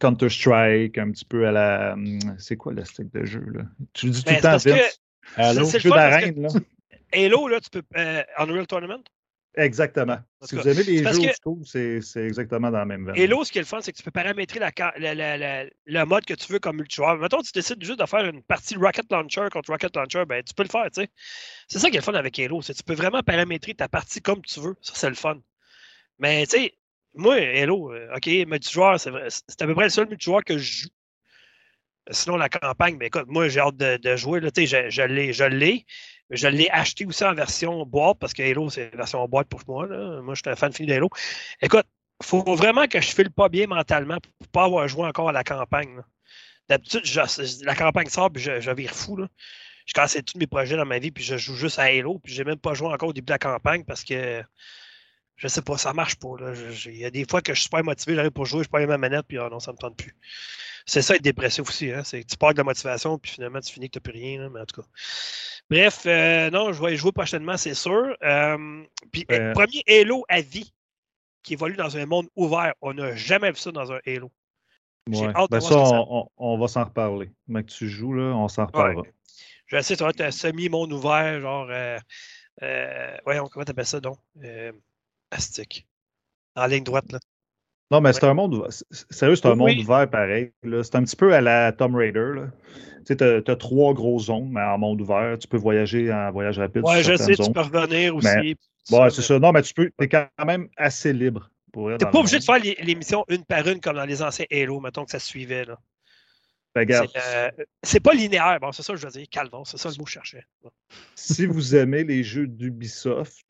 Counter-Strike, 0.00 0.98
un 0.98 1.12
petit 1.12 1.24
peu 1.24 1.46
à 1.46 1.52
la. 1.52 1.96
C'est 2.38 2.56
quoi 2.56 2.72
le 2.72 2.84
stick 2.84 3.12
de 3.14 3.24
jeu, 3.24 3.44
là? 3.54 3.62
Tu 3.92 4.06
le 4.06 4.12
dis 4.12 4.24
tout 4.24 4.30
Ben, 4.30 4.36
le 4.36 4.42
temps, 4.42 4.58
que 4.58 4.70
Vince. 4.70 4.98
C'est 5.36 5.74
le 5.74 5.80
Jeu 5.80 5.90
d'arène, 5.90 6.34
que 6.34 6.40
là. 6.40 6.48
Halo, 7.12 7.46
là, 7.46 7.60
tu 7.60 7.70
peux. 7.70 7.82
Unreal 8.36 8.66
Tournament? 8.66 9.04
Exactement. 9.56 10.18
En 10.40 10.46
Si 10.46 10.56
vous 10.56 10.66
aimez 10.66 10.82
les 10.82 10.98
jeux 11.04 11.28
que- 11.28 11.64
c'est 11.64 12.00
c'est 12.00 12.24
exactement 12.26 12.70
dans 12.72 12.78
la 12.78 12.84
même 12.84 13.06
veine. 13.06 13.16
Halo, 13.16 13.44
ce 13.44 13.52
qui 13.52 13.58
est 13.58 13.62
le 13.62 13.66
fun, 13.66 13.80
c'est 13.80 13.92
que 13.92 13.96
tu 13.96 14.02
peux 14.02 14.10
paramétrer 14.10 14.58
la, 14.58 14.72
ca- 14.76 14.92
la- 14.98 15.14
la- 15.14 15.36
la- 15.36 15.64
le 15.86 16.04
mode 16.04 16.24
que 16.24 16.34
tu 16.34 16.52
veux 16.52 16.58
comme 16.58 16.76
multijoueur. 16.78 17.16
Mettons, 17.18 17.40
tu 17.40 17.52
décides 17.52 17.82
juste 17.84 18.00
de 18.00 18.06
faire 18.06 18.24
une 18.24 18.42
partie 18.42 18.74
Rocket 18.76 19.06
Launcher 19.12 19.46
contre 19.52 19.70
Rocket 19.70 19.94
Launcher, 19.94 20.24
ben, 20.26 20.42
tu 20.42 20.54
peux 20.54 20.64
le 20.64 20.68
faire, 20.68 20.86
tu 20.92 21.02
sais. 21.02 21.08
C'est 21.68 21.78
ça 21.78 21.88
qui 21.88 21.96
est 21.96 22.00
le 22.00 22.04
fun 22.04 22.14
avec 22.14 22.36
Halo, 22.38 22.62
c'est 22.62 22.72
que 22.72 22.78
tu 22.78 22.84
peux 22.84 22.94
vraiment 22.94 23.22
paramétrer 23.22 23.74
ta 23.74 23.88
partie 23.88 24.20
comme 24.20 24.42
tu 24.42 24.58
veux. 24.60 24.74
Ça, 24.80 24.92
c'est 24.96 25.08
le 25.08 25.14
fun. 25.14 25.38
Mais, 26.18 26.46
tu 26.46 26.56
sais, 26.58 26.74
moi, 27.14 27.36
Halo, 27.36 27.92
euh, 27.92 28.08
OK, 28.16 28.26
multijoueur, 28.26 28.98
c'est 28.98 29.10
vrai- 29.10 29.28
c'est 29.30 29.62
à 29.62 29.66
peu 29.66 29.74
près 29.74 29.84
le 29.84 29.90
seul 29.90 30.08
multijoueur 30.08 30.42
que 30.42 30.58
je 30.58 30.82
joue. 30.82 30.88
Sinon, 32.10 32.36
la 32.36 32.50
campagne, 32.50 32.96
mais 32.98 33.06
écoute, 33.06 33.24
moi, 33.28 33.48
j'ai 33.48 33.60
hâte 33.60 33.76
de, 33.76 33.96
de 33.96 34.16
jouer. 34.16 34.40
Là, 34.40 34.50
tu 34.50 34.66
sais, 34.66 34.90
je, 34.90 35.32
je 35.32 35.44
l'ai, 35.44 35.86
je 36.30 36.48
l'ai. 36.48 36.68
Acheté 36.70 37.06
aussi 37.06 37.24
en 37.24 37.34
version 37.34 37.84
boîte 37.86 38.18
parce 38.18 38.32
que 38.32 38.42
Halo, 38.42 38.70
c'est 38.70 38.90
la 38.90 38.96
version 38.98 39.26
boîte 39.28 39.48
pour 39.48 39.60
moi. 39.66 39.86
Là. 39.86 40.20
Moi, 40.22 40.34
je 40.34 40.40
suis 40.40 40.50
un 40.50 40.56
fan 40.56 40.72
fini 40.72 40.88
d'Halo. 40.88 41.08
Écoute, 41.60 41.86
faut 42.22 42.42
vraiment 42.54 42.86
que 42.86 43.00
je 43.00 43.08
file 43.08 43.30
pas 43.30 43.48
bien 43.48 43.66
mentalement 43.66 44.18
pour 44.20 44.48
pas 44.48 44.64
avoir 44.64 44.88
joué 44.88 45.06
encore 45.06 45.28
à 45.28 45.32
la 45.32 45.44
campagne. 45.44 46.00
D'habitude, 46.68 47.02
la 47.62 47.74
campagne 47.74 48.08
sort 48.08 48.30
puis 48.30 48.42
je, 48.42 48.60
je 48.60 48.70
vire 48.70 48.94
fou. 48.94 49.16
Là. 49.16 49.28
Je 49.86 49.92
cancelle 49.92 50.24
tous 50.24 50.38
mes 50.38 50.46
projets 50.46 50.76
dans 50.76 50.86
ma 50.86 50.98
vie 50.98 51.10
puis 51.10 51.22
je 51.22 51.36
joue 51.36 51.54
juste 51.54 51.78
à 51.78 51.84
Halo 51.84 52.18
puis 52.18 52.32
j'ai 52.32 52.44
même 52.44 52.58
pas 52.58 52.74
joué 52.74 52.88
encore 52.88 53.10
au 53.10 53.12
début 53.12 53.26
de 53.26 53.32
la 53.32 53.38
campagne 53.38 53.84
parce 53.84 54.04
que 54.04 54.42
je 55.36 55.48
sais 55.48 55.62
pas, 55.62 55.76
ça 55.76 55.92
marche 55.92 56.16
pas. 56.16 56.28
Il 56.86 56.96
y 56.96 57.04
a 57.04 57.10
des 57.10 57.26
fois 57.28 57.42
que 57.42 57.52
je 57.52 57.60
suis 57.60 57.64
super 57.64 57.84
motivé, 57.84 58.14
j'arrive 58.14 58.30
pour 58.30 58.46
jouer, 58.46 58.64
je 58.64 58.68
prends 58.68 58.84
ma 58.86 58.98
manette 58.98 59.26
puis 59.26 59.38
ah 59.38 59.48
non, 59.50 59.60
ça 59.60 59.72
me 59.72 59.76
tente 59.76 59.96
plus. 59.96 60.16
C'est 60.86 61.02
ça 61.02 61.16
être 61.16 61.22
dépressif 61.22 61.68
aussi, 61.68 61.90
hein? 61.90 62.02
Tu 62.02 62.36
pars 62.38 62.52
de 62.52 62.58
la 62.58 62.64
motivation 62.64 63.18
puis 63.18 63.32
finalement 63.32 63.60
tu 63.60 63.72
finis 63.72 63.88
que 63.88 63.98
tu 63.98 64.00
plus 64.00 64.12
rien, 64.12 64.42
là, 64.42 64.48
mais 64.50 64.60
en 64.60 64.66
tout 64.66 64.82
cas. 64.82 64.88
Bref, 65.70 66.02
euh, 66.06 66.50
non, 66.50 66.72
je 66.72 66.82
vais 66.82 66.94
y 66.94 66.96
jouer 66.96 67.12
prochainement, 67.12 67.56
c'est 67.56 67.74
sûr. 67.74 68.16
Euh, 68.22 68.84
puis 69.12 69.24
Euh. 69.30 69.52
premier 69.52 69.82
Halo 69.88 70.24
à 70.28 70.40
vie 70.40 70.72
qui 71.42 71.54
évolue 71.54 71.76
dans 71.76 71.96
un 71.96 72.06
monde 72.06 72.28
ouvert. 72.36 72.74
On 72.80 72.94
n'a 72.94 73.14
jamais 73.16 73.50
vu 73.50 73.56
ça 73.58 73.72
dans 73.72 73.90
un 73.92 73.98
Halo. 74.06 74.30
Ouais. 75.08 75.26
hâte 75.34 75.50
de 75.50 75.58
Ben 75.58 75.58
voir 75.58 75.86
ça, 75.86 75.90
ça- 75.90 76.28
on, 76.38 76.58
va 76.58 76.68
s'en 76.68 76.84
reparler. 76.84 77.30
Mais 77.46 77.62
que 77.62 77.70
tu 77.70 77.88
joues, 77.88 78.14
là, 78.14 78.34
on 78.34 78.48
s'en 78.48 78.66
reparlera. 78.66 79.02
Je 79.66 79.80
sais, 79.80 79.96
ça 79.96 80.04
va 80.04 80.10
être 80.10 80.20
un 80.22 80.30
semi-monde 80.30 80.92
ouvert, 80.92 81.40
genre. 81.40 81.66
Euh, 81.70 81.98
euh, 82.62 83.16
voyons, 83.24 83.46
comment 83.48 83.64
t'appelles 83.64 83.86
ça 83.86 84.00
donc? 84.00 84.18
Euh, 84.42 84.72
astique. 85.30 85.86
En 86.56 86.66
ligne 86.66 86.84
droite, 86.84 87.10
là. 87.12 87.18
Non, 87.94 88.00
mais 88.00 88.12
c'est 88.12 88.24
un 88.24 88.34
monde 88.34 88.68
Sérieux, 88.90 89.36
c'est 89.36 89.46
un 89.46 89.52
Oui. 89.52 89.76
monde 89.76 89.84
ouvert 89.84 90.10
pareil. 90.10 90.50
C'est 90.82 90.96
un 90.96 91.04
petit 91.04 91.14
peu 91.14 91.32
à 91.32 91.40
la 91.40 91.70
Tomb 91.70 91.94
Raider. 91.94 92.32
Tu 93.06 93.14
sais, 93.14 93.16
tu 93.16 93.50
as, 93.50 93.56
trois 93.56 93.94
grosses 93.94 94.26
zones, 94.26 94.48
mais 94.50 94.62
en 94.62 94.78
monde 94.78 95.00
ouvert. 95.00 95.38
Tu 95.38 95.46
peux 95.46 95.58
voyager 95.58 96.12
en 96.12 96.32
voyage 96.32 96.58
rapide. 96.58 96.82
Ouais, 96.84 97.04
sur 97.04 97.12
je 97.12 97.22
sais, 97.22 97.34
tu 97.36 97.52
peux 97.52 97.60
revenir 97.60 98.16
aussi. 98.16 98.26
Mais- 98.26 98.56
ça, 98.82 99.10
c'est 99.10 99.22
ça. 99.22 99.38
Non, 99.38 99.52
mais 99.52 99.62
tu 99.62 99.72
peux. 99.74 99.90
es 100.00 100.08
quand 100.08 100.26
même 100.44 100.68
assez 100.76 101.12
libre. 101.12 101.50
T'es 101.72 102.06
pas 102.06 102.18
obligé 102.18 102.38
de 102.38 102.44
faire 102.44 102.58
les, 102.58 102.76
les 102.82 102.94
missions 102.94 103.24
une 103.28 103.44
par 103.44 103.66
une 103.66 103.80
comme 103.80 103.96
dans 103.96 104.04
les 104.04 104.22
anciens 104.22 104.46
Halo, 104.50 104.80
mettons 104.80 105.04
que 105.04 105.10
ça 105.10 105.18
se 105.18 105.26
suivait. 105.26 105.64
Là. 105.64 105.78
Ben, 106.74 106.86
C'est 106.88 107.18
euh, 107.36 107.50
c'est 107.84 108.00
pas 108.00 108.12
linéaire. 108.12 108.58
Bon, 108.60 108.72
c'est 108.72 108.82
ça 108.82 108.92
que 108.92 108.98
je 108.98 109.06
veux 109.06 109.12
dire. 109.12 109.26
Calvon, 109.30 109.64
c'est 109.64 109.76
ça 109.76 109.88
le 109.88 109.94
mot 109.96 110.04
que 110.04 110.10
je 110.10 110.14
cherchais. 110.14 110.44
Bon. 110.62 110.70
si 111.14 111.46
vous 111.46 111.76
aimez 111.76 112.02
les 112.02 112.24
jeux 112.24 112.48
d'Ubisoft, 112.48 113.46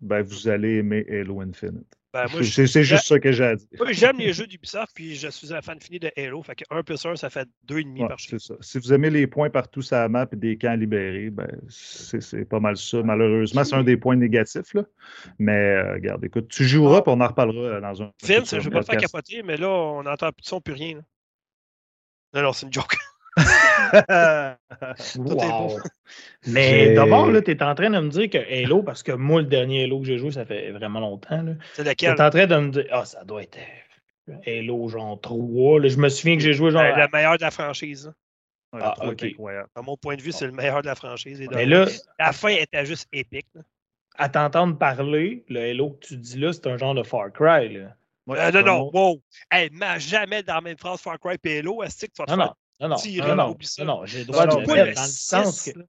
ben, 0.00 0.22
vous 0.22 0.48
allez 0.48 0.78
aimer 0.78 1.06
Halo 1.08 1.40
Infinite. 1.40 1.96
Ben, 2.14 2.26
moi, 2.30 2.44
C'est- 2.44 2.84
juste 2.84 3.06
ça 3.06 3.18
que 3.18 3.32
j'ai 3.32 3.44
à 3.44 3.56
dire. 3.56 3.66
moi, 3.76 3.90
j'aime 3.90 4.18
les 4.18 4.32
jeux 4.32 4.46
d'Ubisoft, 4.46 4.92
puis 4.94 5.16
je 5.16 5.26
suis 5.26 5.52
un 5.52 5.60
fan 5.60 5.80
fini 5.80 5.98
de 5.98 6.12
Halo. 6.16 6.44
Fait 6.44 6.54
que 6.54 6.62
1 6.70 6.84
plus 6.84 7.04
1, 7.04 7.16
ça 7.16 7.28
fait 7.28 7.48
2,5 7.64 8.02
Ouais, 8.02 8.08
par 8.08 8.18
chez 8.20 8.38
c'est 8.38 8.38
ça. 8.38 8.54
Si 8.60 8.78
vous 8.78 8.92
aimez 8.92 9.10
les 9.10 9.26
points 9.26 9.50
partout 9.50 9.82
sur 9.82 9.96
la 9.96 10.08
map 10.08 10.28
et 10.32 10.36
des 10.36 10.56
camps 10.56 10.76
libérés, 10.76 11.30
ben, 11.30 11.48
c'est 11.68 12.20
c'est 12.22 12.44
pas 12.44 12.60
mal 12.60 12.76
ça. 12.76 13.02
Malheureusement, 13.02 13.64
c'est 13.64 13.74
un 13.74 13.82
des 13.82 13.96
points 13.96 14.14
négatifs. 14.14 14.74
Là. 14.74 14.84
Mais 15.40 15.58
euh, 15.58 15.94
regarde, 15.94 16.24
écoute, 16.24 16.46
tu 16.46 16.62
joueras 16.62 17.02
puis 17.02 17.12
on 17.12 17.20
en 17.20 17.26
reparlera 17.26 17.66
euh, 17.66 17.80
dans 17.80 18.00
un. 18.00 18.12
Vince, 18.22 18.54
je 18.54 18.60
vais 18.60 18.70
pas 18.70 18.84
te 18.84 18.92
faire 18.92 19.00
capoter, 19.00 19.42
mais 19.42 19.56
là, 19.56 19.68
on 19.68 20.04
n'entend 20.04 20.30
plus 20.30 20.42
de 20.42 20.46
son, 20.46 20.60
plus 20.60 20.74
rien. 20.74 20.94
là. 20.98 21.02
Non, 22.34 22.42
non, 22.42 22.52
c'est 22.52 22.66
une 22.66 22.72
joke. 22.72 22.94
Tout 25.14 25.18
est 25.18 25.18
beau. 25.18 25.34
Wow. 25.34 25.78
Mais 26.46 26.94
d'abord, 26.94 27.28
tu 27.44 27.50
es 27.50 27.62
en 27.62 27.74
train 27.74 27.90
de 27.90 27.98
me 28.00 28.08
dire 28.08 28.28
que 28.30 28.38
Halo, 28.38 28.82
parce 28.82 29.02
que 29.02 29.12
moi, 29.12 29.40
le 29.40 29.46
dernier 29.46 29.84
Halo 29.84 30.00
que 30.00 30.06
j'ai 30.06 30.18
joué, 30.18 30.30
ça 30.32 30.44
fait 30.44 30.70
vraiment 30.72 31.00
longtemps. 31.00 31.42
là. 31.42 31.52
C'est 31.74 31.82
Tu 31.84 31.88
lequel? 31.88 32.14
es 32.16 32.20
en 32.20 32.30
train 32.30 32.46
de 32.46 32.56
me 32.56 32.70
dire, 32.70 32.86
ah, 32.90 33.04
ça 33.04 33.24
doit 33.24 33.42
être 33.42 33.58
euh, 34.28 34.34
Halo 34.46 34.88
genre 34.88 35.20
3. 35.20 35.80
là. 35.80 35.88
je 35.88 35.96
me 35.96 36.08
souviens 36.08 36.36
que 36.36 36.42
j'ai 36.42 36.52
joué 36.54 36.70
genre. 36.70 36.82
Euh, 36.82 36.94
le 36.96 37.08
meilleur 37.12 37.36
de 37.36 37.42
la 37.42 37.50
franchise. 37.50 38.12
Ouais, 38.72 38.80
Ah. 38.82 38.94
À 39.76 39.82
mon 39.82 39.96
point 39.96 40.16
de 40.16 40.22
vue, 40.22 40.32
c'est 40.32 40.46
le 40.46 40.52
meilleur 40.52 40.82
de 40.82 40.86
la 40.86 40.94
franchise. 40.96 41.40
Et 41.40 41.46
Mais 41.48 41.64
là, 41.66 41.86
la 42.18 42.32
fin 42.32 42.48
était 42.48 42.84
juste 42.84 43.08
épique. 43.12 43.46
là. 43.54 43.62
à 44.16 44.28
t'entendre 44.28 44.76
parler, 44.78 45.44
le 45.48 45.60
Halo 45.70 45.90
que 45.90 46.06
tu 46.06 46.16
dis 46.16 46.38
là, 46.38 46.52
c'est 46.52 46.66
un 46.66 46.76
genre 46.76 46.94
de 46.94 47.02
Far 47.02 47.32
Cry. 47.32 47.68
Là. 47.72 47.94
Ouais, 48.26 48.38
Euh, 48.40 48.50
non, 48.52 48.62
non, 48.62 48.90
wow. 48.92 49.20
Hey, 49.50 49.68
mets 49.70 50.00
jamais 50.00 50.42
dans 50.42 50.54
la 50.54 50.60
même 50.62 50.78
phrase 50.78 51.00
Far 51.00 51.18
Cry 51.20 51.36
et 51.44 51.58
Halo. 51.58 51.82
Est-ce 51.82 52.06
que 52.06 52.10
tu 52.12 52.12
vas 52.18 52.24
te 52.26 52.30
Non, 52.32 52.36
faire 52.46 52.54
non. 52.80 52.88
Non, 52.88 52.88
non, 52.88 52.96
Tirer, 52.96 53.28
non, 53.28 53.34
non, 53.36 53.50
oublie 53.50 53.66
ça. 53.66 53.84
non, 53.84 54.00
non, 54.00 54.06
j'ai 54.06 54.18
le 54.20 54.24
droit 54.26 54.46
de 54.46 54.54
le 54.56 54.60
le 54.60 54.66
dans 54.94 55.02
le 55.02 55.08
sens 55.08 55.70
que. 55.72 55.80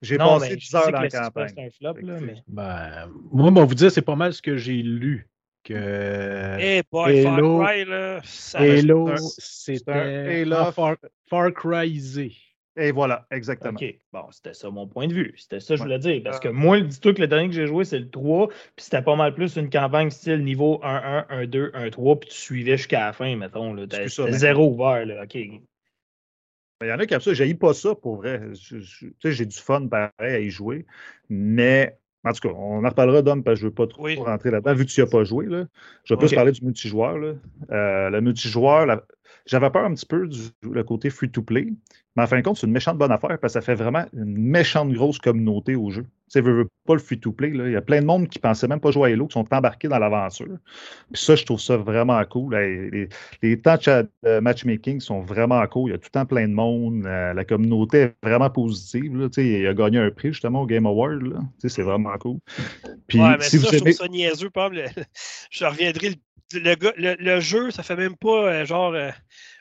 J'ai 0.00 0.18
passé 0.18 0.48
mais 0.50 0.56
10 0.56 0.68
je 0.70 0.76
heures 0.76 0.84
sais 0.84 0.90
dans 0.92 0.98
que 0.98 1.02
la 1.02 1.08
campagne. 1.10 1.48
C'est 1.54 1.64
un 1.64 1.70
flop, 1.70 2.00
là, 2.02 2.18
mais. 2.20 2.34
Ben, 2.48 3.08
moi, 3.30 3.48
on 3.48 3.52
va 3.52 3.64
vous 3.64 3.74
dire, 3.74 3.90
c'est 3.92 4.02
pas 4.02 4.16
mal 4.16 4.32
ce 4.32 4.42
que 4.42 4.56
j'ai 4.56 4.82
lu. 4.82 5.28
Que 5.64 6.56
Eh 6.58 6.82
boy, 6.90 7.24
Halo- 7.24 7.58
Far 7.60 7.68
Cry, 7.68 7.84
là. 7.84 8.20
Ça 8.24 8.58
Halo, 8.58 9.08
un- 9.10 9.16
c'était 9.38 10.44
Far, 10.72 10.96
Far 11.30 11.52
Cryisé. 11.52 12.32
Et 12.76 12.90
voilà, 12.90 13.26
exactement. 13.30 13.78
OK. 13.80 13.94
Bon, 14.12 14.24
c'était 14.30 14.54
ça 14.54 14.70
mon 14.70 14.88
point 14.88 15.06
de 15.06 15.12
vue. 15.12 15.34
C'était 15.36 15.60
ça 15.60 15.74
que 15.74 15.76
je 15.76 15.82
Ouais. 15.82 15.86
voulais 15.86 15.98
dire. 15.98 16.20
Parce 16.24 16.40
que 16.40 16.48
moi, 16.48 16.80
dis-toi 16.80 17.12
que 17.14 17.20
le 17.20 17.28
dernier 17.28 17.48
que 17.48 17.54
j'ai 17.54 17.66
joué, 17.66 17.84
c'est 17.84 17.98
le 18.00 18.08
3. 18.10 18.48
Puis 18.48 18.56
c'était 18.78 19.02
pas 19.02 19.14
mal 19.14 19.34
plus 19.34 19.54
une 19.56 19.68
campagne 19.70 20.10
style 20.10 20.42
niveau 20.42 20.80
1-1, 20.82 21.26
1-2, 21.28 21.70
1-3. 21.74 22.16
Puis 22.18 22.30
tu 22.30 22.36
suivais 22.36 22.76
jusqu'à 22.78 23.00
la 23.06 23.12
fin, 23.12 23.36
mettons. 23.36 23.74
là. 23.74 23.82
C'était 24.08 24.24
mais- 24.24 24.32
zéro 24.38 24.68
ouvert. 24.72 25.04
Là. 25.06 25.22
OK. 25.24 25.36
Il 26.82 26.88
y 26.88 26.92
en 26.92 26.98
a 26.98 27.06
qui 27.06 27.14
aiment 27.14 27.20
ça. 27.20 27.32
Je 27.34 27.52
pas 27.54 27.74
ça 27.74 27.94
pour 27.94 28.16
vrai. 28.16 28.40
J'ai 29.24 29.46
du 29.46 29.56
fun 29.56 29.86
pareil 29.86 30.12
à 30.20 30.38
y 30.40 30.50
jouer. 30.50 30.86
Mais 31.28 31.96
en 32.24 32.32
tout 32.32 32.48
cas, 32.48 32.54
on 32.54 32.84
en 32.84 32.88
reparlera 32.88 33.22
d'homme 33.22 33.42
parce 33.42 33.56
que 33.56 33.60
je 33.60 33.64
ne 33.66 33.70
veux 33.70 33.74
pas 33.74 33.86
trop 33.86 34.04
Oui. 34.04 34.16
rentrer 34.16 34.50
là-dedans, 34.50 34.74
vu 34.74 34.86
que 34.86 34.90
tu 34.90 35.00
n'y 35.00 35.06
as 35.06 35.10
pas 35.10 35.24
joué. 35.24 35.46
Là. 35.46 35.66
Je 36.04 36.14
vais 36.14 36.18
plus 36.18 36.34
parler 36.34 36.52
du 36.52 36.64
multijoueur. 36.64 37.18
Là. 37.18 37.34
Euh, 37.70 38.10
le 38.10 38.20
multijoueur, 38.20 38.86
la- 38.86 39.04
j'avais 39.46 39.70
peur 39.70 39.84
un 39.84 39.94
petit 39.94 40.06
peu 40.06 40.28
du 40.28 40.38
le 40.62 40.84
côté 40.84 41.10
free-to-play. 41.10 41.68
Mais 42.14 42.24
en 42.24 42.26
fin 42.26 42.36
de 42.38 42.42
compte, 42.42 42.58
c'est 42.58 42.66
une 42.66 42.72
méchante 42.74 42.98
bonne 42.98 43.10
affaire 43.10 43.38
parce 43.40 43.54
que 43.54 43.60
ça 43.60 43.62
fait 43.62 43.74
vraiment 43.74 44.04
une 44.12 44.36
méchante 44.36 44.92
grosse 44.92 45.18
communauté 45.18 45.76
au 45.76 45.90
jeu. 45.90 46.02
Tu 46.02 46.08
sais, 46.28 46.40
veux, 46.42 46.52
veux 46.52 46.68
pas 46.86 46.92
le 46.94 46.98
free-to-play. 47.00 47.50
Il 47.54 47.70
y 47.72 47.76
a 47.76 47.80
plein 47.80 48.00
de 48.02 48.06
monde 48.06 48.28
qui 48.28 48.38
pensait 48.38 48.68
même 48.68 48.80
pas 48.80 48.90
jouer 48.90 49.10
à 49.10 49.12
Halo, 49.14 49.26
qui 49.26 49.32
sont 49.32 49.46
embarqués 49.50 49.88
dans 49.88 49.98
l'aventure. 49.98 50.58
Puis 51.12 51.22
ça, 51.22 51.36
je 51.36 51.44
trouve 51.44 51.60
ça 51.60 51.76
vraiment 51.78 52.22
cool. 52.26 52.54
Les, 52.54 52.90
les- 52.90 53.08
les 53.42 53.58
temps 53.60 53.76
de 54.22 54.40
matchmaking 54.40 55.00
sont 55.00 55.20
vraiment 55.22 55.66
cool. 55.68 55.90
Il 55.90 55.92
y 55.92 55.94
a 55.94 55.98
tout 55.98 56.08
le 56.08 56.10
temps 56.10 56.26
plein 56.26 56.46
de 56.48 56.52
monde. 56.52 57.06
Euh, 57.06 57.32
la 57.32 57.44
communauté 57.46 57.98
est 57.98 58.14
vraiment 58.22 58.50
positive. 58.50 59.16
Là. 59.16 59.28
Tu 59.28 59.42
sais, 59.42 59.46
Il 59.60 59.66
a 59.66 59.72
gagné 59.74 59.98
un 59.98 60.10
prix 60.10 60.32
justement 60.34 60.62
au 60.62 60.66
Game 60.66 60.84
Award. 60.86 61.22
là. 61.22 61.38
Tu 61.60 61.68
sais, 61.68 61.68
C'est 61.70 61.82
vraiment 61.82 62.16
cool. 62.18 62.38
Puis 63.08 63.20
Ouais, 63.20 63.36
mais 63.38 63.44
si 63.44 63.58
ça, 63.58 63.66
vous 63.66 63.72
je 63.72 63.76
aimez. 63.78 63.94
trouve 63.94 64.06
ça 64.06 64.12
niaiseux, 64.12 64.50
pas 64.50 64.68
le- 64.68 64.84
Je 65.50 65.64
reviendrai. 65.64 66.10
Le 66.54 67.40
jeu, 67.40 67.70
ça 67.70 67.82
fait 67.82 67.96
même 67.96 68.16
pas 68.16 68.44
euh, 68.52 68.66
genre 68.66 68.92
euh, 68.92 69.10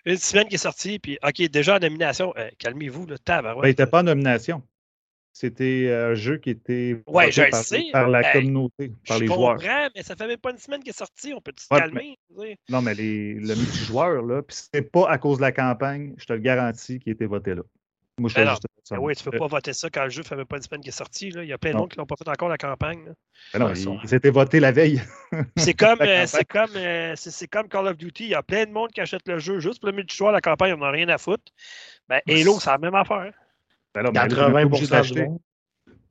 une 0.06 0.18
semaine 0.18 0.48
qui 0.48 0.56
est 0.56 0.58
sorti, 0.60 1.00
puis 1.00 1.18
OK, 1.24 1.42
déjà 1.50 1.76
en 1.78 1.80
nomination. 1.80 2.34
Euh, 2.38 2.50
Calmez-vous, 2.58 3.06
le 3.06 3.20
tabarouette. 3.20 3.62
Ben, 3.64 3.68
il 3.68 3.72
n'était 3.72 3.88
pas 3.88 4.00
en 4.02 4.04
nomination. 4.04 4.64
C'était 5.34 5.86
euh, 5.88 6.12
un 6.12 6.14
jeu 6.14 6.38
qui 6.38 6.50
était 6.50 7.02
Ouais, 7.08 7.28
voté 7.28 7.32
je 7.46 7.50
par, 7.52 7.64
sais. 7.64 7.86
par 7.94 8.10
la 8.10 8.34
communauté, 8.34 8.92
par 9.08 9.18
Je 9.18 9.22
les 9.24 9.28
comprends, 9.30 9.58
joueurs. 9.58 9.90
mais 9.96 10.04
ça 10.04 10.16
fait 10.16 10.28
même 10.28 10.38
pas 10.38 10.52
une 10.52 10.58
semaine 10.58 10.82
qu'il 10.82 10.90
est 10.90 10.98
sorti. 10.98 11.34
On 11.34 11.40
peut 11.40 11.54
se 11.58 11.74
Ouais, 11.74 11.80
calmer. 11.80 12.18
je. 12.38 12.56
Non, 12.68 12.82
mais 12.82 12.94
les, 12.94 13.36
le 13.36 13.56
multijoueur, 13.56 14.22
là, 14.24 14.42
puis 14.42 14.58
c'est 14.74 14.82
pas 14.92 15.10
à 15.10 15.18
cause 15.18 15.38
de 15.38 15.44
la 15.44 15.54
campagne, 15.54 16.14
je 16.18 16.26
te 16.26 16.34
le 16.34 16.40
garantis, 16.40 17.00
qui 17.00 17.10
était 17.12 17.28
voté 17.28 17.56
là. 17.56 17.62
Moi, 18.20 18.30
je 18.30 18.36
Ben 18.36 18.46
ça. 18.92 19.00
Ben 19.00 19.02
oui, 19.02 19.16
tu 19.16 19.24
peux 19.24 19.38
pas 19.38 19.48
voter 19.48 19.74
ça 19.74 19.90
quand 19.90 20.04
le 20.04 20.10
jeu 20.10 20.24
fait 20.24 20.36
même 20.36 20.46
pas 20.46 20.58
une 20.58 20.62
semaine 20.64 20.82
qu'il 20.82 20.90
est 20.90 20.92
sorti. 20.92 21.32
Là. 21.32 21.44
Il 21.44 21.50
y 21.50 21.54
a 21.54 21.58
plein 21.58 21.72
de 21.72 21.78
monde 21.78 21.90
qui 21.92 21.98
n'ont 21.98 22.06
pas 22.06 22.16
fait 22.16 22.28
encore 22.30 22.50
la 22.50 22.58
campagne. 22.58 23.06
là. 23.06 23.12
Ben 23.54 23.60
non, 23.60 23.66
Ouais, 23.68 23.72
il, 23.74 23.84
ça. 23.84 23.92
il 24.04 24.10
s'était 24.10 24.30
voté 24.30 24.60
la 24.60 24.72
veille. 24.72 25.02
C'est 25.58 25.74
comme, 25.74 26.02
euh, 26.02 26.26
c'est 26.28 26.46
comme, 26.46 26.76
euh, 26.76 27.14
c'est 27.16 27.32
c'est 27.32 27.48
comme 27.48 27.68
Call 27.68 27.88
of 27.88 27.98
Duty. 27.98 28.26
Il 28.26 28.30
y 28.30 28.36
a 28.36 28.44
plein 28.44 28.66
de 28.66 28.72
monde 28.72 28.92
qui 28.92 29.02
achète 29.02 29.28
le 29.28 29.40
jeu 29.40 29.60
juste 29.60 29.80
pour 29.80 29.90
le 29.90 29.96
multijoueur. 29.96 30.32
La 30.32 30.42
campagne, 30.42 30.74
on 30.74 30.78
n'en 30.78 30.86
a 30.88 30.92
rien 30.92 31.08
à 31.10 31.18
foutre. 31.18 31.52
Ben, 32.10 32.20
Halo, 32.28 32.60
c'est 32.60 32.70
la 32.70 32.78
même 32.78 32.96
affaire. 32.96 33.32
Ben 33.96 34.04
non, 34.04 34.12
mais 34.14 34.28
t'es 34.28 34.36
pas 34.36 34.46
obligé 34.64 34.66
80% 34.66 34.80
du 34.86 34.88
d'acheter. 34.90 35.24
monde. 35.26 35.40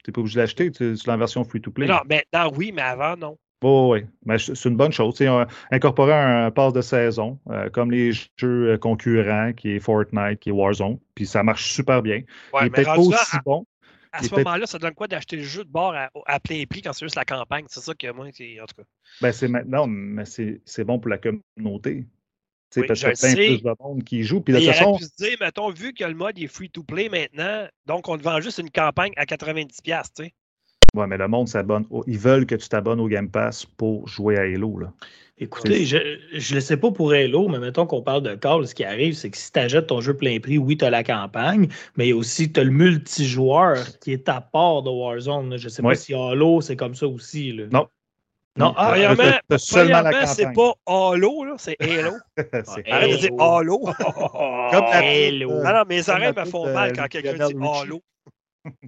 T'es 0.03 0.13
pas 0.13 0.21
obligé 0.21 0.37
de 0.37 0.41
l'acheter, 0.41 0.71
tu- 0.73 0.97
c'est 0.97 1.07
la 1.07 1.17
version 1.19 1.45
free-to-play. 1.45 1.87
Non, 1.87 2.01
maintenant, 2.09 2.51
oui, 2.57 2.73
mais 2.73 2.83
avant, 2.83 3.17
non. 3.17 3.39
Oh, 3.63 3.91
oui, 3.93 4.07
mais 4.25 4.39
c'est 4.39 4.55
c'est 4.55 4.69
une 4.69 4.77
bonne 4.77 4.93
chose. 4.93 5.21
Incorporer 5.71 6.15
un 6.15 6.51
pass 6.51 6.73
de 6.73 6.81
saison, 6.81 7.39
euh, 7.51 7.69
comme 7.69 7.91
les 7.91 8.13
jeux 8.13 8.73
euh, 8.73 8.79
concurrents, 8.79 9.53
qui 9.53 9.73
est 9.73 9.81
Fortnite, 9.81 10.41
qui 10.41 10.49
est 10.49 10.53
Warzone, 10.53 10.99
puis 11.15 11.27
ça 11.27 11.43
marche 11.43 11.71
super 11.71 12.01
bien. 12.03 12.23
Ouais, 12.53 12.63
il 12.63 12.67
est 12.67 12.71
peut-être 12.71 12.95
pas 12.95 12.99
aussi 12.99 13.37
à, 13.37 13.41
bon. 13.45 13.67
à 14.13 14.23
ce 14.23 14.35
moment-là, 14.35 14.67
ça 14.67 14.79
donne 14.79 14.95
quoi 14.95 15.09
d'acheter 15.09 15.37
le 15.37 15.43
jeu 15.43 15.65
de 15.65 15.71
bord 15.71 15.95
à, 15.95 16.11
à 16.27 16.41
plein 16.41 16.65
prix 16.65 16.81
quand 16.81 16.95
c'est 16.95 17.05
juste 17.05 17.17
la 17.17 17.27
campagne? 17.27 17.67
C'est 17.69 17.81
ça 17.81 17.95
que 17.95 18.11
moi, 18.13 18.27
en 18.27 18.31
tout 18.31 18.77
cas. 18.77 18.83
Ben, 19.21 19.33
c'est 19.33 19.49
maintenant, 19.49 19.87
mais 19.87 20.25
c'est 20.25 20.63
c'est 20.65 20.85
bon 20.85 20.99
pour 20.99 21.11
la 21.11 21.19
communauté. 21.19 22.07
Oui, 22.77 22.87
parce 22.87 23.01
je 23.01 23.07
qu'il 23.11 23.23
y 23.23 23.27
a 23.27 23.29
le 23.29 23.37
plein 23.37 23.57
plus 23.57 23.63
de 23.63 23.75
monde 23.83 24.05
qui 24.05 24.23
joue. 24.23 24.41
Puis 24.41 24.55
de 24.55 24.61
toute 24.61 24.69
façon, 24.69 24.97
pu 24.97 25.05
se 25.05 25.17
dire, 25.19 25.37
mettons, 25.41 25.71
vu 25.71 25.93
que 25.93 26.05
le 26.05 26.15
mode 26.15 26.39
est 26.39 26.47
free-to-play 26.47 27.09
maintenant, 27.09 27.67
donc 27.87 28.09
on 28.09 28.17
te 28.17 28.23
vend 28.23 28.41
juste 28.41 28.59
une 28.59 28.71
campagne 28.71 29.13
à 29.17 29.25
90$, 29.25 29.67
tu 29.73 30.25
sais. 30.25 30.35
Ouais, 30.95 31.07
mais 31.07 31.17
le 31.17 31.29
monde 31.29 31.49
s'abonne. 31.49 31.87
au- 31.91 32.05
Ils 32.07 32.19
veulent 32.19 32.47
que 32.47 32.55
tu 32.55 32.69
t'abonnes 32.69 33.01
au 33.01 33.09
Game 33.09 33.29
Pass 33.31 33.65
pour 33.65 34.07
jouer 34.09 34.37
à 34.39 34.43
Halo. 34.43 34.79
Là. 34.79 34.93
Écoutez, 35.39 35.87
je 35.87 35.97
ne 35.97 36.55
le 36.55 36.61
sais 36.61 36.77
pas 36.77 36.91
pour 36.91 37.13
Halo, 37.13 37.49
mais 37.49 37.59
mettons 37.59 37.87
qu'on 37.87 38.03
parle 38.03 38.23
de 38.23 38.35
Call, 38.35 38.67
ce 38.67 38.75
qui 38.75 38.85
arrive, 38.85 39.15
c'est 39.15 39.31
que 39.31 39.39
si 39.39 39.51
tu 39.51 39.59
achètes 39.59 39.87
ton 39.87 40.01
jeu 40.03 40.15
plein 40.15 40.39
prix, 40.39 40.59
oui, 40.59 40.77
tu 40.77 40.85
as 40.85 40.91
la 40.91 41.03
campagne, 41.03 41.69
mais 41.97 42.13
aussi 42.13 42.53
t'as 42.53 42.63
le 42.65 42.71
multijoueur 42.71 43.79
qui 44.01 44.13
est 44.13 44.29
à 44.29 44.41
part 44.43 44.83
de 44.83 44.91
Warzone. 44.91 45.51
là. 45.51 45.57
Je 45.57 45.65
ne 45.65 45.71
sais 45.71 45.83
Ouais. 45.83 45.93
pas 45.95 45.99
si 45.99 46.13
Halo, 46.15 46.61
c'est 46.61 46.77
comme 46.77 46.95
ça 46.95 47.07
aussi. 47.07 47.53
là. 47.53 47.65
Non. 47.73 47.87
Non, 48.59 48.75
ah, 48.77 48.95
seulement 49.57 50.01
premièrement, 50.03 50.27
c'est 50.27 50.53
pas 50.53 50.73
Halo, 50.85 51.45
là, 51.45 51.55
c'est 51.57 51.77
Halo. 51.81 52.13
Arrête 52.91 53.11
de 53.13 53.17
dire 53.17 53.31
Halo. 53.41 53.79
Comme 54.71 54.85
Halo. 54.85 55.49
petite, 55.49 55.65
non, 55.65 55.73
non, 55.73 55.85
mes 55.89 56.09
oreilles 56.11 56.33
me 56.37 56.45
font 56.45 56.71
mal 56.75 56.91
euh, 56.91 56.93
quand 56.95 57.07
quelqu'un 57.09 57.47
dit. 57.47 57.55
Halo. 57.63 58.03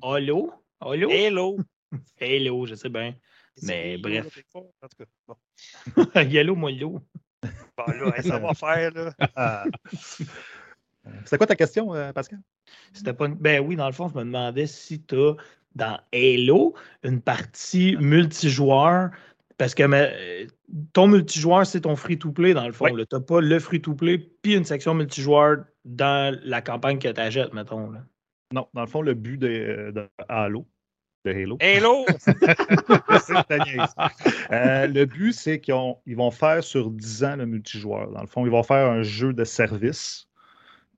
Halo? 0.02 0.50
Halo? 0.80 1.10
Halo. 1.10 1.56
Halo, 2.20 2.66
je 2.66 2.74
sais 2.74 2.88
bien. 2.88 3.14
Mais 3.62 3.98
bref. 3.98 4.38
Part. 4.52 4.62
En 4.62 4.88
tout 4.88 4.96
cas, 4.98 5.04
bon. 5.28 5.36
Yellow, 6.30 6.54
mollo. 6.56 7.00
Bon, 7.76 7.86
là, 7.86 8.22
ça 8.22 8.38
va 8.38 8.54
faire, 8.54 8.92
là. 8.92 9.12
Ah. 9.36 9.64
C'est 11.24 11.36
quoi 11.36 11.46
ta 11.46 11.56
question, 11.56 11.92
euh, 11.94 12.12
Pascal? 12.12 12.38
C'était 12.92 13.12
pas 13.12 13.26
une- 13.26 13.34
Ben 13.34 13.60
oui, 13.60 13.76
dans 13.76 13.86
le 13.86 13.92
fond, 13.92 14.08
je 14.08 14.14
me 14.14 14.24
demandais 14.24 14.66
si 14.66 15.02
tu 15.02 15.16
as 15.16 15.34
dans 15.74 15.98
Halo 16.12 16.74
une 17.02 17.20
partie 17.20 17.96
multijoueur. 17.98 19.10
Parce 19.58 19.74
que 19.74 19.82
mais, 19.82 20.12
euh, 20.14 20.46
ton 20.92 21.08
multijoueur, 21.08 21.66
c'est 21.66 21.82
ton 21.82 21.96
free-to-play 21.96 22.54
dans 22.54 22.66
le 22.66 22.72
fond. 22.72 22.86
Oui. 22.92 23.04
Tu 23.06 23.14
n'as 23.14 23.20
pas 23.20 23.40
le 23.40 23.58
free-to-play 23.58 24.18
puis 24.42 24.54
une 24.54 24.64
section 24.64 24.94
multijoueur 24.94 25.64
dans 25.84 26.36
la 26.44 26.62
campagne 26.62 26.98
que 26.98 27.08
tu 27.08 27.20
achètes, 27.20 27.52
mettons. 27.52 27.90
Là. 27.90 28.04
Non, 28.52 28.68
dans 28.72 28.82
le 28.82 28.86
fond, 28.86 29.02
le 29.02 29.14
but 29.14 29.38
de, 29.38 29.92
de 29.94 30.08
Halo, 30.28 30.66
de 31.24 31.32
Halo, 31.32 31.58
Halo. 31.60 32.04
Euh, 34.50 34.86
le 34.86 35.04
but, 35.04 35.32
c'est 35.32 35.60
qu'ils 35.60 35.74
ont- 35.74 35.98
ils 36.06 36.16
vont 36.16 36.30
faire 36.30 36.62
sur 36.64 36.90
10 36.90 37.24
ans 37.24 37.36
le 37.36 37.46
multijoueur. 37.46 38.10
Dans 38.10 38.20
le 38.20 38.26
fond, 38.26 38.44
ils 38.44 38.50
vont 38.50 38.62
faire 38.62 38.90
un 38.90 39.02
jeu 39.02 39.32
de 39.32 39.44
service. 39.44 40.28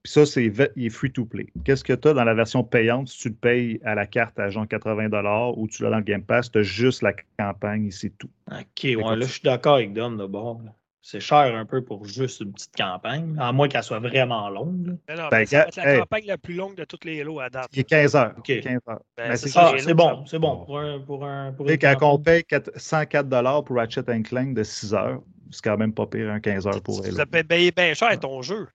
Puis 0.02 0.12
ça, 0.12 0.26
c'est 0.26 0.48
ve- 0.48 0.70
il 0.76 0.86
est 0.86 0.90
free 0.90 1.10
to 1.10 1.24
play. 1.24 1.46
Qu'est-ce 1.64 1.82
que 1.84 1.94
tu 1.94 2.08
as 2.08 2.14
dans 2.14 2.24
la 2.24 2.34
version 2.34 2.62
payante 2.62 3.08
si 3.08 3.18
tu 3.18 3.28
le 3.30 3.34
payes 3.34 3.80
à 3.84 3.94
la 3.94 4.06
carte 4.06 4.38
à 4.38 4.50
genre 4.50 4.68
80 4.68 5.08
ou 5.56 5.66
tu 5.66 5.82
l'as 5.82 5.90
dans 5.90 5.96
le 5.98 6.02
Game 6.02 6.22
Pass, 6.22 6.50
tu 6.50 6.58
as 6.58 6.62
juste 6.62 7.02
la 7.02 7.14
campagne 7.38 7.86
et 7.86 7.90
c'est 7.90 8.10
tout. 8.18 8.28
OK, 8.50 8.84
ouais, 8.84 8.94
là, 8.96 9.16
je 9.20 9.32
suis 9.32 9.40
d'accord 9.42 9.76
avec 9.76 9.92
Dom 9.94 10.18
de 10.18 10.26
bord. 10.26 10.60
là. 10.62 10.72
C'est 11.06 11.20
cher 11.20 11.54
un 11.54 11.66
peu 11.66 11.84
pour 11.84 12.06
juste 12.06 12.40
une 12.40 12.54
petite 12.54 12.74
campagne, 12.74 13.36
à 13.38 13.52
moins 13.52 13.68
qu'elle 13.68 13.82
soit 13.82 13.98
vraiment 13.98 14.48
longue. 14.48 14.86
là. 14.86 14.92
Mais 15.06 15.14
non, 15.16 15.28
Ben, 15.30 15.38
mais 15.40 15.46
ça 15.46 15.58
va 15.58 15.64
être 15.68 15.76
la 15.76 15.92
hey. 15.92 15.98
campagne 16.00 16.24
la 16.26 16.38
plus 16.38 16.54
longue 16.54 16.74
de 16.76 16.84
toutes 16.84 17.04
les 17.04 17.20
Halo 17.20 17.40
à 17.40 17.50
date. 17.50 17.68
Il 17.74 17.80
est 17.80 17.84
15 17.84 18.16
heures. 18.16 18.32
OK. 18.38 18.46
15 18.46 18.78
heures. 18.88 19.00
Ben, 19.14 19.28
Mais 19.28 19.36
c'est 19.36 19.48
c'est 19.48 19.48
ça, 19.50 19.72
Ah, 19.74 19.78
c'est 19.78 19.92
bon, 19.92 20.24
c'est 20.24 20.38
bon. 20.38 20.64
Pour 20.64 20.78
un, 20.78 20.98
pour 21.00 21.26
un, 21.26 21.52
pour 21.52 21.68
une 21.68 21.76
quand 21.76 22.14
on 22.14 22.18
paye 22.18 22.40
4- 22.50 22.70
104 22.78 23.62
pour 23.66 23.76
Ratchet 23.76 24.02
Clank 24.22 24.54
de 24.54 24.62
6 24.62 24.94
heures, 24.94 25.20
c'est 25.50 25.62
quand 25.62 25.76
même 25.76 25.92
pas 25.92 26.06
pire, 26.06 26.30
un 26.30 26.40
15 26.40 26.66
heures 26.66 26.82
pour 26.82 27.04
Halo. 27.04 27.14
Ça 27.14 27.26
peut 27.26 27.44
payer 27.44 27.70
bien 27.70 27.92
cher 27.92 28.18
ton 28.18 28.40
jeu. 28.40 28.66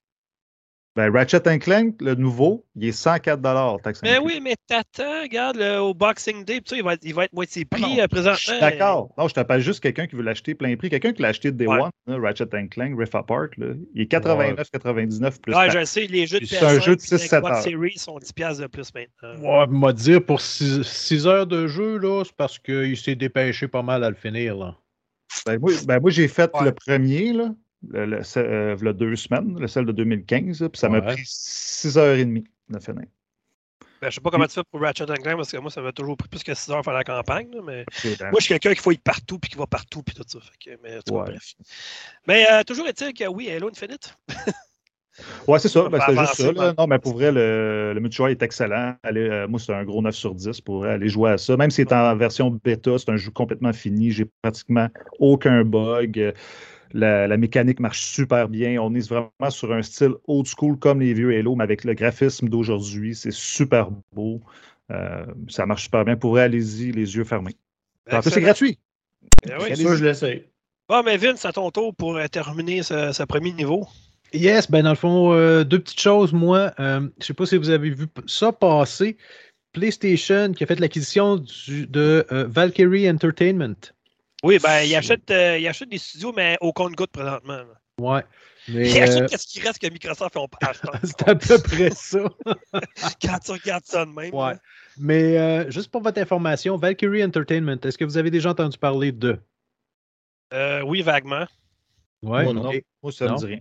Ben, 0.96 1.12
Ratchet 1.14 1.60
Clank, 1.60 1.96
le 2.02 2.16
nouveau, 2.16 2.66
il 2.76 2.88
est 2.88 2.92
104 2.92 3.82
taxe 3.82 4.02
Mais 4.02 4.16
inclus. 4.16 4.26
oui, 4.26 4.40
mais 4.44 4.56
t'attends, 4.68 5.22
regarde, 5.22 5.56
le- 5.58 5.78
au 5.80 5.94
Boxing 5.94 6.44
Day, 6.44 6.62
il 6.72 6.84
va 6.84 6.96
être, 6.96 7.06
il 7.06 7.14
va 7.14 7.26
être 7.26 7.34
moitié 7.34 7.64
prix 7.64 7.82
non, 7.98 8.00
euh, 8.04 8.08
présentement. 8.08 8.38
Je 8.40 8.52
suis 8.52 8.60
D'accord. 8.60 9.14
Non, 9.18 9.28
je 9.28 9.34
t'appelle 9.36 9.62
juste 9.62 9.82
quelqu'un 9.82 10.08
qui 10.08 10.16
veut 10.16 10.24
l'acheter 10.24 10.56
plein 10.56 10.76
prix. 10.76 10.90
Quelqu'un 10.90 11.14
qui 11.14 11.22
l'a 11.22 11.30
acheté 11.30 11.52
de 11.52 11.58
Day 11.58 11.68
Ouais. 11.68 11.80
One, 11.80 11.92
là, 12.08 12.18
Ratchet 12.20 12.48
Clank, 12.70 13.00
Rift 13.00 13.16
Apart, 13.16 13.48
là, 13.58 13.68
il 13.94 14.02
est 14.02 14.06
89,99 14.08 15.40
plus 15.40 15.56
Ouais, 15.56 15.70
je 15.70 15.86
sais, 15.86 16.08
les 16.08 16.26
jeux 16.28 16.40
de 16.40 16.46
Puis 16.46 16.56
c'est 16.56 16.66
un 16.66 16.74
PS5 16.80 16.82
jeu 16.84 16.96
de 16.96 17.02
puis 17.02 17.08
6-7 17.08 17.38
Xbox 17.40 17.56
heures. 17.58 17.64
Series 17.64 17.98
sont 17.98 18.18
10$ 18.20 18.34
piastres 18.34 18.62
de 18.64 18.68
plus 18.68 18.92
maintenant. 18.94 19.60
Ouais, 19.60 19.68
m'a 19.68 19.94
dire 19.94 20.26
pour 20.26 20.42
6 20.42 21.28
heures 21.28 21.48
de 21.48 21.68
jeu, 21.68 21.98
là, 22.00 22.24
c'est 22.26 22.36
parce 22.36 22.58
qu'il 22.60 22.98
s'est 22.98 23.16
dépêché 23.16 23.68
pas 23.68 23.84
mal 23.84 24.04
à 24.04 24.10
le 24.10 24.16
finir. 24.16 24.58
Là. 24.58 24.76
Ben, 25.46 25.60
moi, 25.60 25.72
ben, 25.86 26.00
moi, 26.02 26.10
j'ai 26.10 26.28
fait 26.28 26.50
Ouais. 26.56 26.66
le 26.66 26.72
premier, 26.74 27.32
là, 27.32 27.52
le, 27.88 28.22
euh, 28.38 28.94
deux 28.94 29.16
semaines, 29.16 29.58
le 29.60 29.68
celle 29.68 29.86
de 29.86 29.92
2015, 29.92 30.62
là, 30.62 30.70
puis 30.70 30.80
ça 30.80 30.90
m'a 30.90 31.02
pris 31.02 31.22
6h30 31.24 32.46
de 32.70 32.80
finir. 32.80 33.06
Ben, 34.02 34.10
je 34.10 34.16
sais 34.16 34.22
pas 34.22 34.30
comment 34.30 34.48
tu 34.48 34.54
fais 34.54 34.62
pour 34.72 34.80
Ratchet 34.80 35.06
Clank 35.06 35.36
parce 35.36 35.52
que 35.52 35.58
moi, 35.58 35.70
ça 35.70 35.82
m'a 35.82 35.92
toujours 35.92 36.16
pris 36.16 36.30
plus 36.30 36.42
que 36.42 36.54
6 36.54 36.72
heures 36.72 36.84
faire 36.84 36.94
la 36.94 37.04
campagne. 37.04 37.50
là, 37.54 37.62
mais 37.66 37.86
ben, 38.04 38.30
moi, 38.30 38.40
je 38.40 38.46
suis 38.46 38.54
quelqu'un 38.54 38.74
qui 38.74 38.82
fouille 38.82 38.98
partout 38.98 39.40
puis 39.40 39.52
qui 39.52 39.58
va 39.58 39.68
partout 39.68 40.04
puis 40.04 40.16
tout 40.16 40.24
ça. 40.26 40.40
Fait 40.40 40.72
que, 40.72 40.80
mais, 40.82 41.00
bref. 41.06 41.56
Euh, 42.30 42.64
toujours 42.64 42.88
est-il 42.88 43.14
que 43.14 43.28
oui, 43.28 43.50
Halo 43.52 43.70
Infinite. 43.70 44.18
Ouais, 45.48 45.60
c'est 45.60 45.68
ça. 45.68 45.90
Ben, 45.90 46.00
c'est 46.06 46.18
juste 46.18 46.36
ça. 46.36 46.52
là. 46.54 46.74
Non, 46.78 46.88
mais 46.88 46.98
pour 46.98 47.14
vrai, 47.14 47.32
le, 47.32 47.92
le 47.94 48.00
multijoueur 48.00 48.30
est 48.30 48.42
excellent. 48.42 48.96
Allez, 49.04 49.28
euh, 49.30 49.48
moi, 49.50 49.60
c'est 49.60 49.74
un 49.74 49.84
gros 49.84 50.02
9 50.02 50.16
sur 50.16 50.34
10 50.34 50.62
pour 50.62 50.86
aller 50.86 51.10
jouer 51.10 51.32
à 51.32 51.38
ça. 51.38 51.58
Même 51.58 51.72
si 51.72 51.78
c'est 51.78 51.92
en 51.92 52.16
version 52.16 52.52
bêta, 52.52 52.98
c'est 52.98 53.10
un 53.10 53.18
jeu 53.18 53.32
complètement 53.32 53.74
fini. 53.74 54.12
J'ai 54.12 54.26
pratiquement 54.42 54.88
aucun 55.20 55.66
bug. 55.66 56.34
La, 56.94 57.28
la 57.28 57.38
mécanique 57.38 57.80
marche 57.80 58.02
super 58.02 58.50
bien. 58.50 58.82
On 58.82 58.94
est 58.96 59.08
vraiment 59.10 59.50
sur 59.50 59.72
un 59.74 59.82
style 59.82 60.14
old 60.28 60.48
school 60.48 60.78
comme 60.78 61.02
les 61.02 61.14
vieux 61.14 61.38
Halo, 61.38 61.56
mais 61.56 61.64
avec 61.64 61.84
le 61.84 61.94
graphisme 61.94 62.50
d'aujourd'hui. 62.50 63.16
C'est 63.16 63.32
super 63.32 63.90
beau. 64.14 64.42
Euh, 64.92 65.26
ça 65.48 65.66
marche 65.66 65.84
super 65.84 66.04
bien. 66.04 66.16
Pour 66.16 66.32
vrai, 66.32 66.44
allez-y, 66.44 66.92
les 66.92 67.16
yeux 67.16 67.24
fermés. 67.24 67.56
En 68.12 68.22
plus, 68.22 68.32
c'est 68.32 68.42
gratuit. 68.42 68.80
Ben 69.46 69.58
oui. 69.62 69.76
Ça, 69.76 69.96
je 69.96 70.04
l'essaie. 70.04 70.50
Bon, 70.88 71.04
mais 71.04 71.18
Vince, 71.18 71.46
à 71.46 71.52
ton 71.52 71.70
tour 71.70 71.94
pour 71.94 72.18
euh, 72.18 72.28
terminer 72.28 72.82
ce, 72.82 73.12
ce 73.12 73.24
premier 73.24 73.52
niveau. 73.52 73.88
Yes, 74.34 74.70
ben 74.70 74.84
dans 74.84 74.90
le 74.90 74.96
fond, 74.96 75.34
euh, 75.34 75.64
deux 75.64 75.80
petites 75.80 76.00
choses. 76.00 76.34
Moi, 76.34 76.72
euh, 76.80 77.08
je 77.20 77.26
sais 77.26 77.34
pas 77.34 77.46
si 77.46 77.58
vous 77.58 77.70
avez 77.70 77.90
vu 77.92 78.08
ça 78.26 78.52
passer. 78.52 79.18
PlayStation 79.74 80.52
qui 80.52 80.64
a 80.64 80.68
fait 80.68 80.80
l'acquisition 80.80 81.38
de 81.68 82.26
euh, 82.32 82.46
Valkyrie 82.48 83.10
Entertainment. 83.10 83.76
Oui, 84.44 84.58
ben, 84.64 84.82
il 84.84 84.96
achète, 84.96 85.30
euh, 85.32 85.58
il 85.58 85.68
achète 85.68 85.90
des 85.90 85.98
studios, 85.98 86.32
mais 86.36 86.58
au 86.62 86.72
compte-goutte 86.74 87.12
présentement. 87.12 87.58
là. 87.58 87.66
Ouais. 88.00 88.24
Mais, 88.70 88.90
Il 88.90 89.02
achète 89.02 89.24
euh, 89.24 89.28
qu'est-ce 89.28 89.48
qui 89.48 89.60
reste 89.62 89.80
que 89.80 89.92
Microsoft 89.92 90.38
ont 90.38 90.48
pas 90.48 90.70
acheté. 90.70 90.88
c'est 91.04 91.28
à 91.28 91.36
peu 91.36 91.58
près 91.62 91.90
ça. 91.96 92.20
Quand 93.22 93.40
tu 93.40 93.52
regardes 93.52 93.86
ça 93.86 94.06
de 94.06 94.12
même. 94.12 94.34
Ouais. 94.34 94.54
là. 94.54 94.60
Mais 94.98 95.38
euh, 95.38 95.70
juste 95.72 95.90
pour 95.92 96.02
votre 96.02 96.20
information, 96.22 96.78
Valkyrie 96.78 97.24
Entertainment, 97.24 97.78
est-ce 97.84 97.98
que 97.98 98.06
vous 98.06 98.18
avez 98.18 98.32
déjà 98.32 98.52
entendu 98.52 98.78
parler 98.78 99.12
de? 99.12 99.38
Euh, 100.54 100.82
oui, 100.84 101.02
vaguement. 101.02 101.46
Ouais. 102.22 102.44
Moi, 102.44 102.54
non. 102.54 102.70
ok. 102.70 102.84
Moi, 103.04 103.12
ça 103.12 103.26
me 103.26 103.30
Non? 103.32 103.36
dit 103.38 103.46
rien. 103.46 103.60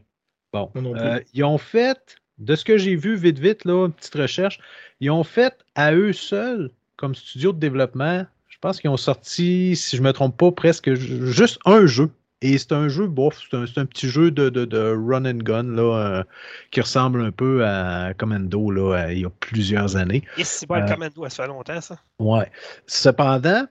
Bon. 0.53 0.71
Moi 0.75 0.83
non 0.83 0.93
plus. 0.93 1.01
Euh, 1.03 1.21
ils 1.35 1.45
ont 1.45 1.59
fait, 1.59 2.17
de 2.39 2.55
ce 2.55 2.65
que 2.65 2.77
j'ai 2.79 2.95
vu 2.97 3.17
vite, 3.17 3.39
vite, 3.39 3.65
là, 3.65 3.87
une 3.87 3.93
petite 3.93 4.15
recherche, 4.15 4.59
ils 5.01 5.11
ont 5.11 5.25
fait 5.25 5.55
à 5.75 5.93
eux 5.93 6.13
seuls, 6.13 6.71
comme 6.97 7.15
studio 7.15 7.53
de 7.53 7.59
développement, 7.59 8.27
je 8.59 8.69
pense 8.69 8.81
qu'ils 8.81 8.91
ont 8.91 8.97
sorti, 8.97 9.77
si 9.77 9.97
je 9.97 10.03
ne 10.03 10.09
me 10.09 10.13
trompe 10.13 10.37
pas, 10.37 10.51
presque 10.51 10.93
ju- 10.95 11.27
juste 11.33 11.59
un 11.65 11.87
jeu. 11.87 12.11
Et 12.41 12.57
c'est 12.59 12.73
un 12.73 12.89
jeu, 12.89 13.07
bof, 13.09 13.41
c'est 13.51 13.57
un, 13.57 13.67
c'est 13.67 13.79
un 13.79 13.87
petit 13.87 14.09
jeu 14.09 14.31
de, 14.31 14.49
de, 14.49 14.65
de 14.65 14.79
run 14.97 15.25
and 15.27 15.39
gun 15.45 15.63
là, 15.75 15.83
euh, 16.21 16.25
qui 16.71 16.81
ressemble 16.81 17.21
un 17.23 17.31
peu 17.33 17.65
à 17.65 18.15
Commando 18.17 18.71
là, 18.71 19.13
il 19.13 19.21
y 19.21 19.25
a 19.25 19.31
plusieurs 19.31 19.97
années. 19.97 20.23
Et 20.37 20.45
si 20.45 20.67
pas 20.67 20.79
le 20.81 20.85
Euh, 20.87 20.89
Commando, 20.89 21.29
ça 21.29 21.43
fait 21.45 21.49
longtemps, 21.49 21.81
ça. 21.81 21.99
Ouais. 22.21 22.49
Cependant, 22.87 23.67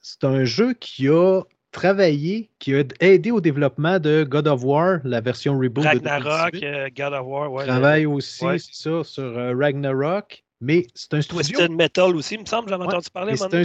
c'est 0.00 0.24
un 0.24 0.44
jeu 0.44 0.72
qui 0.74 1.08
a 1.08 1.42
travaillé, 1.72 2.50
qui 2.58 2.74
a 2.74 2.82
aidé 3.00 3.30
au 3.30 3.40
développement 3.40 3.98
de 3.98 4.24
God 4.28 4.48
of 4.48 4.64
War, 4.64 4.98
la 5.04 5.20
version 5.20 5.58
reboot 5.58 5.84
de 5.84 5.88
Ragnarok, 5.88 6.52
2018. 6.52 6.64
euh, 6.66 6.88
God 6.96 7.12
of 7.14 7.26
War, 7.26 7.52
ouais. 7.52 7.66
travaille 7.66 8.06
aussi, 8.06 8.44
ouais. 8.44 8.58
c'est 8.58 8.74
ça, 8.74 9.04
sur 9.04 9.22
euh, 9.22 9.54
Ragnarok. 9.56 10.42
Mais 10.62 10.86
c'est 10.94 11.14
un 11.14 11.22
studio. 11.22 11.42
Twisted 11.42 11.70
Metal 11.70 12.14
aussi, 12.16 12.34
il 12.34 12.40
me 12.40 12.46
semble, 12.46 12.68
j'avais 12.68 12.82
Ouais, 12.82 12.88
entendu 12.88 13.08
parler. 13.10 13.36
c'est 13.36 13.54
un, 13.54 13.62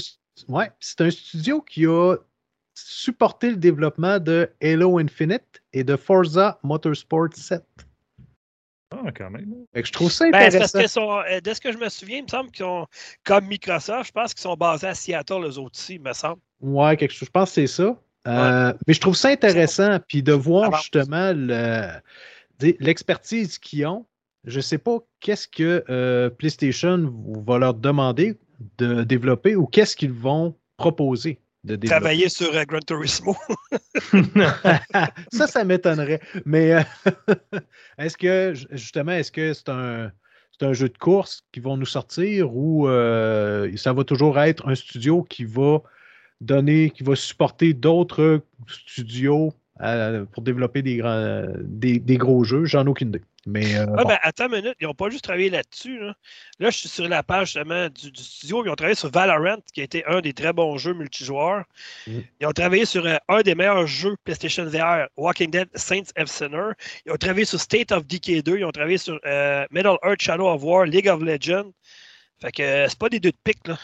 ouais, 0.47 0.71
c'est 0.79 1.01
un 1.01 1.09
studio 1.11 1.61
qui 1.61 1.85
a 1.85 2.15
supporté 2.77 3.49
le 3.51 3.55
développement 3.57 4.19
de 4.19 4.49
Halo 4.61 4.97
Infinite 4.99 5.61
et 5.73 5.83
de 5.83 5.95
Forza 5.95 6.59
Motorsport 6.63 7.29
7. 7.33 7.63
Ah, 8.91 9.11
quand 9.15 9.29
même. 9.29 9.53
Que 9.73 9.83
je 9.85 9.91
trouve 9.91 10.11
ça 10.11 10.25
Ben, 10.25 10.31
parce 10.31 10.55
intéressant. 10.55 10.79
que 10.81 10.87
sont, 10.87 11.19
euh, 11.19 11.39
de 11.41 11.53
ce 11.53 11.59
que 11.61 11.71
je 11.71 11.77
me 11.77 11.89
souviens, 11.89 12.17
il 12.19 12.23
me 12.23 12.27
semble 12.29 12.51
qu'ils 12.51 12.65
sont 12.65 12.85
comme 13.23 13.45
Microsoft, 13.47 14.07
je 14.07 14.11
pense 14.11 14.33
qu'ils 14.33 14.41
sont 14.41 14.55
basés 14.55 14.87
à 14.87 14.93
Seattle, 14.93 15.41
les 15.43 15.57
autres 15.57 15.77
aussi, 15.79 15.95
il 15.95 16.01
me 16.01 16.13
semble. 16.13 16.39
Ouais, 16.61 16.95
quelque 16.95 17.11
chose. 17.11 17.27
Je 17.27 17.31
pense 17.31 17.49
que 17.49 17.55
c'est 17.55 17.67
ça. 17.67 17.97
Euh, 18.27 18.73
Mais 18.87 18.93
je 18.93 19.01
trouve 19.01 19.15
ça 19.15 19.29
intéressant, 19.29 19.99
puis 20.07 20.23
de 20.23 20.33
voir 20.33 20.75
justement 20.77 21.31
le- 21.35 21.99
l'expertise 22.79 23.57
qu'ils 23.57 23.85
ont. 23.85 24.05
Je 24.45 24.57
ne 24.57 24.61
sais 24.61 24.77
pas 24.77 24.97
qu'est-ce 25.19 25.47
que 25.47 25.83
euh, 25.89 26.29
PlayStation 26.29 27.11
va 27.45 27.57
leur 27.57 27.73
demander 27.73 28.37
de 28.77 29.03
développer 29.03 29.55
ou 29.55 29.65
qu'est-ce 29.65 29.95
qu'ils 29.95 30.11
vont 30.13 30.55
proposer 30.77 31.39
de 31.63 31.75
développer? 31.75 31.99
Travailler 31.99 32.29
sur 32.29 32.53
euh, 32.55 32.63
Gran 32.65 32.79
Turismo. 32.79 33.35
ça, 35.31 35.47
ça 35.47 35.63
m'étonnerait. 35.63 36.21
Mais 36.45 36.73
euh, 36.73 36.81
est-ce 37.97 38.17
que, 38.17 38.53
ju- 38.53 38.67
justement, 38.71 39.13
est-ce 39.13 39.31
que 39.31 39.53
c'est 39.53 39.69
un, 39.69 40.11
c'est 40.57 40.65
un 40.65 40.73
jeu 40.73 40.89
de 40.89 40.97
course 40.97 41.43
qui 41.51 41.59
vont 41.59 41.77
nous 41.77 41.85
sortir 41.85 42.55
ou 42.55 42.87
euh, 42.87 43.71
ça 43.77 43.93
va 43.93 44.03
toujours 44.03 44.39
être 44.39 44.67
un 44.67 44.75
studio 44.75 45.23
qui 45.23 45.43
va 45.45 45.81
donner, 46.41 46.89
qui 46.91 47.03
va 47.03 47.15
supporter 47.15 47.73
d'autres 47.73 48.41
studios 48.67 49.53
euh, 49.81 50.25
pour 50.25 50.43
développer 50.43 50.81
des, 50.81 50.97
grands, 50.97 51.45
des, 51.61 51.99
des 51.99 52.17
gros 52.17 52.43
jeux? 52.43 52.65
J'en 52.65 52.85
ai 52.85 52.89
aucune 52.89 53.09
idée. 53.09 53.21
Mais, 53.45 53.75
euh, 53.75 53.85
Ah, 53.97 54.03
bon. 54.03 54.09
ben, 54.09 54.17
attends 54.23 54.47
une 54.47 54.55
minute, 54.55 54.75
ils 54.79 54.87
n'ont 54.87 54.95
pas 54.95 55.09
juste 55.09 55.23
travaillé 55.23 55.49
là-dessus. 55.51 55.99
Là. 55.99 56.15
Là, 56.59 56.69
je 56.71 56.77
suis 56.77 56.89
sur 56.89 57.07
la 57.07 57.21
page 57.21 57.53
justement 57.53 57.89
du, 57.89 58.11
du 58.11 58.23
studio. 58.23 58.65
Ils 58.65 58.69
ont 58.69 58.75
travaillé 58.75 58.95
sur 58.95 59.11
Valorant, 59.11 59.57
qui 59.73 59.81
a 59.81 59.83
été 59.83 60.03
un 60.05 60.21
des 60.21 60.33
très 60.33 60.51
bons 60.51 60.77
jeux 60.77 60.93
multijoueurs. 60.93 61.63
Mm. 62.07 62.19
Ils 62.41 62.47
ont 62.47 62.51
travaillé 62.53 62.85
sur 62.85 63.05
euh, 63.05 63.17
un 63.29 63.41
des 63.41 63.53
meilleurs 63.53 63.85
jeux 63.85 64.15
PlayStation 64.23 64.65
VR, 64.65 65.07
Walking 65.15 65.51
Dead 65.51 65.69
Saints 65.75 66.11
of 66.17 66.27
Sinner. 66.27 66.71
Ils 67.05 67.11
ont 67.11 67.17
travaillé 67.17 67.45
sur 67.45 67.59
State 67.59 67.91
of 67.91 68.05
Decay 68.07 68.41
2. 68.41 68.57
Ils 68.57 68.65
ont 68.65 68.71
travaillé 68.71 68.97
sur 68.97 69.19
euh, 69.25 69.65
Middle 69.69 69.97
Earth 70.03 70.21
Shadow 70.21 70.47
of 70.47 70.63
War, 70.63 70.85
League 70.85 71.07
of 71.07 71.21
Legends. 71.21 71.71
Fait 72.41 72.51
que 72.51 72.87
c'est 72.89 72.99
pas 72.99 73.09
des 73.09 73.19
deux 73.19 73.31
de 73.31 73.37
pique, 73.43 73.67
là. 73.67 73.77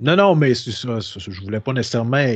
Non, 0.00 0.16
non, 0.16 0.34
mais 0.34 0.54
c'est 0.54 0.72
ça, 0.72 0.98
je 1.00 1.40
voulais 1.40 1.60
pas 1.60 1.72
nécessairement 1.72 2.26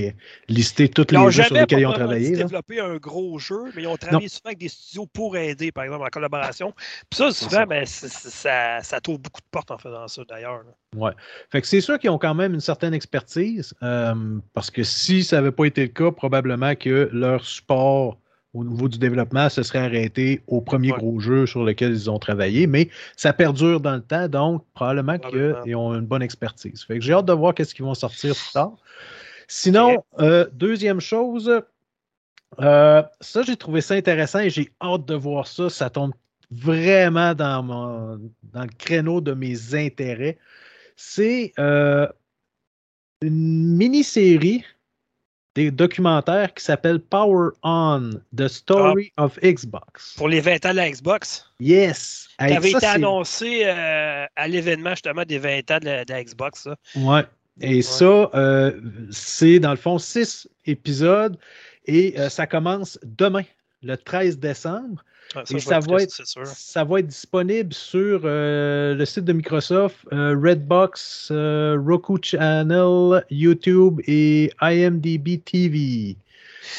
lister 0.49 0.89
tous 0.89 1.05
Ils 1.11 1.15
n'ont 1.15 1.27
les 1.27 1.33
jeux 1.33 1.43
sur 1.43 1.55
lesquels 1.57 1.81
ils 1.81 1.87
ont 1.87 1.93
travaillé. 1.93 2.31
là. 2.31 2.45
développé 2.45 2.79
un 2.79 2.97
gros 2.99 3.39
jeu, 3.41 3.65
mais 3.75 3.83
ils 3.83 3.87
ont 3.89 3.97
travaillé 3.97 4.29
souvent 4.29 4.47
avec 4.47 4.59
des 4.59 4.69
studios 4.69 5.07
pour 5.07 5.37
aider, 5.37 5.73
par 5.73 5.83
exemple, 5.85 6.05
en 6.05 6.09
collaboration. 6.09 6.73
Puis 7.11 7.19
ça, 7.19 7.33
souvent, 7.33 7.51
ça. 7.51 7.67
ben, 7.67 7.85
c'est- 7.85 8.09
c'est- 8.09 8.31
ça, 8.31 8.81
ça 8.83 9.01
t'ouvre 9.01 9.19
beaucoup 9.19 9.41
de 9.41 9.47
portes 9.51 9.73
en 9.73 9.79
faisant 9.79 10.07
ça, 10.07 10.23
d'ailleurs. 10.29 10.63
là. 10.95 11.15
Fait 11.51 11.61
que 11.61 11.67
c'est 11.67 11.81
sûr 11.81 11.99
qu'ils 11.99 12.11
ont 12.11 12.19
quand 12.19 12.35
même 12.35 12.55
une 12.55 12.61
certaine 12.61 12.95
expertise, 12.95 13.75
euh, 13.83 14.15
parce 14.55 14.71
que 14.71 14.85
si 14.85 15.25
ça 15.25 15.37
n'avait 15.37 15.51
pas 15.53 15.65
été 15.65 15.83
le 15.83 15.89
cas, 15.89 16.13
probablement 16.13 16.77
que 16.77 17.11
leur 17.13 17.45
support 17.45 18.19
au 18.55 18.65
niveau 18.65 18.89
du 18.89 18.99
développement 18.99 19.49
se 19.49 19.63
serait 19.63 19.81
arrêté 19.81 20.43
au 20.47 20.61
premier 20.61 20.93
Ouais. 20.93 20.99
gros 20.99 21.21
jeu 21.21 21.47
sur 21.47 21.65
lequel 21.65 21.93
ils 21.93 22.11
ont 22.11 22.19
travaillé, 22.19 22.67
mais 22.67 22.89
ça 23.17 23.33
perdure 23.33 23.81
dans 23.81 23.95
le 23.97 24.03
temps, 24.03 24.29
donc 24.29 24.65
probablement 24.75 25.19
qu'ils 25.19 25.77
ont 25.77 25.95
une 25.95 26.07
bonne 26.07 26.23
expertise. 26.23 26.83
Fait 26.85 26.99
que 26.99 27.05
j'ai 27.05 27.13
hâte 27.13 27.27
de 27.27 27.33
voir 27.33 27.55
qu'est-ce 27.55 27.75
qu'ils 27.75 27.85
vont 27.85 27.95
sortir 27.95 28.35
plus 28.35 28.53
tard. 28.53 28.73
Sinon, 29.49 30.03
euh, 30.21 30.47
deuxième 30.53 31.01
chose, 31.01 31.63
euh, 32.61 33.03
ça 33.21 33.43
j'ai 33.43 33.57
trouvé 33.57 33.81
ça 33.81 33.95
intéressant 33.95 34.41
et 34.41 34.51
j'ai 34.51 34.71
hâte 34.83 35.05
de 35.05 35.15
voir 35.15 35.47
ça. 35.47 35.69
Ça 35.71 35.91
tombe 35.91 36.13
vraiment 36.51 37.35
dans, 37.35 37.63
mon, 37.63 38.19
dans 38.55 38.63
le 38.63 38.71
créneau 38.79 39.21
de 39.21 39.35
mes 39.35 39.75
intérêts. 39.75 40.39
C'est 40.97 41.53
euh, 41.59 42.07
une 43.21 43.77
mini-série 43.77 44.65
des 45.59 45.73
documentaires 45.73 46.55
qui 46.55 46.63
s'appelle 46.63 47.01
Power 47.01 47.51
On, 47.65 48.11
The 48.37 48.47
Story 48.47 49.11
of 49.17 49.37
Xbox. 49.43 50.15
Pour 50.17 50.29
les 50.29 50.41
20 50.41 50.65
ans 50.67 50.71
de 50.71 50.77
la 50.77 50.89
Xbox, 50.89 51.51
Yes! 51.59 52.29
qui 52.39 52.53
avait 52.53 52.71
été 52.71 52.87
annoncé 52.87 53.63
euh, 53.65 54.25
à 54.37 54.47
l'événement 54.47 54.91
justement 54.91 55.25
des 55.25 55.39
20 55.39 55.69
ans 55.73 55.79
de 55.81 55.87
la, 55.87 56.05
de 56.05 56.13
la 56.13 56.23
Xbox. 56.23 56.63
ça. 56.63 56.77
Ouais. 56.95 57.25
Et 57.61 57.83
ça, 57.83 58.31
euh, 58.35 58.81
c'est 59.11 59.59
dans 59.59 59.73
le 59.73 59.77
fond 59.77 59.99
six 59.99 60.49
épisodes 60.65 61.37
et 61.87 62.15
euh, 62.21 62.29
ça 62.29 62.47
commence 62.47 62.97
demain, 63.03 63.43
le 63.83 63.97
13 63.97 64.39
décembre. 64.39 65.05
Ouais, 65.37 65.43
Et 65.51 65.61
ça 65.61 65.79
va 65.81 66.03
être- 66.03 66.25
sûr. 66.27 66.47
Ça 66.47 66.85
va 66.85 67.01
être 67.01 67.07
disponible 67.07 67.75
sur 67.75 68.23
euh, 68.25 68.95
le 68.95 69.05
site 69.05 69.25
de 69.25 69.33
Microsoft, 69.35 69.97
euh, 70.13 70.35
Redbox, 70.43 71.29
euh, 71.31 71.77
Roku 71.87 72.19
Channel, 72.23 73.25
YouTube 73.31 74.01
et 74.07 74.51
IMDb 74.63 75.43
TV. 75.45 76.17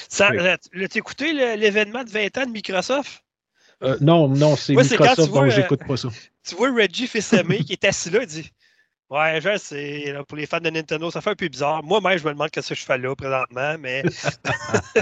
Ça, 0.08 0.30
oui. 0.32 0.38
L'as-tu 0.74 0.98
écouté 0.98 1.32
l'événement 1.58 2.04
de 2.04 2.10
20 2.10 2.38
ans 2.40 2.46
de 2.46 2.52
Microsoft? 2.52 3.24
Non, 4.02 4.28
non, 4.28 4.56
c'est 4.56 4.76
Ouais, 4.76 4.84
Microsoft, 4.84 5.30
vois, 5.30 5.42
donc 5.44 5.52
j'écoute 5.52 5.82
pas 5.88 5.96
ça. 5.98 6.10
Tu 6.48 6.56
vois 6.56 6.72
Reggie 6.72 7.08
Fils-Aimé 7.08 7.64
qui 7.64 7.74
est 7.74 7.86
assis 7.86 8.10
là, 8.10 8.20
il 8.24 8.28
dit 8.28 8.52
Ouais, 9.10 9.40
je 9.42 9.58
sais, 9.58 10.12
là, 10.14 10.24
pour 10.24 10.38
les 10.38 10.46
fans 10.46 10.60
de 10.60 10.70
Nintendo, 10.70 11.10
ça 11.10 11.20
fait 11.22 11.32
un 11.32 11.36
peu 11.36 11.48
bizarre. 11.48 11.82
Moi-même, 11.84 12.18
je 12.20 12.24
me 12.26 12.32
demande 12.32 12.50
ce 12.54 12.60
que 12.70 12.76
je 12.76 12.84
fais 12.86 12.98
là 12.98 13.16
présentement, 13.16 13.76
mais 13.80 14.04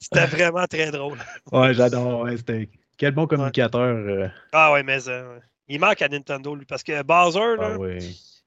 c'était 0.00 0.26
vraiment 0.26 0.66
très 0.66 0.90
drôle. 0.90 1.18
ouais, 1.52 1.74
j'adore. 1.74 2.20
ouais, 2.22 2.36
c'était- 2.36 2.68
Quel 2.96 3.12
bon 3.12 3.26
communicateur. 3.26 3.80
euh, 3.82 4.28
Ah 4.52 4.72
ouais, 4.72 4.82
mais 4.82 5.08
euh, 5.08 5.38
il 5.68 5.80
manque 5.80 6.02
à 6.02 6.08
Nintendo, 6.08 6.54
lui, 6.54 6.64
parce 6.66 6.82
que 6.82 7.02
Bowser, 7.02 7.56
là, 7.58 7.70
ah 7.74 7.78
ouais. 7.78 7.98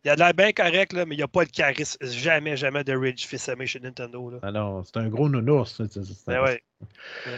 il 0.04 0.10
a 0.10 0.16
de 0.16 0.20
l'air 0.20 0.34
bien 0.34 0.52
correct, 0.52 0.94
là, 0.94 1.06
mais 1.06 1.16
il 1.16 1.18
n'y 1.18 1.24
a 1.24 1.28
pas 1.28 1.42
le 1.42 1.50
charisme 1.50 1.98
jamais, 2.06 2.56
jamais 2.56 2.84
de 2.84 2.96
Reggie 2.96 3.28
Fils-Aimé 3.28 3.66
chez 3.66 3.80
Nintendo. 3.80 4.30
Là. 4.30 4.38
Ah 4.44 4.52
non, 4.52 4.84
c'est 4.84 4.98
un 4.98 5.08
gros 5.10 5.28
nounours. 5.30 5.76
c'est- 5.76 5.92
c'est- 5.92 6.04
c'est- 6.04 6.28
Ben 6.28 6.42
ouais. 6.44 6.62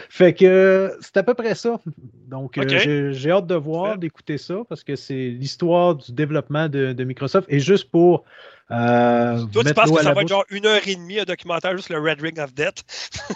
Fait 0.08 0.34
que 0.34 0.44
euh, 0.44 0.96
c'est 1.00 1.16
à 1.16 1.22
peu 1.22 1.34
près 1.34 1.54
ça. 1.54 1.78
Donc, 2.26 2.58
euh, 2.58 3.12
j'ai- 3.12 3.30
hâte 3.30 3.46
de 3.46 3.54
voir, 3.54 3.96
d'écouter 3.98 4.38
ça, 4.38 4.56
parce 4.68 4.82
que 4.84 4.96
c'est 4.96 5.14
l'histoire 5.28 5.94
du 5.94 6.12
développement 6.12 6.68
de, 6.68 6.92
de 6.92 7.04
Microsoft. 7.04 7.46
Et 7.50 7.60
juste 7.60 7.90
pour. 7.90 8.24
Euh, 8.70 9.42
Toi, 9.46 9.64
tu 9.64 9.72
penses 9.72 9.90
que 9.90 10.02
ça 10.02 10.12
va 10.12 10.20
être 10.20 10.28
genre 10.28 10.44
une 10.50 10.66
heure 10.66 10.86
et 10.86 10.94
demie, 10.94 11.18
un 11.18 11.24
documentaire, 11.24 11.74
juste 11.74 11.88
le 11.88 11.98
Red 12.00 12.20
Ring 12.20 12.38
of 12.38 12.52
Death? 12.52 12.82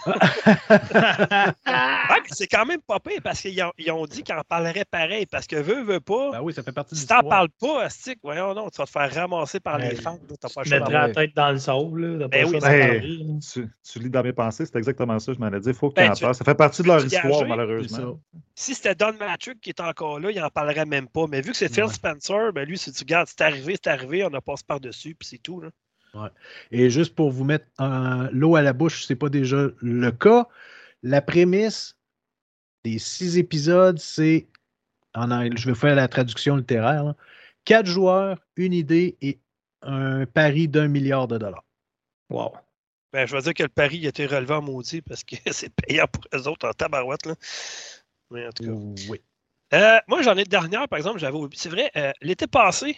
Ah, 1.64 2.16
c'est 2.30 2.46
quand 2.46 2.66
même 2.66 2.80
pas 2.80 3.00
pire 3.00 3.20
parce 3.22 3.40
qu'ils 3.40 3.62
ont, 3.62 3.72
ils 3.78 3.90
ont 3.90 4.04
dit 4.06 4.22
qu'ils 4.22 4.34
en 4.34 4.42
parleraient 4.46 4.84
pareil. 4.90 5.26
Parce 5.26 5.46
que 5.46 5.56
veut, 5.56 5.82
veut 5.82 6.00
pas. 6.00 6.32
Ben 6.32 6.40
oui, 6.42 6.52
ça 6.52 6.62
fait 6.62 6.72
partie 6.72 6.94
de 6.94 7.00
si 7.00 7.06
t'en 7.06 7.20
parles 7.22 7.48
pas, 7.60 7.84
Astic, 7.84 8.18
voyons 8.22 8.54
non, 8.54 8.68
tu 8.70 8.76
vas 8.78 8.84
te 8.84 8.90
faire 8.90 9.12
ramasser 9.14 9.60
par 9.60 9.78
les 9.78 9.88
Ouais. 9.88 9.94
fans. 9.94 10.18
pas 10.18 10.62
Tu 10.64 10.70
mettrais 10.70 10.92
la 10.92 11.10
tête 11.10 11.34
dans 11.34 11.50
le 11.50 11.58
sable. 11.58 12.18
Là, 12.18 12.28
Ben 12.28 12.46
oui, 12.46 12.58
ben. 12.60 13.40
Tu, 13.40 13.68
tu 13.90 13.98
lis 13.98 14.10
dans 14.10 14.22
mes 14.22 14.32
pensées, 14.32 14.66
c'est 14.66 14.76
exactement 14.76 15.18
ça, 15.18 15.32
je 15.32 15.38
m'en 15.38 15.48
ai 15.52 15.60
dit. 15.60 15.68
Il 15.70 15.74
faut 15.74 15.90
Ben, 15.94 16.10
en. 16.10 16.14
Ça 16.14 16.44
fait 16.44 16.54
partie 16.54 16.82
de 16.82 16.88
leur 16.88 17.04
histoire, 17.04 17.46
malheureusement. 17.46 18.20
Si 18.54 18.74
c'était 18.74 18.94
Don 18.94 19.12
Matrick 19.18 19.60
qui 19.60 19.70
est 19.70 19.80
encore 19.80 20.20
là, 20.20 20.30
il 20.30 20.42
en 20.42 20.50
parlerait 20.50 20.84
même 20.86 21.08
pas. 21.08 21.26
Mais 21.26 21.40
vu 21.40 21.52
que 21.52 21.56
c'est 21.56 21.72
Phil 21.72 21.84
Ouais. 21.84 21.92
Spencer, 21.92 22.52
ben 22.52 22.66
lui, 22.66 22.78
si 22.78 22.92
tu 22.92 23.00
regardes, 23.00 23.28
c'est 23.28 23.40
arrivé, 23.40 23.76
c'est 23.82 23.90
arrivé, 23.90 24.24
on 24.24 24.32
a 24.34 24.40
passé 24.40 24.62
par-dessus, 24.66 25.14
puis 25.14 25.28
c'est 25.28 25.38
tout. 25.38 25.60
Là. 25.60 25.70
Et 26.70 26.90
juste 26.90 27.14
pour 27.14 27.30
vous 27.30 27.44
mettre 27.44 27.66
euh, 27.80 28.28
l'eau 28.32 28.56
à 28.56 28.62
la 28.62 28.72
bouche, 28.72 29.06
c'est 29.06 29.16
pas 29.16 29.28
déjà 29.30 29.68
le 29.80 30.10
cas. 30.10 30.46
La 31.02 31.22
prémisse 31.22 31.96
des 32.84 32.98
six 32.98 33.38
épisodes, 33.38 33.98
c'est. 33.98 34.48
En, 35.14 35.30
anglais, 35.30 35.56
je 35.56 35.68
vais 35.68 35.74
faire 35.74 35.94
la 35.94 36.08
traduction 36.08 36.56
littéraire. 36.56 37.04
là. 37.04 37.16
Quatre 37.64 37.86
joueurs, 37.86 38.38
une 38.56 38.72
idée 38.72 39.16
et 39.20 39.38
un 39.82 40.26
pari 40.26 40.68
d'un 40.68 40.88
milliard 40.88 41.28
de 41.28 41.38
dollars. 41.38 41.64
Wow. 42.30 42.52
Ben, 43.12 43.26
je 43.26 43.36
vais 43.36 43.42
dire 43.42 43.54
que 43.54 43.62
le 43.62 43.68
pari 43.68 44.06
a 44.06 44.08
été 44.08 44.26
relevé 44.26 44.54
en 44.54 44.62
maudit 44.62 45.02
parce 45.02 45.22
que 45.22 45.36
c'est 45.50 45.74
payant 45.74 46.06
pour 46.06 46.24
eux 46.34 46.48
autres 46.48 46.68
en 46.68 46.72
tabarouette. 46.72 47.26
Là. 47.26 47.34
Mais 48.30 48.46
en 48.46 48.52
tout 48.52 48.64
cas. 48.64 49.10
Oui. 49.10 49.20
Euh, 49.74 49.98
moi, 50.06 50.22
j'en 50.22 50.36
ai 50.36 50.44
de 50.44 50.50
dernière, 50.50 50.88
par 50.88 50.98
exemple, 50.98 51.18
j'avais 51.18 51.36
oublié. 51.36 51.58
C'est 51.60 51.70
vrai, 51.70 51.90
euh, 51.96 52.12
l'été 52.20 52.46
passé, 52.46 52.96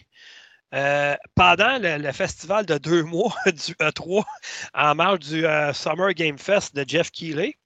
euh, 0.75 1.15
pendant 1.35 1.79
le, 1.79 1.99
le 1.99 2.12
festival 2.12 2.67
de 2.67 2.79
deux 2.79 3.03
mois 3.05 3.35
du 3.47 3.75
E3, 3.75 4.25
en 4.75 4.95
marge 4.95 5.21
du 5.21 5.45
Summer 5.73 6.12
Game 6.15 6.39
Fest 6.39 6.75
de 6.75 6.85
Jeff 6.87 7.11
Keighley, 7.11 7.57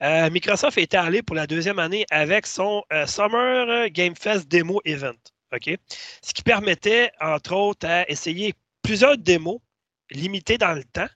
Microsoft 0.00 0.76
était 0.76 0.98
allé 0.98 1.22
pour 1.22 1.34
la 1.34 1.46
deuxième 1.46 1.78
année 1.78 2.04
avec 2.10 2.46
son 2.46 2.82
Summer 3.06 3.88
Game 3.88 4.14
Fest 4.14 4.46
Demo 4.48 4.82
Event. 4.84 5.16
Ce 5.50 6.34
qui 6.34 6.42
permettait, 6.42 7.10
entre 7.18 7.54
autres, 7.54 7.86
à 7.86 8.06
essayer 8.10 8.52
plusieurs 8.82 9.16
démos 9.16 9.58
limitées 10.10 10.58
dans 10.58 10.74
le 10.74 10.84
temps 10.84 11.08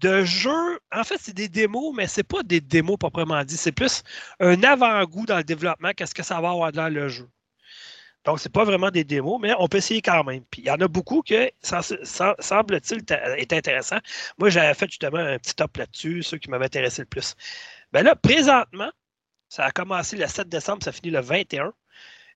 de 0.00 0.24
jeux. 0.24 0.80
En 0.92 1.04
fait, 1.04 1.18
c'est 1.20 1.34
des 1.34 1.48
démos, 1.48 1.94
mais 1.96 2.06
c'est 2.06 2.22
pas 2.22 2.42
des 2.42 2.60
démos 2.60 2.96
proprement 2.98 3.42
dit. 3.44 3.56
C'est 3.56 3.72
plus 3.72 4.02
un 4.40 4.62
avant-goût 4.62 5.26
dans 5.26 5.38
le 5.38 5.44
développement, 5.44 5.92
qu'est-ce 5.96 6.14
que 6.14 6.22
ça 6.22 6.40
va 6.40 6.50
avoir 6.50 6.72
dans 6.72 6.88
le 6.88 7.08
jeu. 7.08 7.28
Donc, 8.24 8.40
c'est 8.40 8.52
pas 8.52 8.64
vraiment 8.64 8.90
des 8.90 9.04
démos, 9.04 9.38
mais 9.40 9.54
on 9.58 9.68
peut 9.68 9.78
essayer 9.78 10.02
quand 10.02 10.24
même. 10.24 10.42
Il 10.58 10.64
y 10.64 10.70
en 10.70 10.80
a 10.80 10.88
beaucoup 10.88 11.22
que, 11.22 11.48
semble-t-il, 11.62 13.04
est 13.38 13.52
intéressant. 13.52 13.98
Moi, 14.38 14.50
j'avais 14.50 14.74
fait 14.74 14.90
justement 14.90 15.18
un 15.18 15.38
petit 15.38 15.54
top 15.54 15.76
là-dessus, 15.76 16.24
ceux 16.24 16.38
qui 16.38 16.50
m'avaient 16.50 16.66
intéressé 16.66 17.02
le 17.02 17.06
plus. 17.06 17.36
Ben 17.92 18.02
là, 18.02 18.16
présentement, 18.16 18.90
ça 19.48 19.66
a 19.66 19.70
commencé 19.70 20.16
le 20.16 20.26
7 20.26 20.48
décembre, 20.48 20.82
ça 20.82 20.90
finit 20.90 21.10
le 21.10 21.20
21. 21.20 21.72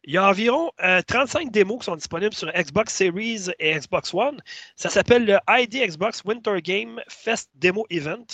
Il 0.05 0.15
y 0.15 0.17
a 0.19 0.27
environ 0.29 0.71
euh, 0.83 1.03
35 1.07 1.51
démos 1.51 1.79
qui 1.81 1.85
sont 1.85 1.97
disponibles 1.97 2.35
sur 2.35 2.51
Xbox 2.53 2.95
Series 2.95 3.49
et 3.59 3.75
Xbox 3.79 4.15
One. 4.15 4.41
Ça 4.77 4.89
s'appelle 4.89 5.25
le 5.27 5.39
ID 5.49 5.87
Xbox 5.87 6.23
Winter 6.25 6.61
Game 6.63 7.01
Fest 7.09 7.51
Demo 7.55 7.87
Event. 7.91 8.25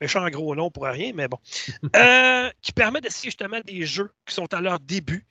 Méchant 0.00 0.28
gros 0.30 0.54
nom 0.54 0.70
pour 0.70 0.84
rien, 0.84 1.12
mais 1.14 1.28
bon. 1.28 1.38
Euh, 1.96 2.50
qui 2.62 2.72
permet 2.72 3.00
d'essayer 3.00 3.30
justement 3.30 3.60
des 3.64 3.84
jeux 3.86 4.10
qui 4.26 4.34
sont 4.34 4.52
à 4.54 4.60
leur 4.60 4.80
début. 4.80 5.26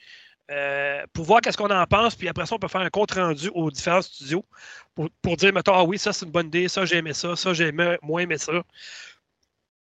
euh, 0.52 1.06
pour 1.14 1.26
voir 1.26 1.42
qu'est-ce 1.42 1.58
qu'on 1.58 1.70
en 1.72 1.86
pense, 1.88 2.16
puis 2.16 2.28
après 2.30 2.46
ça, 2.48 2.56
on 2.56 2.60
peut 2.60 2.68
faire 2.68 2.82
un 2.82 2.90
compte 2.90 3.12
rendu 3.14 3.50
aux 3.54 3.72
différents 3.72 4.02
studios 4.04 4.46
pour, 4.96 5.10
pour 5.22 5.38
dire, 5.38 5.54
mettons, 5.54 5.74
ah 5.76 5.84
oui, 5.86 6.00
ça 6.00 6.14
c'est 6.14 6.26
une 6.26 6.32
bonne 6.32 6.48
idée, 6.48 6.68
ça 6.70 6.86
j'ai 6.86 6.98
aimé 6.98 7.14
ça, 7.14 7.36
ça 7.36 7.54
j'ai 7.54 7.68
aimé- 7.70 7.98
moins 8.04 8.22
aimé 8.24 8.38
ça. 8.40 8.64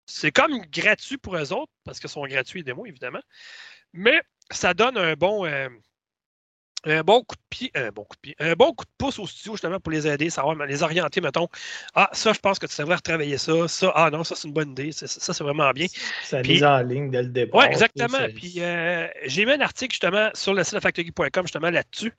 C'est 0.06 0.32
comme 0.32 0.62
gratuit 0.72 1.18
pour 1.18 1.36
eux 1.36 1.54
autres, 1.54 1.72
parce 1.84 2.00
qu'ils 2.00 2.10
sont 2.10 2.26
gratuits 2.28 2.60
les 2.60 2.64
démos, 2.64 2.88
évidemment. 2.88 3.22
Mais 3.94 4.22
ça 4.52 4.74
donne 4.74 4.98
un 4.98 5.14
bon, 5.16 5.46
euh, 5.46 5.70
un 6.86 7.02
bon 7.02 7.22
coup 7.24 7.36
de 7.36 7.42
pied, 7.50 7.72
un 7.76 7.90
bon 7.90 8.04
coup 8.04 8.16
de 8.16 8.22
pied, 8.22 8.36
un 8.40 8.54
bon 8.54 8.74
coup 8.74 8.86
de 8.86 8.90
pouce 8.98 9.20
au 9.20 9.28
studio 9.28 9.54
justement 9.54 9.80
pour 9.80 9.92
les 9.92 10.08
aider, 10.08 10.30
savoir 10.30 10.56
les 10.66 10.84
orienter, 10.84 11.22
mettons. 11.22 11.48
Ah, 11.96 12.10
ça, 12.14 12.34
je 12.34 12.40
pense 12.40 12.60
que 12.60 12.68
tu 12.68 12.76
devrais 12.80 12.96
retravailler 12.96 13.38
ça. 13.38 13.68
Ça, 13.68 13.92
ah 13.96 14.10
non, 14.12 14.24
ça, 14.24 14.36
c'est 14.36 14.48
une 14.48 14.54
bonne 14.54 14.72
idée. 14.72 14.92
Ça, 14.92 15.08
ça, 15.08 15.34
c'est 15.34 15.44
vraiment 15.44 15.72
bien. 15.72 15.88
Ça 16.24 16.42
mise 16.42 16.64
en 16.64 16.80
ligne 16.80 17.10
dès 17.10 17.24
le 17.24 17.30
départ. 17.30 17.62
Oui, 17.62 17.68
exactement. 17.68 18.28
Puis 18.36 18.56
euh, 18.58 19.08
j'ai 19.26 19.46
mis 19.46 19.52
un 19.52 19.62
article 19.62 19.94
justement 19.94 20.30
sur 20.34 20.54
le 20.54 20.64
site 20.64 20.80
factory.com 20.80 21.46
justement 21.46 21.70
là-dessus. 21.70 22.14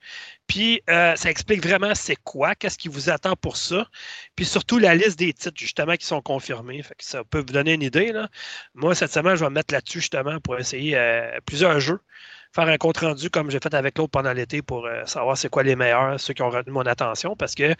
Puis 0.47 0.81
euh, 0.89 1.15
ça 1.15 1.29
explique 1.29 1.65
vraiment 1.65 1.93
c'est 1.95 2.17
quoi, 2.17 2.55
qu'est-ce 2.55 2.77
qui 2.77 2.87
vous 2.87 3.09
attend 3.09 3.35
pour 3.35 3.57
ça. 3.57 3.87
Puis 4.35 4.45
surtout 4.45 4.79
la 4.79 4.95
liste 4.95 5.19
des 5.19 5.33
titres 5.33 5.57
justement 5.59 5.95
qui 5.95 6.05
sont 6.05 6.21
confirmés. 6.21 6.81
Fait 6.83 6.95
que 6.95 7.03
ça 7.03 7.23
peut 7.23 7.39
vous 7.39 7.45
donner 7.45 7.73
une 7.73 7.83
idée. 7.83 8.11
Là. 8.11 8.29
Moi, 8.73 8.95
cette 8.95 9.11
semaine, 9.11 9.35
je 9.35 9.43
vais 9.43 9.49
me 9.49 9.55
mettre 9.55 9.73
là-dessus 9.73 9.99
justement 9.99 10.39
pour 10.39 10.57
essayer 10.57 10.95
euh, 10.97 11.39
plusieurs 11.45 11.79
jeux. 11.79 11.99
Faire 12.53 12.67
un 12.67 12.77
compte 12.77 12.97
rendu 12.97 13.29
comme 13.29 13.51
j'ai 13.51 13.59
fait 13.61 13.73
avec 13.73 13.97
l'autre 13.97 14.11
pendant 14.11 14.33
l'été 14.33 14.61
pour 14.61 14.85
euh, 14.85 15.05
savoir 15.05 15.37
c'est 15.37 15.49
quoi 15.49 15.63
les 15.63 15.75
meilleurs, 15.75 16.19
ceux 16.19 16.33
qui 16.33 16.41
ont 16.41 16.49
retenu 16.49 16.71
mon 16.71 16.85
attention. 16.85 17.35
Parce 17.35 17.55
que 17.55 17.75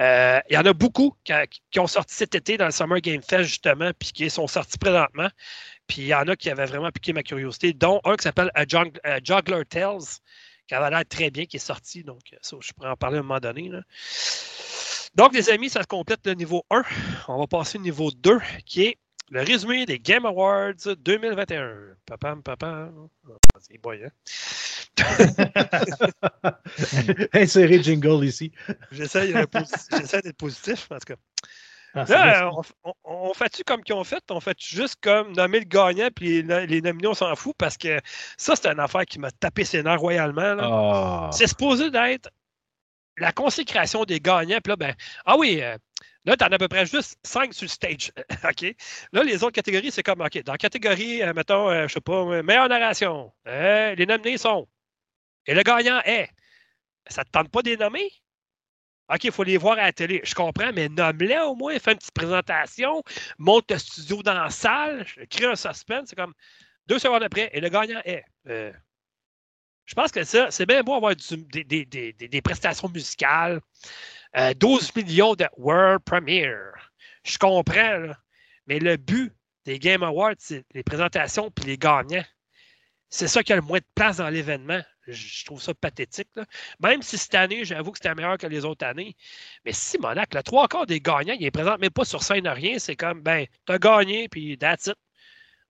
euh, 0.00 0.40
il 0.48 0.54
y 0.54 0.58
en 0.58 0.64
a 0.64 0.72
beaucoup 0.72 1.14
qui, 1.24 1.80
ont 1.80 1.86
sorti 1.86 2.14
cet 2.14 2.34
été 2.34 2.56
dans 2.56 2.66
le 2.66 2.70
Summer 2.70 3.00
Game 3.00 3.22
Fest 3.22 3.44
justement, 3.44 3.90
puis 3.98 4.12
qui 4.12 4.30
sont 4.30 4.46
sortis 4.46 4.78
présentement. 4.78 5.28
Puis 5.86 6.02
il 6.02 6.06
y 6.06 6.14
en 6.14 6.26
a 6.28 6.36
qui 6.36 6.50
avaient 6.50 6.66
vraiment 6.66 6.90
piqué 6.90 7.12
ma 7.12 7.22
curiosité, 7.22 7.72
dont 7.72 8.00
un 8.04 8.16
qui 8.16 8.24
s'appelle 8.24 8.50
A 8.54 8.64
Juggler 8.66 9.64
Tales, 9.68 10.20
qui 10.66 10.74
avait 10.74 10.90
l'air 10.90 11.04
très 11.08 11.30
bien, 11.30 11.46
qui 11.46 11.56
est 11.56 11.60
sorti. 11.60 12.02
Donc, 12.02 12.20
ça, 12.40 12.56
je 12.60 12.72
pourrais 12.72 12.90
en 12.90 12.96
parler 12.96 13.18
à 13.18 13.20
un 13.20 13.22
moment 13.22 13.40
donné. 13.40 13.70
Donc, 15.14 15.32
les 15.32 15.50
amis, 15.50 15.70
ça 15.70 15.84
complète 15.84 16.26
le 16.26 16.34
niveau 16.34 16.64
1. 16.70 16.82
On 17.28 17.38
va 17.38 17.46
passer 17.46 17.78
au 17.78 17.82
niveau 17.82 18.10
2, 18.10 18.38
qui 18.64 18.82
est 18.82 18.98
le 19.30 19.42
résumé 19.42 19.86
des 19.86 19.98
Game 19.98 20.26
Awards 20.26 20.74
2021. 20.98 21.96
Papam, 22.06 22.42
papam. 22.42 23.08
C'est 23.60 23.78
boy, 23.78 24.04
hein? 24.04 24.10
Insérer 27.32 27.82
jingle 27.82 28.24
ici. 28.24 28.52
J'essaie 28.90 29.32
d'être 29.32 29.50
posi- 29.50 29.98
j'essaie 29.98 30.22
d'être 30.22 30.36
positif, 30.36 30.88
en 30.90 30.98
tout 30.98 31.14
cas. 31.14 31.16
Ah, 31.94 32.04
Là, 32.08 32.50
on, 32.52 32.62
on- 32.84 32.94
on 33.30 33.34
fait-tu 33.34 33.64
comme 33.64 33.82
qu'ils 33.82 33.94
ont 33.94 34.04
fait? 34.04 34.22
On 34.30 34.40
fait 34.40 34.58
juste 34.60 34.96
comme 35.00 35.32
nommer 35.32 35.60
le 35.60 35.64
gagnant, 35.64 36.08
puis 36.14 36.42
les, 36.42 36.66
les 36.66 36.82
nominés, 36.82 37.08
on 37.08 37.14
s'en 37.14 37.34
fout, 37.36 37.54
parce 37.56 37.78
que 37.78 37.98
ça, 38.36 38.54
c'est 38.54 38.68
une 38.68 38.80
affaire 38.80 39.06
qui 39.06 39.18
m'a 39.18 39.30
tapé 39.30 39.64
ses 39.64 39.82
nerfs 39.82 40.00
royalement. 40.00 40.54
là. 40.54 40.68
Ah. 40.70 41.30
C'est 41.32 41.46
supposé 41.46 41.90
d'être 41.90 42.28
la 43.18 43.32
consécration 43.32 44.04
des 44.04 44.20
gagnants. 44.20 44.58
Puis 44.62 44.70
là, 44.72 44.76
ben, 44.76 44.94
ah 45.24 45.36
oui, 45.38 45.60
euh, 45.62 45.78
là, 46.26 46.36
tu 46.36 46.44
en 46.44 46.48
as 46.48 46.54
à 46.54 46.58
peu 46.58 46.68
près 46.68 46.84
juste 46.86 47.18
5 47.22 47.54
sur 47.54 47.64
le 47.64 47.68
stage. 47.68 48.12
Là, 49.12 49.22
les 49.22 49.42
autres 49.42 49.52
catégories, 49.52 49.90
c'est 49.90 50.02
comme, 50.02 50.20
OK, 50.20 50.42
dans 50.42 50.52
la 50.52 50.58
catégorie, 50.58 51.22
euh, 51.22 51.32
mettons, 51.32 51.70
euh, 51.70 51.88
je 51.88 51.94
sais 51.94 52.00
pas, 52.00 52.12
euh, 52.24 52.42
meilleure 52.42 52.68
narration, 52.68 53.32
euh, 53.46 53.94
les 53.94 54.06
nominés 54.06 54.36
sont. 54.38 54.68
Et 55.46 55.54
le 55.54 55.62
gagnant 55.62 56.00
est. 56.04 56.28
Ça 57.08 57.24
te 57.24 57.30
tente 57.30 57.50
pas 57.50 57.62
de 57.62 57.70
les 57.70 57.76
nommer? 57.76 58.10
OK, 59.08 59.22
il 59.24 59.32
faut 59.32 59.44
les 59.44 59.56
voir 59.56 59.78
à 59.78 59.82
la 59.84 59.92
télé. 59.92 60.20
Je 60.24 60.34
comprends, 60.34 60.72
mais 60.74 60.88
nomme-les 60.88 61.38
au 61.38 61.54
moins, 61.54 61.78
fais 61.78 61.92
une 61.92 61.98
petite 61.98 62.12
présentation, 62.14 63.02
monte 63.38 63.70
le 63.70 63.78
studio 63.78 64.22
dans 64.22 64.34
la 64.34 64.50
salle, 64.50 65.06
crée 65.30 65.46
un 65.46 65.54
suspense. 65.54 66.08
C'est 66.08 66.16
comme 66.16 66.34
deux 66.88 66.98
secondes 66.98 67.22
après, 67.22 67.48
et 67.52 67.60
le 67.60 67.68
gagnant 67.68 68.00
est. 68.04 68.24
Je 68.44 69.94
pense 69.94 70.10
que 70.10 70.24
ça, 70.24 70.50
c'est 70.50 70.66
bien 70.66 70.82
beau 70.82 70.94
avoir 70.94 71.14
des- 71.14 71.64
des- 71.64 71.84
des- 71.84 72.12
des 72.12 72.42
prestations 72.42 72.88
musicales. 72.88 73.60
Euh, 74.36 74.54
12 74.54 74.94
millions 74.96 75.34
de 75.34 75.46
World 75.56 76.02
Premiere. 76.04 76.72
Je 77.24 77.38
comprends, 77.38 78.12
mais 78.66 78.78
le 78.78 78.96
but 78.96 79.32
des 79.64 79.78
Game 79.78 80.02
Awards, 80.02 80.34
c'est 80.38 80.64
les 80.74 80.82
présentations 80.82 81.50
puis 81.50 81.64
les 81.66 81.78
gagnants. 81.78 82.24
C'est 83.08 83.28
ça 83.28 83.42
qui 83.42 83.52
a 83.52 83.56
le 83.56 83.62
moins 83.62 83.78
de 83.78 83.84
place 83.94 84.16
dans 84.18 84.28
l'événement. 84.28 84.80
Je 85.06 85.44
trouve 85.44 85.62
ça 85.62 85.72
pathétique. 85.74 86.28
Même 86.80 87.02
si 87.02 87.16
cette 87.16 87.34
année, 87.36 87.64
j'avoue 87.64 87.92
que 87.92 87.98
c'était 87.98 88.14
meilleur 88.14 88.38
que 88.38 88.46
les 88.46 88.64
autres 88.64 88.84
années. 88.84 89.16
Mais 89.64 89.72
si, 89.72 89.98
Monac, 89.98 90.34
le 90.34 90.42
trois 90.42 90.66
quarts 90.66 90.86
des 90.86 91.00
gagnants, 91.00 91.34
ils 91.34 91.38
ne 91.38 91.44
les 91.44 91.50
présentent 91.52 91.80
même 91.80 91.90
pas 91.90 92.04
sur 92.04 92.22
scène 92.22 92.48
rien. 92.48 92.78
C'est 92.78 92.96
comme, 92.96 93.22
ben, 93.22 93.46
t'as 93.64 93.78
gagné, 93.78 94.28
puis 94.28 94.58
that's 94.58 94.88
it. 94.88 94.96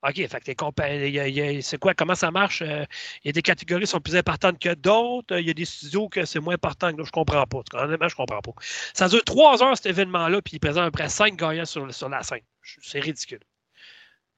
OK, 0.03 0.15
fait 0.15 0.41
que 0.41 1.07
il 1.07 1.17
il 1.17 1.63
c'est 1.63 1.79
quoi, 1.79 1.95
comment 1.95 2.15
ça 2.15 2.31
marche? 2.31 2.63
Euh, 2.63 2.85
il 3.25 3.29
y 3.29 3.31
a 3.31 3.33
des 3.33 3.43
catégories 3.43 3.85
qui 3.85 3.91
sont 3.91 4.01
plus 4.01 4.15
importantes 4.15 4.59
que 4.59 4.75
d'autres. 4.75 5.39
Il 5.39 5.47
y 5.47 5.51
a 5.51 5.55
des 5.55 5.65
studios 5.65 6.09
que 6.09 6.25
c'est 6.25 6.39
moins 6.39 6.55
important 6.55 6.91
que 6.91 6.97
d'autres. 6.97 7.09
Je 7.09 7.13
comprends 7.13 7.47
pas. 7.47 7.63
Honnêtement, 7.73 8.09
je 8.09 8.15
comprends 8.15 8.41
pas. 8.41 8.53
Ça 8.95 9.09
dure 9.09 9.25
trois 9.25 9.63
heures, 9.63 9.77
cet 9.77 9.87
événement-là, 9.87 10.43
puis 10.43 10.57
ils 10.57 10.61
présentent 10.61 10.85
à 10.85 10.91
peu 10.91 10.99
près 10.99 11.09
cinq 11.09 11.37
gagnants 11.37 11.65
sur, 11.65 11.93
sur 11.93 12.09
la 12.09 12.23
scène. 12.23 12.41
C'est 12.83 13.01
ridicule. 13.01 13.41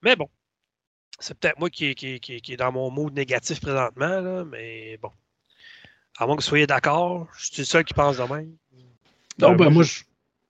Mais 0.03 0.17
bon. 0.17 0.29
C'est 1.21 1.37
peut-être 1.37 1.59
moi 1.59 1.69
qui, 1.69 1.97
qui, 1.97 2.21
qui, 2.21 2.41
qui 2.41 2.53
est 2.53 2.57
dans 2.57 2.71
mon 2.71 2.91
mood 2.93 3.13
négatif 3.13 3.61
présentement, 3.61 4.21
là, 4.21 4.45
mais 4.45 4.97
bon. 4.99 5.11
À 6.17 6.27
moins 6.27 6.37
que 6.37 6.43
vous 6.43 6.49
soyez 6.49 6.67
d'accord, 6.67 7.27
je 7.37 7.47
suis 7.47 7.59
le 7.59 7.65
seul 7.65 7.85
qui 7.85 7.93
pense 7.93 8.19
de 8.19 8.23
même. 8.23 8.57
Non, 9.39 9.51
Ben, 9.51 9.57
ben 9.57 9.71
moi, 9.71 9.83
je- 9.83 10.03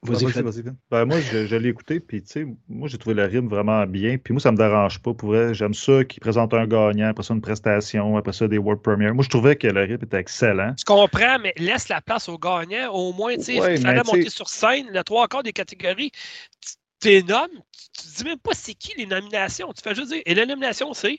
Vas-y, 0.03 0.27
vas-y, 0.27 0.63
Vin. 0.63 0.77
Ben, 0.91 1.05
moi, 1.07 1.19
je, 1.21 1.47
je 1.47 1.57
l'ai 1.57 1.71
écouté, 1.71 1.99
puis 1.99 2.23
tu 2.23 2.29
sais, 2.29 2.47
moi, 2.69 2.87
j'ai 2.87 2.99
trouvé 2.99 3.15
le 3.15 3.25
rythme 3.25 3.49
vraiment 3.49 3.85
bien. 3.85 4.17
Puis 4.17 4.33
moi, 4.33 4.41
ça 4.41 4.53
me 4.53 4.57
dérange 4.57 5.01
pas. 5.03 5.13
Pour 5.13 5.31
vrai, 5.31 5.55
j'aime 5.55 5.75
ça 5.75 6.05
qu'ils 6.05 6.21
présentent 6.21 6.55
un 6.55 6.67
gagnant, 6.69 7.09
après 7.09 7.25
ça, 7.25 7.35
une 7.35 7.41
prestation, 7.41 8.17
après 8.17 8.33
ça, 8.33 8.47
des 8.47 8.59
World 8.59 8.81
Premiere. 8.81 9.15
Moi, 9.15 9.25
je 9.25 9.29
trouvais 9.29 9.57
que 9.57 9.67
le 9.67 9.81
rythme 9.81 10.05
était 10.05 10.19
excellent. 10.19 10.75
Tu 10.75 10.85
comprends, 10.85 11.39
mais 11.41 11.53
laisse 11.57 11.89
la 11.89 12.01
place 12.01 12.29
aux 12.29 12.39
gagnants. 12.39 12.93
Au 12.93 13.13
moins, 13.13 13.35
tu 13.35 13.43
sais, 13.43 13.61
Ouais, 13.61 13.75
il 13.75 13.83
fallait 13.83 14.03
monter 14.05 14.31
sur 14.31 14.49
scène, 14.49 14.87
le 14.93 15.03
trois 15.03 15.27
quarts 15.27 15.43
des 15.43 15.53
catégories. 15.53 16.13
Tu 16.61 16.75
t'es 17.01 17.23
nommes, 17.23 17.49
tu, 17.73 18.03
tu 18.03 18.09
dis 18.17 18.25
même 18.25 18.39
pas 18.39 18.53
c'est 18.55 18.75
qui 18.75 18.93
les 18.97 19.07
nominations. 19.07 19.73
Tu 19.73 19.83
fais 19.83 19.95
juste 19.95 20.13
dire, 20.13 20.23
et 20.25 20.35
la 20.35 20.47
nomination, 20.47 20.95
c'est? 20.95 21.19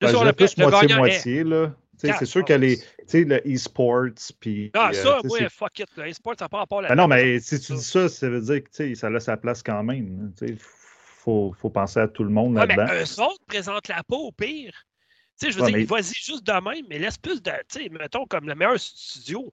Ben, 0.00 0.08
je 0.08 0.24
le 0.24 0.32
plus 0.32 0.56
le 0.56 0.64
gagnant 0.64 0.78
est. 0.80 0.98
moitié-moitié, 0.98 1.44
là. 1.44 1.74
Tu 1.98 2.06
sais, 2.06 2.14
C'est 2.18 2.26
sûr 2.26 2.44
que 2.44 2.54
les, 2.54 2.78
tu 2.78 2.84
sais, 3.10 3.24
le 3.24 3.36
e-sports, 3.46 4.10
puis. 4.40 4.70
Ah, 4.74 4.90
euh, 4.90 4.92
ça, 4.92 5.20
oui, 5.24 5.40
fuck 5.50 5.78
it. 5.78 5.88
Le 5.96 6.10
e-sport, 6.10 6.34
ça 6.38 6.48
part 6.48 6.66
pas 6.68 6.82
la 6.82 6.88
Ben 6.88 6.94
non, 6.96 7.08
mais 7.08 7.38
si 7.40 7.58
tu 7.60 7.74
dis 7.74 7.82
ça, 7.84 8.08
ça 8.08 8.28
veut 8.28 8.40
dire 8.40 8.62
que 8.64 8.94
ça 8.94 9.10
laisse 9.10 9.24
sa 9.24 9.36
place 9.36 9.62
quand 9.62 9.82
même. 9.82 10.32
Il 10.42 10.56
faut, 10.58 11.54
faut 11.58 11.70
penser 11.70 12.00
à 12.00 12.08
tout 12.08 12.24
le 12.24 12.30
monde 12.30 12.56
Ouais, 12.56 12.66
mais 12.66 12.76
là-dedans. 12.76 12.94
eux 13.00 13.22
autres 13.22 13.44
présentent 13.46 13.88
la 13.88 14.02
peau 14.02 14.28
au 14.28 14.32
pire. 14.32 14.72
Tu 15.38 15.46
sais, 15.46 15.52
je 15.52 15.56
veux 15.58 15.64
Ouais, 15.64 15.70
dire, 15.70 15.78
mais- 15.78 15.84
vas-y 15.84 16.14
juste 16.14 16.46
de 16.46 16.52
même, 16.52 16.84
mais 16.88 16.98
laisse 16.98 17.16
plus 17.18 17.42
de. 17.42 17.50
Tu 17.68 17.82
sais, 17.82 17.88
mettons 17.88 18.26
comme 18.26 18.46
le 18.48 18.54
meilleur 18.54 18.78
studio. 18.78 19.52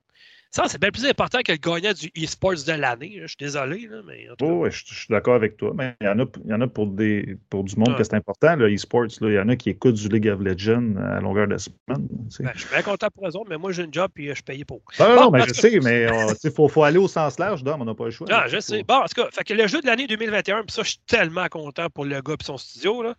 Ça, 0.50 0.64
c'est 0.68 0.80
bien 0.80 0.91
plus 0.91 1.06
important 1.06 1.39
que 1.45 1.52
le 1.52 1.58
gagnant 1.58 1.91
du 1.93 2.08
e-sports 2.24 2.64
de 2.66 2.72
l'année. 2.72 3.20
Je 3.22 3.28
suis 3.28 3.38
désolé, 3.39 3.88
là, 3.89 3.98
mais. 4.06 4.28
Oh, 4.41 4.45
ouais, 4.54 4.72
je, 4.72 4.84
je 4.88 4.93
suis 4.93 5.08
d'accord 5.10 5.36
avec 5.36 5.58
toi, 5.58 5.74
mais 5.76 5.95
il 6.02 6.06
y 6.08 6.10
en 6.10 6.20
a, 6.20 6.26
il 6.45 6.50
y 6.52 6.54
en 6.54 6.62
a 6.62 6.68
pour, 6.68 6.88
des, 6.88 7.38
pour 7.50 7.64
du 7.66 7.76
monde 7.76 7.89
Ouais. 7.89 7.95
que 7.98 8.04
c'est 8.04 8.16
important, 8.16 8.56
le 8.56 8.74
e-sports. 8.74 9.06
Il 9.22 9.34
y 9.34 9.39
en 9.39 9.50
a 9.50 9.56
qui 9.56 9.70
écoutent 9.70 9.95
du 9.95 10.08
League 10.08 10.28
of 10.30 10.39
Legends 10.39 10.95
à 10.98 11.20
longueur 11.20 11.48
de 11.48 11.58
semaine. 11.58 12.08
Ben, 12.39 12.52
je 12.56 12.60
suis 12.62 12.70
bien 12.70 12.82
content 12.82 13.08
pour 13.14 13.28
eux 13.28 13.36
autres, 13.36 13.50
mais 13.50 13.58
moi, 13.58 13.72
j'ai 13.72 13.84
une 13.84 13.93
job 13.93 14.10
et 14.18 14.30
je 14.30 14.34
suis 14.36 14.43
payé 14.43 14.66
pour. 14.66 14.82
Non, 15.00 15.08
non, 15.10 15.16
Bon, 15.16 15.22
non, 15.24 15.32
mais 15.32 15.48
je 15.48 15.54
sais, 15.54 15.80
mais 15.82 16.08
il 16.43 16.52
faut, 16.52 16.68
faut 16.68 16.84
aller 16.84 16.98
au 16.98 17.08
sens 17.08 17.38
large, 17.39 17.64
Dom, 17.64 17.82
on 17.82 17.86
n'a 17.86 17.93
pas 17.95 18.06
le 18.06 18.12
choix. 18.12 18.28
Ah, 18.30 18.41
là. 18.41 18.48
je 18.48 18.60
sais. 18.60 18.84
Bon, 18.84 18.95
en 18.95 19.06
tout 19.06 19.22
cas, 19.22 19.30
fait 19.32 19.43
que 19.43 19.54
le 19.54 19.68
jeu 19.68 19.82
de 19.82 19.86
l'année 19.88 20.08
2021, 20.08 20.64
puis 20.64 20.72
ça, 20.72 20.84
je 20.84 20.89
suis 20.89 21.00
tellement 21.06 21.48
content 21.50 21.89
pour 21.89 22.06
le 22.06 22.22
gars 22.22 22.34
et 22.39 22.43
son 22.43 22.58
studio. 22.58 23.04
Là. 23.04 23.16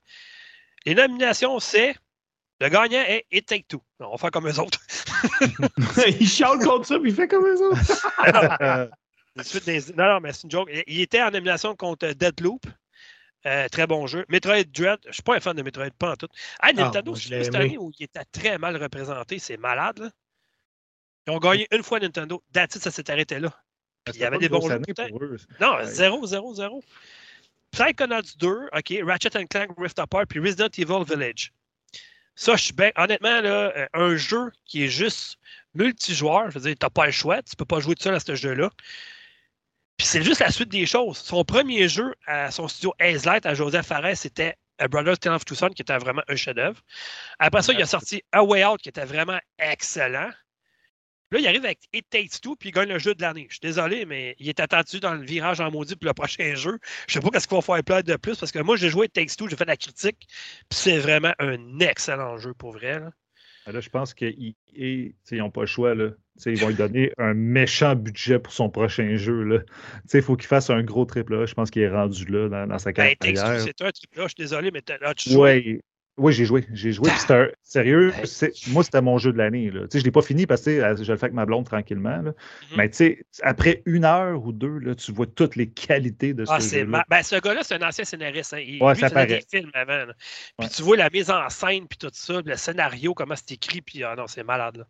Les 0.87 0.95
nominations, 0.95 1.59
c'est. 1.61 1.95
Le 2.61 2.69
gagnant 2.69 3.03
est 3.07 3.25
It 3.31 3.47
Take 3.47 3.67
Two. 3.69 3.83
On 4.01 4.17
faire 4.19 4.31
comme 4.33 4.49
eux 4.49 4.59
autres. 4.59 4.81
il 6.21 6.29
chiale 6.29 6.59
contre 6.59 6.87
ça, 6.87 6.99
puis 6.99 7.11
il 7.11 7.15
fait 7.17 7.29
comme 7.29 7.47
suites 9.45 9.65
des- 9.67 9.93
Non, 9.95 10.05
non, 10.15 10.21
mais 10.21 10.33
c'est 10.33 10.45
une 10.45 10.51
joke. 10.51 10.69
Il 10.87 11.01
était 11.01 11.23
en 11.23 11.31
nomination 11.31 11.77
contre 11.77 12.09
Deadloop. 12.09 12.63
Euh, 13.47 13.69
très 13.69 13.87
bon 13.87 14.09
jeu. 14.09 14.25
Metroid 14.29 14.65
Dread, 14.65 14.99
je 15.07 15.13
suis 15.13 15.23
pas 15.23 15.37
un 15.37 15.41
fan 15.41 15.57
de 15.57 15.63
Metroid, 15.63 15.91
pas 15.97 16.13
en 16.13 16.17
tout. 16.17 16.27
Ah, 16.59 16.73
Nintendo, 16.73 17.15
je 17.15 17.29
c'est 17.29 17.55
année 17.55 17.79
où 17.79 17.93
il 17.99 18.05
était 18.05 18.25
très 18.33 18.59
mal 18.59 18.77
représenté. 18.77 19.39
C'est 19.39 19.57
malade, 19.57 20.01
là. 20.01 20.11
Ils 21.29 21.31
ont 21.31 21.39
gagné 21.39 21.69
une 21.71 21.85
fois 21.85 22.01
Nintendo. 22.01 22.43
That's 22.53 22.75
it, 22.75 22.83
ça 22.83 22.91
s'est 22.91 23.09
arrêté 23.11 23.39
là. 23.39 23.51
Puis 24.05 24.15
il 24.17 24.21
y 24.23 24.25
avait 24.25 24.39
des 24.39 24.47
une 24.47 24.53
bons 24.53 24.69
jeux. 24.69 24.81
eux. 24.99 25.37
Non, 25.61 25.77
Ouais. 25.77 25.85
0, 25.87 26.27
0, 26.27 26.55
0. 26.55 26.83
Psychonauts 27.71 28.23
2, 28.39 28.69
OK, 28.73 28.95
Ratchet 29.05 29.37
and 29.37 29.47
Clank 29.47 29.71
Rift 29.79 29.99
Apart, 30.01 30.27
puis 30.27 30.41
Resident 30.41 30.69
Evil 30.77 31.05
Village. 31.07 31.53
Ça, 32.39 32.55
je 32.55 32.63
suis 32.63 32.73
bien. 32.73 32.93
Honnêtement, 32.95 33.41
là, 33.41 33.73
euh, 33.77 33.87
un 33.95 34.15
jeu 34.17 34.53
qui 34.65 34.85
est 34.85 34.89
juste 34.89 35.39
multijoueur, 35.75 36.53
je 36.53 36.59
veux 36.61 36.69
dire, 36.69 36.77
t'as 36.79 36.89
pas 36.89 37.07
le 37.07 37.11
choix, 37.11 37.43
tu 37.43 37.57
peux 37.57 37.65
pas 37.65 37.81
jouer 37.81 37.97
tout 37.97 38.05
seul 38.05 38.15
à 38.15 38.21
ce 38.21 38.37
jeu-là. 38.37 38.71
Puis 39.97 40.07
c'est 40.07 40.23
juste 40.23 40.39
la 40.39 40.53
suite 40.53 40.69
des 40.69 40.87
choses. 40.87 41.19
Son 41.19 41.43
premier 41.45 41.89
jeu 41.89 42.15
à 42.29 42.53
son 42.53 42.69
studio 42.69 42.95
Hazelight, 43.01 43.45
à 43.45 43.55
Joseph 43.55 43.87
Fares, 43.87 44.17
c'était 44.17 44.55
A 44.79 44.87
Brothers 44.87 45.19
Tale 45.19 45.35
of 45.35 45.45
Two 45.45 45.57
Sons, 45.57 45.71
qui 45.71 45.83
était 45.83 45.99
vraiment 45.99 46.23
un 46.29 46.37
chef-d'œuvre. 46.37 46.81
Après 47.41 47.61
ça, 47.61 47.73
il 47.73 47.83
a 47.83 47.87
sorti 47.87 48.23
A 48.31 48.45
Way 48.45 48.65
Out, 48.65 48.83
qui 48.83 48.89
était 48.89 49.05
vraiment 49.05 49.41
excellent. 49.59 50.31
Là, 51.31 51.39
il 51.41 51.47
arrive 51.47 51.65
avec 51.65 51.81
It 51.93 52.07
Takes 52.09 52.41
Two, 52.41 52.57
puis 52.57 52.71
il 52.71 52.73
gagne 52.73 52.89
le 52.89 52.99
jeu 52.99 53.15
de 53.15 53.21
l'année. 53.21 53.47
Je 53.49 53.55
suis 53.55 53.61
désolé, 53.61 54.07
mais 54.07 54.35
il 54.39 54.49
est 54.49 54.61
attendu 54.61 54.99
dans 55.01 55.15
le 55.15 55.23
virage 55.25 55.61
en 55.61 55.71
maudit 55.71 55.95
pour 55.97 56.07
le 56.07 56.15
prochain 56.15 56.55
jeu. 56.55 56.79
Je 57.07 57.15
sais 57.15 57.21
pas 57.21 57.29
qu'est-ce 57.31 57.47
qu'il 57.47 57.57
va 57.57 57.63
faire 57.63 57.85
plein 57.85 58.01
de 58.01 58.17
plus, 58.17 58.39
parce 58.39 58.51
que 58.53 58.61
moi, 58.61 58.77
j'ai 58.77 58.89
joué 58.89 59.07
It 59.07 59.13
Takes 59.13 59.37
Two, 59.37 59.49
j'ai 59.49 59.57
fait 59.57 59.65
de 59.65 59.71
la 59.71 59.77
critique, 59.77 60.17
puis 60.19 60.79
c'est 60.79 60.99
vraiment 60.99 61.33
un 61.39 61.81
excellent 61.81 62.39
jeu 62.39 62.55
pour 62.55 62.73
vrai. 62.73 63.01
là. 63.01 63.11
Là, 63.71 63.81
je 63.81 63.91
pense 63.91 64.15
qu'ils 64.15 64.55
n'ont 65.33 65.51
pas 65.51 65.61
le 65.61 65.67
choix. 65.67 65.95
Là. 65.95 66.13
Ils 66.47 66.59
vont 66.59 66.69
lui 66.69 66.75
donner 66.75 67.13
un 67.19 67.35
méchant 67.35 67.95
budget 67.95 68.39
pour 68.39 68.55
son 68.55 68.71
prochain 68.71 69.17
jeu. 69.17 69.43
là. 69.43 69.59
Il 70.15 70.23
faut 70.23 70.37
qu'il 70.37 70.47
fasse 70.47 70.71
un 70.71 70.83
gros 70.83 71.05
triple 71.05 71.35
A. 71.35 71.45
Je 71.45 71.53
pense 71.53 71.71
qu'il 71.71 71.83
est 71.83 71.91
rendu 71.91 72.25
là 72.25 72.49
dans, 72.49 72.67
dans 72.67 72.79
sa 72.79 72.93
Ben, 72.93 73.15
carrière. 73.17 73.61
c'est 73.61 73.83
un 73.83 73.91
triple 73.91 74.21
A, 74.21 74.23
je 74.23 74.29
suis 74.29 74.35
désolé, 74.39 74.71
mais 74.71 74.83
là, 75.03 75.13
tu 75.13 75.29
joues. 75.29 75.43
Oui, 75.45 75.83
Oui, 76.19 76.33
j'ai 76.33 76.45
joué. 76.45 76.67
J'ai 76.73 76.93
joué. 76.93 77.09
un- 77.11 77.49
sérieux, 77.63 78.13
moi, 78.69 78.83
c'était 78.83 79.01
mon 79.01 79.19
jeu 79.19 79.33
de 79.33 79.39
l'année. 79.39 79.71
là. 79.71 79.83
Je 79.93 79.99
ne 79.99 80.03
l'ai 80.03 80.11
pas 80.11 80.21
fini 80.23 80.47
parce 80.47 80.63
que 80.63 80.71
je 80.73 81.11
le 81.13 81.17
fais 81.17 81.25
avec 81.27 81.33
ma 81.33 81.47
blonde 81.47 81.65
tranquillement. 81.65 82.21
là. 82.23 82.31
Mhm. 82.31 82.77
Mais 82.77 82.91
tu 82.91 82.97
sais, 82.97 83.25
après 83.43 83.83
une 83.87 84.05
heure 84.05 84.45
ou 84.45 84.53
deux, 84.53 84.79
là, 84.79 84.95
tu 84.95 85.13
vois 85.13 85.27
toutes 85.27 85.57
les 85.57 85.69
qualités 85.71 86.35
de 86.35 86.45
Ah, 86.49 86.61
ce 86.61 86.69
c'est 86.69 86.79
jeu-là. 86.81 86.91
ma- 86.91 87.05
ben, 87.09 87.23
ce 87.23 87.37
gars-là, 87.41 87.63
c'est 87.63 87.75
un 87.83 87.87
ancien 87.89 88.05
scénariste. 88.05 88.55
Hein. 88.55 88.61
Il, 88.67 88.83
Ouais, 88.83 88.95
lui, 88.95 89.01
ça 89.01 89.09
faisait 89.11 89.27
des 89.27 89.45
films 89.51 89.71
avant. 89.75 90.07
là. 90.07 90.15
Puis 90.59 90.67
Ouais. 90.67 90.69
tu 90.75 90.83
vois 90.83 90.97
la 90.97 91.09
mise 91.11 91.31
en 91.31 91.49
scène, 91.49 91.87
puis 91.89 91.99
tout 91.99 92.11
ça, 92.13 92.43
puis 92.43 92.51
le 92.51 92.57
scénario, 92.57 93.15
comment 93.15 93.35
c'est 93.37 93.53
écrit, 93.53 93.81
puis 93.81 94.03
ah 94.05 94.15
non, 94.17 94.27
c'est 94.27 94.43
malade. 94.45 94.79
Là. 94.79 94.85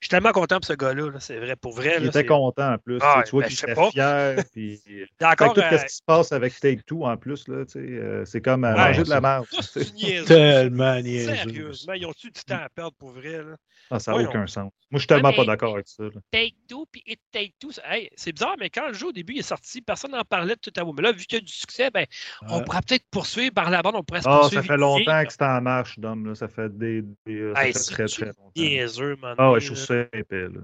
Je 0.00 0.06
suis 0.06 0.10
tellement 0.10 0.32
content 0.32 0.56
pour 0.56 0.66
ce 0.66 0.74
gars-là, 0.74 1.10
là, 1.10 1.20
c'est 1.20 1.38
vrai, 1.38 1.56
pour 1.56 1.72
vrai. 1.74 1.94
Il 1.96 2.02
là, 2.02 2.08
était 2.08 2.18
c'est- 2.20 2.26
content 2.26 2.74
en 2.74 2.78
plus. 2.78 2.98
Ah, 3.00 3.22
tu 3.24 3.30
vois 3.30 3.42
ben, 3.42 3.48
qu'il 3.48 3.58
était 3.58 3.74
pas. 3.74 3.90
fier. 3.90 4.36
Puis... 4.52 4.80
Il 4.86 4.98
y 4.98 5.02
a 5.02 5.06
Fait 5.06 5.24
encore. 5.44 5.54
que 5.54 5.60
tout 5.60 5.74
euh, 5.74 5.78
ce 5.78 5.84
qui 5.86 5.94
se 5.94 6.02
passe 6.04 6.32
avec 6.32 6.58
Take-Two 6.60 7.04
en 7.04 7.16
plus, 7.16 7.48
là, 7.48 7.64
euh, 7.76 8.24
c'est 8.24 8.40
comme 8.40 8.64
euh, 8.64 8.74
Ouais, 8.74 8.88
manger 8.88 9.02
de 9.04 9.10
la 9.10 9.20
merde. 9.20 9.46
Tellement 10.26 11.00
niaiseux. 11.00 11.34
Sérieusement, 11.34 11.92
ils 11.94 12.06
ont-tu 12.06 12.30
du 12.30 12.40
temps 12.44 12.60
à 12.62 12.68
perdre 12.68 12.94
pour 12.98 13.10
vrai? 13.10 13.42
Là? 13.42 13.56
Ah, 13.90 13.98
ça 14.00 14.12
n'a 14.12 14.18
aucun 14.28 14.46
sens. 14.46 14.72
Moi, 14.90 14.98
je 14.98 14.98
suis 14.98 15.06
tellement 15.06 15.28
Ouais, 15.30 15.36
pas 15.36 15.44
d'accord 15.44 15.74
avec 15.74 15.86
ça. 15.88 16.02
là. 16.04 16.10
Take 16.32 16.54
Two, 16.68 16.86
puis 16.90 17.02
It 17.06 17.20
Take 17.32 17.54
Two. 17.58 17.70
hey, 17.84 18.08
c'est 18.16 18.32
bizarre, 18.32 18.56
mais 18.58 18.68
quand 18.70 18.88
le 18.88 18.94
jeu 18.94 19.08
au 19.08 19.12
début 19.12 19.34
il 19.34 19.38
est 19.40 19.42
sorti, 19.42 19.80
personne 19.82 20.10
n'en 20.12 20.24
parlait 20.24 20.54
de 20.56 20.60
tout 20.60 20.72
à 20.76 20.82
vous. 20.84 20.92
Mais 20.92 21.02
là, 21.02 21.12
vu 21.12 21.24
qu'il 21.24 21.38
y 21.38 21.42
a 21.42 21.44
du 21.44 21.52
succès, 21.52 21.90
ben, 21.90 22.04
on 22.48 22.62
pourra 22.62 22.80
peut-être 22.82 23.04
poursuivre 23.10 23.52
par 23.54 23.70
la 23.70 23.82
bande, 23.82 23.94
on 23.96 24.02
pourrait 24.02 24.22
se 24.22 24.28
Ah, 24.28 24.38
poursuivre. 24.40 24.62
ça 24.62 24.68
fait 24.68 24.76
longtemps 24.76 25.24
que 25.24 25.32
c'est 25.32 25.42
en 25.42 25.60
marche, 25.60 25.98
Dom. 25.98 26.26
Là. 26.26 26.34
Ça 26.34 26.48
fait 26.48 26.76
des. 26.76 27.02
des- 27.26 27.34
euh, 27.40 27.54
ça 27.54 27.62
fait 27.62 27.72
très, 27.72 28.06
très 28.06 28.26
longtemps. 28.26 29.34
Ah 29.38 29.52
ouais, 29.52 29.60
je 29.60 29.66
trouve 29.66 29.78
ça 29.78 29.94
épais. 30.12 30.48
Là. 30.48 30.60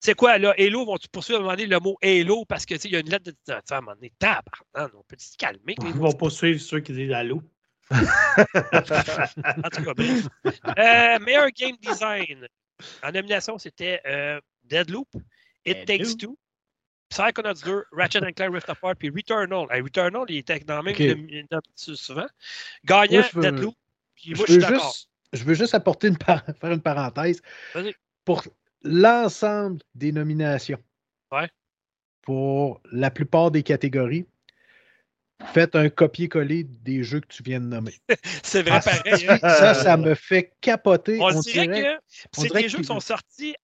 C'est 0.00 0.14
quoi, 0.14 0.36
là? 0.38 0.54
Halo, 0.58 0.84
vont-tu 0.84 1.08
poursuivre 1.08 1.38
à 1.38 1.40
un 1.40 1.44
moment 1.44 1.56
donné 1.56 1.66
le 1.66 1.80
mot 1.80 1.96
Halo 2.02 2.44
parce 2.44 2.66
que, 2.66 2.74
tu 2.74 2.80
sais, 2.80 2.88
il 2.88 2.92
y 2.92 2.96
a 2.96 3.00
une 3.00 3.08
lettre 3.10 3.24
de. 3.24 3.30
Tu 3.46 3.52
à 3.52 3.60
un 3.76 3.80
moment 3.80 3.94
donné, 3.94 4.12
tabarnak, 4.18 4.94
on 4.94 5.02
peut 5.08 5.16
se 5.18 5.36
calmer. 5.36 5.74
Ils 5.82 5.92
vont 5.94 6.12
pas 6.12 6.30
suivre 6.30 6.60
ceux 6.60 6.80
qui 6.80 6.92
disent 6.92 7.12
allô. 7.12 7.42
En 7.90 9.70
tout 9.70 9.84
cas, 9.84 9.94
bref. 9.94 10.26
Euh, 10.78 11.18
meilleur 11.20 11.48
game 11.56 11.76
design. 11.80 12.46
En 13.02 13.12
nomination, 13.12 13.58
c'était 13.58 14.00
euh, 14.06 14.40
Deadloop, 14.64 15.08
It 15.64 15.86
Takes. 15.86 16.16
Two, 16.16 16.36
Psychonauts 17.08 17.62
2, 17.64 17.84
Ratchet 17.92 18.18
and 18.24 18.32
Clank 18.34 18.52
Rift 18.52 18.68
Apart, 18.68 18.96
puis 18.96 19.10
Returnal. 19.10 19.66
Hey, 19.70 19.80
Returnal, 19.80 20.24
il 20.28 20.38
était 20.38 20.58
dans 20.60 20.82
même 20.82 20.94
Ok. 20.94 21.00
nom- 21.00 21.46
nom- 21.52 21.60
souvent. 21.74 22.26
Gagnant, 22.84 23.20
Moi, 23.20 23.28
je 23.32 23.36
veux- 23.36 23.42
Deadloop. 23.42 23.74
Puis 24.16 24.34
moi, 24.34 24.44
je, 24.48 24.52
je 24.54 24.58
veux 24.58 24.62
suis 24.64 24.72
d'accord. 24.72 24.92
juste, 24.92 25.08
je 25.32 25.44
veux 25.44 25.54
juste 25.54 25.74
apporter 25.74 26.08
une 26.08 26.18
par- 26.18 26.44
faire 26.60 26.72
une 26.72 26.82
parenthèse. 26.82 27.40
Pour 28.24 28.42
l'ensemble 28.82 29.80
des 29.94 30.10
nominations, 30.12 30.82
Ouais. 31.30 31.48
pour 32.22 32.80
la 32.92 33.10
plupart 33.10 33.50
des 33.50 33.62
catégories, 33.62 34.26
faites 35.52 35.76
un 35.76 35.88
copier-coller 35.88 36.64
des 36.64 37.02
jeux 37.02 37.20
que 37.20 37.26
tu 37.28 37.42
viens 37.42 37.60
de 37.60 37.66
nommer. 37.66 37.94
C'est 38.42 38.62
vrai, 38.62 38.78
Ah, 38.78 38.80
pareil. 38.80 39.26
hein. 39.28 39.38
Ça, 39.40 39.74
ça 39.74 39.96
me 39.96 40.14
fait 40.14 40.54
capoter. 40.60 41.18
On, 41.20 41.26
On 41.26 41.40
dirait 41.40 41.66
dirait- 41.68 41.96
que 42.32 42.40
c'est 42.42 42.52
des 42.54 42.68
jeux 42.68 42.78
qui 42.78 42.84
sont 42.84 43.00
sortis 43.00 43.54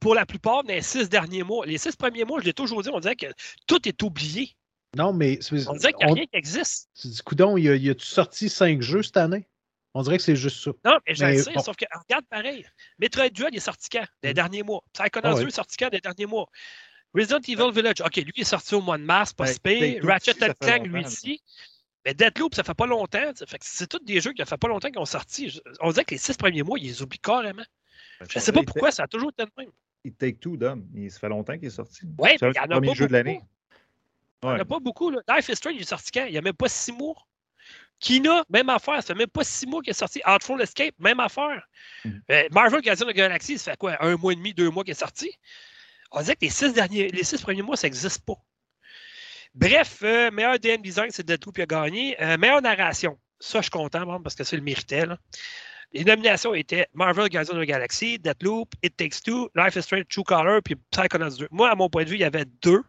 pour 0.00 0.14
la 0.14 0.26
plupart 0.26 0.64
dans 0.64 0.72
les 0.74 0.82
six 0.82 1.08
derniers 1.08 1.42
mois. 1.42 1.64
Les 1.66 1.78
six 1.78 1.96
premiers 1.96 2.24
mois, 2.24 2.40
je 2.40 2.44
l'ai 2.44 2.52
toujours 2.52 2.82
dit, 2.82 2.90
on 2.92 3.00
dirait 3.00 3.16
que 3.16 3.26
tout 3.66 3.88
est 3.88 4.02
oublié. 4.02 4.54
Non, 4.96 5.12
mais 5.12 5.38
On 5.68 5.74
dirait 5.74 5.92
qu'il 5.92 5.98
n'y 5.98 6.04
a 6.04 6.08
on- 6.10 6.14
rien 6.14 6.24
qui 6.26 6.36
existe. 6.36 6.88
tu 7.00 7.08
dis, 7.08 7.20
coudon, 7.24 7.56
y 7.56 7.90
a-tu 7.90 8.06
sorti 8.06 8.48
cinq 8.48 8.80
jeux 8.82 9.02
cette 9.02 9.16
année? 9.18 9.46
On 9.94 10.02
dirait 10.02 10.18
que 10.18 10.22
c'est 10.22 10.36
juste 10.36 10.62
ça. 10.62 10.70
Non, 10.84 10.98
mais 11.06 11.14
je 11.14 11.24
Mais 11.24 11.32
le 11.36 11.42
sais, 11.42 11.52
bon. 11.52 11.60
sauf 11.62 11.74
que 11.76 11.84
regarde 12.06 12.24
pareil. 12.30 12.64
Metroid 12.98 13.30
Dread 13.30 13.48
il 13.52 13.56
est 13.56 13.60
sorti 13.60 13.88
quand? 13.90 14.04
Des 14.22 14.30
Mm. 14.30 14.34
derniers 14.34 14.62
mois. 14.62 14.82
Psychonauts 14.92 15.28
Ah 15.28 15.34
ouais. 15.34 15.40
2 15.42 15.48
est 15.48 15.50
sorti 15.50 15.76
quand? 15.78 15.88
Des 15.88 16.00
derniers 16.00 16.26
mois? 16.26 16.46
Resident 17.18 17.40
Evil 17.46 17.72
Village, 17.74 18.00
OK, 18.00 18.16
lui 18.16 18.32
est 18.36 18.44
sorti 18.44 18.74
au 18.74 18.80
mois 18.80 18.98
de 18.98 19.02
mars, 19.04 19.32
pas 19.32 19.46
Ben. 19.64 19.78
Take-Two 19.80 20.06
Ratchet 20.06 20.30
aussi, 20.42 20.54
Clank, 20.60 20.86
lui 20.86 21.02
ici. 21.02 21.42
Mais 22.04 22.14
Deadloop, 22.14 22.54
ça 22.54 22.62
fait 22.62 22.74
pas 22.74 22.86
longtemps. 22.86 23.32
fait 23.46 23.58
c'est 23.60 23.88
tous 23.88 23.98
des 24.04 24.20
jeux 24.20 24.32
qui 24.32 24.40
ne 24.40 24.46
fait 24.46 24.56
pas 24.56 24.68
longtemps 24.68 24.88
qu'ils 24.88 25.00
ont 25.00 25.04
sorti. 25.04 25.60
On 25.80 25.90
dirait 25.90 26.04
que 26.04 26.12
les 26.14 26.18
six 26.18 26.36
premiers 26.36 26.62
mois, 26.62 26.78
ils 26.78 26.86
les 26.86 27.02
oublient 27.02 27.18
carrément. 27.18 27.64
Je 28.30 28.38
sais 28.38 28.52
pas 28.52 28.62
pourquoi, 28.62 28.90
ça 28.90 29.04
a 29.04 29.06
toujours 29.08 29.30
été 29.30 29.44
le 29.44 29.50
même. 29.62 29.72
Il 30.04 30.12
take 30.14 30.38
two, 30.38 30.56
Dom. 30.56 30.86
Il, 30.94 31.10
ça 31.10 31.18
fait 31.18 31.28
longtemps 31.28 31.54
qu'il 31.58 31.66
est 31.66 31.70
sorti. 31.70 32.02
Ouais, 32.18 32.36
le 32.40 32.50
il 32.50 32.56
y 32.56 32.58
en 32.60 32.62
a 32.62 32.68
premier 32.68 32.88
pas 32.88 32.94
jeu 32.94 33.06
de 33.08 33.12
l'année. 33.12 33.34
beaucoup. 33.34 33.46
Il 34.42 34.46
n'y 34.46 34.50
en 34.50 34.54
Ouais. 34.54 34.60
a 34.60 34.64
pas 34.64 34.78
beaucoup. 34.78 35.10
Là. 35.10 35.20
Life 35.36 35.48
is 35.48 35.56
Strange, 35.56 35.74
il 35.76 35.82
est 35.82 35.84
sorti 35.84 36.10
quand? 36.12 36.24
Il 36.26 36.32
n'y 36.32 36.38
a 36.38 36.40
même 36.40 36.54
pas 36.54 36.68
six 36.68 36.92
mois. 36.92 37.16
Kina, 37.98 38.44
même 38.48 38.68
affaire. 38.68 39.02
Ça 39.02 39.08
fait 39.08 39.14
même 39.16 39.26
pas 39.26 39.42
six 39.42 39.66
mois 39.66 39.82
qu'il 39.82 39.90
est 39.90 39.94
sorti. 39.94 40.20
Outfall 40.24 40.62
Escape, 40.62 40.94
même 41.00 41.18
affaire. 41.18 41.66
Mhm. 42.04 42.22
Euh, 42.30 42.44
Marvel 42.52 42.80
Guardians 42.80 43.06
of 43.06 43.12
the 43.12 43.16
Galaxy, 43.16 43.58
ça 43.58 43.72
fait 43.72 43.76
quoi? 43.76 43.96
Un 44.02 44.16
mois 44.16 44.32
et 44.32 44.36
demi, 44.36 44.54
deux 44.54 44.70
mois 44.70 44.84
qu'il 44.84 44.92
est 44.92 44.94
sorti? 44.94 45.32
On 46.10 46.22
dirait 46.22 46.36
que 46.36 46.44
les 46.44 47.24
six, 47.24 47.40
premiers 47.42 47.62
mois, 47.62 47.76
ça 47.76 47.86
n'existe 47.86 48.24
pas. 48.24 48.36
Bref, 49.54 49.98
euh, 50.02 50.30
meilleur 50.30 50.58
DM 50.58 50.82
design, 50.82 51.10
c'est 51.10 51.26
Deadpool 51.26 51.52
qui 51.52 51.62
a 51.62 51.66
gagné. 51.66 52.20
Euh, 52.22 52.36
meilleure 52.38 52.62
narration. 52.62 53.18
Ça, 53.40 53.58
je 53.58 53.64
suis 53.64 53.70
content, 53.70 54.20
parce 54.22 54.34
que 54.34 54.44
ça, 54.44 54.56
le 54.56 54.62
méritait. 54.62 55.04
Les 55.92 56.04
nominations 56.04 56.54
étaient 56.54 56.86
Marvel 56.92 57.28
Guardians 57.28 57.54
of 57.54 57.62
the 57.62 57.66
Galaxy, 57.66 58.18
Deathloop, 58.18 58.74
It 58.82 58.96
Takes 58.96 59.22
Two, 59.22 59.48
Life 59.54 59.76
is 59.76 59.82
Strange, 59.82 60.06
True 60.08 60.24
Color, 60.24 60.60
puis 60.62 60.76
Psychonauts 60.90 61.38
2. 61.38 61.48
Moi, 61.50 61.70
à 61.70 61.74
mon 61.74 61.88
point 61.88 62.04
de 62.04 62.10
vue, 62.10 62.16
il 62.16 62.20
y 62.20 62.24
avait 62.24 62.44
deux. 62.62 62.82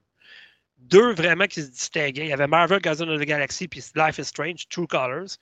Deux 0.78 1.14
vraiment 1.14 1.46
qui 1.46 1.62
se 1.62 1.70
distinguaient. 1.70 2.26
Il 2.26 2.30
y 2.30 2.34
avait 2.34 2.48
Marvel 2.48 2.80
Guardians 2.82 3.08
of 3.08 3.20
the 3.20 3.26
Galaxy, 3.26 3.68
puis 3.68 3.84
Life 3.96 4.18
is 4.18 4.26
Strange, 4.26 4.68
True 4.70 4.88
Colors. 4.88 5.38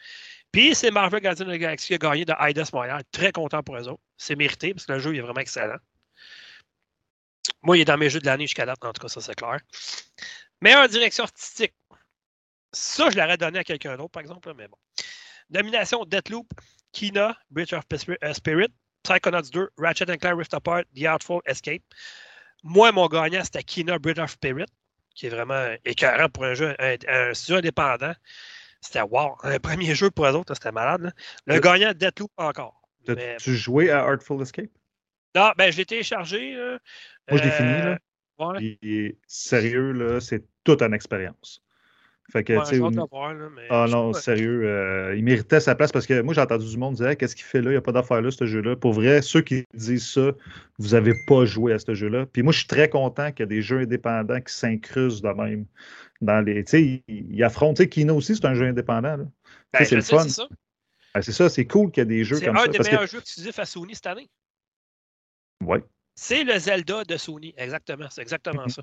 Puis 0.51 0.75
c'est 0.75 0.91
Marvel 0.91 1.21
Guardians 1.21 1.47
of 1.47 1.53
the 1.53 1.59
Galaxy 1.59 1.87
qui 1.87 1.93
a 1.95 1.97
gagné 1.97 2.25
de 2.25 2.33
Eidos 2.39 2.71
Montréal. 2.73 3.01
Très 3.11 3.31
content 3.31 3.63
pour 3.63 3.77
eux 3.77 3.87
autres. 3.87 4.01
C'est 4.17 4.35
mérité, 4.35 4.73
parce 4.73 4.85
que 4.85 4.93
le 4.93 4.99
jeu 4.99 5.15
est 5.15 5.21
vraiment 5.21 5.39
excellent. 5.39 5.77
Moi, 7.63 7.77
il 7.77 7.81
est 7.81 7.85
dans 7.85 7.97
mes 7.97 8.09
jeux 8.09 8.19
de 8.19 8.25
l'année 8.25 8.45
jusqu'à 8.45 8.65
date, 8.65 8.83
en 8.83 8.93
tout 8.93 9.01
cas, 9.01 9.07
ça 9.07 9.21
c'est 9.21 9.35
clair. 9.35 9.59
Meilleure 10.61 10.87
direction 10.89 11.23
artistique. 11.23 11.73
Ça, 12.71 13.09
je 13.09 13.17
l'aurais 13.17 13.37
donné 13.37 13.59
à 13.59 13.63
quelqu'un 13.63 13.95
d'autre, 13.97 14.11
par 14.11 14.21
exemple, 14.21 14.51
mais 14.55 14.67
bon. 14.67 14.77
Nomination 15.49 16.03
Deathloop, 16.05 16.47
Kina, 16.91 17.37
Bridge 17.49 17.73
of 17.73 17.83
euh, 18.23 18.33
Spirit, 18.33 18.69
Psychonauts 19.03 19.49
2, 19.51 19.69
Ratchet 19.77 20.11
and 20.11 20.17
Clank 20.17 20.37
Rift 20.37 20.53
Apart, 20.53 20.83
The 20.95 21.07
Outfall, 21.07 21.39
Escape. 21.45 21.83
Moi, 22.63 22.91
mon 22.91 23.07
gagnant, 23.07 23.43
c'était 23.43 23.63
Kina, 23.63 23.97
Bridge 23.97 24.19
of 24.19 24.31
Spirit, 24.31 24.65
qui 25.15 25.27
est 25.27 25.29
vraiment 25.29 25.73
écœurant 25.85 26.29
pour 26.29 26.43
un 26.43 26.53
jeu, 26.53 26.75
un, 26.79 26.95
un 27.07 27.33
studio 27.33 27.57
indépendant. 27.57 28.13
C'était 28.81 29.01
wow. 29.01 29.37
Un 29.43 29.59
premier 29.59 29.95
jeu 29.95 30.11
pour 30.11 30.25
eux 30.27 30.33
autres, 30.33 30.53
c'était 30.53 30.71
malade. 30.71 31.01
là. 31.01 31.11
Le 31.45 31.59
gagnant, 31.59 31.93
Deathloop 31.93 32.31
encore. 32.37 32.81
Mais- 33.07 33.15
T'as-tu 33.37 33.55
joué 33.55 33.89
à 33.89 34.03
Artful 34.03 34.41
Escape? 34.41 34.69
Non, 35.35 35.51
ben, 35.57 35.71
je 35.71 35.77
l'ai 35.77 35.85
téléchargé. 35.85 36.53
là. 36.53 36.79
Moi, 37.29 37.39
je 37.39 37.43
l'ai 37.43 37.49
Euh, 37.49 37.51
fini. 37.51 37.69
Là. 37.69 37.97
Ouais, 38.39 38.77
Puis, 38.81 39.17
sérieux, 39.27 39.91
là, 39.93 40.19
c'est 40.19 40.43
toute 40.63 40.81
une 40.81 40.93
expérience. 40.93 41.63
Fait 42.29 42.43
que, 42.43 42.53
ouais, 42.53 42.63
tu 42.65 42.75
sais, 42.75 42.79
au 42.79 42.87
Ah 43.69 43.85
non, 43.89 44.11
pas. 44.11 44.19
sérieux, 44.19 44.63
euh, 44.65 45.15
il 45.15 45.23
méritait 45.23 45.61
sa 45.61 45.75
place 45.75 45.93
parce 45.93 46.05
que 46.05 46.21
moi 46.21 46.33
j'ai 46.33 46.41
entendu 46.41 46.69
du 46.69 46.75
monde 46.77 46.95
dire 46.95 47.07
Hey, 47.07 47.15
qu'est-ce 47.15 47.37
qu'il 47.37 47.45
fait 47.45 47.61
là, 47.61 47.69
il 47.69 47.73
n'y 47.75 47.77
a 47.77 47.81
pas 47.81 47.93
d'affaire 47.93 48.21
là, 48.21 48.29
ce 48.31 48.45
jeu-là. 48.45 48.75
Pour 48.75 48.91
vrai, 48.91 49.21
ceux 49.21 49.39
qui 49.39 49.63
disent 49.73 50.11
ça, 50.11 50.33
vous 50.77 50.89
n'avez 50.89 51.13
pas 51.25 51.45
joué 51.45 51.71
à 51.71 51.79
ce 51.79 51.93
jeu-là. 51.93 52.25
Puis 52.25 52.43
moi, 52.43 52.51
je 52.51 52.57
suis 52.59 52.67
très 52.67 52.89
content 52.89 53.31
qu'il 53.31 53.39
y 53.39 53.43
a 53.43 53.45
des 53.45 53.61
jeux 53.61 53.79
indépendants 53.79 54.41
qui 54.41 54.53
s'incrusent 54.53 55.21
de 55.21 55.29
même 55.29 55.65
dans 56.19 56.41
les. 56.41 56.65
Tu 56.65 56.69
sais, 56.71 57.03
ils, 57.07 57.43
affrontent. 57.45 57.75
Tu 57.75 57.83
sais, 57.83 57.89
Kino 57.89 58.17
aussi, 58.17 58.35
c'est 58.35 58.45
un 58.45 58.55
jeu 58.55 58.65
indépendant. 58.65 59.15
Ben, 59.71 59.85
c'est 59.85 59.95
le 59.95 60.01
sais, 60.01 60.17
fun. 60.17 60.23
c'est 60.23 60.29
ça. 60.31 60.47
Ah, 61.13 61.21
c'est 61.21 61.31
ça, 61.31 61.47
c'est 61.47 61.65
cool 61.65 61.91
qu'il 61.91 62.01
y 62.01 62.05
a 62.05 62.05
des 62.05 62.25
jeux 62.25 62.35
C'est 62.35 62.45
comme 62.47 62.57
un 62.57 62.63
ça. 62.63 62.67
des 62.67 62.77
Parce 62.77 62.89
meilleurs 62.89 63.05
que, 63.05 63.11
jeux 63.11 63.19
exclusifs 63.19 63.57
à 63.57 63.65
Sony 63.65 63.95
cette 63.95 64.07
année. 64.07 64.29
Ouais. 65.63 65.83
C'est 66.15 66.43
le 66.43 66.57
Zelda 66.57 67.03
de 67.03 67.15
Sony. 67.17 67.53
Exactement. 67.57 68.07
C'est 68.09 68.21
exactement 68.21 68.63
Mhm. 68.63 68.69
ça. 68.69 68.81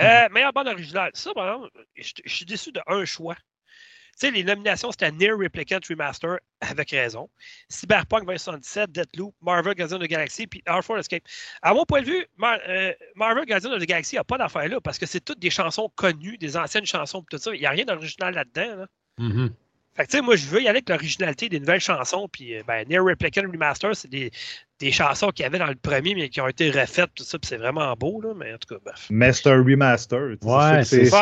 Euh, 0.00 0.28
meilleure 0.30 0.52
bande 0.52 0.68
originale. 0.68 1.10
Ça, 1.14 1.32
par 1.34 1.46
exemple, 1.54 1.70
je 1.96 2.12
je 2.24 2.34
suis 2.34 2.44
déçu 2.44 2.72
d'un 2.72 3.04
choix. 3.04 3.34
Tu 3.34 4.26
sais, 4.26 4.30
les 4.32 4.44
nominations, 4.44 4.90
c'était 4.90 5.10
Near 5.12 5.38
Replicant 5.38 5.78
Remaster, 5.88 6.38
avec 6.60 6.90
raison. 6.90 7.30
Cyberpunk 7.68 8.26
2077, 8.26 8.90
Deathloop, 8.92 9.34
Marvel 9.40 9.74
Guardians 9.74 9.96
of 9.96 10.02
the 10.02 10.08
Galaxy, 10.10 10.46
puis 10.46 10.62
Outfall 10.68 10.98
Escape. 11.00 11.22
À 11.62 11.72
mon 11.72 11.84
point 11.86 12.02
de 12.02 12.06
vue, 12.06 12.26
Mar- 12.36 12.58
euh, 12.68 12.92
Marvel 13.14 13.46
Guardians 13.46 13.72
of 13.72 13.80
the 13.80 13.86
Galaxy 13.86 14.16
n'a 14.16 14.24
pas 14.24 14.36
d'affaire 14.36 14.68
là, 14.68 14.80
parce 14.80 14.98
que 14.98 15.06
c'est 15.06 15.20
toutes 15.20 15.38
des 15.38 15.48
chansons 15.50 15.88
connues, 15.96 16.36
des 16.36 16.56
anciennes 16.56 16.84
chansons, 16.86 17.24
tout 17.30 17.38
ça. 17.38 17.54
Il 17.54 17.60
n'y 17.60 17.66
a 17.66 17.70
rien 17.70 17.84
d'original 17.84 18.34
là-dedans. 18.34 18.76
là. 18.76 18.86
Mhm. 19.18 19.54
Fait 20.00 20.06
que, 20.06 20.12
tu 20.12 20.16
sais, 20.16 20.22
moi, 20.22 20.34
je 20.34 20.46
veux 20.46 20.62
y 20.62 20.68
aller 20.68 20.78
avec 20.78 20.88
l'originalité 20.88 21.50
des 21.50 21.60
nouvelles 21.60 21.80
chansons. 21.80 22.26
Puis, 22.26 22.56
euh, 22.56 22.62
ben, 22.66 22.88
Near 22.88 23.04
Replicant 23.04 23.42
Remaster, 23.42 23.94
c'est 23.94 24.08
des, 24.08 24.30
des 24.78 24.92
chansons 24.92 25.28
qu'il 25.28 25.42
y 25.42 25.46
avait 25.46 25.58
dans 25.58 25.66
le 25.66 25.74
premier, 25.74 26.14
mais 26.14 26.30
qui 26.30 26.40
ont 26.40 26.48
été 26.48 26.70
refaites, 26.70 27.10
tout 27.14 27.22
ça. 27.22 27.38
Puis, 27.38 27.48
c'est 27.48 27.58
vraiment 27.58 27.92
beau, 27.96 28.18
là. 28.22 28.32
Mais 28.34 28.54
en 28.54 28.56
tout 28.56 28.74
cas, 28.74 28.80
bref. 28.82 29.08
Un 29.10 29.62
remaster. 29.62 30.36
Ouais, 30.40 30.84
c'est 30.84 31.02
que 31.02 31.04
ça. 31.10 31.20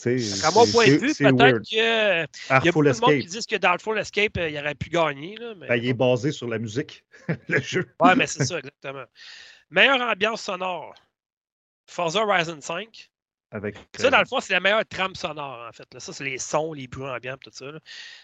tu 0.00 0.18
sais, 0.18 0.44
À 0.44 0.50
mon 0.50 0.66
point 0.66 0.86
de 0.86 0.96
vue, 0.96 1.14
peut-être 1.14 1.36
weird. 1.36 1.62
qu'il 1.62 1.78
y 1.78 1.82
a 1.82 2.26
beaucoup 2.64 2.82
de 2.82 3.00
monde 3.00 3.20
qui 3.20 3.28
disent 3.28 3.46
que 3.46 3.56
Doubtful 3.56 3.96
Escape, 3.96 4.36
euh, 4.38 4.48
il 4.48 4.58
aurait 4.58 4.74
pu 4.74 4.90
gagner. 4.90 5.36
Là, 5.36 5.54
mais... 5.56 5.68
Ben, 5.68 5.76
il 5.76 5.86
est 5.86 5.94
basé 5.94 6.32
sur 6.32 6.48
la 6.48 6.58
musique, 6.58 7.04
le 7.48 7.60
jeu. 7.60 7.86
Ouais, 8.00 8.16
mais 8.16 8.26
c'est 8.26 8.44
ça, 8.44 8.58
exactement. 8.58 9.04
Meilleure 9.70 10.00
ambiance 10.00 10.42
sonore. 10.42 10.94
Forza 11.86 12.24
Horizon 12.24 12.60
5. 12.60 13.08
Avec, 13.52 13.76
Ça, 13.96 14.10
dans 14.10 14.16
euh, 14.16 14.20
le 14.20 14.26
fond, 14.26 14.40
c'est 14.40 14.52
la 14.54 14.60
meilleure 14.60 14.84
trame 14.86 15.14
sonore, 15.14 15.66
en 15.68 15.72
fait. 15.72 15.86
Là. 15.94 16.00
Ça, 16.00 16.12
c'est 16.12 16.24
les 16.24 16.38
sons, 16.38 16.72
les 16.72 16.88
bruits 16.88 17.08
ambiants, 17.08 17.36
tout 17.36 17.50
ça. 17.52 17.66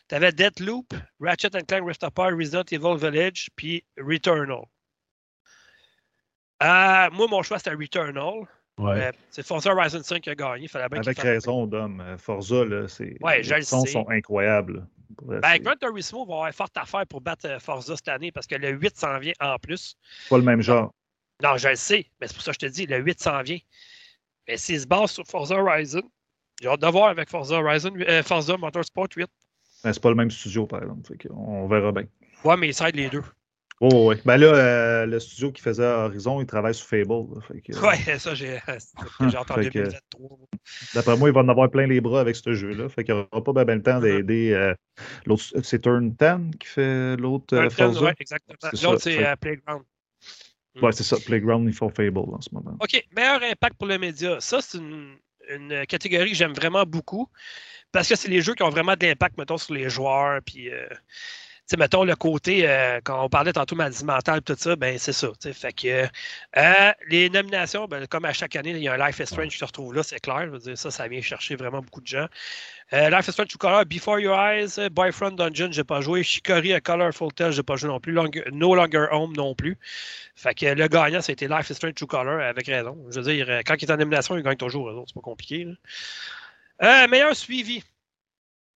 Tu 0.09 0.15
avais 0.15 0.33
Deathloop, 0.33 0.93
Ratchet 1.21 1.55
and 1.57 1.65
Clank 1.69 1.87
Rift 1.87 2.03
Apart, 2.03 2.33
Resident 2.37 2.65
Evil 2.71 2.97
Village, 2.97 3.49
puis 3.55 3.85
Returnal. 3.99 4.65
Euh, 6.63 7.11
moi, 7.13 7.27
mon 7.29 7.43
choix, 7.43 7.59
c'était 7.59 7.75
Returnal. 7.75 8.47
Ouais. 8.79 9.07
Euh, 9.07 9.13
c'est 9.31 9.47
Forza 9.47 9.73
Horizon 9.73 10.03
5 10.03 10.23
qui 10.23 10.31
a 10.31 10.35
gagné. 10.35 10.67
Fallait 10.67 10.89
bien 10.89 11.01
Avec 11.01 11.19
raison, 11.19 11.67
Dom. 11.67 12.01
Euh, 12.01 12.17
Forza, 12.17 12.65
là, 12.65 12.89
c'est, 12.89 13.17
Ouais, 13.21 13.43
les 13.43 13.57
le 13.57 13.63
sons 13.63 13.85
sais. 13.85 13.93
sont 13.93 14.09
incroyables. 14.09 14.87
Ben. 15.23 15.41
Gran 15.59 15.75
Turismo 15.77 16.25
va 16.25 16.35
avoir 16.35 16.53
forte 16.55 16.77
affaire 16.79 17.07
pour 17.07 17.21
battre 17.21 17.47
euh, 17.47 17.59
Forza 17.59 17.97
cette 17.97 18.09
année 18.09 18.33
parce 18.33 18.47
que 18.47 18.55
le 18.55 18.71
8 18.71 18.97
s'en 18.97 19.19
vient 19.19 19.35
en 19.41 19.59
plus. 19.59 19.97
C'est 20.23 20.31
pas 20.31 20.39
le 20.39 20.45
même 20.45 20.63
genre. 20.63 20.95
Non, 21.43 21.57
je 21.59 21.69
le 21.69 21.77
sais, 21.77 22.07
mais 22.21 22.29
c'est 22.29 22.35
pour 22.35 22.43
ça 22.43 22.53
que 22.53 22.59
je 22.63 22.67
te 22.67 22.73
dis, 22.73 22.87
le 22.87 22.99
8 22.99 23.21
s'en 23.21 23.43
vient. 23.43 23.59
Mais 24.49 24.57
s'il 24.57 24.81
se 24.81 24.87
base 24.87 25.11
sur 25.13 25.25
Forza 25.27 25.57
Horizon, 25.57 26.03
j'ai 26.61 26.69
hâte 26.69 26.81
de 26.81 26.87
voir 26.89 27.09
avec 27.09 27.29
Forza 27.31 27.57
Horizon, 27.61 27.93
euh, 28.09 28.23
Forza 28.23 28.57
Motorsport 28.57 29.09
8. 29.17 29.27
Mais 29.85 29.93
c'est 29.93 30.03
pas 30.03 30.11
le 30.11 30.15
même 30.17 30.31
studio, 30.31 30.67
par 30.67 30.83
exemple. 30.83 31.09
Fait 31.09 31.29
on 31.31 31.67
verra 31.67 31.93
bien. 31.93 32.05
Ouais, 32.45 32.57
mais 32.57 32.73
ça 32.73 32.89
aide 32.89 32.97
les 32.97 33.09
deux. 33.09 33.23
Oh, 33.81 34.07
ouais. 34.11 34.21
Ben 34.25 34.37
là, 34.37 34.47
euh, 34.47 35.07
le 35.07 35.19
studio 35.19 35.51
qui 35.51 35.61
faisait 35.61 35.85
Horizon, 35.85 36.41
il 36.41 36.47
travaille 36.47 36.75
sur 36.75 36.87
Fable. 36.87 37.09
là. 37.35 37.41
Fait 37.49 37.61
que, 37.61 37.73
Ouais, 37.85 38.19
ça, 38.19 38.33
j'ai 38.35 38.61
entendu 39.37 39.65
Fait 39.65 39.71
que- 39.71 39.79
2023. 39.81 40.39
D'après 40.95 41.17
moi, 41.17 41.29
il 41.31 41.35
va 41.35 41.41
en 41.41 41.49
avoir 41.49 41.69
plein 41.69 41.89
les 41.89 42.01
bras 42.01 42.21
avec 42.21 42.37
ce 42.37 42.53
jeu-là. 42.53 42.89
Fait 42.89 43.03
qu'il 43.03 43.15
n'aura 43.15 43.43
pas 43.43 43.53
bien 43.53 43.65
ben 43.65 43.75
le 43.79 43.83
temps 43.83 43.99
d'aider. 44.01 44.53
euh, 44.53 44.73
l'autre, 45.27 45.43
c'est 45.65 45.81
Turn 45.81 46.11
10 46.13 46.57
qui 46.61 46.69
fait 46.69 47.17
l'autre 47.17 47.57
euh, 47.57 47.71
Forza? 47.71 48.05
Ouais, 48.05 48.15
exactement. 48.21 48.57
L'autre, 48.85 49.03
c'est 49.03 49.17
Fait- 49.17 49.59
Playground. 50.75 50.85
Ouais, 50.85 50.93
c'est 50.93 51.05
ça. 51.05 51.17
Playground, 51.25 51.69
ils 51.69 51.75
font 51.75 51.89
Fable 51.89 52.19
en 52.19 52.41
ce 52.41 52.49
moment. 52.53 52.77
OK, 52.81 53.05
meilleur 53.15 53.43
impact 53.43 53.77
pour 53.77 53.87
le 53.87 53.99
média. 53.99 54.41
Ça, 54.41 54.61
c'est 54.61 54.79
une, 54.79 55.17
une 55.49 55.87
catégorie 55.87 56.31
que 56.31 56.37
j'aime 56.37 56.55
vraiment 56.55 56.85
beaucoup 56.85 57.29
parce 57.93 58.09
que 58.09 58.17
c'est 58.17 58.29
les 58.29 58.41
jeux 58.41 58.55
qui 58.55 58.63
ont 58.63 58.71
vraiment 58.71 58.97
de 58.97 59.07
l'impact, 59.07 59.37
mettons, 59.39 59.59
sur 59.59 59.75
les 59.75 59.91
joueurs. 59.91 60.41
Puis, 60.45 60.71
euh, 60.71 60.87
sais, 61.73 61.77
mettons, 61.79 62.05
le 62.05 62.15
côté, 62.15 62.69
euh, 62.69 63.01
quand 63.03 63.25
on 63.25 63.29
parlait 63.29 63.53
tantôt 63.53 63.75
maladie 63.75 64.05
mentale, 64.05 64.43
tout 64.43 64.55
ça, 64.59 64.77
ben 64.77 64.99
c'est 64.99 65.13
ça. 65.13 65.29
Fait 65.53 65.73
que 65.73 66.07
euh, 66.57 66.93
les 67.09 67.31
nominations, 67.31 67.87
ben, 67.87 68.07
comme 68.07 68.25
à 68.27 68.33
chaque 68.33 68.57
année, 68.57 68.71
il 68.71 68.79
y 68.79 68.89
a 68.89 68.93
un 68.93 69.07
Life 69.07 69.19
is 69.19 69.27
Strange 69.27 69.49
qui 69.49 69.59
se 69.59 69.65
retrouve 69.65 69.95
là, 69.95 70.03
c'est 70.03 70.21
clair. 70.21 70.45
Je 70.47 70.51
veux 70.51 70.59
dire, 70.59 70.79
ça, 70.79 70.91
ça 70.91 71.09
vient 71.09 71.21
chercher 71.23 71.57
vraiment 71.57 71.81
beaucoup 71.81 72.01
de 72.01 72.07
gens. 72.07 72.27
Euh, 72.93 73.09
Life 73.09 73.29
is 73.29 73.33
Strange 73.33 73.49
True 73.49 73.59
Color, 73.59 73.87
Before 73.87 74.21
Your 74.21 74.39
Eyes, 74.39 74.89
Boyfriend 74.91 75.33
Dungeon, 75.33 75.73
j'ai 75.73 75.85
pas 75.85 76.03
joué. 76.03 76.23
Shikori, 76.23 76.75
A 76.75 76.81
Colorful 76.81 77.33
Tale, 77.33 77.53
j'ai 77.53 77.63
pas 77.63 77.77
joué 77.77 77.89
non 77.89 78.01
plus. 78.01 78.15
No 78.53 78.75
Longer 78.75 79.07
Home 79.11 79.33
non 79.35 79.55
plus. 79.55 79.79
Fait 80.37 80.55
que 80.55 80.67
le 80.67 80.89
gagnant, 80.89 81.23
c'était 81.23 81.49
Life 81.49 81.71
is 81.71 81.75
Strange 81.75 81.95
True 81.95 82.07
Color, 82.07 82.41
avec 82.41 82.67
raison. 82.67 82.99
Je 83.11 83.21
veux 83.21 83.33
dire, 83.33 83.61
quand 83.65 83.75
il 83.81 83.89
est 83.89 83.93
en 83.93 83.97
nomination, 83.97 84.37
il 84.37 84.43
gagne 84.43 84.57
toujours. 84.57 85.05
C'est 85.07 85.15
pas 85.15 85.21
compliqué. 85.21 85.67
là. 86.81 87.07
Meilleur 87.09 87.35
suivi. 87.35 87.83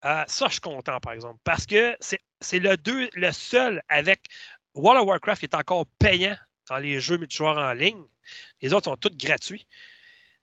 Euh, 0.04 0.24
ça, 0.26 0.46
je 0.46 0.52
suis 0.52 0.60
content, 0.60 1.00
par 1.00 1.12
exemple. 1.12 1.38
Parce 1.44 1.66
que 1.66 1.96
c'est 2.00 2.58
le, 2.58 2.76
le 3.14 3.32
seul 3.32 3.82
avec 3.88 4.26
World 4.74 5.02
of 5.02 5.08
Warcraft 5.08 5.40
qui 5.40 5.46
est 5.46 5.54
encore 5.54 5.86
payant 5.98 6.36
dans 6.68 6.78
les 6.78 7.00
jeux 7.00 7.16
multijoueurs 7.16 7.58
en 7.58 7.72
ligne. 7.72 8.02
Les 8.60 8.72
autres 8.72 8.90
sont 8.90 8.96
tous 8.96 9.16
gratuits. 9.16 9.66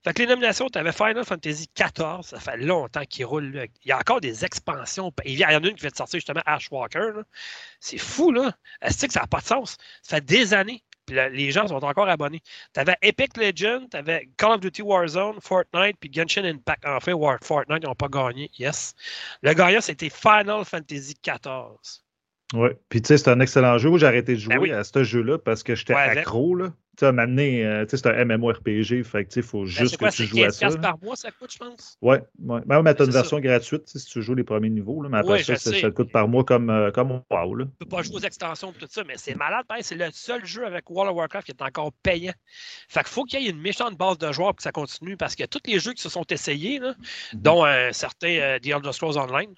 Fait 0.03 0.13
que 0.13 0.21
les 0.21 0.27
nominations, 0.27 0.69
tu 0.69 0.77
avais 0.77 0.91
Final 0.91 1.23
Fantasy 1.23 1.69
XIV, 1.77 2.23
ça 2.23 2.39
fait 2.39 2.57
longtemps 2.57 3.05
qu'il 3.05 3.25
roule. 3.25 3.51
là. 3.53 3.65
Il 3.85 3.87
y 3.87 3.91
a 3.93 3.97
encore 3.97 4.19
des 4.19 4.43
expansions. 4.43 5.13
Il 5.23 5.37
y 5.37 5.45
en 5.45 5.49
a 5.49 5.53
une 5.53 5.75
qui 5.75 5.81
vient 5.81 5.91
de 5.91 5.95
sortir 5.95 6.17
justement, 6.19 6.41
Ash 6.45 6.69
Walker. 6.71 7.11
C'est 7.79 7.97
fou, 7.97 8.31
là. 8.31 8.53
Est-ce 8.81 9.05
que 9.05 9.13
ça 9.13 9.21
n'a 9.21 9.27
pas 9.27 9.39
de 9.39 9.45
sens? 9.45 9.77
Ça 10.01 10.17
fait 10.17 10.25
des 10.25 10.53
années. 10.53 10.83
Puis 11.05 11.15
là, 11.15 11.29
les 11.29 11.51
gens 11.51 11.67
sont 11.67 11.83
encore 11.83 12.07
abonnés. 12.07 12.41
Tu 12.73 12.79
avais 12.79 12.95
Epic 13.01 13.35
Legend, 13.37 13.89
tu 13.89 13.97
avais 13.97 14.29
Call 14.37 14.53
of 14.53 14.59
Duty 14.61 14.81
Warzone, 14.81 15.39
Fortnite, 15.41 15.97
puis 15.99 16.09
Genshin 16.13 16.45
Impact. 16.45 16.83
Enfin, 16.85 17.13
War, 17.13 17.37
Fortnite, 17.43 17.79
ils 17.83 17.87
n'ont 17.87 17.95
pas 17.95 18.07
gagné. 18.07 18.49
Yes. 18.57 18.95
Le 19.41 19.53
gagnant, 19.53 19.81
c'était 19.81 20.09
Final 20.09 20.63
Fantasy 20.63 21.15
XIV. 21.23 22.01
Ouais. 22.53 22.77
Puis, 22.89 23.01
tu 23.01 23.07
sais, 23.07 23.17
c'est 23.17 23.29
un 23.31 23.39
excellent 23.39 23.77
jeu. 23.77 23.89
Moi, 23.89 23.99
j'ai 23.99 24.05
arrêté 24.05 24.33
de 24.33 24.39
jouer 24.39 24.55
Ben 24.55 24.61
oui. 24.61 24.71
à 24.71 24.83
ce 24.83 25.03
jeu-là 25.03 25.39
parce 25.39 25.63
que 25.63 25.75
j'étais 25.75 25.93
Ouais, 25.95 26.17
accro. 26.19 26.55
Là. 26.55 26.71
Tu 26.95 27.05
sais, 27.05 27.11
euh, 27.11 27.85
tu 27.85 27.89
sais, 27.89 27.97
c'est 27.97 28.07
un 28.07 28.23
MMORPG. 28.25 29.01
Fait 29.03 29.25
que, 29.25 29.29
tu 29.33 29.41
faut 29.41 29.61
Ben, 29.61 29.65
juste 29.65 29.91
c'est 29.91 29.97
quoi, 29.97 30.09
que 30.09 30.15
tu 30.15 30.23
c'est 30.23 30.29
joues 30.29 30.43
à 30.43 30.47
15$ 30.49 30.53
ça. 30.53 30.69
là. 30.69 30.77
par 30.77 30.97
mois, 31.01 31.15
ça 31.15 31.31
coûte, 31.31 31.51
je 31.51 31.57
pense? 31.57 31.97
Ouais, 32.03 32.21
ouais. 32.39 32.61
Ben, 32.67 32.77
ouais, 32.77 32.83
mais 32.83 32.93
t'as 32.93 33.05
une 33.05 33.11
C'est 33.11 33.17
version 33.17 33.39
gratuite 33.39 33.85
tu 33.91 33.97
si 33.97 34.05
tu 34.05 34.21
joues 34.21 34.35
les 34.35 34.43
premiers 34.43 34.69
niveaux. 34.69 35.01
Là, 35.01 35.09
mais 35.09 35.17
après 35.17 35.31
Ouais, 35.33 35.43
ça, 35.43 35.55
ça, 35.55 35.89
coûte 35.89 36.11
par 36.11 36.27
mois 36.27 36.43
comme, 36.43 36.69
euh, 36.69 36.91
comme 36.91 37.23
WoW. 37.31 37.55
Là. 37.55 37.65
Tu 37.65 37.71
peux 37.79 37.85
pas 37.87 38.03
jouer 38.03 38.17
aux 38.17 38.19
extensions 38.19 38.71
et 38.71 38.77
tout 38.79 38.87
ça, 38.89 39.03
mais 39.07 39.15
c'est 39.17 39.33
malade, 39.33 39.65
pareil, 39.67 39.83
c'est 39.83 39.95
le 39.95 40.09
seul 40.11 40.45
jeu 40.45 40.67
avec 40.67 40.87
World 40.91 41.11
of 41.11 41.17
Warcraft 41.17 41.45
qui 41.47 41.51
est 41.51 41.61
encore 41.63 41.91
payant. 42.03 42.33
Fait 42.89 42.99
qu'il 42.99 43.09
faut 43.09 43.23
qu'il 43.23 43.41
y 43.41 43.47
ait 43.47 43.49
une 43.49 43.59
méchante 43.61 43.97
base 43.97 44.19
de 44.19 44.31
joueurs 44.31 44.49
pour 44.49 44.57
que 44.57 44.63
ça 44.63 44.71
continue, 44.71 45.17
parce 45.17 45.35
que 45.35 45.45
tous 45.45 45.61
les 45.65 45.79
jeux 45.79 45.93
qui 45.93 46.01
se 46.03 46.09
sont 46.09 46.25
essayés, 46.29 46.77
là, 46.77 46.93
Mhm. 47.33 47.41
dont 47.41 47.63
un 47.65 47.91
certain 47.91 48.27
euh, 48.27 48.59
The 48.59 48.67
Elder 48.67 48.91
Scrolls 48.93 49.17
Online, 49.17 49.53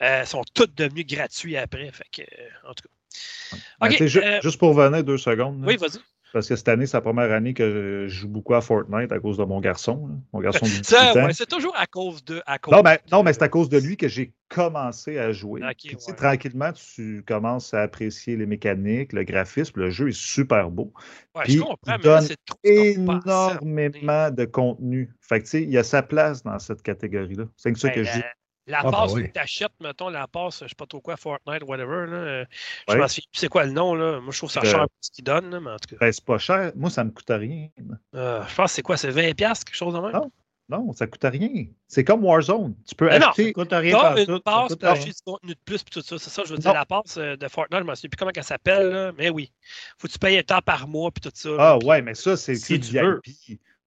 euh, 0.00 0.24
sont 0.24 0.42
tous 0.54 0.66
devenus 0.74 1.06
gratuits 1.06 1.58
après. 1.58 1.90
Fait 1.92 2.04
que, 2.10 2.22
euh, 2.22 2.70
en 2.70 2.72
tout 2.72 2.84
cas. 2.88 3.56
Ben, 3.80 3.90
tu 3.90 4.08
Juste 4.08 4.58
pour 4.58 4.74
revenir 4.74 5.04
deux 5.04 5.18
secondes. 5.18 5.62
oui, 5.66 5.76
vas-y. 5.76 5.98
Parce 6.34 6.48
que 6.48 6.56
cette 6.56 6.68
année, 6.68 6.84
c'est 6.86 6.96
la 6.96 7.00
première 7.00 7.30
année 7.30 7.54
que 7.54 8.06
je 8.08 8.12
joue 8.14 8.28
beaucoup 8.28 8.54
à 8.54 8.60
Fortnite 8.60 9.12
à 9.12 9.20
cause 9.20 9.38
de 9.38 9.44
mon 9.44 9.60
garçon. 9.60 10.08
là. 10.08 10.14
Mon 10.32 10.40
garçon 10.40 10.66
de 10.66 10.70
18 10.82 10.84
Ça, 10.84 11.12
ans. 11.12 11.24
ouais, 11.26 11.32
c'est 11.32 11.48
toujours 11.48 11.74
à 11.76 11.86
cause 11.86 12.24
de. 12.24 12.42
À 12.44 12.58
cause 12.58 12.74
Non, 12.74 12.82
mais, 12.82 12.96
de- 12.96 13.02
non, 13.16 13.22
mais 13.22 13.32
c'est 13.32 13.42
à 13.44 13.48
cause 13.48 13.68
de 13.68 13.78
lui 13.78 13.96
que 13.96 14.08
j'ai 14.08 14.34
commencé 14.48 15.16
à 15.18 15.30
jouer. 15.32 15.60
Ok, 15.62 15.76
Puis, 15.78 15.96
tu 15.96 16.00
sais, 16.00 16.10
ouais. 16.10 16.16
tranquillement, 16.16 16.72
tu 16.72 17.22
commences 17.26 17.72
à 17.72 17.82
apprécier 17.82 18.36
les 18.36 18.46
mécaniques, 18.46 19.12
le 19.12 19.22
graphisme. 19.22 19.78
Le 19.78 19.90
jeu 19.90 20.08
est 20.08 20.18
super 20.18 20.70
beau. 20.70 20.92
Ouais, 21.36 21.44
puis 21.44 21.52
je 21.54 21.60
comprends, 21.60 21.76
il 21.86 21.86
mais 21.86 21.92
là, 21.92 22.00
donne 22.02 22.04
pas 22.08 22.24
assez. 22.24 22.34
Énormément 22.64 24.30
de 24.30 24.44
contenu. 24.44 25.14
Fait 25.20 25.38
que, 25.38 25.44
tu 25.44 25.50
sais, 25.50 25.62
il 25.62 25.70
y 25.70 25.78
a 25.78 25.84
sa 25.84 26.02
place 26.02 26.42
dans 26.42 26.58
cette 26.58 26.82
catégorie-là. 26.82 27.44
C'est 27.56 27.72
que 27.72 27.78
ça 27.78 27.88
Ben, 27.88 27.94
que 27.94 28.04
je 28.04 28.12
dis. 28.12 28.22
La, 28.66 28.78
Ah, 28.80 28.82
bah 28.84 28.90
passe 28.92 29.12
oui. 29.12 29.26
que 29.28 29.32
tu 29.32 29.38
achètes, 29.38 29.72
mettons, 29.80 30.08
la 30.08 30.26
passe, 30.26 30.60
je 30.62 30.68
sais 30.68 30.74
pas 30.74 30.86
trop 30.86 31.00
quoi, 31.00 31.16
Fortnite, 31.16 31.62
whatever, 31.64 32.06
là, 32.06 32.44
je 32.44 32.92
souviens 32.92 33.06
plus 33.08 33.24
c'est 33.32 33.48
quoi 33.48 33.64
le 33.64 33.72
nom, 33.72 33.94
là. 33.94 34.20
Moi, 34.20 34.32
je 34.32 34.38
trouve 34.38 34.50
ça 34.50 34.60
Euh, 34.60 34.64
cher 34.70 34.86
ce 35.00 35.10
qu'ils 35.10 35.24
donnent, 35.24 35.50
là, 35.50 35.60
mais 35.60 35.70
en 35.70 35.76
tout 35.76 35.88
cas. 35.90 35.96
Ben, 36.00 36.12
c'est 36.12 36.24
pas 36.24 36.38
cher. 36.38 36.72
Moi, 36.74 36.90
ça 36.90 37.04
me 37.04 37.10
coûte 37.10 37.26
rien. 37.28 37.68
Euh, 38.14 38.42
je 38.48 38.54
pense 38.54 38.70
que 38.70 38.74
c'est 38.76 38.82
quoi, 38.82 38.96
c'est 38.96 39.10
20$, 39.10 39.64
quelque 39.64 39.74
chose 39.76 39.92
de 39.94 40.00
même? 40.00 40.12
Non. 40.12 40.30
Non, 40.70 40.94
ça 40.94 41.06
coûte 41.06 41.20
rien. 41.24 41.66
C'est 41.86 42.04
comme 42.04 42.24
Warzone. 42.24 42.74
Tu 42.88 42.94
peux 42.94 43.06
Mais 43.10 43.18
non, 43.18 43.26
acheter. 43.28 43.48
Ça 43.48 43.52
coûte 43.52 43.68
rien 43.72 43.92
par 44.00 44.16
une 44.16 44.24
tout. 44.24 44.32
ça 44.36 44.40
passe 44.40 44.68
coûte 44.68 44.80
pour 44.80 44.88
rien. 44.88 44.98
acheter 44.98 45.10
du 45.10 45.22
contenu 45.26 45.50
de 45.54 45.58
plus, 45.62 45.82
puis 45.84 45.92
tout 45.92 46.00
ça. 46.00 46.18
C'est 46.18 46.30
ça, 46.30 46.42
je 46.46 46.52
veux 46.54 46.58
dire, 46.58 46.72
la 46.72 46.86
passe 46.86 47.18
euh, 47.18 47.36
de 47.36 47.48
Fortnite, 47.48 47.80
je 47.82 47.84
me 47.84 47.94
souviens 47.94 48.08
plus 48.08 48.16
comment 48.16 48.30
elle 48.34 48.44
s'appelle, 48.44 48.88
là, 48.88 49.12
mais 49.18 49.28
oui. 49.28 49.52
Faut 49.98 50.08
que 50.08 50.12
tu 50.14 50.18
payes 50.18 50.38
un 50.38 50.42
temps 50.42 50.62
par 50.64 50.88
mois, 50.88 51.10
puis 51.10 51.20
tout 51.20 51.30
ça. 51.34 51.50
là, 51.50 51.56
Ah 51.58 51.78
ouais, 51.84 52.00
mais 52.00 52.14
ça, 52.14 52.34
c'est 52.38 52.54
Si 52.54 52.80
tu 52.80 52.98
veux. 52.98 53.20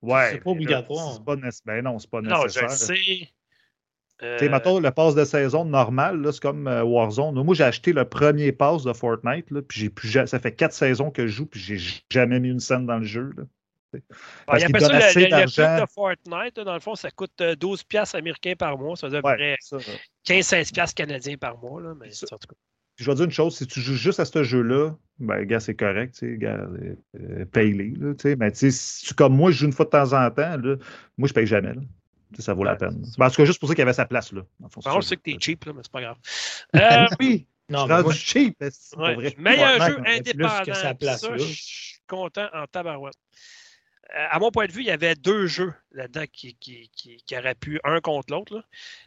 Ouais, 0.04 0.30
C'est 0.34 0.38
pas 0.44 0.50
là, 0.52 0.52
obligatoire. 0.52 1.14
c'est 1.14 1.26
pas 1.26 1.36
Ben 1.66 1.82
non, 1.84 1.98
c'est 1.98 2.10
pas 2.12 2.22
Non, 2.22 2.42
je 2.42 2.60
nécessaire. 2.60 2.70
le 2.70 2.76
sais. 2.76 3.30
Euh, 4.24 4.38
Tu 4.40 4.50
mettons, 4.50 4.80
le 4.80 4.90
pass 4.92 5.14
de 5.14 5.24
saison 5.26 5.64
normal, 5.64 6.22
là, 6.22 6.32
c'est 6.32 6.42
comme 6.42 6.68
euh, 6.68 6.84
Warzone. 6.84 7.36
Moi, 7.44 7.54
j'ai 7.54 7.64
acheté 7.64 7.94
le 7.94 8.04
premier 8.06 8.52
pass 8.52 8.84
de 8.84 8.94
Fortnite, 8.94 9.52
là, 9.52 9.62
puis 9.62 9.80
j'ai 9.80 9.90
plus 9.90 10.10
ça 10.10 10.40
fait 10.40 10.54
quatre 10.54 10.74
saisons 10.74 11.12
que 11.12 11.28
je 11.28 11.32
joue, 11.34 11.46
puis 11.46 11.60
j'ai 11.60 11.78
jamais 12.10 12.40
mis 12.40 12.50
une 12.50 12.60
scène 12.60 12.86
dans 12.88 12.98
le 12.98 13.06
jeu. 13.06 13.32
là. 13.38 13.44
parce 14.46 14.62
il 14.64 14.66
appelle 14.66 14.82
donne 14.82 14.92
ça 14.92 14.98
assez 15.08 15.20
le- 15.22 15.38
le 15.38 15.82
de 15.82 15.86
Fortnite, 15.94 16.60
dans 16.60 16.74
le 16.74 16.80
fond, 16.80 16.96
ça 16.96 17.12
coûte 17.12 17.40
euh, 17.42 17.56
12$ 17.56 17.84
piastres 17.88 18.16
américains 18.16 18.56
par 18.58 18.78
mois. 18.78 18.96
Ça 18.96 19.08
veut 19.08 19.12
dire 19.12 19.20
à 19.20 19.22
peu 19.22 19.28
Ouais, 19.30 19.36
près 19.36 19.58
ça, 19.62 19.78
là. 19.78 19.84
15-16$ 20.26 20.72
piastres 20.74 20.96
canadiens 20.96 21.38
par 21.38 21.58
mois. 21.60 21.82
Là, 21.82 21.94
mais 22.00 22.10
Ça- 22.12 22.26
je 22.96 23.06
vais 23.06 23.16
dire 23.16 23.26
une 23.26 23.32
chose, 23.32 23.56
si 23.56 23.68
tu 23.68 23.80
joues 23.80 23.94
juste 23.94 24.20
à 24.20 24.26
ce 24.26 24.42
jeu-là, 24.44 24.96
ben, 25.20 25.44
gars, 25.44 25.60
c'est 25.60 25.76
correct, 25.76 26.16
tu 26.18 26.32
sais, 26.32 26.38
gars, 26.38 26.56
euh, 26.58 26.96
euh, 27.20 27.46
paye-les, 27.46 27.92
là, 27.92 28.14
tu 28.16 28.24
sais. 28.24 28.36
Mais 28.36 28.52
tu 28.52 28.58
sais, 28.58 28.72
si 28.72 29.06
tu, 29.06 29.14
comme 29.14 29.36
moi, 29.36 29.52
je 29.52 29.58
joue 29.60 29.66
une 29.68 29.74
fois 29.74 29.86
de 29.86 29.92
temps 29.92 30.14
en 30.14 30.30
temps, 30.32 30.58
là, 30.58 30.76
moi, 31.18 31.28
je 31.28 31.34
paye 31.34 31.46
jamais, 31.46 31.74
là. 31.76 31.82
Ça 32.40 32.54
vaut 32.54 32.64
la 32.64 32.76
peine. 32.76 33.04
Ben, 33.18 33.26
en 33.28 33.30
tout 33.30 33.36
cas, 33.38 33.46
juste 33.46 33.60
pour 33.60 33.70
ça 33.70 33.76
qu'il 33.76 33.82
y 33.82 33.84
avait 33.84 33.94
sa 33.94 34.06
place, 34.06 34.32
là. 34.32 34.42
fond, 34.70 34.70
Bon, 34.76 34.82
ça, 34.82 34.96
je 34.96 35.02
sais 35.02 35.16
que 35.18 35.22
t'es 35.22 35.38
cheap, 35.40 35.66
là, 35.66 35.74
mais 35.74 35.82
c'est 35.84 35.92
pas 35.92 36.02
grave. 36.02 36.18
Euh, 36.76 37.06
Oui, 37.20 37.48
Non, 37.70 37.80
je 37.80 37.84
suis 37.84 37.88
mais 37.90 37.94
rendu 37.96 38.04
moi, 38.06 38.14
cheap, 38.14 38.58
ouais. 38.62 39.16
vrai. 39.16 39.36
Meilleur 39.38 39.82
jeu 39.88 39.96
plus 39.96 40.04
que 40.04 40.10
indépendant. 40.20 40.74
sa 40.74 40.94
place 40.94 41.22
ça, 41.22 41.38
je 41.38 41.44
suis 41.44 41.98
content 42.08 42.48
en 42.54 42.66
tabarouette. 42.68 43.16
Euh, 44.16 44.26
à 44.32 44.40
mon 44.40 44.52
point 44.52 44.68
de 44.68 44.72
vue, 44.72 44.82
il 44.82 44.88
y 44.88 44.92
avait 44.92 45.16
deux 45.16 45.48
jeux 45.48 45.74
là-dedans 45.92 46.24
qui, 46.32 46.56
qui, 46.56 46.90
qui, 46.96 47.18
qui 47.18 47.38
auraient 47.38 47.56
pu 47.56 47.78
un 47.84 48.00
contre 48.00 48.32
l'autre. 48.34 48.56
là. 48.56 48.64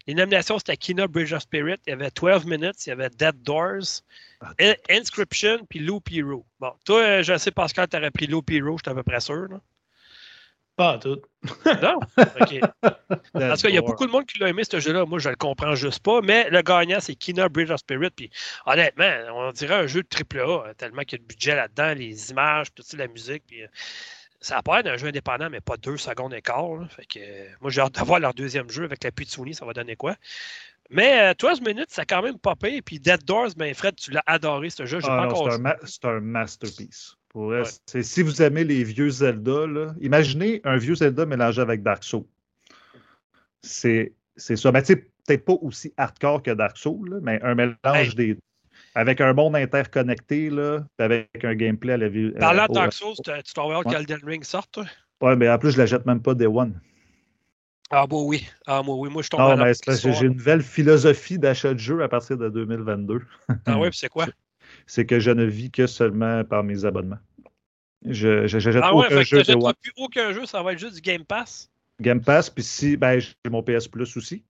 Les 0.07 0.13
nominations, 0.13 0.59
c'était 0.59 0.77
Kina 0.77 1.07
Bridge 1.07 1.33
of 1.33 1.41
Spirit, 1.41 1.77
il 1.87 1.91
y 1.91 1.93
avait 1.95 2.11
12 2.11 2.45
Minutes, 2.45 2.87
il 2.87 2.91
y 2.91 2.93
avait 2.93 3.09
Dead 3.09 3.43
Doors, 3.43 4.03
Ah. 4.43 4.53
In- 4.61 4.75
Inscription, 4.91 5.65
puis 5.71 5.79
Loop 5.79 6.11
Hero. 6.13 6.45
Bon, 6.61 6.73
toi, 6.85 7.01
euh, 7.01 7.23
je 7.23 7.37
sais, 7.39 7.51
Pascal, 7.51 7.89
tu 7.89 7.97
aurais 7.97 8.11
pris 8.11 8.27
Loop 8.27 8.51
Hero, 8.51 8.77
je 8.77 8.83
suis 8.85 8.91
à 8.91 8.95
peu 8.95 9.03
près 9.03 9.21
sûr. 9.21 9.49
là. 9.49 9.61
Pas 10.81 10.99
tout. 10.99 11.21
Non? 11.83 12.01
OK. 12.41 12.61
Parce 13.35 13.61
qu'il 13.61 13.75
y 13.75 13.79
a 13.79 13.83
beaucoup 13.83 14.07
de 14.07 14.11
monde 14.11 14.25
qui 14.25 14.39
l'a 14.39 14.49
aimé, 14.49 14.63
ce 14.65 14.81
jeu-là. 14.81 15.05
Moi, 15.05 15.19
je 15.19 15.29
le 15.29 15.37
comprends 15.37 15.75
juste 15.75 16.03
pas. 16.03 16.23
Mais 16.23 16.49
le 16.49 16.63
gagnant, 16.63 17.01
c'est 17.01 17.15
Kina 17.15 17.51
Bridge 17.51 17.71
of 17.71 17.81
Spirit. 17.81 18.11
Puis, 18.17 18.31
honnêtement, 18.65 19.11
on 19.35 19.53
dirait 19.53 19.75
un 19.75 19.87
jeu 19.87 20.03
de 20.03 20.09
AAA, 20.09 20.69
euh, 20.69 20.75
tellement 20.75 21.03
qu'il 21.03 21.19
y 21.19 21.21
a 21.21 21.23
le 21.23 21.27
budget 21.29 21.55
là-dedans, 21.55 21.93
les 21.95 22.31
images, 22.31 22.73
tout 22.75 22.83
ça, 22.83 22.97
la 22.97 23.09
musique. 23.09 23.43
Puis, 23.47 23.63
euh, 23.63 23.67
ça 24.41 24.57
a 24.57 24.63
pas 24.63 24.83
d'un 24.83 24.97
jeu 24.97 25.09
indépendant, 25.09 25.51
mais 25.51 25.61
pas 25.61 25.77
deux 25.77 25.99
secondes 25.99 26.33
et 26.33 26.41
quart. 26.41 26.75
là. 26.77 26.89
Fait 26.89 27.05
que, 27.05 27.19
euh, 27.19 27.49
moi, 27.61 27.71
j'ai 27.71 27.83
hâte 27.83 27.99
de 27.99 28.05
voir 28.05 28.21
leur 28.21 28.33
deuxième 28.33 28.71
jeu 28.71 28.85
avec 28.85 29.05
l'appui 29.05 29.27
de 29.27 29.31
Sony, 29.31 29.53
ça 29.53 29.67
va 29.67 29.75
donner 29.75 29.97
quoi. 29.97 30.17
Mais 30.89 31.31
euh, 31.31 31.35
12 31.39 31.61
minutes, 31.61 31.91
ça 31.91 32.03
a 32.03 32.05
quand 32.07 32.23
même 32.23 32.39
pas 32.39 32.57
payé. 32.57 32.81
Puis 32.81 32.99
Dead 32.99 33.23
Doors, 33.25 33.51
ben 33.57 33.73
Fred, 33.75 33.97
tu 33.97 34.11
l'as 34.13 34.25
adoré 34.27 34.71
ce 34.71 34.87
jeu. 34.87 34.99
Ah 35.05 35.29
un, 35.55 35.59
ma- 35.59 35.77
c'est 35.85 36.05
un 36.07 36.21
masterpiece. 36.21 37.15
Pour 37.31 37.45
vrai, 37.45 37.61
Ouais. 37.63 37.69
c'est- 37.87 38.03
si 38.03 38.23
vous 38.23 38.43
aimez 38.43 38.65
les 38.65 38.85
vieux 38.85 39.09
Zelda, 39.09 39.67
là, 39.67 39.95
imaginez 40.01 40.61
un 40.65 40.77
vieux 40.77 40.97
Zelda 40.97 41.25
mélangé 41.27 41.63
avec 41.63 41.83
Dark 41.83 42.05
Souls. 42.05 42.27
C'est 43.63 44.13
c'est 44.37 44.57
ça. 44.57 44.73
Sais, 44.85 44.97
peut-être 44.97 45.45
pas 45.45 45.53
aussi 45.61 45.93
hardcore 45.97 46.43
que 46.43 46.51
Dark 46.53 46.77
Souls, 46.77 47.09
là, 47.11 47.19
mais 47.23 47.41
un 47.43 47.55
mélange 47.55 47.77
Hey. 47.85 48.15
des 48.15 48.35
deux. 48.35 48.41
Avec 48.95 49.21
un 49.21 49.33
monde 49.35 49.55
interconnecté, 49.55 50.51
là, 50.51 50.85
avec 50.99 51.29
un 51.45 51.55
gameplay 51.55 51.93
à 51.93 51.97
la 51.99 52.09
vie. 52.09 52.31
Parlant 52.33 52.65
euh, 52.65 52.69
de 52.69 52.75
Dark 52.75 52.93
Souls, 52.93 53.15
tu 53.23 53.61
avoir 53.61 53.87
Ouais. 53.87 53.95
qu'Elden 53.95 54.21
Ring 54.25 54.43
sorte, 54.43 54.73
toi? 54.73 54.87
Ouais, 55.21 55.37
mais 55.37 55.49
en 55.49 55.59
plus, 55.59 55.73
je 55.73 55.79
la 55.79 55.87
jette 55.87 56.07
même 56.07 56.23
pas 56.23 56.35
Day 56.35 56.47
One. 56.47 56.81
Ah, 57.91 58.07
bon, 58.07 58.27
oui. 58.27 58.47
Ah, 58.67 58.83
moi, 58.83 58.97
oui. 58.97 59.11
Moi, 59.11 59.23
je 59.23 59.29
tombe 59.29 59.41
Non, 59.41 59.57
mais 59.57 59.73
j'ai 59.75 60.27
une 60.27 60.37
nouvelle 60.37 60.63
philosophie 60.63 61.39
d'achat 61.39 61.75
de 61.75 61.79
jeu 61.79 62.03
à 62.03 62.09
partir 62.09 62.39
de 62.39 62.49
2022. 62.49 63.21
Ah, 63.67 63.79
oui, 63.79 63.91
puis 63.91 63.99
c'est 63.99 64.09
quoi? 64.09 64.27
C'est 64.91 65.07
que 65.07 65.21
je 65.21 65.31
ne 65.31 65.45
vis 65.45 65.71
que 65.71 65.87
seulement 65.87 66.43
par 66.43 66.65
mes 66.65 66.85
abonnements. 66.85 67.21
Je 68.05 68.43
n'achète 68.53 68.77
Ah, 68.83 68.93
ouais, 68.93 69.07
aucun 69.07 69.23
jeu 69.23 69.43
One. 69.55 69.73
plus 69.81 69.93
aucun 69.99 70.33
jeu, 70.33 70.47
ça 70.47 70.65
va 70.65 70.73
être 70.73 70.81
juste 70.81 70.97
du 70.97 71.01
Game 71.01 71.25
Pass? 71.25 71.71
Game 72.01 72.21
Pass, 72.21 72.51
puis 72.51 72.65
si, 72.65 72.97
ben, 72.97 73.21
j'ai 73.21 73.35
mon 73.51 73.63
PS 73.63 73.87
Plus 73.87 74.17
aussi. 74.17 74.43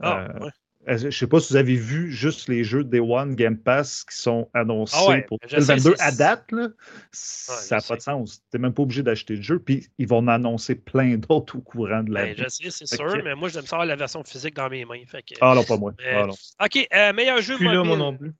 Ah, 0.00 0.28
Euh, 0.34 0.44
ouais. 0.44 0.50
Je 0.98 1.06
ne 1.06 1.10
sais 1.10 1.26
pas 1.26 1.40
si 1.40 1.52
vous 1.52 1.56
avez 1.56 1.74
vu 1.74 2.10
juste 2.10 2.48
les 2.48 2.64
jeux 2.64 2.84
Day 2.84 3.00
One 3.00 3.34
Game 3.34 3.58
Pass 3.58 4.02
qui 4.04 4.16
sont 4.16 4.48
annoncés 4.54 4.96
Ah 4.98 5.08
ouais, 5.10 5.22
pour 5.22 5.38
je 5.42 5.48
sais, 5.60 5.74
2022 5.74 5.94
c'est- 5.96 6.02
à 6.02 6.12
date. 6.12 6.52
Là, 6.52 6.68
je 6.68 6.72
ça 7.12 7.74
n'a 7.76 7.80
sais. 7.80 7.88
pas 7.88 7.96
de 7.96 8.02
sens. 8.02 8.38
Tu 8.38 8.44
n'es 8.54 8.60
même 8.62 8.72
pas 8.72 8.82
obligé 8.82 9.02
d'acheter 9.02 9.34
le 9.36 9.42
jeu. 9.42 9.58
Puis 9.58 9.88
ils 9.98 10.06
vont 10.08 10.18
en 10.18 10.28
annoncer 10.28 10.74
plein 10.76 11.16
d'autres 11.18 11.58
au 11.58 11.60
courant 11.60 12.02
de 12.04 12.12
la 12.14 12.22
Ben, 12.26 12.34
vie. 12.34 12.42
je 12.44 12.48
sais, 12.48 12.70
c'est 12.70 12.86
sûr, 12.86 13.12
que- 13.12 13.22
mais 13.22 13.34
moi, 13.34 13.48
j'aime 13.50 13.66
ça 13.66 13.76
avoir 13.76 13.86
la 13.86 13.96
version 13.96 14.22
physique 14.24 14.54
dans 14.54 14.70
mes 14.70 14.84
mains. 14.86 15.02
Fait 15.06 15.22
que... 15.22 15.34
Ah 15.42 15.54
non, 15.56 15.64
pas 15.64 15.76
moi. 15.76 15.92
Mais- 15.98 16.04
Ah 16.14 16.26
non. 16.28 16.34
OK, 16.64 16.88
euh, 16.94 17.12
meilleur 17.12 17.42
jeu 17.42 17.56
Plus 17.56 17.66
là, 17.66 17.74
mobile. 17.74 17.88
moi 17.88 17.96
non 17.98 18.16
plus. 18.16 18.32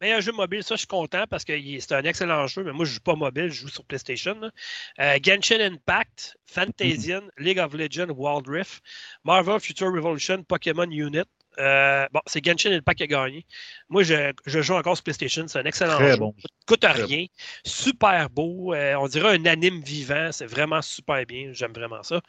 Meilleur 0.00 0.20
jeu 0.22 0.32
mobile, 0.32 0.62
ça, 0.62 0.74
je 0.74 0.80
suis 0.80 0.86
content 0.86 1.24
parce 1.28 1.44
que 1.44 1.52
c'est 1.80 1.92
un 1.92 2.04
excellent 2.04 2.46
jeu, 2.46 2.64
mais 2.64 2.72
moi, 2.72 2.84
je 2.84 2.94
joue 2.94 3.00
pas 3.00 3.14
mobile, 3.14 3.48
je 3.48 3.60
joue 3.60 3.68
sur 3.68 3.84
PlayStation. 3.84 4.50
Euh, 4.98 5.18
Genshin 5.22 5.60
Impact, 5.60 6.38
Fantasian, 6.46 7.22
League 7.38 7.58
of 7.58 7.74
Legends, 7.74 8.10
Wild 8.16 8.48
Rift, 8.48 8.82
Marvel 9.24 9.60
Future 9.60 9.92
Revolution, 9.92 10.42
Pokémon 10.44 10.90
Unit. 10.90 11.24
Euh, 11.58 12.06
bon, 12.12 12.20
c'est 12.26 12.42
Genshin 12.42 12.72
Impact 12.72 12.98
qui 12.98 13.02
a 13.02 13.06
gagné. 13.06 13.44
Moi, 13.90 14.02
je, 14.02 14.32
je 14.46 14.62
joue 14.62 14.74
encore 14.74 14.96
sur 14.96 15.04
PlayStation. 15.04 15.46
C'est 15.46 15.58
un 15.58 15.64
excellent 15.64 15.96
Très 15.96 16.12
jeu. 16.12 16.16
bon. 16.16 16.34
Coûte 16.66 16.80
Très 16.80 16.92
rien. 16.92 17.26
Super 17.66 18.30
beau. 18.30 18.72
Euh, 18.72 18.94
on 18.94 19.08
dirait 19.08 19.36
un 19.36 19.44
anime 19.44 19.82
vivant. 19.82 20.30
C'est 20.32 20.46
vraiment 20.46 20.80
super 20.80 21.26
bien. 21.26 21.50
J'aime 21.52 21.72
vraiment 21.72 22.02
ça. 22.02 22.22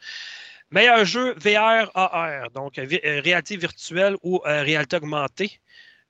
Meilleur 0.70 1.04
jeu 1.04 1.34
VR 1.34 1.90
AR, 1.94 2.50
donc 2.50 2.74
réalité 2.76 3.56
virtuelle 3.56 4.16
ou 4.22 4.40
réalité 4.44 4.96
augmentée. 4.96 5.60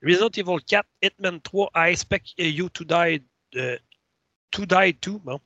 Resident 0.02 0.30
Evil 0.36 0.58
4, 0.66 0.84
Hitman 1.02 1.40
3, 1.40 1.70
I 1.74 1.90
Expect 1.90 2.34
You 2.38 2.68
to 2.70 2.84
Die, 2.84 3.22
euh, 3.56 3.78
to 4.50 4.66
Die 4.66 4.92
2. 5.00 5.18
Bon. 5.24 5.40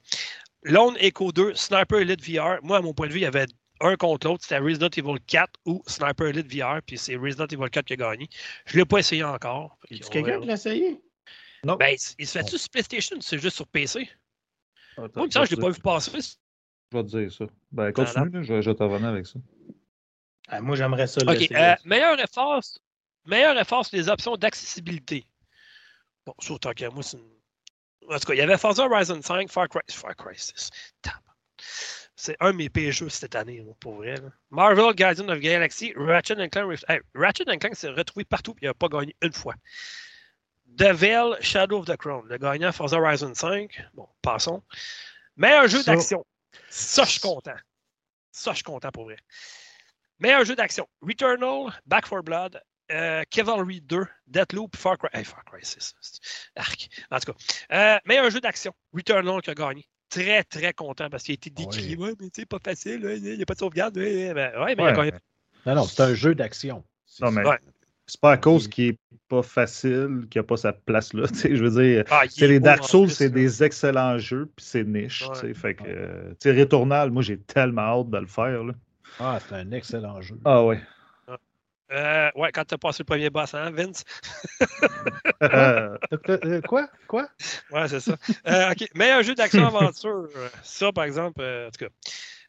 Lone 0.63 0.97
Echo 0.99 1.31
2, 1.33 1.55
Sniper 1.55 1.99
Elite 2.01 2.23
VR. 2.23 2.59
Moi, 2.63 2.79
à 2.79 2.81
mon 2.81 2.93
point 2.95 3.07
de 3.07 3.13
vue, 3.13 3.19
il 3.21 3.23
y 3.23 3.27
avait 3.27 3.47
un 3.81 3.95
contre 3.97 4.27
l'autre. 4.27 4.43
C'était 4.43 4.59
Resident 4.59 4.89
Evil 4.97 5.21
4 5.27 5.53
ou 5.67 5.83
Sniper 5.87 6.29
Elite 6.29 6.53
VR. 6.53 6.81
Puis 6.85 6.99
c'est 6.99 7.17
Resident 7.17 7.47
Evil 7.47 7.69
4 7.71 7.85
qui 7.87 7.93
a 7.93 7.97
gagné. 7.97 8.29
Je 8.65 8.75
ne 8.75 8.81
l'ai 8.81 8.87
pas 8.87 8.99
essayé 8.99 9.23
encore. 9.23 9.77
Qu'on 9.89 10.09
quelqu'un 10.09 10.41
qui 10.41 10.47
l'a 10.47 10.55
essayé? 10.55 11.01
Non. 11.65 11.77
Ben, 11.77 11.89
il- 11.91 12.15
il 12.19 12.27
se 12.27 12.39
fait-tu 12.39 12.59
sur 12.59 12.71
PlayStation 12.71 13.17
ou 13.17 13.21
c'est 13.21 13.39
juste 13.39 13.57
sur 13.57 13.67
PC? 13.67 14.09
Attends, 14.97 15.03
Moi, 15.03 15.11
il 15.17 15.27
me 15.27 15.31
semble 15.31 15.31
que 15.31 15.51
je 15.51 15.51
je 15.51 15.51
l'ai 15.51 15.57
vais 15.57 15.69
pas 15.69 15.71
vu 15.71 15.81
passer. 15.83 16.11
Je 16.93 16.97
vais 16.97 17.05
te 17.05 17.09
dire 17.19 17.33
ça. 17.33 17.45
Ben, 17.73 17.93
continue, 17.93 18.31
là, 18.31 18.43
je, 18.43 18.55
vais- 18.55 18.63
je 18.63 18.71
vais 18.71 18.77
te 18.77 18.83
revenir 18.83 19.09
avec 19.09 19.27
ça. 19.27 19.39
Ah, 20.49 20.61
moi, 20.61 20.75
j'aimerais 20.77 21.07
ça. 21.07 21.21
OK. 21.23 21.51
euh, 21.53 21.75
meilleur 21.85 22.19
effort, 22.21 22.63
meilleur 23.27 23.59
effort 23.59 23.85
sur 23.87 23.97
les 23.97 24.09
options 24.09 24.37
d'accessibilité. 24.37 25.27
Bon, 26.24 26.35
ça, 26.39 26.53
autant 26.55 26.72
qu'à 26.72 26.91
moi, 26.91 27.03
c'est 27.03 27.16
une... 27.18 27.37
En 28.11 28.18
tout 28.18 28.27
cas, 28.27 28.35
il 28.35 28.39
y 28.39 28.43
avait 28.43 28.57
Forza 28.59 28.85
Horizon 28.85 29.20
5, 29.20 29.51
Far 29.51 29.68
Cry, 29.68 29.81
Far 29.91 30.14
Cry 30.14 30.37
6. 30.39 30.70
Tabarnak. 31.03 31.22
C'est 32.18 32.37
un 32.41 32.53
de 32.53 32.57
mes 32.57 32.68
pires 32.70 32.93
jeux 32.93 33.09
cette 33.09 33.35
année, 33.35 33.64
pour 33.81 33.97
vrai. 33.97 34.14
là. 34.16 34.31
Marvel, 34.51 34.95
Guardian 34.95 35.29
of 35.29 35.39
Galaxy, 35.41 35.93
Ratchet 35.97 36.37
Clank. 36.49 36.55
Rift- 36.70 36.85
Hey, 36.89 37.01
Ratchet 37.14 37.45
Clank 37.45 37.74
s'est 37.74 37.91
retrouvé 37.91 38.24
partout 38.24 38.53
et 38.62 38.64
il 38.64 38.68
n'a 38.68 38.74
pas 38.74 38.89
gagné 38.89 39.14
une 39.22 39.33
fois. 39.33 39.55
The 40.79 40.93
Veil, 40.93 41.35
Shadow 41.41 41.79
of 41.81 41.87
the 41.87 41.97
Crown. 41.97 42.27
Le 42.29 42.39
gagnant, 42.39 42.70
Forza 42.72 42.97
Horizon 42.99 43.35
5. 43.35 43.83
Bon, 43.95 44.09
passons. 44.22 44.62
Meilleur 45.37 45.66
jeu 45.68 45.83
d'action. 45.83 46.24
Ça, 46.70 47.05
je 47.05 47.11
suis 47.11 47.20
content. 47.20 47.57
Ça, 48.31 48.53
je 48.53 48.57
suis 48.57 48.64
content 48.64 48.91
pour 48.91 49.05
vrai. 49.05 49.16
Meilleur 50.18 50.45
jeu 50.45 50.55
d'action. 50.55 50.89
Returnal, 51.03 51.72
Back 51.87 52.09
4 52.09 52.22
Blood, 52.22 52.62
euh, 52.93 53.22
Cavalry 53.30 53.80
2, 53.80 54.05
Deathloop, 54.26 54.76
Far 54.76 54.99
Cry. 54.99 55.09
Hey, 55.12 55.24
Far 55.24 55.45
Cry 55.45 55.64
6. 55.64 55.95
c'est- 56.01 56.20
Arc. 56.57 56.89
En 57.11 57.18
tout 57.18 57.32
cas. 57.32 57.39
Euh, 57.72 57.99
meilleur 58.07 58.30
jeu 58.30 58.41
d'action. 58.41 58.72
Returnal 58.93 59.41
qui 59.43 59.51
a 59.51 59.55
gagné. 59.55 59.87
Très, 60.09 60.45
très 60.45 60.72
content 60.72 61.11
parce 61.11 61.24
qu'il 61.24 61.32
a 61.32 61.34
été 61.34 61.51
décrit. 61.51 61.97
Ouais, 61.97 62.12
mais 62.20 62.30
tu 62.30 62.41
sais, 62.43 62.47
pas 62.47 62.59
facile. 62.64 63.01
Il 63.22 63.37
n'y 63.37 63.43
a 63.43 63.47
pas 63.47 63.55
de 63.55 63.59
sauvegarde. 63.59 63.97
Ouais, 63.97 64.32
ben, 64.32 64.53
ouais, 64.61 64.74
mais 64.76 64.82
il 64.84 64.87
a 64.87 64.91
Ouais. 64.91 64.97
gagné. 64.97 65.12
Non, 65.66 65.74
non, 65.74 65.84
c'est 65.84 66.03
un 66.03 66.14
jeu 66.14 66.34
d'action. 66.34 66.84
Non, 67.20 67.32
mais 67.32 67.45
Ouais. 67.45 67.59
c'est 68.07 68.20
pas 68.20 68.32
à 68.32 68.37
cause 68.37 68.68
qu'il 68.68 68.84
est 68.91 68.99
pas 69.28 69.43
facile 69.43 70.26
qu'il 70.30 70.39
n'a 70.41 70.45
pas 70.45 70.57
sa 70.57 70.72
place 70.72 71.12
là. 71.12 71.24
Je 71.51 71.64
veux 71.64 71.82
dire, 71.82 72.05
Ah, 72.11 72.22
c'est 72.28 72.47
les 72.47 72.61
Dark 72.61 72.84
Souls, 72.84 73.11
c'est 73.11 73.30
des 73.30 73.64
excellents 73.64 74.16
jeux, 74.18 74.47
puis 74.55 74.64
c'est 74.64 74.84
niche. 74.84 75.24
tu 75.34 75.41
sais, 75.41 75.47
Ouais. 75.47 75.55
Fait 75.55 75.74
que, 75.74 75.82
euh, 75.87 77.09
moi, 77.11 77.22
j'ai 77.22 77.39
tellement 77.41 77.82
hâte 77.82 78.11
de 78.11 78.18
le 78.18 78.26
faire. 78.26 78.62
Là. 78.62 78.74
Ah, 79.18 79.41
c'est 79.49 79.55
un 79.57 79.72
excellent 79.72 80.20
jeu. 80.22 80.39
Ah 80.45 80.62
ouais. 80.64 80.80
Euh, 81.93 82.30
ouais, 82.34 82.51
quand 82.53 82.64
t'as 82.64 82.78
passé 82.78 83.03
le 83.03 83.05
premier 83.07 83.30
boss, 83.30 83.55
hein, 83.55 83.70
Vince? 83.70 84.05
Euh, 85.43 85.97
Euh, 86.28 86.39
euh, 86.45 86.61
quoi? 86.62 86.89
Quoi? 87.09 87.28
Ouais, 87.70 87.89
c'est 87.89 88.01
ça. 88.01 88.16
Euh, 88.49 88.72
OK. 88.72 88.89
Meilleur 88.95 89.22
jeu 89.22 89.34
d'action-aventure. 89.34 90.28
Ça, 90.62 90.93
par 90.93 91.05
exemple, 91.05 91.41
euh, 91.43 91.68
en 91.68 91.70
tout 91.70 91.84
cas, 91.84 91.91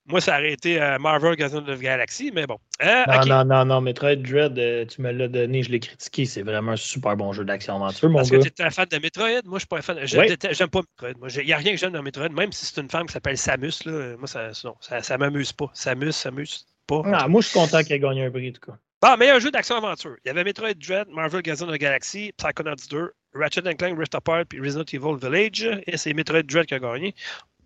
moi, 0.05 0.21
ça 0.21 0.37
aurait 0.37 0.53
été 0.53 0.81
euh, 0.81 0.97
Marvel 0.99 1.35
Guardians 1.35 1.57
of 1.67 1.77
the 1.77 1.81
Galaxy, 1.81 2.31
mais 2.33 2.47
bon. 2.47 2.57
Euh, 2.81 3.03
Non, 3.07 3.25
non, 3.25 3.45
non, 3.45 3.65
non, 3.65 3.81
Metroid 3.81 4.15
Dread, 4.15 4.57
euh, 4.57 4.85
tu 4.85 5.01
me 5.01 5.11
l'as 5.11 5.27
donné, 5.27 5.63
je 5.63 5.69
l'ai 5.69 5.81
critiqué. 5.81 6.23
C'est 6.25 6.43
vraiment 6.43 6.71
un 6.71 6.75
super 6.77 7.17
bon 7.17 7.33
jeu 7.33 7.43
d'action-aventure, 7.43 8.09
mon 8.09 8.19
Parce 8.19 8.31
gars. 8.31 8.37
que 8.39 8.47
tu 8.47 8.61
es 8.61 8.65
un 8.65 8.69
fan 8.69 8.85
de 8.89 8.97
Metroid? 8.99 9.41
Moi, 9.45 9.55
je 9.55 9.59
suis 9.59 9.67
pas 9.67 9.79
un 9.79 9.81
fan. 9.81 9.97
J'aime 10.05 10.69
pas 10.69 10.81
Metroid. 11.03 11.29
Il 11.41 11.45
n'y 11.45 11.53
a 11.53 11.57
rien 11.57 11.71
que 11.73 11.77
j'aime 11.77 11.91
dans 11.91 12.03
Metroid, 12.03 12.29
même 12.29 12.53
si 12.53 12.65
c'est 12.65 12.79
une 12.79 12.89
femme 12.89 13.07
qui 13.07 13.13
s'appelle 13.13 13.37
Samus. 13.37 13.83
Là, 13.85 14.15
moi, 14.17 14.27
ça 14.27 14.51
non, 14.63 14.75
ça, 14.79 15.01
ça 15.03 15.17
m'amuse 15.17 15.51
pas. 15.51 15.69
Samus, 15.73 16.13
Samus, 16.13 16.65
pas. 16.87 17.01
Ah, 17.13 17.27
moi, 17.27 17.41
je 17.41 17.47
suis 17.49 17.59
content 17.59 17.83
qu'il 17.83 17.91
ait 17.93 17.99
gagné 17.99 18.23
un 18.25 18.31
prix, 18.31 18.49
en 18.49 18.53
tout 18.53 18.71
cas. 18.71 18.77
Bon, 19.01 19.15
meilleur 19.15 19.39
jeu 19.39 19.51
d'action-aventure. 19.51 20.15
Il 20.25 20.27
y 20.27 20.31
avait 20.31 20.43
Metroid 20.43 20.73
Dread, 20.73 21.07
Marvel 21.09 21.41
Guardians 21.43 21.67
of 21.67 21.73
the 21.75 21.79
Galaxy, 21.79 22.31
Psychonauts 22.37 22.87
2, 22.89 23.13
Ratchet 23.35 23.61
Clank 23.75 23.97
Rift 23.97 24.15
Apart, 24.15 24.45
puis 24.49 24.59
Resident 24.59 24.85
Evil 24.91 25.17
Village. 25.21 25.69
Et 25.85 25.97
c'est 25.97 26.13
Metroid 26.13 26.41
Dread 26.43 26.65
qui 26.65 26.73
a 26.73 26.79
gagné. 26.79 27.13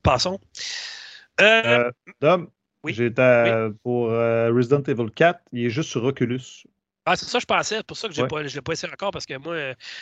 Passons. 0.04 0.40
Euh, 1.40 1.62
euh, 1.66 1.92
Dom, 2.20 2.50
Oui. 2.84 2.94
j'étais 2.94 3.70
pour 3.84 4.10
euh, 4.12 4.52
Resident 4.52 4.84
Evil 4.84 5.10
4, 5.16 5.40
il 5.54 5.68
est 5.68 5.70
juste 5.70 5.90
sur 5.90 6.04
Oculus. 6.04 6.42
Ah, 7.06 7.16
c'est 7.16 7.26
ça, 7.26 7.40
je 7.40 7.46
pensais. 7.46 7.78
C'est 7.78 7.86
pour 7.88 7.98
ça 7.98 8.08
que 8.10 8.14
j'ai 8.14 8.22
Ouais. 8.24 8.28
pas, 8.28 8.44
je 8.44 8.50
ne 8.50 8.56
l'ai 8.56 8.62
pas 8.62 8.74
essayé 8.74 8.92
encore 8.92 9.12
parce 9.12 9.26
que 9.26 9.36
moi, 9.38 9.56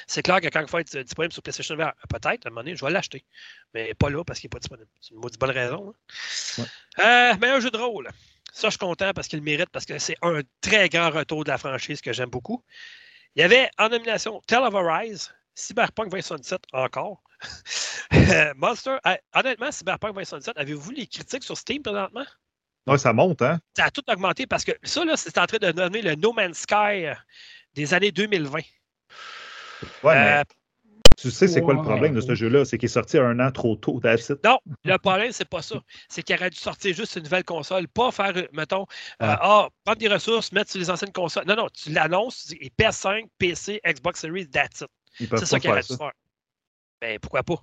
c'est 0.08 0.22
clair 0.24 0.42
que 0.42 0.48
quand 0.48 0.62
il 0.62 0.70
va 0.70 0.82
être 0.82 0.98
disponible 0.98 1.32
sur 1.32 1.44
PlayStation 1.44 1.76
VR, 1.76 1.94
peut-être, 2.10 2.46
à 2.46 2.50
un 2.50 2.50
moment 2.50 2.62
donné, 2.64 2.76
je 2.76 2.84
vais 2.84 2.92
l'acheter. 2.92 3.24
Mais 3.76 3.94
pas 3.94 4.10
là 4.10 4.24
parce 4.24 4.40
qu'il 4.40 4.48
n'est 4.48 4.52
pas 4.56 4.60
disponible. 4.60 4.88
C'est 5.00 5.14
une 5.14 5.22
maudite 5.22 5.40
bonne 5.40 5.52
raison. 5.52 5.94
hein. 6.98 7.38
Meilleur 7.40 7.62
jeu 7.62 7.70
de 7.70 7.78
rôle. 7.78 8.10
Ça, 8.54 8.68
je 8.68 8.72
suis 8.72 8.78
content 8.80 9.12
parce 9.14 9.28
qu'il 9.28 9.40
le 9.40 9.46
mérite 9.46 9.70
parce 9.72 9.86
que 9.86 9.98
c'est 10.00 10.16
un 10.22 10.42
très 10.62 10.90
grand 10.90 11.10
retour 11.12 11.44
de 11.44 11.50
la 11.50 11.58
franchise 11.58 12.02
que 12.02 12.14
j'aime 12.14 12.30
beaucoup. 12.30 12.64
Il 13.36 13.42
y 13.42 13.44
avait 13.44 13.70
en 13.78 13.90
nomination 13.90 14.42
Tell 14.48 14.60
of 14.60 14.74
Arise, 14.76 15.32
Cyberpunk 15.56 16.10
2077 16.10 16.62
encore. 16.74 17.22
Monster. 18.56 18.98
euh, 19.06 19.16
honnêtement, 19.36 19.72
Cyberpunk 19.72 20.14
2077, 20.14 20.58
avez-vous 20.58 20.92
les 20.92 21.08
critiques 21.08 21.44
sur 21.44 21.58
Steam 21.58 21.82
présentement? 21.84 22.26
Ouais, 22.88 22.98
ça 22.98 23.14
monte, 23.14 23.42
hein? 23.42 23.60
ça 23.78 23.86
a 23.86 23.92
tout 23.92 24.04
augmenté 24.10 24.48
parce 24.48 24.64
que 24.66 24.72
ça, 24.84 25.06
là, 25.06 25.16
c'est 25.16 25.38
en 25.38 25.46
train 25.46 25.58
de 25.60 25.72
donner 25.72 26.02
le 26.02 26.16
No 26.16 26.34
Man's 26.34 26.60
Sky 26.60 27.08
des 27.76 27.94
années 27.94 28.12
2020. 28.12 28.60
Ouais, 28.60 28.64
Euh, 30.06 30.14
mais 30.14 30.44
tu 31.22 31.32
sais, 31.32 31.48
c'est 31.48 31.62
quoi 31.62 31.74
le 31.74 31.82
problème 31.82 32.14
de 32.14 32.22
ce 32.22 32.36
jeu-là? 32.36 32.66
C'est 32.66 32.78
qu'il 32.78 32.86
est 32.88 32.94
sorti 32.94 33.18
un 33.18 33.40
an 33.40 33.52
trop 33.52 33.76
tôt, 33.76 34.00
that's 34.00 34.30
it. 34.30 34.44
non, 34.44 34.60
le 34.84 34.98
problème, 34.98 35.32
c'est 35.32 35.48
pas 35.48 35.62
ça. 35.62 35.82
C'est 36.08 36.24
qu'il 36.24 36.36
aurait 36.36 36.50
dû 36.50 36.58
sortir 36.58 36.96
juste 36.96 37.16
une 37.16 37.24
nouvelle 37.24 37.44
console, 37.44 37.88
pas 37.88 38.12
faire, 38.12 38.34
euh, 38.36 38.48
mettons, 38.54 38.84
euh, 39.22 39.36
Ah. 39.42 39.68
prendre 39.84 40.00
des 40.00 40.08
ressources, 40.08 40.52
mettre 40.52 40.72
sur 40.72 40.80
les 40.80 40.90
anciennes 40.90 41.12
consoles. 41.12 41.46
Non, 41.48 41.56
non, 41.56 41.68
tu 41.74 41.92
l'annonces, 41.92 42.48
tu 42.48 42.56
dis 42.58 42.72
PS5, 42.78 43.26
PC, 43.38 43.80
Xbox 43.86 44.20
Series, 44.22 44.48
that's 44.50 44.82
it. 44.82 44.88
C'est 45.38 45.46
ça 45.46 45.60
qu'il 45.60 45.70
aurait 45.70 45.82
dû 45.82 45.96
faire. 45.96 46.12
Ben, 47.02 47.20
pourquoi 47.20 47.44
pas? 47.44 47.56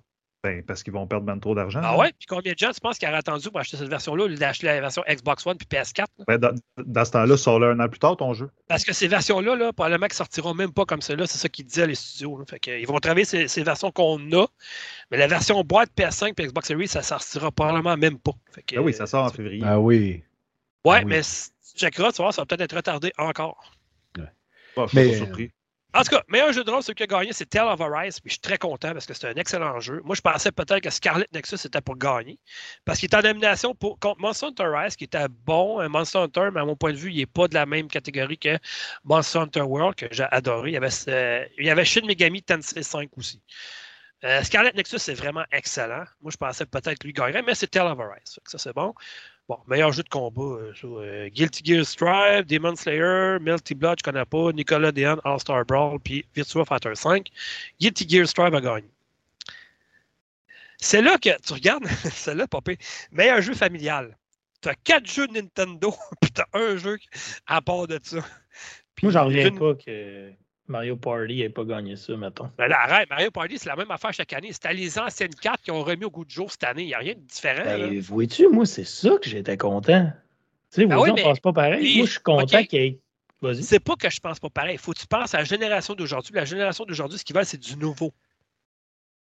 Ben, 0.47 0.63
parce 0.63 0.85
qu'ils 0.85 0.93
vont 0.93 1.09
perdre 1.09 1.27
même 1.27 1.41
trop 1.41 1.57
d'argent. 1.57 1.81
Ah 1.83 1.93
là. 1.93 1.99
ouais? 1.99 2.13
Puis 2.17 2.27
combien 2.29 2.53
de 2.53 2.59
gens 2.59 2.71
tu 2.71 2.79
penses 2.81 2.99
qui 2.99 3.07
auraient 3.07 3.17
attendu 3.17 3.51
pour 3.51 3.59
acheter 3.59 3.77
cette 3.77 3.89
version-là 3.89 4.25
au 4.25 4.27
lieu 4.29 4.37
d'acheter 4.37 4.67
la 4.67 4.81
version 4.81 5.03
Xbox 5.09 5.45
One 5.45 5.57
puis 5.57 5.67
PS4? 5.69 6.05
là? 6.19 6.25
Ben, 6.29 6.39
dans, 6.39 6.55
dans 6.79 7.05
ce 7.05 7.11
temps-là, 7.11 7.37
sort-le 7.37 7.71
un 7.73 7.81
an 7.81 7.89
plus 7.89 7.99
tard, 7.99 8.17
ton 8.17 8.33
jeu. 8.33 8.49
Parce 8.69 8.85
que 8.85 8.93
ces 8.93 9.09
versions-là, 9.09 9.57
là, 9.57 9.73
probablement 9.73 10.07
qu'ils 10.07 10.15
sortiront 10.15 10.55
même 10.55 10.73
pas 10.73 10.85
comme 10.85 11.03
celle-là. 11.03 11.27
C'est 11.27 11.39
ça 11.39 11.49
qu'ils 11.49 11.65
disaient 11.67 11.89
les 11.89 11.97
studios. 11.97 12.39
là. 12.39 12.45
Fait 12.49 12.61
que, 12.61 12.71
ils 12.79 12.87
vont 12.87 12.99
travailler 13.01 13.25
ces, 13.25 13.49
ces 13.49 13.65
versions 13.65 13.91
qu'on 13.91 14.19
a. 14.33 14.47
Mais 15.11 15.17
la 15.17 15.27
version 15.27 15.61
boîte 15.65 15.91
PS5 15.97 16.35
et 16.41 16.47
Xbox 16.47 16.69
Series, 16.69 16.87
ça 16.89 17.03
sortira 17.03 17.51
probablement 17.51 17.97
même 17.97 18.19
pas. 18.21 18.33
Fait 18.53 18.63
que, 18.63 18.77
Ah 18.79 18.83
oui, 18.83 18.93
ça 18.93 19.07
sort 19.07 19.25
en 19.25 19.31
février. 19.31 19.63
Ah 19.67 19.81
oui. 19.81 20.23
Ouais, 20.85 20.99
ah 20.99 21.01
oui. 21.01 21.05
mais 21.07 21.23
si 21.25 21.51
tu 21.73 21.79
checkeras, 21.81 22.13
tu 22.13 22.19
vas 22.19 22.25
voir, 22.25 22.35
ça 22.35 22.43
va 22.43 22.47
peut-être 22.47 22.61
être 22.63 22.77
retardé 22.77 23.13
encore. 23.19 23.73
Je 24.15 24.23
suis 24.89 24.97
Mais- 24.99 25.09
pas 25.09 25.17
surpris. 25.17 25.51
En 25.97 26.03
tout 26.03 26.11
cas, 26.11 26.23
meilleur 26.29 26.53
jeu 26.53 26.63
de 26.63 26.71
rôle, 26.71 26.83
celui 26.83 26.95
qui 26.95 27.05
a 27.05 27.07
gagné, 27.07 27.33
c'est 27.33 27.47
Tale 27.47 27.69
of 27.69 27.81
Arise. 27.81 28.21
Puis 28.21 28.29
je 28.29 28.35
suis 28.35 28.41
très 28.41 28.59
content 28.59 28.93
parce 28.93 29.07
que 29.07 29.15
c'est 29.15 29.29
un 29.29 29.35
excellent 29.35 29.81
jeu. 29.81 30.03
Moi, 30.05 30.15
je 30.15 30.21
pensais 30.21 30.53
peut-être 30.53 30.83
que 30.83 30.91
Scarlet 30.91 31.27
Nexus 31.33 31.57
était 31.65 31.81
pour 31.81 31.97
gagner. 31.97 32.39
Parce 32.85 32.99
qu'il 32.99 33.09
est 33.11 33.17
en 33.17 33.23
nomination 33.23 33.75
pour, 33.75 33.99
contre 33.99 34.21
Monster 34.21 34.47
Hunter 34.49 34.67
Rise, 34.67 34.95
qui 34.95 35.05
était 35.05 35.27
bon. 35.47 35.81
Un 35.81 35.89
Monster 35.89 36.19
Hunter, 36.19 36.51
mais 36.53 36.61
à 36.61 36.67
mon 36.67 36.77
point 36.77 36.93
de 36.93 36.99
vue, 36.99 37.13
il 37.13 37.17
n'est 37.17 37.27
pas 37.27 37.49
de 37.49 37.55
la 37.55 37.65
même 37.65 37.89
catégorie 37.89 38.37
que 38.37 38.59
Monster 39.05 39.39
Hunter 39.39 39.63
World, 39.63 39.95
que 39.95 40.07
j'ai 40.11 40.27
adoré. 40.31 40.71
Il 40.71 40.75
y 40.75 40.77
avait, 40.77 41.09
euh, 41.09 41.47
il 41.59 41.65
y 41.65 41.71
avait 41.71 41.87
Shin 41.87 42.05
Megami 42.05 42.43
Tensei 42.43 42.83
5 42.83 43.09
aussi. 43.17 43.41
Euh, 44.25 44.43
Scarlet 44.43 44.73
Nexus, 44.75 44.99
c'est 44.99 45.15
vraiment 45.15 45.45
excellent. 45.51 46.05
Moi, 46.21 46.31
je 46.31 46.37
pensais 46.37 46.67
peut-être 46.67 47.05
lui 47.05 47.15
gagnerait, 47.15 47.43
mais 47.43 47.55
c'est 47.55 47.69
Tale 47.69 47.87
of 47.87 47.99
Arise. 47.99 48.39
Que 48.45 48.51
Ça, 48.51 48.59
c'est 48.59 48.75
bon. 48.75 48.93
Bon, 49.49 49.59
meilleur 49.69 49.93
jeu 49.93 50.03
de 50.03 50.09
combat. 50.09 50.43
euh, 50.43 50.73
euh, 50.85 51.29
Guilty 51.29 51.63
Gear 51.65 51.85
Strive, 51.87 52.45
Demon 52.47 52.75
Slayer, 52.75 53.39
Melty 53.41 53.75
Blood, 53.77 53.99
je 54.01 54.03
connais 54.03 54.25
pas, 54.25 54.51
Nicolas 54.53 54.91
Dehan, 54.91 55.19
All-Star 55.25 55.65
Brawl, 55.65 56.01
puis 56.01 56.27
Virtua 56.35 56.65
Fighter 56.65 56.95
5. 56.97 57.29
Guilty 57.81 58.09
Gear 58.09 58.27
Strive 58.27 58.55
a 58.55 58.61
gagné. 58.61 58.89
C'est 60.79 61.01
là 61.01 61.17
que 61.19 61.31
tu 61.43 61.53
regardes, 61.53 61.87
c'est 62.13 62.35
là, 62.35 62.47
papé. 62.49 62.77
Meilleur 63.13 63.41
jeu 63.41 63.55
familial. 63.55 64.17
Tu 64.61 64.69
as 64.69 64.75
quatre 64.75 65.07
jeux 65.07 65.29
de 65.29 65.35
Nintendo, 65.35 65.95
puis 66.21 66.31
tu 66.33 66.41
as 66.41 66.49
un 66.59 66.77
jeu 66.77 66.99
à 67.47 67.63
part 67.63 67.87
de 67.87 68.01
ça. 68.03 68.19
Puis 68.97 69.07
Moi, 69.07 69.13
j'en 69.13 69.27
reviens 69.27 69.49
une- 69.49 69.59
pas 69.59 69.75
que 69.75 70.33
Mario 70.69 70.97
Party 70.97 71.37
n'ait 71.37 71.49
pas 71.49 71.65
gagné 71.65 71.97
ça, 71.97 72.17
mettons. 72.17 72.51
Ben 72.59 72.67
là, 72.69 72.81
arrête, 72.81 73.09
Mario 73.09 73.31
Party, 73.31 73.59
c'est 73.59 73.69
la 73.69 73.77
même 73.77 73.91
affaire 73.91 74.13
chaque 74.13 74.33
année. 74.33 74.53
C'était 74.53 74.75
les 74.75 74.99
anciennes 74.99 75.35
cartes 75.35 75.63
qui 75.63 75.71
ont 75.71 75.83
remis 75.85 76.05
au 76.05 76.11
goût 76.11 76.25
du 76.25 76.35
jour 76.35 76.51
cette 76.51 76.65
année. 76.65 76.83
Il 76.83 76.89
n'y 76.89 76.95
a 76.95 76.99
rien 76.99 77.15
de 77.15 77.21
différent. 77.21 77.65
Ben, 77.65 78.01
vois-tu, 78.01 78.49
moi, 78.49 78.67
c'est 78.67 78.85
ça 78.85 79.11
que 79.23 79.29
j'étais 79.31 79.57
content. 79.57 80.11
Tu 80.73 80.83
sais, 80.83 80.89
Ah 80.91 80.97
vos 80.97 81.05
oui, 81.05 81.13
mais- 81.15 81.23
pensent 81.23 81.41
pas 81.41 81.53
pareil. 81.53 81.97
Moi, 81.99 82.07
je 82.07 82.11
suis 82.11 82.21
content 82.21 82.59
ok. 82.59 82.67
qu'il 82.67 82.81
y 82.81 82.85
ait. 82.87 83.01
Vas-y. 83.43 83.63
C'est 83.63 83.81
pas 83.81 83.95
que 83.97 84.09
je 84.11 84.19
pense 84.19 84.41
pas 84.41 84.49
pareil. 84.51 84.75
Il 84.75 84.79
faut 84.79 84.93
que 84.93 84.99
tu 84.99 85.07
penses 85.07 85.35
à 85.35 85.39
la 85.39 85.45
génération 85.45 85.95
d'aujourd'hui. 85.95 86.33
La 86.35 86.45
génération 86.47 86.85
d'aujourd'hui, 86.85 87.19
ce 87.19 87.25
qu'ils 87.25 87.37
veulent, 87.37 87.45
c'est 87.45 87.61
du 87.61 87.77
nouveau. 87.77 88.13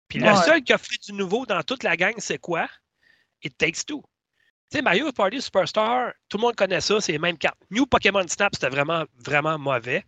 Puis 0.08 0.20
le 0.20 0.34
seul 0.36 0.62
qui 0.64 0.72
a 0.72 0.78
fait 0.78 0.98
du 1.04 1.14
nouveau 1.14 1.46
dans 1.46 1.62
toute 1.64 1.84
la 1.84 1.98
gang, 1.98 2.14
c'est 2.20 2.38
quoi? 2.38 2.68
It 3.44 3.58
Takes 3.58 3.86
Two. 3.88 4.04
Tu 4.72 4.78
sais, 4.78 4.82
Mario 4.84 5.12
Party 5.12 5.41
Superstar, 5.41 6.14
tout 6.30 6.38
le 6.38 6.41
monde 6.44 6.56
connaît 6.56 6.82
ça, 6.82 7.02
c'est 7.02 7.12
les 7.12 7.20
mêmes 7.20 7.38
cartes. 7.38 7.58
New 7.72 7.86
Pokémon 7.86 8.26
Snap, 8.28 8.54
c'était 8.56 8.70
vraiment, 8.70 9.04
vraiment 9.26 9.58
mauvais. 9.58 10.04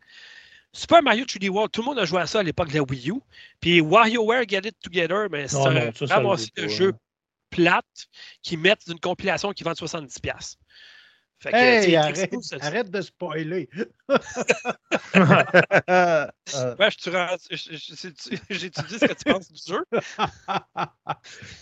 Super 0.75 1.01
Mario 1.01 1.23
3D 1.25 1.47
World, 1.49 1.71
tout 1.71 1.81
le 1.81 1.85
monde 1.85 1.99
a 1.99 2.05
joué 2.05 2.19
à 2.21 2.27
ça 2.27 2.39
à 2.39 2.43
l'époque 2.43 2.67
de 2.69 2.73
la 2.75 2.83
Wii 2.83 3.09
U. 3.11 3.21
Puis 3.61 3.79
WarioWare 3.79 4.43
Get 4.47 4.61
It 4.67 4.75
Together, 4.81 5.27
mais 5.31 5.47
c'est 5.47 5.55
Non, 5.57 5.67
un 5.67 5.91
ça, 5.93 6.05
ça 6.07 6.19
vaut 6.19 6.35
de 6.35 6.67
jeux 6.67 6.89
hein. 6.93 6.99
plates 7.49 8.07
qui 8.41 8.57
mettent 8.57 8.85
d'une 8.87 8.99
compilation 8.99 9.53
qui 9.53 9.63
vend 9.63 9.71
70$. 9.73 10.57
Fait 11.37 11.51
que, 11.51 11.55
Hey, 11.57 11.95
arrête, 11.95 12.33
c'est- 12.41 12.61
arrête 12.63 12.89
de 12.89 13.01
spoiler. 13.01 13.69
Ouais, 14.09 14.17
je 15.15 16.97
te 16.97 17.09
rends- 17.09 17.37
je- 17.51 17.55
je- 17.55 17.75
je- 17.77 18.35
J'ai 18.49 18.67
étudié 18.67 18.99
ce 18.99 19.05
que 19.05 19.13
tu 19.13 19.23
penses 19.31 19.51
du 19.51 19.61
jeu. 19.67 19.83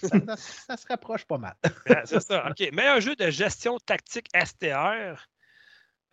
ça, 0.01 0.35
ça 0.37 0.77
se 0.77 0.87
rapproche 0.89 1.25
pas 1.25 1.37
mal. 1.37 1.55
Ouais, 1.89 2.01
c'est 2.05 2.19
ça. 2.21 2.47
OK. 2.49 2.71
Meilleur 2.71 3.01
jeu 3.01 3.15
de 3.15 3.29
gestion 3.29 3.77
tactique 3.79 4.27
STR. 4.35 5.27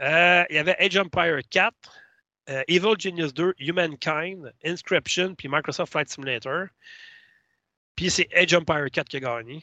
Euh, 0.00 0.44
il 0.50 0.56
y 0.56 0.58
avait 0.58 0.76
Age 0.78 0.96
of 0.96 1.06
Empire 1.06 1.40
4, 1.50 1.74
euh, 2.48 2.62
Evil 2.68 2.94
Genius 2.98 3.32
2, 3.34 3.54
Humankind, 3.58 4.52
Inscription, 4.64 5.34
puis 5.34 5.48
Microsoft 5.48 5.92
Flight 5.92 6.08
Simulator. 6.08 6.66
Puis 7.96 8.10
c'est 8.10 8.28
Age 8.34 8.54
Empire 8.54 8.86
4 8.92 9.08
qui 9.08 9.16
a 9.18 9.20
gagné. 9.20 9.62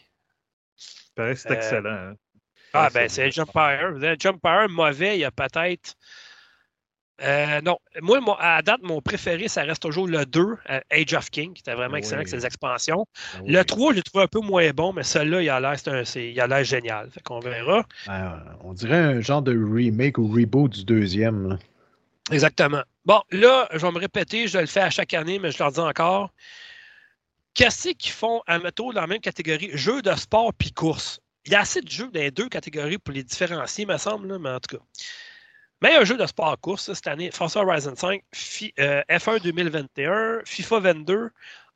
pareil, 1.15 1.35
c'est 1.35 1.49
Euh, 1.51 1.55
excellent. 1.55 1.89
hein. 1.89 2.13
Ah, 2.73 2.89
ben 2.93 3.09
c'est- 3.09 3.23
Age 3.23 3.39
Empire. 3.39 3.95
Age 4.03 4.25
Empire 4.27 4.69
mauvais, 4.69 5.17
il 5.17 5.21
y 5.21 5.25
a 5.25 5.31
peut-être. 5.31 5.95
Euh, 7.23 7.61
non, 7.61 7.79
moi, 7.99 8.19
mon- 8.21 8.35
à 8.35 8.61
date, 8.61 8.81
mon 8.83 9.01
préféré, 9.01 9.47
ça 9.47 9.63
reste 9.63 9.81
toujours 9.81 10.07
le 10.07 10.23
2, 10.27 10.55
euh, 10.69 10.79
Age 10.91 11.15
of 11.15 11.31
King, 11.31 11.53
qui 11.55 11.61
était 11.61 11.73
vraiment 11.73 11.93
Oui. 11.93 11.99
excellent 11.99 12.17
avec 12.19 12.27
ses 12.27 12.45
expansions. 12.45 13.07
Ah 13.33 13.39
Le 13.47 13.57
oui. 13.57 13.65
3, 13.65 13.91
je 13.91 13.95
l'ai 13.97 14.03
trouvé 14.03 14.25
un 14.25 14.27
peu 14.27 14.39
moins 14.39 14.69
bon, 14.69 14.93
mais 14.93 15.01
celui-là, 15.01 15.41
il 15.41 15.49
a 15.49 16.47
l'air 16.47 16.63
génial. 16.63 17.09
Fait 17.09 17.21
qu'on 17.23 17.39
verra. 17.39 17.87
Ah, 18.05 18.43
on 18.61 18.73
dirait 18.73 18.97
un 18.97 19.21
genre 19.21 19.41
de 19.41 19.57
remake 19.57 20.19
ou 20.19 20.27
reboot 20.27 20.71
du 20.71 20.85
deuxième. 20.85 21.49
là. 21.49 21.57
Exactement. 22.31 22.83
Bon, 23.05 23.21
là, 23.31 23.69
je 23.71 23.77
vais 23.77 23.91
me 23.91 23.99
répéter, 23.99 24.47
je 24.47 24.57
le 24.57 24.65
fais 24.65 24.81
à 24.81 24.89
chaque 24.89 25.13
année, 25.13 25.39
mais 25.39 25.51
je 25.51 25.59
leur 25.59 25.71
dis 25.71 25.79
encore. 25.79 26.31
Qu'est-ce 27.53 27.89
qu'ils 27.89 28.11
font 28.11 28.41
à 28.45 28.59
Meto 28.59 28.93
dans 28.93 29.01
la 29.01 29.07
même 29.07 29.19
catégorie, 29.19 29.71
jeux 29.73 30.01
de 30.01 30.13
sport 30.15 30.53
puis 30.53 30.71
course? 30.71 31.19
Il 31.45 31.53
y 31.53 31.55
a 31.55 31.61
assez 31.61 31.81
de 31.81 31.89
jeux 31.89 32.09
dans 32.11 32.19
les 32.19 32.31
deux 32.31 32.49
catégories 32.49 32.97
pour 32.97 33.13
les 33.13 33.23
différencier, 33.23 33.85
me 33.85 33.97
semble, 33.97 34.37
mais 34.37 34.49
en 34.49 34.59
tout 34.59 34.77
cas. 34.77 34.83
Meilleur 35.81 36.05
jeu 36.05 36.17
de 36.17 36.25
sport 36.25 36.59
course, 36.59 36.91
cette 36.93 37.07
année, 37.07 37.31
Forza 37.31 37.61
Horizon 37.61 37.95
5, 37.95 38.21
Fi- 38.33 38.73
euh, 38.79 39.01
F1 39.09 39.39
2021, 39.39 40.41
FIFA 40.45 40.79
22, 40.79 41.29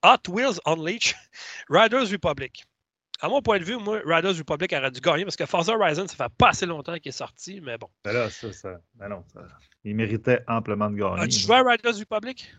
Hot 0.04 0.18
Wheels 0.30 0.60
Unleashed, 0.66 1.16
Riders 1.70 2.10
Republic. 2.12 2.66
À 3.24 3.30
mon 3.30 3.42
point 3.42 3.60
de 3.60 3.64
vue, 3.64 3.78
moi, 3.78 4.02
Riders 4.06 4.36
Republic 4.38 4.74
aurait 4.74 4.90
dû 4.92 5.00
gagner 5.00 5.24
parce 5.24 5.36
que 5.36 5.46
Forza 5.46 5.74
Horizon, 5.76 6.08
ça 6.08 6.16
fait 6.16 6.34
pas 6.38 6.50
assez 6.50 6.66
longtemps 6.66 6.96
qu'il 6.98 7.10
est 7.10 7.12
sorti, 7.12 7.62
mais 7.62 7.78
bon. 7.78 7.88
Ben 8.04 8.14
là, 8.14 8.30
ça, 8.30 8.52
ça. 8.52 8.80
Ben 8.96 9.10
non, 9.10 9.24
ça- 9.32 9.42
Il 9.84 9.96
méritait 9.96 10.40
amplement 10.48 10.90
de 10.90 10.96
gagner. 10.98 11.22
As-tu 11.22 11.40
joué 11.40 11.56
à 11.56 11.64
Riders 11.64 11.98
Republic? 12.00 12.52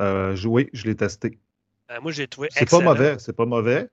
Euh, 0.00 0.36
oui, 0.46 0.68
je 0.72 0.84
l'ai 0.84 0.94
testé. 0.94 1.38
Euh, 1.90 2.00
moi, 2.02 2.12
j'ai 2.12 2.28
trouvé 2.28 2.48
C'est 2.52 2.68
pas 2.68 2.80
mauvais, 2.80 3.18
c'est 3.18 3.34
pas 3.34 3.46
mauvais. 3.46 3.88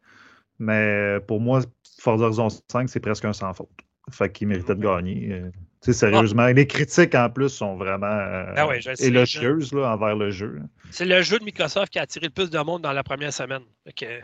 Mais 0.59 1.19
pour 1.27 1.39
moi, 1.39 1.61
Forza 1.99 2.25
Horizon 2.25 2.49
5, 2.69 2.89
c'est 2.89 2.99
presque 2.99 3.25
un 3.25 3.33
sans 3.33 3.53
faute. 3.53 3.69
Fait 4.11 4.31
qu'il 4.31 4.47
méritait 4.47 4.75
de 4.75 4.81
gagner. 4.81 5.31
Euh, 5.31 5.49
Tu 5.81 5.91
sais, 5.91 5.93
sérieusement. 5.93 6.45
Les 6.47 6.67
critiques 6.67 7.15
en 7.15 7.29
plus 7.29 7.49
sont 7.49 7.75
vraiment 7.77 8.05
euh, 8.05 8.53
Ah 8.55 8.67
ouais, 8.67 8.79
élogieuses 8.99 9.73
là, 9.73 9.93
envers 9.93 10.15
le 10.15 10.29
jeu. 10.29 10.59
C'est 10.91 11.05
le 11.05 11.21
jeu 11.21 11.39
de 11.39 11.43
Microsoft 11.43 11.91
qui 11.91 11.99
a 11.99 12.03
attiré 12.03 12.25
le 12.27 12.31
plus 12.31 12.49
de 12.49 12.59
monde 12.59 12.81
dans 12.83 12.91
la 12.93 13.03
première 13.03 13.33
semaine. 13.33 13.63
Fait 13.85 14.21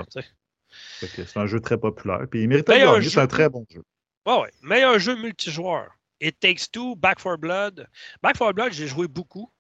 C'est 1.00 1.38
un 1.38 1.48
jeu 1.48 1.60
très 1.60 1.78
populaire. 1.78 2.26
Puis 2.30 2.44
il 2.44 2.48
Meilleur 2.48 2.98
de. 2.98 3.02
C'est 3.02 3.20
un 3.20 3.28
très 3.28 3.50
bon 3.50 3.66
jeu. 3.70 3.84
Ouais, 4.26 4.40
ouais. 4.40 4.52
Meilleur 4.62 5.00
jeu 5.00 5.16
multijoueur. 5.16 5.90
It 6.20 6.40
Takes 6.40 6.70
Two, 6.72 6.96
Back 6.96 7.20
4 7.20 7.38
Blood. 7.38 7.88
Back 8.22 8.38
4 8.38 8.54
Blood, 8.54 8.74
j'ai 8.74 8.88
joué 8.88 9.08
beaucoup. 9.08 9.52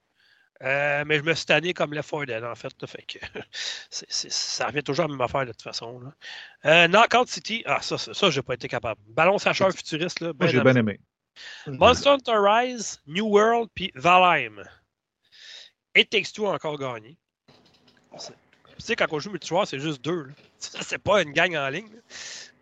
Euh, 0.63 1.03
mais 1.07 1.17
je 1.17 1.24
me 1.24 1.34
suis 1.34 1.47
tanné 1.47 1.74
comme 1.74 1.91
Left 1.91 2.11
4 2.11 2.26
Dead, 2.26 2.43
en 2.43 2.53
fait. 2.53 2.72
fait 2.86 3.01
que 3.01 3.17
ça 3.89 4.67
revient 4.67 4.84
toujours 4.84 5.05
à 5.05 5.07
la 5.07 5.13
même 5.13 5.22
affaire, 5.22 5.45
de 5.45 5.51
toute 5.51 5.63
façon. 5.63 5.99
Là. 5.99 6.13
Euh, 6.65 6.88
Knockout 6.88 7.28
City. 7.28 7.63
Ah, 7.65 7.82
ça, 7.82 7.97
ça, 7.97 8.13
ça 8.13 8.30
j'ai 8.30 8.43
pas 8.43 8.53
été 8.53 8.67
capable. 8.67 9.01
Ballon 9.07 9.39
sacheur 9.39 9.72
futuriste. 9.72 10.19
Là, 10.19 10.34
ben 10.34 10.47
j'ai 10.47 10.61
bien 10.61 10.76
aimé. 10.76 10.99
Monster 11.65 12.09
Hunter 12.09 12.38
Rise, 12.38 13.01
New 13.07 13.26
World, 13.26 13.69
puis 13.74 13.91
Valheim. 13.95 14.61
It 15.95 16.09
Takes 16.11 16.32
Two 16.32 16.47
a 16.47 16.53
encore 16.53 16.78
gagné. 16.78 17.17
Tu 18.19 18.34
sais, 18.78 18.95
quand 18.95 19.07
on 19.11 19.19
joue 19.19 19.32
multijoueur, 19.32 19.65
c'est 19.65 19.80
juste 19.80 20.03
deux. 20.03 20.24
là. 20.26 20.34
C'est 20.62 21.01
pas 21.01 21.22
une 21.22 21.32
gang 21.32 21.55
en 21.55 21.70
ligne. 21.70 21.89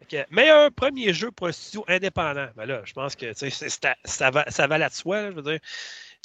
que, 0.09 0.25
meilleur 0.31 0.71
premier 0.71 1.13
jeu 1.13 1.31
pour 1.31 1.47
un 1.47 1.51
studio 1.51 1.83
indépendant. 1.87 2.47
Ben 2.55 2.65
là, 2.65 2.81
je 2.85 2.93
pense 2.93 3.15
que 3.15 3.33
ça, 3.33 4.31
va, 4.31 4.77
là 4.77 4.89
de 4.89 4.93
soi. 4.93 5.31
je 5.31 5.35
veux 5.35 5.41
dire. 5.41 5.59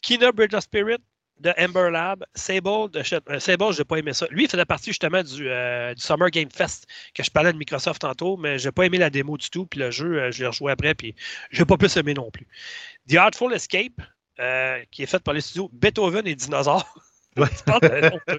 Kina 0.02 0.32
Bridge 0.32 0.54
of 0.54 0.64
Spirit 0.64 0.98
de 1.40 1.52
Ember 1.58 1.90
Lab, 1.90 2.24
Sable 2.34 2.90
de 2.90 3.02
euh, 3.30 3.38
Sable, 3.40 3.72
j'ai 3.72 3.84
pas 3.84 3.96
aimé 3.96 4.12
ça. 4.12 4.26
Lui, 4.30 4.44
il 4.44 4.50
faisait 4.50 4.64
partie 4.64 4.90
justement 4.90 5.22
du, 5.22 5.48
euh, 5.48 5.92
du 5.94 6.00
Summer 6.00 6.30
Game 6.30 6.48
Fest 6.50 6.86
que 7.12 7.22
je 7.22 7.30
parlais 7.30 7.52
de 7.52 7.58
Microsoft 7.58 8.02
tantôt, 8.02 8.36
mais 8.36 8.58
j'ai 8.58 8.70
pas 8.70 8.86
aimé 8.86 8.98
la 8.98 9.10
démo 9.10 9.36
du 9.36 9.50
tout. 9.50 9.66
Puis 9.66 9.80
le 9.80 9.90
jeu, 9.90 10.20
euh, 10.20 10.30
je 10.30 10.40
l'ai 10.40 10.46
rejoué 10.46 10.72
après, 10.72 10.94
puis 10.94 11.14
j'ai 11.50 11.64
pas 11.64 11.76
plus 11.76 11.96
aimé 11.96 12.14
non 12.14 12.30
plus. 12.30 12.46
The 13.08 13.16
Artful 13.16 13.52
Escape, 13.52 14.00
qui 14.90 15.02
est 15.02 15.06
fait 15.06 15.22
par 15.22 15.34
les 15.34 15.40
studios 15.40 15.70
Beethoven 15.72 16.26
et 16.26 16.34
Dinosaur. 16.34 16.94
Ouais. 17.36 17.48
Tu 17.48 17.64
parles 17.64 17.80
de 17.80 18.10
nom, 18.10 18.20
toi. 18.26 18.38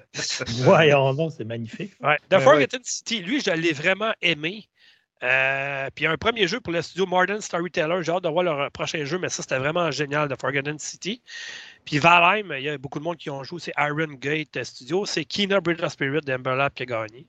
Voyons 0.63 1.13
donc, 1.13 1.33
c'est 1.35 1.43
magnifique. 1.43 1.93
Ouais. 2.01 2.17
The 2.29 2.35
Ouais, 2.35 2.39
Forgotten 2.39 2.81
City, 2.83 3.21
lui, 3.21 3.41
je 3.41 3.51
l'ai 3.51 3.73
vraiment 3.73 4.13
aimé. 4.21 4.69
Euh, 5.23 5.89
puis 5.95 6.05
un 6.05 6.17
premier 6.17 6.47
jeu 6.47 6.59
pour 6.59 6.73
le 6.73 6.81
studio 6.81 7.05
Modern 7.05 7.41
Storyteller. 7.41 8.03
J'ai 8.03 8.11
hâte 8.11 8.23
de 8.23 8.29
voir 8.29 8.43
leur 8.43 8.71
prochain 8.71 9.03
jeu, 9.05 9.17
mais 9.17 9.29
ça, 9.29 9.41
c'était 9.41 9.57
vraiment 9.57 9.91
génial, 9.91 10.29
The 10.29 10.39
Forgotten 10.39 10.79
City. 10.79 11.21
Puis 11.85 11.99
Valheim, 11.99 12.53
il 12.57 12.63
y 12.63 12.69
a 12.69 12.77
beaucoup 12.77 12.99
de 12.99 13.03
monde 13.03 13.17
qui 13.17 13.29
ont 13.29 13.43
joué. 13.43 13.59
C'est 13.59 13.73
Iron 13.77 14.13
Gate 14.13 14.63
Studio. 14.63 15.05
C'est 15.05 15.25
Kina 15.25 15.59
Bridge 15.61 15.81
of 15.81 15.91
Spirit 15.93 16.21
d'Ember 16.21 16.55
Lab 16.55 16.73
qui 16.73 16.83
a 16.83 16.85
gagné. 16.85 17.27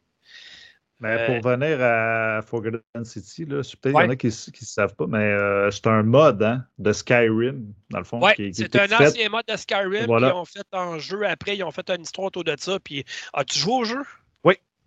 Mais 0.99 1.11
Euh, 1.11 1.27
pour 1.41 1.51
revenir 1.51 1.79
à 1.83 2.41
Forgotten 2.43 3.05
City, 3.05 3.45
peut-être 3.45 3.79
qu'il 3.83 3.93
Ouais. 3.93 4.05
y 4.05 4.07
en 4.07 4.11
a 4.11 4.17
qui 4.17 4.29
ne 4.29 4.31
savent 4.31 4.95
pas, 4.95 5.07
mais 5.07 5.19
euh, 5.19 5.71
c'est 5.71 5.87
un 5.89 6.03
mod 6.03 6.43
hein, 6.43 6.65
de 6.79 6.93
Skyrim, 6.93 7.67
dans 7.91 7.99
le 7.99 8.05
fond. 8.05 8.21
Qui 8.35 8.55
c'est 8.55 8.75
un 8.77 8.89
fait- 8.89 9.05
ancien 9.09 9.29
mode 9.29 9.45
de 9.47 9.57
Skyrim 9.57 10.07
Voilà. 10.07 10.31
qu'ils 10.31 10.37
ont 10.39 10.45
fait 10.47 10.67
en 10.73 10.99
jeu 10.99 11.27
après. 11.27 11.57
Ils 11.57 11.65
ont 11.65 11.71
fait 11.71 11.89
une 11.91 12.01
histoire 12.03 12.29
autour 12.29 12.45
de 12.45 12.55
ça. 12.59 12.79
Puis 12.83 13.05
as-tu 13.35 13.59
joué 13.59 13.73
au 13.75 13.85
jeu? 13.85 14.03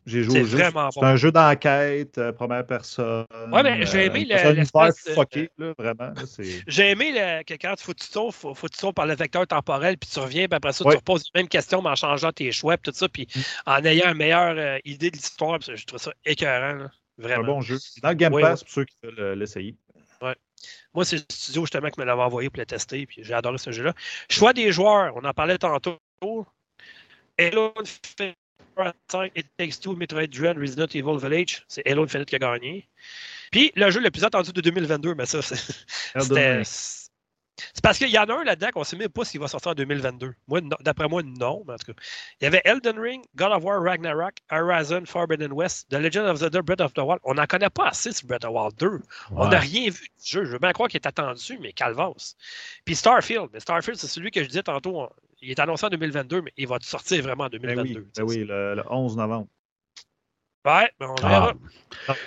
J'ai 0.06 0.24
joué 0.24 0.34
C'est 0.36 0.42
au 0.42 0.46
jeu. 0.46 0.58
vraiment 0.58 0.90
C'est 0.92 1.00
bon. 1.02 1.06
un 1.06 1.16
jeu 1.18 1.32
d'enquête, 1.32 2.18
euh, 2.18 2.32
première 2.32 2.66
personne. 2.66 3.26
Ouais, 3.52 3.62
mais 3.64 3.86
j'ai 3.86 4.06
aimé 4.06 4.28
euh, 4.32 4.54
le- 4.54 4.92
c'est 4.94 5.14
fucké, 5.14 5.50
là, 5.58 5.74
vraiment. 5.78 6.14
J'ai 6.68 6.90
aimé 6.92 7.12
le- 7.14 7.44
que 7.44 7.54
quand 7.56 7.80
faut 7.80 7.94
que 7.94 8.00
tu 8.00 8.08
sauves, 8.08 8.34
faut, 8.34 8.54
faut 8.56 8.68
que 8.68 8.74
tu 8.74 8.80
sauves 8.80 8.94
par 8.94 9.06
le 9.06 9.16
vecteur 9.16 9.46
temporel, 9.46 9.98
puis 9.98 10.10
tu 10.12 10.20
reviens, 10.20 10.48
puis 10.48 10.56
après 10.56 10.74
ça, 10.74 10.84
Ouais. 10.86 10.94
tu 10.94 10.98
reposes 10.98 11.24
les 11.34 11.42
mêmes 11.42 11.48
questions, 11.50 11.82
mais 11.82 11.90
en 11.90 11.96
changeant 11.96 12.32
tes 12.32 12.52
choix, 12.52 12.78
puis 12.78 12.92
tout 12.92 12.98
ça, 12.98 13.08
puis 13.10 13.28
en 13.66 13.84
ayant 13.86 14.12
une 14.12 14.18
meilleure 14.18 14.56
euh, 14.58 14.78
idée 14.86 15.12
de 15.12 15.18
l'histoire. 15.18 15.60
Je 15.62 15.86
trouve 15.86 16.00
ça 16.00 16.12
écœurant, 16.26 16.74
là. 16.74 16.92
C'est 17.18 17.26
un 17.26 17.28
vraiment. 17.28 17.44
bon 17.56 17.62
jeu. 17.62 17.78
Dans 18.02 18.10
le 18.10 18.16
Game 18.16 18.40
Pass, 18.40 18.64
pour 18.64 18.72
ceux 18.74 18.86
qui 18.86 18.96
veulent 19.04 19.38
l'essayer. 19.38 19.76
Moi, 20.94 21.06
c'est 21.06 21.18
le 21.18 21.24
studio 21.30 21.62
justement 21.64 21.90
qui 21.90 22.00
me 22.00 22.06
l'avait 22.06 22.22
envoyé 22.22 22.50
pour 22.50 22.60
le 22.60 22.66
tester, 22.66 23.06
puis 23.06 23.24
j'ai 23.24 23.34
adoré 23.34 23.58
ce 23.60 23.72
jeu-là. 23.72 23.94
Choix 24.30 24.54
des 24.54 24.72
joueurs, 24.72 25.14
on 25.16 25.24
en 25.24 25.34
parlait 25.34 25.58
tantôt. 25.58 25.98
Halo 27.38 27.74
Infinite 28.78 28.96
5, 29.12 29.32
It 29.36 29.48
Takes 29.58 29.80
Two, 29.80 29.96
Metroid 29.96 30.28
Dread, 30.28 30.58
Resident 30.58 30.88
Evil 30.94 31.18
Village, 31.18 31.66
c'est 31.68 31.86
Halo 31.90 32.04
Infinite 32.04 32.30
qui 32.30 32.36
a 32.36 32.40
gagné. 32.40 32.88
Puis 33.52 33.72
le 33.76 33.90
jeu 33.92 34.00
le 34.00 34.12
plus 34.12 34.24
attendu 34.24 34.52
de 34.54 34.62
2022, 34.62 35.16
mais 35.16 35.26
ça, 35.26 35.42
c'était. 35.42 36.62
C'est 37.74 37.84
parce 37.84 37.98
qu'il 37.98 38.08
y 38.10 38.18
en 38.18 38.24
a 38.24 38.34
un 38.34 38.46
là-dedans 38.46 38.70
qu'on 38.74 38.80
ne 38.80 38.86
sait 38.86 38.96
même 38.96 39.10
pas 39.10 39.26
s'il 39.26 39.42
va 39.42 39.50
sortir 39.50 39.72
en 39.72 39.76
2022. 39.76 40.34
Moi, 40.48 40.62
non- 40.62 40.78
d'après 40.80 41.10
moi, 41.10 41.22
non, 41.24 41.62
mais 41.68 41.74
en 41.74 41.78
tout 41.78 41.92
cas. 41.92 42.02
Il 42.40 42.46
y 42.46 42.48
avait 42.48 42.62
Elden 42.64 42.98
Ring, 42.98 43.22
God 43.36 43.52
of 43.52 43.66
War 43.66 43.84
Ragnarok, 43.84 44.36
Horizon 44.50 45.04
Forbidden 45.06 45.52
West, 45.52 45.90
The 45.90 45.96
Legend 45.96 46.26
of 46.28 46.38
Zelda 46.38 46.62
Breath 46.62 46.80
of 46.80 46.94
the 46.94 47.00
Wild. 47.00 47.20
On 47.26 47.34
n'en 47.34 47.46
connaît 47.48 47.70
pas 47.70 47.90
assez 47.90 48.14
sur 48.14 48.28
Breath 48.28 48.46
of 48.46 48.52
the 48.52 48.56
Wild 48.56 48.76
2. 48.78 49.02
On 49.32 49.50
n'a 49.50 49.60
rien 49.60 49.90
vu 49.90 50.08
du 50.08 50.26
jeu. 50.26 50.46
Je 50.46 50.52
veux 50.52 50.60
bien 50.60 50.72
croire 50.72 50.88
qu'il 50.88 51.02
est 51.02 51.06
attendu, 51.08 51.58
mais 51.60 51.74
calvas. 51.74 52.36
Puis 52.86 52.96
Starfield. 52.96 53.50
Mais 53.52 53.60
Starfield, 53.60 53.98
c'est 54.00 54.08
celui 54.08 54.32
que 54.32 54.42
je 54.42 54.48
disais 54.48 54.64
tantôt. 54.64 55.10
Il 55.42 55.52
est 55.52 55.60
annoncé 55.60 55.86
en 55.86 55.90
2022, 55.90 56.42
mais 56.42 56.52
il 56.58 56.68
va 56.68 56.78
sortir 56.82 57.24
vraiment 57.24 57.46
en 57.46 57.50
Ben 57.50 57.60
2022. 57.62 58.00
oui, 58.02 58.08
ben 58.18 58.24
oui 58.24 58.38
le, 58.46 58.76
le 58.76 58.84
11 58.90 59.16
novembre. 59.18 59.48
Ouais, 60.66 60.92
ben 61.00 61.08
on 61.10 61.16
verra. 61.16 61.54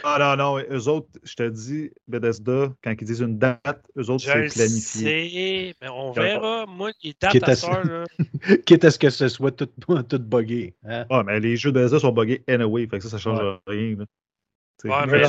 Ah 0.02 0.16
non, 0.18 0.36
non, 0.56 0.64
eux 0.70 0.89
autres, 0.89 1.09
je 1.22 1.34
te 1.34 1.48
dis, 1.51 1.90
Bethesda, 2.09 2.72
quand 2.82 2.90
ils 2.98 3.05
disent 3.05 3.20
une 3.20 3.39
date, 3.39 3.60
eux 3.98 4.09
autres, 4.09 4.24
Je 4.24 4.30
c'est 4.48 4.55
planifié. 4.55 5.70
sais, 5.70 5.74
mais 5.82 5.89
on 5.90 6.12
verra. 6.12 6.64
Moi, 6.66 6.93
il 7.02 7.14
date 7.20 7.32
Quitte 7.32 7.44
à 7.48 7.52
à- 7.52 7.56
soeur, 7.56 7.84
là. 7.84 8.05
Quitte 8.66 8.84
à 8.86 8.90
ce 8.90 8.98
que 8.98 9.10
ce 9.10 9.28
soit 9.28 9.52
tout, 9.52 9.68
tout 10.09 10.18
buggé. 10.18 10.74
hein? 10.84 11.05
Ouais, 11.10 11.22
mais 11.24 11.40
les 11.40 11.56
jeux 11.56 11.72
de 11.72 11.78
Bethesda 11.78 11.98
sont 12.01 12.12
buggés 12.12 12.43
anyway, 12.48 12.86
fait 12.86 12.98
que 12.98 13.05
ça, 13.05 13.10
ça 13.10 13.18
change 13.18 13.39
Ouais. 13.39 13.59
rien. 13.66 13.97
là. 13.97 14.05
Ouais, 14.84 15.06
mais 15.06 15.20
là, 15.20 15.28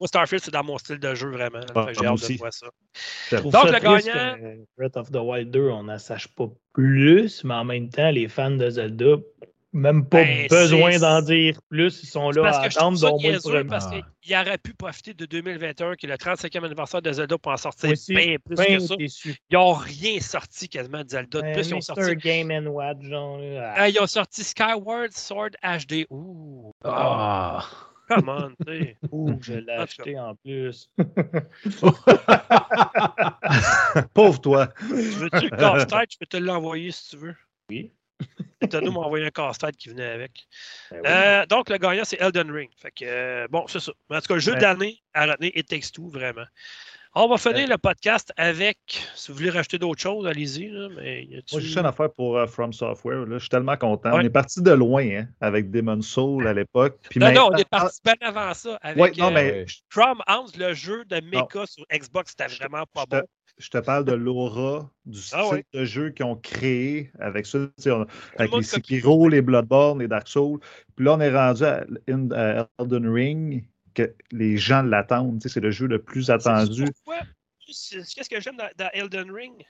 moi, 0.00 0.08
Starfield, 0.08 0.42
c'est 0.44 0.50
dans 0.50 0.64
mon 0.64 0.78
style 0.78 0.98
de 0.98 1.14
jeu, 1.14 1.30
vraiment. 1.30 1.60
que 1.60 1.94
j'ai 1.94 2.06
hâte 2.06 2.28
de 2.30 2.38
voir 2.38 2.52
ça. 2.52 2.66
Je 3.30 3.36
trouve 3.36 3.52
Donc, 3.52 3.68
ça 3.68 3.72
le 3.72 3.78
gagnant- 3.80 4.56
Breath 4.76 4.96
of 4.96 5.10
the 5.10 5.16
Wild 5.16 5.50
2, 5.50 5.70
on 5.70 5.84
n'en 5.84 5.98
sache 5.98 6.28
pas 6.28 6.48
plus, 6.72 7.42
mais 7.44 7.54
en 7.54 7.64
même 7.64 7.88
temps, 7.88 8.10
les 8.10 8.28
fans 8.28 8.50
de 8.50 8.68
Zelda, 8.68 9.16
même 9.72 10.06
pas 10.08 10.22
Ben, 10.24 10.46
besoin 10.48 10.98
d'en 10.98 11.20
dire 11.20 11.58
plus, 11.68 12.02
ils 12.02 12.06
sont 12.06 12.30
là 12.30 12.42
parce 12.42 12.56
à 12.58 12.66
que 12.68 12.72
je 12.72 12.78
attendre 12.78 12.98
premier. 12.98 13.64
parce 13.68 13.86
qu'il 14.22 14.34
aurait 14.36 14.56
pu 14.58 14.72
profiter 14.72 15.12
de 15.12 15.26
2021, 15.26 15.96
qui 15.96 16.06
est 16.06 16.08
le 16.08 16.16
35e 16.16 16.64
anniversaire 16.64 17.02
de 17.02 17.12
Zelda, 17.12 17.36
pour 17.36 17.52
en 17.52 17.56
sortir 17.58 17.92
bien 18.08 18.36
plus 18.42 18.56
que 18.56 18.78
ça. 18.78 18.94
Ils 18.98 19.34
n'ont 19.52 19.72
rien 19.74 20.18
sorti 20.20 20.68
quasiment 20.70 21.04
de 21.04 21.10
Zelda. 21.10 21.38
De 21.38 21.42
Ben, 21.42 21.52
plus, 21.54 21.68
ils 21.68 21.74
ont 21.74 21.80
sorti. 21.82 22.16
Game 22.16 22.50
and 22.50 22.68
Watch, 22.70 23.02
genre. 23.02 23.38
Ah, 23.74 23.88
ils 23.88 24.00
ont 24.00 24.06
sorti 24.06 24.44
Skyward 24.44 25.12
Sword 25.12 25.50
HD. 25.62 26.06
Ouh! 26.10 26.72
Ah. 26.84 27.66
Come 28.08 28.28
on, 28.28 28.50
tu 28.64 28.78
sais. 28.78 28.96
Ouh, 29.10 29.36
je 29.40 29.54
l'ai 29.54 29.72
acheté 29.72 30.18
en 30.18 30.34
plus. 30.36 30.88
Pauvre 34.14 34.40
toi. 34.40 34.68
Tu 34.78 34.84
veux-tu 34.94 35.48
le 35.48 35.56
casse-tête? 35.56 36.12
Je 36.12 36.18
peux 36.18 36.26
te 36.26 36.36
l'envoyer 36.36 36.90
si 36.92 37.10
tu 37.10 37.16
veux. 37.16 37.34
Oui. 37.70 37.92
Étonnant 38.60 38.92
m'a 38.92 39.00
envoyé 39.00 39.26
un 39.26 39.30
casse-tête 39.30 39.76
qui 39.76 39.88
venait 39.90 40.06
avec. 40.06 40.46
Ben 40.90 41.00
oui. 41.02 41.06
Euh, 41.06 41.46
donc, 41.46 41.68
le 41.68 41.76
gagnant, 41.78 42.04
c'est 42.04 42.20
Elden 42.20 42.50
Ring. 42.50 42.70
Fait 42.76 42.90
que, 42.90 43.04
euh, 43.04 43.46
bon, 43.50 43.66
c'est 43.68 43.80
ça. 43.80 43.92
Mais 44.08 44.16
en 44.16 44.20
tout 44.20 44.28
cas, 44.28 44.34
le 44.34 44.40
jeu 44.40 44.52
Ouais. 44.52 44.60
l'année 44.60 45.02
à 45.12 45.26
retenir, 45.26 45.52
It 45.54 45.68
Takes 45.68 45.92
Two, 45.92 46.08
vraiment. 46.08 46.46
On 47.18 47.28
va 47.28 47.38
finir 47.38 47.66
le 47.66 47.78
podcast 47.78 48.30
avec, 48.36 48.76
si 49.14 49.32
vous 49.32 49.38
voulez 49.38 49.48
rajouter 49.48 49.78
d'autres 49.78 50.02
choses, 50.02 50.26
allez-y. 50.26 50.68
Mais 50.96 51.26
Moi, 51.30 51.40
j'ai 51.52 51.60
juste 51.62 51.78
une 51.78 51.86
affaire 51.86 52.12
pour 52.12 52.36
euh, 52.36 52.46
From 52.46 52.74
Software. 52.74 53.20
Là. 53.24 53.36
Je 53.36 53.38
suis 53.38 53.48
tellement 53.48 53.76
content. 53.78 54.10
Ouais. 54.12 54.18
On 54.18 54.20
est 54.20 54.28
parti 54.28 54.60
de 54.60 54.70
loin 54.72 55.02
hein, 55.02 55.26
avec 55.40 55.70
Demon 55.70 56.02
Soul 56.02 56.46
à 56.46 56.52
l'époque. 56.52 56.98
Non, 57.16 57.32
non, 57.32 57.48
on 57.52 57.56
est 57.56 57.66
parti 57.70 58.00
bien 58.04 58.16
avant 58.20 58.52
ça 58.52 58.78
avec 58.82 59.02
Ouais, 59.02 59.12
non, 59.16 59.28
euh, 59.28 59.30
mais 59.34 59.64
Chrome 59.88 60.20
House, 60.26 60.54
le 60.58 60.74
jeu 60.74 61.06
de 61.06 61.18
Mecha 61.22 61.64
sur 61.66 61.86
Xbox, 61.90 62.34
c'était 62.38 62.54
vraiment 62.54 62.84
pas 62.92 63.04
je 63.10 63.16
te- 63.16 63.22
bon. 63.22 63.26
je 63.56 63.68
te 63.70 63.78
parle 63.78 64.04
de 64.04 64.12
l'aura, 64.12 64.90
du 65.06 65.18
style 65.18 65.38
Ah 65.40 65.48
ouais. 65.48 65.64
de 65.72 65.84
jeu 65.86 66.10
qu'ils 66.10 66.26
ont 66.26 66.36
créé 66.36 67.10
avec 67.18 67.46
ça. 67.46 67.60
on- 67.86 68.06
avec 68.36 68.52
les. 68.52 68.62
Sekiro, 68.62 69.26
les 69.30 69.40
Bloodborne, 69.40 70.00
les 70.00 70.08
Dark 70.08 70.28
Souls. 70.28 70.60
Puis 70.94 71.06
là, 71.06 71.14
on 71.14 71.20
est 71.20 71.34
rendu 71.34 71.64
à, 71.64 71.82
in- 72.10 72.30
à 72.32 72.68
Elden 72.78 73.08
Ring, 73.08 73.64
que 73.96 74.14
les 74.30 74.56
gens 74.56 74.82
l'attendent. 74.82 75.40
tu 75.40 75.48
sais, 75.48 75.54
C'est 75.54 75.60
le 75.60 75.70
jeu 75.70 75.86
le 75.86 76.02
plus 76.02 76.30
attendu. 76.30 76.84
Qu'est-ce 77.66 78.28
que 78.30 78.40
j'aime 78.40 78.56
dans, 78.56 78.68
dans 78.76 78.90
Elden 78.92 79.30
Ring? 79.30 79.64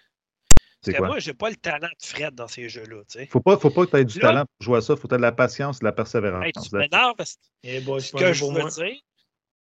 C'est 0.82 0.93
Parce 0.93 0.93
que 0.93 0.98
quoi? 0.98 1.07
moi, 1.09 1.19
j'ai 1.19 1.35
pas 1.35 1.51
le 1.51 1.57
talent 1.57 1.89
de 1.89 2.07
Fred 2.07 2.35
dans 2.35 2.48
ces 2.48 2.69
jeux-là. 2.69 3.03
Faut 3.31 3.40
pas, 3.40 3.57
faut 3.59 3.70
pas 3.70 3.86
que 3.86 3.90
tu 3.93 3.97
aies 3.97 4.05
du 4.05 4.19
Là- 4.19 4.28
talent 4.28 4.44
pour 4.44 4.65
jouer 4.65 4.78
à 4.78 4.81
ça. 4.82 4.94
Faut 4.94 5.03
que 5.03 5.09
tu 5.09 5.15
aies 5.15 5.19
de 5.19 5.23
la 5.23 5.32
patience 5.32 5.78
et 5.78 5.81
de 5.81 5.85
la 5.86 5.93
persévérance. 5.93 6.44
Hey, 6.44 6.53
tu 6.53 6.89
parce 7.16 7.39
Eh 7.62 7.81
boy, 7.81 8.01
ce 8.03 8.12
pas 8.12 8.19
que 8.19 8.32
je 8.32 8.44
veux 8.44 8.53
dire, 8.70 9.01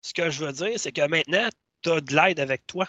ce 0.03 0.13
que 0.13 0.31
je 0.31 0.45
veux 0.45 0.53
dire, 0.53 0.79
c'est 0.79 0.93
que 0.93 1.07
maintenant, 1.09 1.49
tu 1.83 1.91
as 1.91 2.01
de 2.01 2.15
l'aide 2.15 2.41
avec 2.41 2.67
toi. 2.67 2.87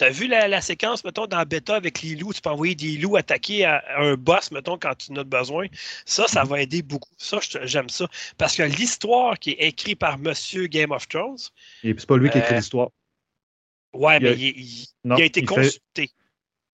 Tu 0.00 0.04
as 0.06 0.10
vu 0.10 0.28
la, 0.28 0.48
la 0.48 0.62
séquence, 0.62 1.04
mettons, 1.04 1.26
dans 1.26 1.44
bêta 1.44 1.76
avec 1.76 2.00
les 2.00 2.16
loups, 2.16 2.32
tu 2.32 2.40
peux 2.40 2.48
envoyer 2.48 2.74
des 2.74 2.96
loups 2.96 3.16
attaquer 3.16 3.66
à, 3.66 3.76
à 3.86 4.00
un 4.02 4.14
boss, 4.14 4.50
mettons, 4.50 4.78
quand 4.78 4.94
tu 4.94 5.12
en 5.12 5.16
as 5.16 5.24
besoin. 5.24 5.66
Ça, 6.06 6.26
ça 6.26 6.42
va 6.42 6.62
aider 6.62 6.80
beaucoup. 6.80 7.10
Ça, 7.18 7.38
j'aime 7.64 7.90
ça. 7.90 8.06
Parce 8.38 8.56
que 8.56 8.62
l'histoire 8.62 9.38
qui 9.38 9.50
est 9.50 9.68
écrite 9.68 9.98
par 9.98 10.16
Monsieur 10.16 10.68
Game 10.68 10.90
of 10.90 11.06
Thrones, 11.06 11.36
Et 11.82 11.92
puis 11.92 12.00
c'est 12.00 12.06
pas 12.06 12.16
lui 12.16 12.30
qui 12.30 12.38
écrit 12.38 12.54
Euh, 12.54 12.56
l'histoire. 12.56 12.88
ouais, 13.92 14.16
Il 14.22 14.26
a- 14.26 14.30
mais 14.30 14.36
il, 14.38 14.58
il- 14.58 14.86
Non, 15.04 15.16
il 15.18 15.22
a 15.22 15.24
été 15.26 15.40
fait- 15.40 15.46
consulté. 15.46 16.10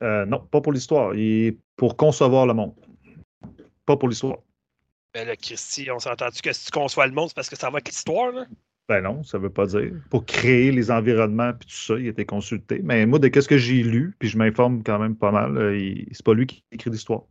Euh, 0.04 0.24
non, 0.24 0.38
pas 0.38 0.60
pour 0.60 0.72
l'histoire. 0.72 1.12
Il 1.16 1.46
est 1.48 1.56
pour 1.74 1.96
concevoir 1.96 2.46
le 2.46 2.54
monde. 2.54 2.74
Pas 3.86 3.96
pour 3.96 4.08
l'histoire. 4.08 4.36
Ben 5.14 5.26
là, 5.26 5.34
Christy, 5.34 5.90
on 5.90 5.98
s'est 5.98 6.10
entendu 6.10 6.40
que 6.42 6.52
si 6.52 6.66
tu 6.66 6.70
conçois 6.70 7.06
le 7.08 7.12
monde, 7.12 7.28
c'est 7.30 7.34
parce 7.34 7.48
que 7.50 7.56
ça 7.56 7.66
va 7.70 7.78
avec 7.78 7.88
l'histoire, 7.88 8.30
là. 8.30 8.46
Ben 8.88 9.00
non, 9.00 9.24
ça 9.24 9.38
veut 9.38 9.50
pas 9.50 9.66
dire. 9.66 9.90
Pour 10.10 10.24
créer 10.24 10.70
les 10.70 10.90
environnements 10.92 11.52
puis 11.52 11.68
tout 11.68 11.74
ça, 11.74 11.94
il 11.98 12.06
été 12.06 12.24
consulté. 12.24 12.80
Mais 12.84 13.04
moi, 13.04 13.18
de 13.18 13.26
qu'est-ce 13.28 13.48
que 13.48 13.58
j'ai 13.58 13.82
lu, 13.82 14.14
puis 14.18 14.28
je 14.28 14.38
m'informe 14.38 14.82
quand 14.84 14.98
même 15.00 15.16
pas 15.16 15.32
mal, 15.32 15.56
euh, 15.58 15.76
il- 15.76 16.06
c'est 16.12 16.24
pas 16.24 16.34
lui 16.34 16.46
qui 16.46 16.62
écrit 16.70 16.90
l'histoire. 16.90 17.22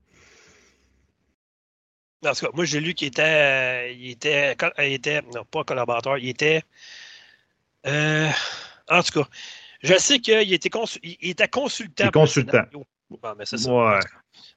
En 2.26 2.34
tout 2.34 2.46
cas, 2.46 2.52
moi, 2.54 2.66
j'ai 2.66 2.80
lu 2.80 2.94
qu'il 2.94 3.08
était, 3.08 3.22
euh, 3.22 3.92
il 3.92 4.12
était, 4.12 4.56
il 4.80 4.94
était, 4.94 5.22
non, 5.34 5.46
pas 5.46 5.64
collaborateur, 5.64 6.18
il 6.18 6.28
était, 6.28 6.64
euh, 7.86 8.30
en 8.90 9.02
tout 9.04 9.22
cas, 9.22 9.30
je 9.84 9.94
sais 9.98 10.20
qu'il 10.20 10.52
était, 10.52 10.70
consu- 10.70 11.00
il 11.04 11.30
était 11.30 11.48
consultant. 11.48 12.10
Consultant. 12.12 12.52
scénario. 12.52 12.86
Bon, 13.10 13.36
mais 13.38 13.46
c'est 13.46 13.58
ça. 13.60 13.72
Ouais. 13.72 14.00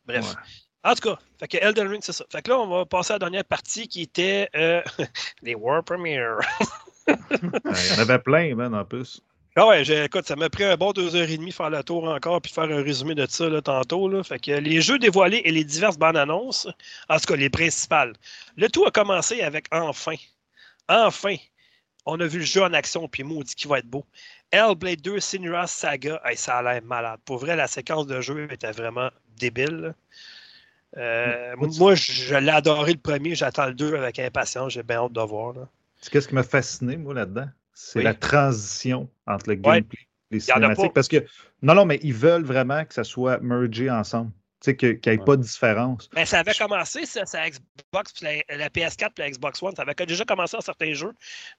Bref. 0.06 0.24
Ouais. 0.24 0.40
En 0.84 0.94
tout 0.94 1.10
cas, 1.10 1.18
fait 1.38 1.48
que 1.48 1.56
Elden 1.58 1.88
Ring, 1.88 2.00
c'est 2.02 2.12
ça. 2.12 2.24
Fait 2.32 2.40
que 2.40 2.50
là, 2.50 2.58
on 2.58 2.68
va 2.68 2.86
passer 2.86 3.12
à 3.12 3.16
la 3.16 3.18
dernière 3.18 3.44
partie 3.44 3.86
qui 3.88 4.02
était 4.02 4.48
euh, 4.56 4.80
les 5.42 5.54
War 5.54 5.84
Premiere. 5.84 6.38
Il 7.08 7.92
y 7.94 7.96
en 7.96 7.98
avait 8.02 8.18
plein, 8.18 8.54
man, 8.54 8.74
en 8.74 8.84
plus. 8.84 9.20
Ah 9.56 9.66
ouais, 9.66 9.84
j'ai- 9.84 10.04
écoute, 10.04 10.26
ça 10.26 10.36
m'a 10.36 10.48
pris 10.48 10.62
un 10.64 10.76
bon 10.76 10.92
deux 10.92 11.16
heures 11.16 11.28
et 11.28 11.36
demie 11.36 11.50
faire 11.50 11.70
le 11.70 11.82
tour 11.82 12.04
encore 12.04 12.40
puis 12.40 12.52
faire 12.52 12.64
un 12.70 12.82
résumé 12.82 13.14
de 13.16 13.26
ça 13.28 13.48
là, 13.48 13.60
tantôt. 13.60 14.08
Là. 14.08 14.22
Fait 14.22 14.38
que 14.38 14.52
les 14.52 14.80
jeux 14.80 14.98
dévoilés 15.00 15.42
et 15.44 15.50
les 15.50 15.64
diverses 15.64 15.98
bandes 15.98 16.16
annonces, 16.16 16.68
en 17.08 17.18
tout 17.18 17.26
cas 17.26 17.36
les 17.36 17.50
principales. 17.50 18.12
Le 18.56 18.68
tout 18.68 18.84
a 18.84 18.90
commencé 18.92 19.40
avec 19.42 19.66
enfin. 19.72 20.14
Enfin, 20.88 21.34
on 22.06 22.20
a 22.20 22.26
vu 22.26 22.38
le 22.38 22.44
jeu 22.44 22.62
en 22.62 22.72
action 22.72 23.08
puis 23.08 23.24
maudit 23.24 23.54
qui 23.56 23.66
va 23.66 23.78
être 23.80 23.86
beau. 23.88 24.04
Hellblade 24.52 25.00
2 25.02 25.18
Senua's 25.20 25.70
Saga, 25.72 26.20
Hey, 26.24 26.36
ça 26.36 26.58
a 26.58 26.62
l'air 26.62 26.82
malade. 26.84 27.18
Pour 27.24 27.38
vrai, 27.38 27.56
la 27.56 27.66
séquence 27.66 28.06
de 28.06 28.20
jeu 28.20 28.48
était 28.52 28.70
vraiment 28.72 29.10
débile. 29.38 29.94
Euh, 30.96 31.54
moi, 31.56 31.94
je 31.96 32.34
l'ai 32.36 32.50
adoré 32.50 32.92
le 32.92 32.98
premier, 32.98 33.34
j'attends 33.34 33.66
le 33.66 33.74
2 33.74 33.94
avec 33.96 34.18
impatience, 34.20 34.72
j'ai 34.72 34.82
bien 34.82 34.98
hâte 35.04 35.12
de 35.12 35.20
voir. 35.20 35.52
là. 35.54 35.68
Qu'est-ce 36.10 36.28
qui 36.28 36.34
m'a 36.34 36.42
fasciné, 36.42 36.96
moi, 36.96 37.14
là-dedans? 37.14 37.48
C'est 37.72 37.98
Oui. 38.00 38.04
la 38.04 38.14
transition 38.14 39.08
entre 39.26 39.48
le 39.50 39.54
Ouais. 39.56 39.60
gameplay 39.60 39.98
et 40.30 40.34
les 40.34 40.40
cinématiques. 40.40 40.92
Parce 40.94 41.08
que, 41.08 41.24
non, 41.62 41.74
non, 41.74 41.84
mais 41.84 41.98
ils 42.02 42.14
veulent 42.14 42.44
vraiment 42.44 42.84
que 42.84 42.94
ça 42.94 43.04
soit 43.04 43.38
mergé 43.40 43.90
ensemble. 43.90 44.30
Tu 44.60 44.72
sais, 44.72 44.76
qu'il 44.76 44.88
n'y 44.88 44.94
ait 45.06 45.10
Ouais. 45.18 45.24
pas 45.24 45.36
de 45.36 45.42
différence. 45.42 46.10
Ben, 46.12 46.26
ça 46.26 46.40
avait 46.40 46.52
commencé, 46.52 47.06
ça, 47.06 47.24
ça 47.26 47.48
Xbox, 47.48 48.12
puis 48.12 48.26
la, 48.48 48.56
la 48.56 48.68
PS4 48.68 49.12
puis 49.14 49.22
la 49.22 49.30
Xbox 49.30 49.62
One. 49.62 49.72
Ça 49.76 49.82
avait 49.82 49.94
déjà 50.04 50.24
commencé 50.24 50.56
dans 50.56 50.60
certains 50.60 50.94
jeux. 50.94 51.12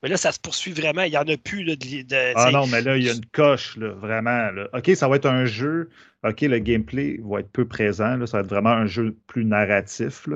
Mais 0.03 0.09
là, 0.09 0.17
ça 0.17 0.33
se 0.33 0.39
poursuit 0.41 0.73
vraiment. 0.73 1.03
Il 1.03 1.11
n'y 1.11 1.17
en 1.17 1.21
a 1.25 1.37
plus 1.37 1.63
là, 1.63 1.77
de. 1.77 2.01
de- 2.01 2.33
Ah 2.35 2.51
non, 2.51 2.67
mais 2.67 2.81
là, 2.81 2.97
il 2.97 3.03
y 3.05 3.09
a 3.09 3.13
une 3.13 3.25
coche, 3.27 3.77
là, 3.77 3.91
vraiment. 3.93 4.51
Là. 4.51 4.67
OK, 4.73 4.91
ça 4.97 5.07
va 5.07 5.15
être 5.15 5.27
un 5.27 5.45
jeu. 5.45 5.89
OK, 6.25 6.41
le 6.41 6.59
gameplay 6.59 7.21
va 7.23 7.39
être 7.39 7.49
peu 7.53 7.65
présent. 7.65 8.17
Là, 8.17 8.27
ça 8.27 8.39
va 8.39 8.43
être 8.43 8.49
vraiment 8.49 8.71
un 8.71 8.85
jeu 8.85 9.15
plus 9.27 9.45
narratif. 9.45 10.27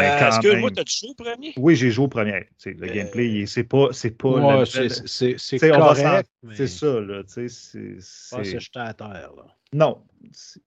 Euh, 0.00 0.18
quand 0.18 0.26
Excuse-moi, 0.28 0.68
même- 0.70 0.72
t'as-tu 0.72 0.98
joué 1.00 1.10
au 1.10 1.14
premier? 1.14 1.52
Oui, 1.56 1.76
j'ai 1.76 1.90
joué 1.90 2.04
au 2.04 2.08
premier. 2.08 2.46
Le 2.64 2.88
Euh, 2.88 2.94
gameplay, 2.94 3.46
c'est 3.46 3.64
pas, 3.64 3.88
c'est 3.92 4.10
pas 4.16 4.28
Ouais, 4.58 4.64
c'est- 4.66 4.88
c'est 5.38 5.70
correct. 5.70 6.28
mais 6.42 6.66
ça, 6.66 7.00
là. 7.00 7.22
tu 7.24 7.48
sais, 7.48 7.98
C'est, 8.00 8.36
Pas 8.36 8.44
se 8.44 8.58
jeter 8.58 8.80
à 8.80 8.94
terre. 8.94 9.30
Là. 9.36 9.44
Non, 9.74 10.02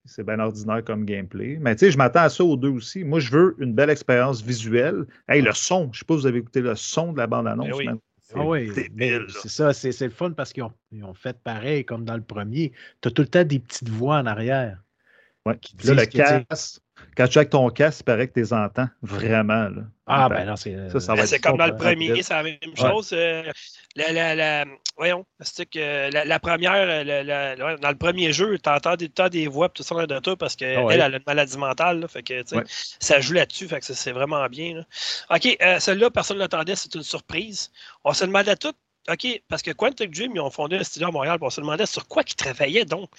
c'est 0.06 0.26
bien 0.26 0.40
ordinaire 0.40 0.84
comme 0.84 1.06
gameplay. 1.06 1.58
Mais 1.60 1.76
tu 1.76 1.86
sais, 1.86 1.92
je 1.92 1.98
m'attends 1.98 2.22
à 2.22 2.30
ça 2.30 2.44
aux 2.44 2.58
deux 2.58 2.70
aussi. 2.70 3.04
Moi, 3.04 3.20
je 3.20 3.32
veux 3.32 3.56
une 3.60 3.74
belle 3.74 3.90
expérience 3.90 4.42
visuelle. 4.42 5.06
Hey, 5.28 5.42
le 5.42 5.54
son, 5.54 5.90
je 5.92 6.00
sais 6.00 6.06
pas 6.06 6.16
si 6.16 6.22
vous 6.22 6.28
avez 6.28 6.40
écouté 6.40 6.62
le 6.62 6.76
son 6.76 7.14
de 7.14 7.18
la 7.18 7.28
bande-annonce, 7.28 7.68
Ben 7.70 7.76
oui. 7.76 7.90
C'est 8.28 8.34
Ah 8.38 8.44
oui, 8.44 8.72
c'est 9.40 9.50
ça, 9.50 9.72
c'est 9.72 10.02
le 10.02 10.10
fun 10.10 10.32
parce 10.32 10.52
qu'ils 10.52 10.64
ont, 10.64 10.72
ils 10.92 11.04
ont 11.04 11.14
fait 11.14 11.38
pareil 11.44 11.86
comme 11.86 12.06
dans 12.06 12.16
le 12.16 12.24
premier. 12.24 12.72
Tu 13.02 13.08
as 13.08 13.12
tout 13.12 13.22
le 13.22 13.28
temps 13.28 13.44
des 13.44 13.60
petites 13.60 13.90
voix 13.90 14.18
en 14.18 14.26
arrière. 14.26 14.82
Ouais. 15.46 15.56
qui 15.62 15.76
là, 15.86 15.94
le 15.94 16.06
que, 16.08 16.18
casque, 16.18 16.80
quand 17.16 17.28
tu 17.28 17.38
as 17.38 17.42
avec 17.42 17.50
ton 17.50 17.70
casque, 17.70 18.02
il 18.02 18.04
paraît 18.04 18.28
que 18.28 18.34
tu 18.34 18.40
les 18.40 18.54
entends 18.54 18.88
vraiment. 19.02 19.64
Là. 19.70 19.82
Ah, 20.08 20.30
Ben, 20.30 20.36
ben 20.38 20.46
non, 20.46 20.56
c'est. 20.56 20.76
ça, 21.00 21.14
Ben, 21.16 21.22
être 21.24 21.28
c'est 21.28 21.40
comme 21.40 21.58
dans 21.58 21.66
le 21.66 21.76
premier, 21.76 22.22
c'est 22.22 22.34
la 22.34 22.44
même 22.44 22.58
Ouais. 22.64 22.76
chose. 22.76 23.10
euh, 23.14 23.44
la, 23.96 24.12
la, 24.12 24.36
la- 24.36 24.66
voyons, 24.98 25.26
c'est 25.40 25.66
que 25.66 26.12
la, 26.12 26.26
la 26.26 26.40
première, 26.40 26.74
euh, 26.74 27.04
la- 27.04 27.24
la- 27.24 27.56
ouais, 27.66 27.78
dans 27.78 27.90
le 27.90 27.96
premier 27.98 28.32
jeu, 28.32 28.58
tu 28.60 28.70
entends 28.70 28.96
des, 28.96 29.10
t'as 29.10 29.30
des 29.30 29.48
voix 29.48 29.66
et 29.68 29.70
tout 29.70 29.82
ça 29.84 29.96
dans 29.96 30.06
de 30.06 30.20
toi 30.20 30.36
parce 30.36 30.56
qu'elle, 30.56 30.78
Ah 30.78 30.84
ouais. 30.84 30.94
elle 30.96 31.02
a 31.02 31.08
une 31.08 31.20
maladie 31.26 31.58
mentale. 31.58 32.02
là, 32.02 32.08
fait 32.08 32.22
que, 32.24 32.42
tu 32.42 32.48
sais, 32.50 32.56
Ouais. 32.58 32.64
Ça 32.68 33.20
joue 33.20 33.34
là-dessus, 33.34 33.68
fait 33.68 33.80
que 33.80 33.86
c'est- 33.86 33.94
c'est 33.96 34.12
vraiment 34.12 34.46
bien. 34.48 34.76
là. 34.76 35.36
OK, 35.36 35.58
euh, 35.62 35.80
celle-là, 35.80 36.10
personne 36.12 36.38
ne 36.38 36.42
l'attendait, 36.42 36.76
c'est 36.76 36.94
une 36.94 37.04
surprise. 37.04 37.72
On 38.04 38.14
se 38.14 38.26
demandait 38.26 38.56
tout 38.58 38.74
OK, 39.08 39.42
parce 39.48 39.62
que 39.62 39.72
Quantic 39.72 40.10
Dream, 40.12 40.32
ils 40.36 40.40
ont 40.40 40.50
fondé 40.50 40.78
un 40.78 40.84
studio 40.84 41.10
à 41.10 41.12
Montréal. 41.12 41.38
On 41.42 41.50
se 41.52 41.62
demandait 41.62 41.86
sur 41.86 42.08
quoi 42.08 42.24
ils 42.28 42.34
travaillaient 42.36 42.86
donc. 42.86 43.10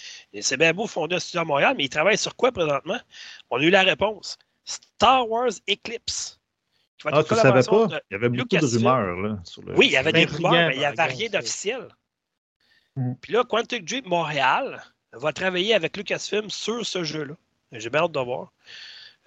C'est 0.41 0.57
bien 0.57 0.73
beau 0.73 0.87
fonder 0.89 1.17
un 1.17 1.21
studio 1.21 1.43
à 1.43 1.45
Montréal, 1.45 1.75
mais 1.77 1.85
ils 1.85 1.89
travaillent 1.89 2.19
sur 2.19 2.35
quoi 2.35 2.51
présentement? 2.51 2.99
On 3.51 3.59
a 3.59 3.63
eu 3.63 3.71
la 3.71 3.83
réponse. 3.83 4.37
Star 4.65 5.29
Wars 5.31 5.51
Eclipse. 5.71 6.41
qui 6.99 7.05
va 7.05 7.11
être 7.11 7.19
Ah, 7.19 7.23
tu 7.23 7.29
savais 7.29 7.41
collaboration 7.63 7.89
pas? 7.89 7.95
de- 7.97 8.03
Il 8.11 8.15
y 8.15 8.17
avait 8.17 8.29
beaucoup 8.31 8.57
de 8.57 8.67
rumeurs. 8.67 9.17
Là, 9.17 9.39
sur 9.45 9.63
le... 9.63 9.75
Oui, 9.77 9.87
il 9.87 9.93
y 9.93 9.97
avait 9.97 10.13
des 10.13 10.25
rumeurs, 10.25 10.53
mais 10.69 10.75
il 10.75 10.79
n'y 10.81 10.85
avait 10.85 11.03
rien 11.05 11.29
d'officiel. 11.29 11.87
Mm. 12.97 13.13
Puis 13.21 13.33
là, 13.33 13.45
Quantic 13.45 13.85
Dream 13.85 14.07
Montréal 14.07 14.83
va 15.13 15.33
travailler 15.33 15.73
avec 15.75 15.97
Lucasfilm 15.97 16.51
sur 16.51 16.85
ce 16.85 17.05
jeu-là. 17.05 17.35
J'ai 17.73 17.91
bien 17.91 18.01
hâte 18.03 18.13
de 18.13 18.21
voir. 18.21 18.53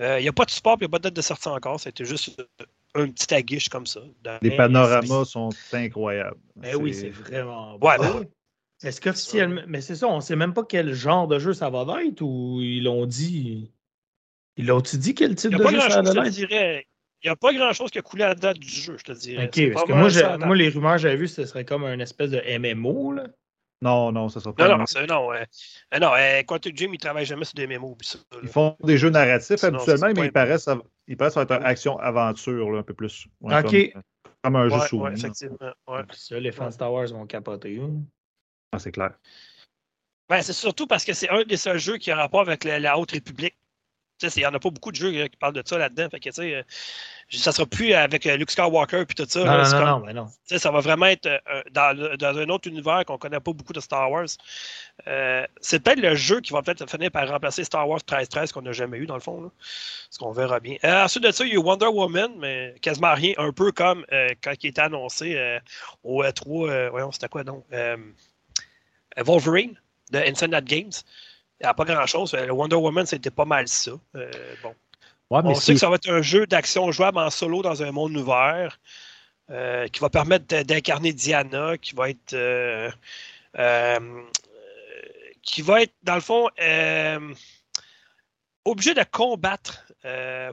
Euh, 0.02 0.20
Il 0.20 0.24
n'y 0.24 0.30
a 0.30 0.34
pas 0.34 0.46
de 0.46 0.52
support, 0.52 0.78
puis 0.78 0.86
il 0.86 0.90
n'y 0.90 0.92
a 0.92 0.94
pas 0.94 1.00
de 1.00 1.04
date 1.04 1.14
de 1.14 1.22
sortie 1.22 1.48
encore. 1.48 1.80
C'était 1.80 2.06
juste 2.06 2.42
un 2.96 3.08
petit 3.10 3.34
aguiche 3.34 3.70
comme 3.70 3.86
ça. 3.86 4.02
Dans- 4.24 4.40
Les 4.42 4.50
Mais- 4.52 4.58
panoramas 4.58 5.26
sont 5.26 5.50
incroyables. 5.74 6.38
Ben 6.56 6.76
oui, 6.76 6.94
c'est 6.94 7.10
vraiment 7.10 7.78
beau. 7.78 7.88
Ouais, 7.88 7.98
ben 8.00 8.26
Est-ce 8.84 9.02
qu'officiellement. 9.02 9.62
Mais 9.68 9.82
c'est 9.82 9.96
ça, 9.96 10.08
on 10.08 10.22
sait 10.22 10.36
même 10.36 10.54
pas 10.54 10.64
quel 10.64 10.94
genre 10.94 11.28
de 11.28 11.38
jeu 11.40 11.54
ça 11.54 11.70
va 11.70 11.86
être 12.04 12.22
ou 12.22 12.60
ils 12.62 12.84
l'ont 12.84 13.06
dit? 13.06 13.72
Ils 14.58 14.66
l'ont-tu 14.66 14.98
dit 14.98 15.14
quel 15.16 15.36
type 15.36 15.52
de 15.56 15.68
jeu 15.68 15.80
ça 15.80 16.02
te 16.04 16.10
être? 16.10 16.30
dirais. 16.30 16.86
Il 17.22 17.28
n'y 17.28 17.32
a 17.32 17.36
pas 17.36 17.54
grand-chose 17.54 17.92
qui 17.92 17.98
a 18.00 18.02
coulé 18.02 18.24
à 18.24 18.30
la 18.30 18.36
date 18.36 18.58
du 18.60 18.70
jeu, 18.70 18.96
je 18.98 19.04
te 19.04 19.12
dirais. 19.12 19.46
Ok, 19.48 19.74
parce 19.74 19.86
que 19.86 19.92
moi, 19.92 20.38
moi, 20.48 20.56
les 20.56 20.70
rumeurs 20.70 20.94
que 20.94 21.00
j'avais 21.00 21.18
vues, 21.18 21.28
ce 21.28 21.46
serait 21.46 21.66
comme 21.66 21.84
un 21.84 22.00
espèce 22.00 22.32
de 22.32 22.42
MMO. 22.58 23.12
Là. 23.12 23.28
Non, 23.82 24.12
non, 24.12 24.30
ça 24.30 24.40
sera 24.40 24.54
pas. 24.54 24.68
Non, 24.70 24.78
non, 24.78 24.86
c'est- 24.86 25.06
non, 25.06 25.32
euh, 25.34 25.44
euh, 25.94 26.00
non 26.00 26.12
euh, 26.18 26.44
Quantic 26.44 26.76
Dream, 26.76 26.92
ils 26.94 26.98
ne 26.98 27.00
travaillent 27.00 27.26
jamais 27.26 27.46
sur 27.46 27.56
des 27.56 27.68
puis 27.68 27.78
ça. 28.02 28.20
Ils 28.42 28.50
font 28.50 28.76
des 28.84 28.98
jeux 28.98 29.10
narratifs 29.10 29.58
Sinon, 29.60 29.76
habituellement, 29.80 30.14
mais 30.16 30.28
ils 30.28 30.32
paraissent, 30.32 30.70
ils 31.10 31.18
paraissent 31.18 31.36
être 31.38 31.52
une 31.52 31.64
action-aventure 31.64 32.72
là, 32.72 32.80
un 32.80 32.84
peu 32.84 32.94
plus. 32.94 33.28
Ouais, 33.42 33.58
Ok. 33.60 33.92
Comme, 33.94 34.02
comme 34.44 34.56
un 34.56 34.70
jeu 34.70 34.96
Ouais, 34.98 35.10
là. 35.10 35.16
effectivement. 35.18 35.58
ça, 36.14 36.40
les 36.40 36.52
fans 36.54 36.68
de 36.68 36.72
Star 36.72 36.94
Wars 36.94 37.08
vont 37.08 37.26
capoter. 37.26 37.82
hein. 37.82 38.02
Ah, 38.72 38.80
c'est 38.80 38.92
clair. 38.92 39.18
Ben, 40.30 40.42
c'est 40.44 40.54
surtout 40.54 40.86
parce 40.88 41.04
que 41.04 41.12
c'est 41.14 41.28
un 41.30 41.44
des 41.44 41.58
seuls 41.58 41.80
jeux 41.80 41.98
qui 41.98 42.12
a 42.12 42.16
rapport 42.16 42.42
avec 42.42 42.64
la, 42.64 42.80
la 42.80 42.98
Haute 42.98 43.12
République. 43.12 43.58
Il 44.22 44.40
n'y 44.40 44.46
en 44.46 44.54
a 44.54 44.60
pas 44.60 44.70
beaucoup 44.70 44.92
de 44.92 44.96
jeux 44.96 45.14
euh, 45.16 45.28
qui 45.28 45.38
parlent 45.38 45.54
de 45.54 45.64
ça 45.66 45.78
là-dedans. 45.78 46.08
Fait 46.10 46.20
que, 46.20 46.30
euh, 46.42 46.64
ça 47.32 47.52
sera 47.52 47.66
plus 47.66 47.94
avec 47.94 48.26
euh, 48.26 48.38
Luke 48.38 48.52
Skywalker 48.52 49.06
puis 49.06 49.16
tout 49.16 49.26
ça. 49.28 49.40
Non, 49.40 49.46
là, 49.46 49.58
non, 49.58 49.64
non, 49.64 49.70
comme- 49.72 49.88
non, 49.88 50.06
mais 50.06 50.14
non. 50.14 50.28
Ça 50.60 50.72
va 50.72 50.80
vraiment 50.80 51.06
être 51.06 51.28
euh, 51.28 51.62
dans, 51.72 52.38
un 52.38 52.50
autre 52.50 52.68
univers 52.68 53.06
qu'on 53.06 53.14
ne 53.14 53.20
connaît 53.20 53.40
pas 53.40 53.54
beaucoup 53.54 53.74
de 53.74 53.80
Star 53.80 54.10
Wars. 54.12 54.28
Euh, 55.08 55.46
c'est 55.62 55.80
peut-être 55.82 56.00
le 56.00 56.16
jeu 56.16 56.42
qui 56.42 56.54
va 56.54 56.62
peut-être 56.62 56.90
finir 56.90 57.12
par 57.12 57.28
remplacer 57.30 57.64
Star 57.64 57.88
Wars 57.88 58.00
13-13 58.00 58.52
qu'on 58.52 58.62
n'a 58.64 58.72
jamais 58.72 58.98
eu, 58.98 59.06
dans 59.06 59.16
le 59.16 59.22
fond. 59.22 59.42
Là. 59.42 59.50
Ce 60.10 60.18
qu'on 60.18 60.32
verra 60.32 60.60
bien. 60.60 60.78
Ensuite 60.84 61.24
de 61.24 61.32
ça, 61.32 61.46
il 61.46 61.54
y 61.54 61.58
a 61.58 61.60
Wonder 61.60 61.88
Woman, 61.88 62.32
mais 62.38 62.76
quasiment 62.82 63.14
rien. 63.14 63.34
Un 63.38 63.52
peu 63.52 63.72
comme 63.72 64.06
quand 64.44 64.54
il 64.62 64.68
était 64.68 64.82
annoncé 64.82 65.60
au 66.04 66.24
E3. 66.24 66.70
euh, 66.70 66.90
voyons, 66.90 67.12
c'était 67.12 67.28
quoi 67.30 67.44
Euh, 67.74 67.98
Wolverine 69.18 69.80
de 70.12 70.20
Infinite 70.20 70.66
Games. 70.66 70.92
Il 71.60 71.66
n'y 71.66 71.70
a 71.70 71.74
pas 71.74 71.86
grand-chose. 71.86 72.34
Euh, 72.34 72.46
Le 72.46 72.54
Wonder 72.54 72.76
Woman, 72.76 73.06
c'était 73.06 73.32
pas 73.32 73.46
mal 73.46 73.68
ça. 73.68 73.92
Euh, 74.16 74.32
bon. 74.64 74.74
Ouais, 75.30 75.42
mais 75.44 75.50
On 75.50 75.56
sait 75.56 75.74
que 75.74 75.80
ça 75.80 75.90
va 75.90 75.96
être 75.96 76.10
un 76.10 76.22
jeu 76.22 76.48
d'action 76.48 76.92
jouable 76.92 77.20
en 77.20 77.30
solo 77.30 77.62
dans 77.62 77.84
un 77.84 77.92
monde 77.92 78.16
ouvert 78.18 78.80
euh, 79.52 79.88
qui 79.88 80.00
va 80.00 80.10
permettre 80.10 80.64
d'incarner 80.64 81.14
Diana, 81.14 81.78
qui 81.78 81.96
va 81.96 82.10
être. 82.10 82.34
euh, 82.34 82.90
qui 85.42 85.62
va 85.62 85.82
être, 85.82 85.94
dans 86.04 86.16
le 86.16 86.22
fond, 86.22 86.50
euh, 86.62 87.34
obligé 88.66 88.94
de 88.94 89.04
combattre 89.04 89.86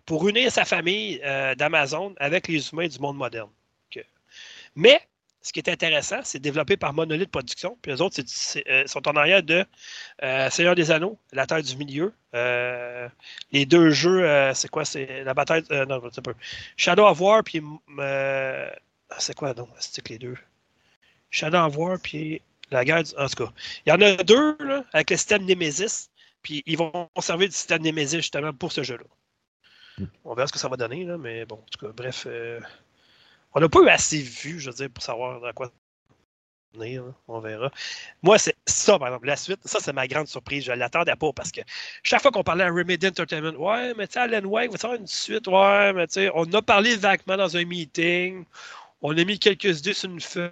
pour 0.06 0.28
unir 0.28 0.50
sa 0.50 0.64
famille 0.64 1.20
d'Amazon 1.56 2.14
avec 2.18 2.48
les 2.48 2.70
humains 2.70 2.88
du 2.88 2.98
monde 2.98 3.16
moderne. 3.16 3.50
Mais, 4.74 5.00
ce 5.46 5.52
qui 5.52 5.60
est 5.60 5.68
intéressant, 5.68 6.20
c'est 6.24 6.40
développé 6.40 6.76
par 6.76 6.92
Monolith 6.92 7.30
Productions. 7.30 7.78
Puis 7.80 7.92
les 7.92 8.00
autres 8.00 8.20
c'est- 8.26 8.68
euh, 8.68 8.84
sont 8.88 9.06
en 9.06 9.14
arrière 9.14 9.44
de 9.44 9.64
euh, 10.24 10.50
Seigneur 10.50 10.74
des 10.74 10.90
Anneaux, 10.90 11.16
La 11.32 11.46
Terre 11.46 11.62
du 11.62 11.76
Milieu. 11.76 12.12
Euh, 12.34 13.08
les 13.52 13.64
deux 13.64 13.90
jeux, 13.90 14.26
c'est 14.54 14.68
quoi? 14.68 14.84
C'est 14.84 15.22
la 15.22 15.34
bataille. 15.34 15.62
non, 15.70 16.02
c'est 16.12 16.20
pas. 16.24 16.32
Shadow 16.76 17.06
of 17.06 17.20
War, 17.20 17.44
puis. 17.44 17.62
euh, 18.00 18.68
c'est 19.18 19.36
quoi 19.36 19.54
donc 19.54 19.68
C'est 19.78 20.02
que 20.02 20.08
les 20.14 20.18
deux? 20.18 20.36
Shadow 21.30 21.58
of 21.58 21.76
War, 21.76 21.98
puis 22.02 22.42
la 22.72 22.84
guerre. 22.84 23.04
du- 23.04 23.14
En 23.16 23.28
tout 23.28 23.44
cas, 23.46 23.52
il 23.86 23.90
y 23.90 23.92
en 23.92 24.00
a 24.00 24.16
deux 24.24 24.56
là, 24.58 24.84
avec 24.92 25.10
le 25.10 25.16
système 25.16 25.44
Nemesis, 25.44 26.10
puis 26.42 26.64
ils 26.66 26.76
vont 26.76 27.08
servir 27.20 27.48
du 27.48 27.54
système 27.54 27.82
Nemesis 27.82 28.16
justement 28.16 28.52
pour 28.52 28.72
ce 28.72 28.82
jeu-là. 28.82 29.04
On 30.24 30.34
verra 30.34 30.48
ce 30.48 30.52
que 30.52 30.58
ça 30.58 30.68
va 30.68 30.76
donner, 30.76 31.04
là, 31.04 31.16
mais 31.18 31.46
bon, 31.46 31.54
en 31.56 31.66
tout 31.70 31.86
cas, 31.86 31.92
bref. 31.96 32.26
On 33.56 33.60
n'a 33.60 33.70
pas 33.70 33.80
eu 33.80 33.88
assez 33.88 34.20
vu, 34.20 34.60
je 34.60 34.68
veux 34.68 34.76
dire, 34.76 34.90
pour 34.90 35.02
savoir 35.02 35.42
à 35.42 35.52
quoi 35.54 35.72
venir, 36.74 37.04
on 37.26 37.40
verra. 37.40 37.70
Moi, 38.22 38.38
c'est 38.38 38.54
ça, 38.66 38.98
par 38.98 39.08
exemple, 39.08 39.26
la 39.26 39.36
suite, 39.36 39.60
ça, 39.64 39.78
c'est 39.80 39.94
ma 39.94 40.06
grande 40.06 40.28
surprise. 40.28 40.64
Je 40.64 40.72
ne 40.72 40.76
l'attendais 40.76 41.16
pas 41.16 41.32
parce 41.32 41.50
que 41.50 41.62
chaque 42.02 42.20
fois 42.20 42.30
qu'on 42.30 42.42
parlait 42.42 42.64
à 42.64 42.68
Remedy 42.68 43.06
Entertainment, 43.06 43.56
ouais, 43.56 43.94
mais 43.94 44.06
tu 44.08 44.12
sais, 44.12 44.18
Alan 44.18 44.46
Wake, 44.46 44.72
va 44.72 44.76
avoir 44.76 45.00
une 45.00 45.06
suite, 45.06 45.48
ouais, 45.48 45.92
mais 45.94 46.06
tu 46.06 46.14
sais, 46.14 46.30
on 46.34 46.44
a 46.52 46.60
parlé 46.60 46.96
vaguement 46.96 47.38
dans 47.38 47.56
un 47.56 47.64
meeting, 47.64 48.44
on 49.00 49.16
a 49.16 49.24
mis 49.24 49.38
quelques 49.38 49.78
idées 49.78 49.94
sur 49.94 50.10
une 50.10 50.20
feuille, 50.20 50.50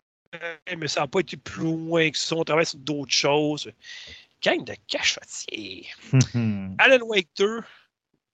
mais 0.75 0.89
ça 0.89 1.03
n'a 1.03 1.07
pas 1.07 1.21
été 1.21 1.37
plus 1.37 1.63
loin 1.63 2.11
que 2.11 2.17
ça, 2.17 2.37
on 2.37 2.45
travaille 2.45 2.65
sur 2.65 2.79
d'autres 2.79 3.13
choses. 3.13 3.71
Gang 4.43 4.65
de 4.65 4.77
cachotiers. 4.89 5.89
Alan 6.79 7.05
Wake 7.05 7.29
2 7.37 7.61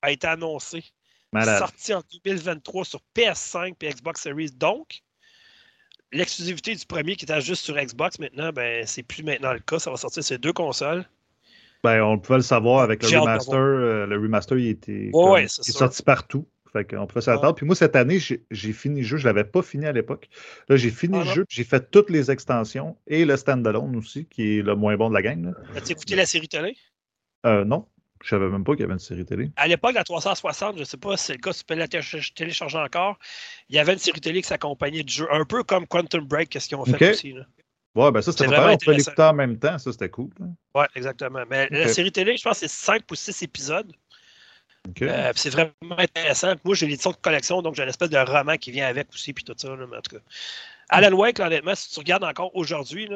a 0.02 0.12
été 0.12 0.28
annoncé, 0.28 0.84
Malade. 1.32 1.58
sorti 1.58 1.94
en 1.94 2.02
2023 2.24 2.84
sur 2.84 3.00
PS5 3.16 3.74
et 3.82 3.88
Xbox 3.90 4.22
Series. 4.22 4.50
Donc, 4.50 5.02
l'exclusivité 6.12 6.74
du 6.74 6.84
premier 6.86 7.16
qui 7.16 7.24
était 7.24 7.40
juste 7.40 7.64
sur 7.64 7.76
Xbox 7.76 8.18
maintenant, 8.18 8.50
ben, 8.52 8.84
c'est 8.86 9.02
plus 9.02 9.22
maintenant 9.22 9.52
le 9.52 9.60
cas. 9.60 9.78
Ça 9.78 9.90
va 9.90 9.96
sortir 9.96 10.22
sur 10.24 10.28
ces 10.34 10.38
deux 10.38 10.52
consoles. 10.52 11.04
Ben, 11.82 12.02
on 12.02 12.18
pouvait 12.18 12.38
le 12.38 12.42
savoir 12.44 12.82
avec 12.82 13.02
le 13.02 13.18
remaster. 13.18 13.54
euh, 13.58 14.06
le 14.06 14.16
remaster, 14.16 14.58
il 14.58 14.68
était 14.68 15.10
comme- 15.12 15.30
ouais, 15.30 15.42
il 15.42 15.44
est 15.44 15.72
sorti 15.72 16.02
partout. 16.02 16.46
Fait 16.72 16.84
qu'on 16.84 17.04
pouvait 17.06 17.20
s'attendre. 17.20 17.48
Ouais. 17.48 17.54
Puis 17.54 17.66
moi, 17.66 17.74
cette 17.74 17.96
année, 17.96 18.18
j'ai 18.20 18.72
fini 18.72 19.00
le 19.00 19.06
jeu. 19.06 19.16
Je 19.16 19.26
ne 19.26 19.32
l'avais 19.32 19.42
pas 19.48 19.60
fini 19.60 19.86
à 19.86 19.92
l'époque. 19.92 20.28
Là, 20.68 20.76
j'ai 20.76 20.90
fini 20.90 21.16
Ah 21.16 21.20
le 21.20 21.24
non? 21.24 21.32
jeu. 21.34 21.44
J'ai 21.48 21.64
fait 21.64 21.90
toutes 21.90 22.10
les 22.10 22.30
extensions 22.30 22.96
et 23.08 23.24
le 23.24 23.36
standalone 23.36 23.96
aussi, 23.96 24.26
qui 24.26 24.58
est 24.58 24.62
le 24.62 24.76
moins 24.76 24.96
bon 24.96 25.08
de 25.08 25.14
la 25.14 25.22
gang. 25.22 25.52
As-tu 25.74 25.92
écouté 25.92 26.14
la 26.14 26.26
série 26.26 26.46
télé? 26.48 26.76
Euh, 27.44 27.64
non, 27.64 27.88
je 28.22 28.28
savais 28.28 28.48
même 28.48 28.64
pas 28.64 28.72
qu'il 28.72 28.80
y 28.80 28.84
avait 28.84 28.92
une 28.92 28.98
série 28.98 29.24
télé. 29.24 29.50
À 29.56 29.66
l'époque, 29.66 29.94
la 29.94 30.04
360, 30.04 30.74
je 30.76 30.80
ne 30.80 30.84
sais 30.84 30.96
pas 30.96 31.16
si 31.16 31.32
le 31.32 31.52
si 31.52 31.58
tu 31.60 31.64
peux 31.64 31.74
la 31.74 31.88
té- 31.88 32.00
télécharger 32.34 32.78
encore. 32.78 33.18
Il 33.68 33.76
y 33.76 33.78
avait 33.78 33.92
une 33.94 33.98
série 33.98 34.20
télé 34.20 34.42
qui 34.42 34.48
s'accompagnait 34.48 35.02
du 35.02 35.12
jeu, 35.12 35.26
un 35.32 35.44
peu 35.44 35.62
comme 35.64 35.86
Quantum 35.86 36.26
Break, 36.26 36.50
qu'est-ce 36.50 36.68
qu'ils 36.68 36.76
ont 36.76 36.84
fait 36.84 37.10
aussi. 37.10 37.32
Là. 37.32 37.42
Ouais, 37.94 38.12
ben 38.12 38.22
ça, 38.22 38.30
c'était 38.32 38.46
vraiment. 38.46 38.76
On 38.86 38.90
l'écouter 38.90 39.22
en 39.22 39.34
même 39.34 39.58
temps. 39.58 39.76
Ça, 39.78 39.90
c'était 39.90 40.08
cool. 40.10 40.30
là. 40.38 40.46
Ouais, 40.74 40.86
exactement. 40.94 41.42
Mais 41.50 41.68
la 41.70 41.88
série 41.88 42.12
télé, 42.12 42.36
je 42.36 42.42
pense 42.42 42.60
que 42.60 42.68
c'est 42.68 42.74
5 42.84 43.02
ou 43.10 43.14
6 43.14 43.42
épisodes. 43.42 43.92
OK. 44.88 45.02
Euh, 45.02 45.32
c'est 45.34 45.50
vraiment 45.50 45.72
intéressant. 45.98 46.54
Moi, 46.64 46.74
j'ai 46.74 46.86
l'édition 46.86 47.10
de 47.10 47.16
collection, 47.16 47.62
donc 47.62 47.74
j'ai 47.74 47.82
une 47.82 47.88
espèce 47.88 48.10
de 48.10 48.16
roman 48.18 48.56
qui 48.56 48.70
vient 48.70 48.86
avec 48.86 49.08
aussi, 49.12 49.32
puis 49.32 49.44
tout 49.44 49.54
ça. 49.56 49.74
là, 49.74 49.86
mais 49.90 49.96
en 49.96 50.00
tout 50.00 50.16
cas. 50.16 50.22
Alan 50.90 51.16
Wake, 51.16 51.38
là, 51.38 51.46
honnêtement, 51.46 51.74
si 51.74 51.90
tu 51.90 52.00
regardes 52.00 52.24
encore 52.24 52.54
aujourd'hui, 52.54 53.08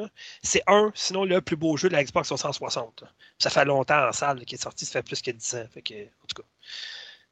c'est 0.43 0.63
un, 0.67 0.93
sinon 0.95 1.25
le 1.25 1.41
plus 1.41 1.57
beau 1.57 1.77
jeu 1.77 1.89
de 1.89 1.95
la 1.95 2.05
Xbox 2.05 2.29
360. 2.29 3.03
là. 3.03 3.09
Ça 3.39 3.51
fait 3.51 3.65
longtemps 3.65 4.09
en 4.09 4.13
salle 4.13 4.39
là, 4.39 4.45
qu'il 4.45 4.57
est 4.57 4.63
sorti, 4.63 4.87
ça 4.87 4.93
fait 4.93 5.03
plus 5.03 5.21
que 5.21 5.33
10 5.33 5.55
ans. 5.57 5.65
En 5.65 6.27
tout 6.27 6.43
cas. 6.43 6.49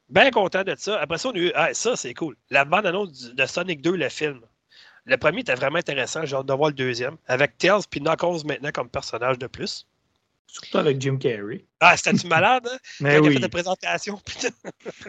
Bien 0.09 0.31
content 0.31 0.63
de 0.63 0.75
ça. 0.77 0.99
Après 0.99 1.17
ça, 1.17 1.29
on 1.29 1.31
a 1.33 1.37
eu. 1.37 1.51
Ah, 1.55 1.73
ça, 1.73 1.95
c'est 1.95 2.13
cool. 2.13 2.35
La 2.49 2.65
bande-annonce 2.65 3.33
de 3.33 3.45
Sonic 3.45 3.81
2, 3.81 3.95
le 3.95 4.09
film. 4.09 4.41
Le 5.05 5.17
premier 5.17 5.41
était 5.41 5.55
vraiment 5.55 5.79
intéressant. 5.79 6.25
J'ai 6.25 6.35
hâte 6.35 6.45
de 6.45 6.53
voir 6.53 6.69
le 6.69 6.75
deuxième. 6.75 7.17
Avec 7.27 7.57
Tails 7.57 7.81
puis 7.89 7.99
Knuckles 8.01 8.45
maintenant 8.45 8.71
comme 8.71 8.89
personnage 8.89 9.37
de 9.39 9.47
plus. 9.47 9.87
Surtout 10.53 10.77
avec 10.77 11.01
Jim 11.01 11.17
Carrey. 11.17 11.65
Ah, 11.79 11.97
c'était-tu 11.97 12.27
malade, 12.27 12.67
hein? 12.71 12.77
Mais 12.99 13.15
Quand 13.17 13.23
il 13.23 13.25
a 13.25 13.27
oui. 13.29 13.33
fait 13.33 13.39
la 13.39 13.49
présentation. 13.49 14.21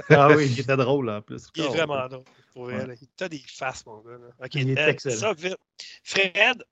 Ah 0.09 0.29
oui, 0.35 0.47
il 0.51 0.59
était 0.61 0.77
drôle 0.77 1.11
en 1.11 1.21
plus. 1.21 1.47
Il 1.55 1.63
est 1.65 1.67
Oh, 1.69 1.73
vraiment 1.73 2.09
drôle. 2.09 2.25
Pour 2.55 2.63
Ouais. 2.65 2.85
Il 3.19 3.25
a 3.25 3.29
des 3.29 3.43
faces, 3.47 3.85
mon 3.85 3.99
gars. 4.01 4.13
là. 4.13 4.47
Il 4.55 4.71
est 4.71 4.79
euh, 4.79 4.89
excellent. 4.89 5.17
ça, 5.17 5.33
vite. 5.35 5.57
Fred, 6.03 6.65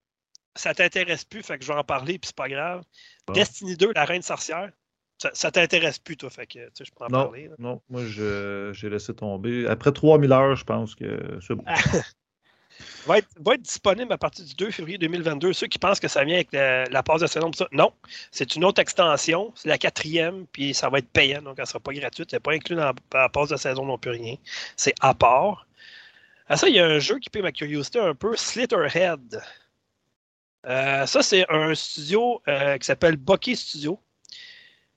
ça 0.57 0.73
t'intéresse 0.75 1.25
plus, 1.25 1.43
fait 1.43 1.59
que 1.59 1.65
je 1.65 1.73
vais 1.73 1.79
en 1.79 1.85
parler, 1.85 2.19
puis 2.19 2.29
c'est 2.29 2.37
pas 2.37 2.49
grave. 2.49 2.83
Bon. 3.27 3.35
Destiny 3.35 3.77
2, 3.77 3.93
la 3.95 4.05
reine 4.07 4.23
sorcière, 4.23 4.71
ça, 5.21 5.31
ça 5.35 5.51
t'intéresse 5.51 5.99
plus, 5.99 6.17
toi, 6.17 6.31
fait 6.31 6.47
que 6.47 6.59
tu 6.59 6.71
sais, 6.75 6.85
je 6.85 6.93
peux 6.93 7.05
en 7.05 7.09
Non, 7.09 7.25
parler. 7.25 7.49
là. 7.49 7.55
non, 7.59 7.83
moi, 7.91 8.03
j'ai 8.07 8.89
laissé 8.89 9.15
tomber. 9.15 9.67
Après 9.67 9.93
3000 9.93 10.33
heures, 10.33 10.57
je 10.57 10.65
pense 10.65 10.95
que 10.95 11.39
c'est 11.47 11.55
bon. 11.55 11.65
Va 13.07 13.19
être, 13.19 13.63
disponible 13.63 14.13
à 14.13 14.19
partir 14.19 14.45
du 14.45 14.55
2 14.55 14.71
février 14.71 14.99
2022. 14.99 15.53
Ceux 15.53 15.67
qui 15.67 15.79
pensent 15.79 16.01
que 16.01 16.09
ça 16.09 16.25
vient 16.25 16.37
avec 16.37 16.53
la, 16.53 16.85
la 16.85 17.03
passe 17.03 17.21
de 17.21 17.27
saison, 17.27 17.51
non. 17.73 17.93
C'est 18.31 18.55
une 18.57 18.65
autre 18.65 18.81
extension, 18.81 19.53
c'est 19.55 19.69
la 19.69 19.79
quatrième, 19.79 20.47
puis 20.53 20.75
ça 20.75 20.89
va 20.89 20.99
être 20.99 21.09
payant, 21.09 21.43
donc 21.43 21.55
elle 21.59 21.63
ne 21.63 21.69
sera 21.69 21.81
pas 21.81 21.93
gratuite. 21.93 22.33
Elle 22.33 22.37
n'est 22.37 22.41
pas 22.41 22.53
inclus 22.53 22.77
dans 22.77 22.85
la, 22.85 22.95
la 23.13 23.29
passe 23.29 23.49
de 23.49 23.57
saison 23.57 23.85
non 23.85 23.99
plus 23.99 24.13
rien. 24.13 24.37
C'est 24.77 24.95
à 25.01 25.15
part. 25.15 25.67
À 26.49 26.57
ça, 26.57 26.69
il 26.69 26.75
y 26.75 26.81
a 26.81 26.87
un 26.87 26.99
jeu 26.99 27.19
qui 27.19 27.31
pique 27.31 27.43
ma 27.43 27.53
curiosité 27.53 27.99
un 27.99 28.15
peu, 28.15 28.37
Slitterhead. 28.37 29.43
Euh, 30.67 31.07
ça, 31.07 31.23
c'est 31.23 31.45
un 31.51 31.75
studio 31.75 32.41
euh, 32.49 32.79
qui 32.79 32.87
s'appelle 32.87 33.17
Bucky 33.17 33.57
Studio, 33.57 33.99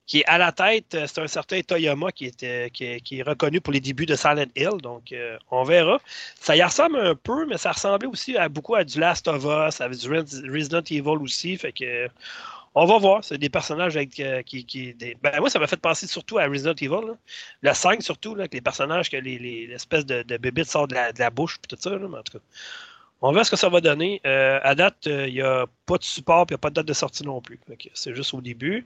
qui 0.08 0.20
est 0.20 0.26
à 0.26 0.38
la 0.38 0.52
tête, 0.52 0.94
euh, 0.96 1.08
c'est 1.08 1.22
un 1.22 1.28
certain 1.28 1.62
Toyama 1.62 2.12
qui, 2.12 2.26
était, 2.26 2.70
qui, 2.72 2.86
est, 2.86 3.24
reconnu 3.24 3.60
pour 3.62 3.74
les 3.74 3.80
débuts 3.82 4.06
de 4.06 4.16
Silent 4.16 4.46
Hill. 4.56 4.78
Donc, 4.82 5.12
euh, 5.12 5.38
on 5.52 5.64
verra. 5.64 6.00
Ça 6.40 6.56
y 6.56 6.62
ressemble 6.64 6.98
un 7.00 7.16
peu, 7.16 7.46
mais 7.48 7.58
ça 7.58 7.72
ressemblait 7.72 8.08
aussi 8.08 8.38
à 8.38 8.48
beaucoup 8.50 8.76
à 8.76 8.84
du 8.84 9.00
Last 9.00 9.28
of 9.28 9.44
Us, 9.46 9.82
avec 9.82 9.98
du 9.98 10.08
Res- 10.10 10.52
Resident 10.52 10.82
Evil 10.90 11.22
aussi. 11.24 11.58
Fait 11.58 11.72
que, 11.72 12.08
on 12.76 12.86
va 12.86 12.98
voir. 13.00 13.24
C'est 13.24 13.38
des 13.38 13.50
personnages 13.50 13.98
euh, 13.98 14.42
qui. 14.44 14.66
qui. 14.66 14.94
Ben, 15.22 15.40
moi, 15.40 15.50
ça 15.50 15.60
m'a 15.60 15.68
fait 15.68 15.78
penser 15.78 16.08
surtout 16.08 16.38
à 16.38 16.46
Resident 16.48 16.74
Evil. 16.76 17.08
là. 17.08 17.14
Le 17.62 17.74
5, 17.74 18.02
surtout, 18.04 18.36
là, 18.36 18.42
avec 18.42 18.54
les 18.54 18.62
personnages 18.62 19.10
que 19.10 19.18
les, 19.18 19.40
les- 19.40 19.68
l'espèce 19.68 20.06
de, 20.06 20.24
de 20.24 20.38
bébé 20.38 20.64
sort 20.66 20.88
de 20.88 20.94
la, 20.96 21.12
de 21.14 21.20
la 21.20 21.30
bouche, 21.32 21.58
puis 21.60 21.76
tout 21.76 21.82
ça. 21.82 21.90
mais 21.98 22.06
en 22.18 22.24
tout 22.24 22.38
cas. 22.38 22.44
On 23.22 23.32
verra 23.32 23.44
ce 23.46 23.52
que 23.52 23.58
ça 23.58 23.70
va 23.70 23.82
donner. 23.82 24.22
Euh, 24.26 24.60
à 24.64 24.76
date, 24.76 25.08
euh, 25.08 25.28
il 25.28 25.34
n'y 25.36 25.42
a 25.42 25.66
pas 25.86 25.98
de 25.98 26.04
support, 26.04 26.46
puis 26.46 26.54
il 26.54 26.58
n'y 26.58 26.60
a 26.60 26.62
pas 26.62 26.70
de 26.70 26.76
date 26.76 26.86
de 26.88 26.94
sortie 26.94 27.24
non 27.24 27.42
plus. 27.42 27.60
C'est 27.94 28.14
juste 28.16 28.34
au 28.34 28.42
début. 28.42 28.86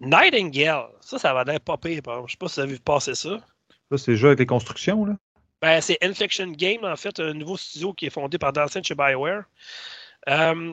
Nightingale, 0.00 0.88
ça, 1.00 1.18
ça 1.18 1.34
va 1.34 1.44
l'air 1.44 1.60
pas 1.60 1.76
pire. 1.76 2.02
par 2.02 2.14
exemple. 2.14 2.28
Je 2.28 2.32
sais 2.32 2.38
pas 2.38 2.48
si 2.48 2.54
vous 2.54 2.60
avez 2.60 2.72
vu 2.72 2.80
passer 2.80 3.14
ça. 3.14 3.38
Ça, 3.90 3.98
c'est 3.98 4.10
le 4.12 4.16
jeu 4.16 4.28
avec 4.28 4.38
les 4.38 4.46
constructions, 4.46 5.04
là. 5.04 5.14
Ben, 5.60 5.80
c'est 5.82 5.98
Infection 6.02 6.48
Game, 6.52 6.84
en 6.84 6.96
fait, 6.96 7.20
un 7.20 7.34
nouveau 7.34 7.56
studio 7.56 7.92
qui 7.92 8.06
est 8.06 8.10
fondé 8.10 8.38
par 8.38 8.52
de 8.52 8.60
chez 8.82 8.94
BioWare. 8.94 9.44
Euh, 10.28 10.72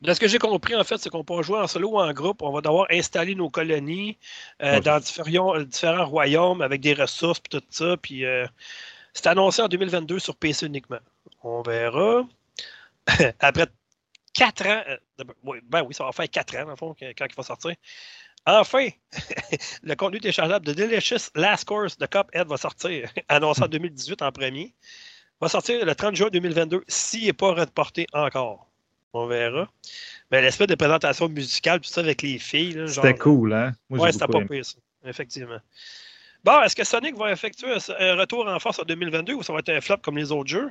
de 0.00 0.12
ce 0.14 0.20
que 0.20 0.28
j'ai 0.28 0.38
compris, 0.38 0.74
en 0.74 0.84
fait, 0.84 0.96
c'est 0.98 1.10
qu'on 1.10 1.24
peut 1.24 1.42
jouer 1.42 1.58
en 1.58 1.66
solo 1.66 1.90
ou 1.90 2.00
en 2.00 2.12
groupe. 2.12 2.42
On 2.42 2.52
va 2.52 2.60
devoir 2.60 2.86
installer 2.90 3.34
nos 3.34 3.50
colonies 3.50 4.18
euh, 4.62 4.74
Ouais. 4.74 4.80
dans 4.80 4.98
différents, 5.00 5.56
euh, 5.56 5.64
différents 5.64 6.06
royaumes 6.06 6.62
avec 6.62 6.80
des 6.80 6.94
ressources 6.94 7.40
et 7.40 7.48
tout 7.58 7.62
ça. 7.70 7.96
Puis 7.96 8.24
euh, 8.24 8.46
c'est 9.12 9.26
annoncé 9.26 9.60
en 9.62 9.68
2022 9.68 10.18
sur 10.18 10.36
PC 10.36 10.66
uniquement. 10.66 11.00
On 11.42 11.62
verra. 11.62 12.24
Après 13.40 13.66
quatre 14.32 14.66
ans, 14.66 14.82
oui, 15.44 15.58
ben 15.64 15.82
oui, 15.82 15.94
ça 15.94 16.04
va 16.04 16.12
faire 16.12 16.30
quatre 16.30 16.56
ans, 16.56 16.64
dans 16.64 16.70
le 16.70 16.76
fond, 16.76 16.94
quand 17.00 17.26
il 17.28 17.34
va 17.36 17.42
sortir. 17.42 17.74
Enfin, 18.46 18.88
le 19.82 19.94
contenu 19.94 20.20
téléchargeable 20.20 20.66
de 20.66 20.72
Delicious 20.72 21.30
Last 21.34 21.64
Course 21.66 21.98
de 21.98 22.06
Cuphead 22.06 22.48
va 22.48 22.56
sortir, 22.56 23.10
annoncé 23.28 23.62
en 23.62 23.68
2018 23.68 24.22
en 24.22 24.32
premier. 24.32 24.74
Va 25.40 25.48
sortir 25.48 25.84
le 25.84 25.94
30 25.94 26.16
juin 26.16 26.28
2022 26.30 26.82
s'il 26.88 27.24
n'est 27.26 27.32
pas 27.32 27.52
reporté 27.54 28.06
encore. 28.12 28.66
On 29.12 29.26
verra. 29.26 29.68
Mais 30.30 30.40
l'espèce 30.42 30.68
de 30.68 30.74
présentation 30.74 31.28
musicale, 31.28 31.80
tout 31.80 31.88
ça 31.90 32.00
avec 32.00 32.22
les 32.22 32.38
filles. 32.38 32.84
C'était 32.88 33.14
cool, 33.14 33.52
hein? 33.52 33.72
Moi, 33.88 33.98
Ouais, 34.00 34.12
c'était 34.12 34.26
pas 34.26 34.40
pire, 34.44 34.64
ça. 34.64 34.76
Effectivement. 35.04 35.58
Bon, 36.44 36.62
est-ce 36.62 36.76
que 36.76 36.84
Sonic 36.84 37.16
va 37.16 37.32
effectuer 37.32 37.72
un- 37.72 37.94
un 37.98 38.14
retour 38.16 38.46
en 38.46 38.58
force 38.58 38.78
en 38.78 38.84
2022 38.84 39.34
ou 39.34 39.42
ça 39.42 39.52
va 39.52 39.58
être 39.60 39.70
un 39.70 39.80
flop 39.80 39.98
comme 39.98 40.16
les 40.18 40.30
autres 40.30 40.48
jeux? 40.50 40.70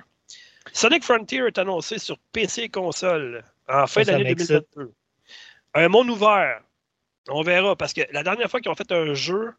Sonic 0.73 1.03
Frontier 1.03 1.39
est 1.47 1.57
annoncé 1.57 1.99
sur 1.99 2.17
PC 2.31 2.63
et 2.63 2.69
console 2.69 3.43
en 3.67 3.87
fin 3.87 4.01
d'année 4.03 4.23
m'excite. 4.23 4.49
2022. 4.75 4.93
Un 5.73 5.87
monde 5.89 6.09
ouvert. 6.09 6.61
On 7.29 7.41
verra, 7.41 7.75
parce 7.75 7.93
que 7.93 8.01
la 8.11 8.23
dernière 8.23 8.49
fois 8.49 8.59
qu'ils 8.61 8.71
ont 8.71 8.75
fait 8.75 8.91
un 8.91 9.13
jeu 9.13 9.53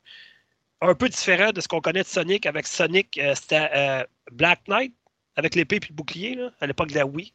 un 0.80 0.94
peu 0.94 1.08
différent 1.08 1.50
de 1.52 1.60
ce 1.60 1.68
qu'on 1.68 1.80
connaît 1.80 2.02
de 2.02 2.08
Sonic 2.08 2.46
avec 2.46 2.66
Sonic, 2.66 3.18
euh, 3.18 3.34
c'était 3.34 3.68
euh, 3.74 4.04
Black 4.32 4.60
Knight, 4.68 4.94
avec 5.36 5.54
l'épée 5.54 5.76
et 5.76 5.88
le 5.88 5.94
bouclier, 5.94 6.34
là, 6.34 6.50
à 6.60 6.66
l'époque 6.66 6.88
de 6.88 6.94
la 6.94 7.06
Wii. 7.06 7.32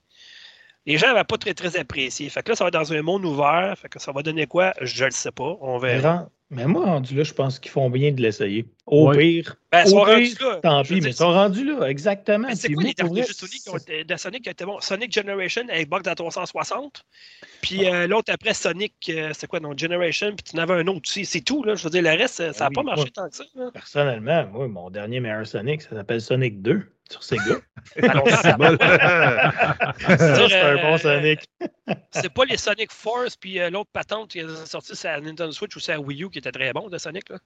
Les 0.85 0.97
gens 0.97 1.07
n'avaient 1.07 1.23
pas 1.23 1.37
très, 1.37 1.53
très 1.53 1.77
apprécié. 1.77 2.29
Fait 2.29 2.43
que 2.43 2.49
là, 2.51 2.55
ça 2.55 2.63
va 2.63 2.67
être 2.67 2.73
dans 2.75 2.93
un 2.93 3.01
monde 3.01 3.25
ouvert. 3.25 3.73
Fait 3.81 3.89
que 3.89 3.99
ça 3.99 4.11
va 4.11 4.21
donner 4.21 4.45
quoi? 4.45 4.73
Je 4.81 5.01
ne 5.03 5.05
le 5.09 5.11
sais 5.11 5.31
pas. 5.31 5.57
On 5.61 5.79
Mais, 5.79 5.95
verra. 5.97 6.29
mais 6.51 6.65
moi, 6.67 6.85
rendu 6.85 7.15
là, 7.15 7.23
je 7.23 7.33
pense 7.33 7.57
qu'ils 7.57 7.71
font 7.71 7.89
bien 7.89 8.11
de 8.11 8.21
l'essayer. 8.21 8.65
Au 8.85 9.07
Ouais. 9.09 9.17
pire, 9.17 9.55
Ben, 9.71 9.81
ils 9.83 9.89
sont 9.89 10.01
rendus 10.01 10.35
là. 10.39 10.59
tant 10.61 10.83
pis, 10.83 11.01
mais 11.01 11.09
ils 11.09 11.13
sont 11.15 11.31
rendus 11.31 11.65
là, 11.65 11.87
exactement. 11.87 12.47
Mais 12.49 12.55
c'est 12.55 12.71
quoi 12.71 12.83
les 12.83 12.93
derniers 12.93 13.23
jeux 13.23 13.33
Sonic 13.33 13.63
qui 13.63 13.69
ont 13.71 13.77
été- 13.77 14.03
de 14.03 14.15
Sonic 14.15 14.43
qui 14.43 14.49
étaient 14.49 14.65
bons? 14.65 14.79
Sonic 14.79 15.11
Generation 15.11 15.63
avec 15.69 15.89
Bug 15.89 16.03
dans 16.03 16.13
360. 16.13 17.03
Puis 17.63 17.87
euh, 17.89 18.05
l'autre 18.05 18.31
après 18.31 18.53
Sonic, 18.53 18.93
euh, 19.09 19.31
c'est 19.33 19.47
quoi, 19.47 19.59
non, 19.59 19.75
Generation, 19.75 20.27
puis 20.35 20.43
tu 20.51 20.55
en 20.55 20.59
avais 20.61 20.73
un 20.75 20.85
autre 20.87 21.01
aussi. 21.09 21.25
C'est 21.25 21.41
tout, 21.41 21.63
là. 21.63 21.73
Je 21.73 21.83
veux 21.83 21.89
dire, 21.89 22.03
le 22.03 22.09
reste, 22.09 22.39
euh, 22.41 22.53
ça 22.53 22.65
n'a 22.65 22.69
oui, 22.69 22.75
pas 22.75 22.83
marché 22.83 23.01
moi- 23.01 23.09
tant 23.15 23.27
que 23.29 23.35
ça. 23.35 23.43
là. 23.55 23.71
Personnellement, 23.73 24.45
moi, 24.53 24.67
mon 24.67 24.89
dernier 24.91 25.19
meilleur 25.19 25.47
Sonic, 25.47 25.81
ça 25.81 25.95
s'appelle 25.95 26.21
Sonic 26.21 26.61
2 26.61 26.83
sur 27.09 27.23
Sega. 27.23 27.61
Alors, 28.01 28.27
C'est 28.27 28.57
bon. 28.57 28.77
c'est 29.99 30.53
un 30.53 30.77
euh, 30.77 30.81
bon 30.81 30.97
Sonic. 30.97 31.49
c'est 32.11 32.33
pas 32.33 32.45
les 32.45 32.57
Sonic 32.57 32.91
Force, 32.91 33.35
puis 33.35 33.59
euh, 33.59 33.69
l'autre 33.69 33.91
patente 33.91 34.31
qui 34.31 34.39
est 34.39 34.65
sorti 34.65 34.95
sur 34.95 35.09
la 35.09 35.21
Nintendo 35.21 35.51
Switch 35.51 35.75
ou 35.75 35.79
sur 35.79 35.93
la 35.93 35.99
Wii 35.99 36.23
U 36.23 36.29
qui 36.29 36.39
était 36.39 36.51
très 36.51 36.73
bon 36.73 36.89
de 36.89 36.97
Sonic. 36.97 37.29
Là. 37.29 37.37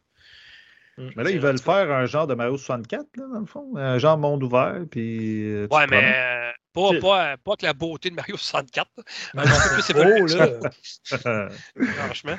Mais 1.15 1.23
là, 1.23 1.29
ils 1.31 1.39
veulent 1.39 1.59
faire 1.59 1.91
un 1.91 2.05
genre 2.05 2.27
de 2.27 2.33
Mario 2.35 2.57
64, 2.57 3.05
là, 3.17 3.23
dans 3.33 3.39
le 3.39 3.45
fond. 3.45 3.75
Un 3.77 3.97
genre 3.97 4.17
monde 4.17 4.43
ouvert, 4.43 4.81
puis... 4.91 5.49
euh, 5.49 5.67
Ouais, 5.71 5.87
mais 5.87 6.13
euh, 6.15 6.51
pas, 6.73 6.89
pas, 6.99 7.37
pas 7.37 7.55
que 7.55 7.65
la 7.65 7.73
beauté 7.73 8.09
de 8.09 8.15
Mario 8.15 8.37
64, 8.37 8.89
là, 8.97 9.03
Mais 9.33 9.41
peu 9.43 9.81
c'est 9.81 9.93
plus 9.93 10.03
beau, 10.03 10.09
évolué 10.27 10.35
là. 10.37 11.49
franchement. 11.95 12.37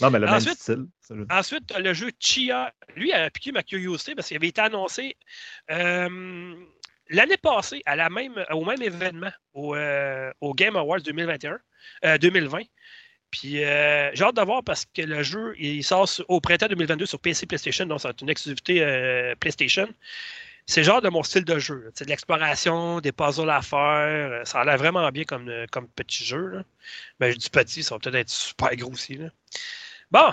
non, 0.00 0.10
mais 0.10 0.18
le 0.18 0.26
même 0.26 0.34
Ensuite- 0.36 0.58
style. 0.58 0.86
ça, 1.00 1.14
je- 1.16 1.24
Ensuite, 1.36 1.78
le 1.78 1.92
jeu 1.92 2.10
Chia. 2.18 2.72
Lui 2.96 3.12
a 3.12 3.30
piqué 3.30 3.52
ma 3.52 3.62
curiosité 3.62 4.14
parce 4.14 4.28
qu'il 4.28 4.36
avait 4.36 4.48
été 4.48 4.60
annoncé 4.60 5.16
euh, 5.70 6.54
l'année 7.08 7.36
passée 7.36 7.82
à 7.86 7.96
la 7.96 8.08
même, 8.10 8.34
au 8.50 8.64
même 8.64 8.82
événement, 8.82 9.30
au, 9.52 9.74
euh, 9.74 10.30
au 10.40 10.54
Game 10.54 10.76
Awards 10.76 11.00
2021, 11.02 11.58
euh, 12.04 12.18
2020. 12.18 12.60
Puis 13.30 13.64
euh, 13.64 14.10
j'ai 14.14 14.24
hâte 14.24 14.36
de 14.36 14.42
voir 14.42 14.62
parce 14.64 14.84
que 14.86 15.02
le 15.02 15.22
jeu, 15.22 15.54
il 15.58 15.84
sort 15.84 16.08
au 16.28 16.40
printemps 16.40 16.66
2022 16.68 17.06
sur 17.06 17.18
PC 17.20 17.46
PlayStation, 17.46 17.86
donc 17.86 18.00
c'est 18.00 18.20
une 18.20 18.28
exclusivité 18.28 18.82
euh, 18.82 19.34
PlayStation. 19.38 19.88
C'est 20.66 20.84
genre 20.84 21.00
de 21.02 21.08
mon 21.08 21.22
style 21.22 21.44
de 21.44 21.58
jeu. 21.58 21.90
C'est 21.94 22.04
de 22.04 22.10
l'exploration, 22.10 23.00
des 23.00 23.12
puzzles 23.12 23.50
à 23.50 23.62
faire. 23.62 23.78
euh, 23.80 24.44
Ça 24.44 24.60
a 24.60 24.64
l'air 24.64 24.76
vraiment 24.78 25.08
bien 25.10 25.24
comme, 25.24 25.50
comme 25.72 25.88
petit 25.88 26.24
jeu. 26.24 26.46
Là. 26.48 26.62
Ben, 27.18 27.32
je 27.32 27.36
dis 27.38 27.50
petit, 27.50 27.82
ça 27.82 27.94
va 27.94 27.98
peut-être 27.98 28.14
être 28.16 28.30
super 28.30 28.74
gros 28.76 28.92
aussi. 28.92 29.18
Bon, 30.10 30.30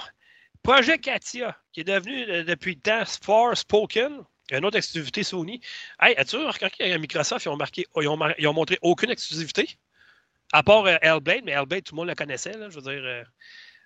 Projet 0.64 0.98
Katia, 0.99 1.57
qui 1.72 1.82
est 1.82 1.84
devenu 1.86 2.44
depuis 2.44 2.76
le 2.76 2.82
temps 2.82 3.03
For 3.24 3.56
Spoken, 3.57 4.24
une 4.52 4.65
autre 4.65 4.78
exclusivité 4.78 5.24
Sony. 5.24 5.61
Hey, 5.99 6.15
as-tu 6.18 6.38
remarqué 6.38 6.69
qu'à 6.69 6.98
Microsoft, 6.98 7.45
ils 7.45 7.49
ont, 7.49 7.57
marqué, 7.57 7.86
ils 7.98 8.48
ont 8.48 8.53
montré 8.53 8.78
aucune 8.82 9.10
exclusivité? 9.10 9.78
À 10.53 10.64
part 10.64 10.86
euh, 10.86 10.95
Hellblade, 11.02 11.44
mais 11.44 11.52
Hellblade, 11.52 11.84
tout 11.84 11.94
le 11.95 11.98
monde 11.98 12.07
le 12.07 12.15
connaissait. 12.15 12.53
Là, 12.57 12.69
je 12.69 12.76
veux 12.80 12.82
dire. 12.82 13.03
euh, 13.03 13.24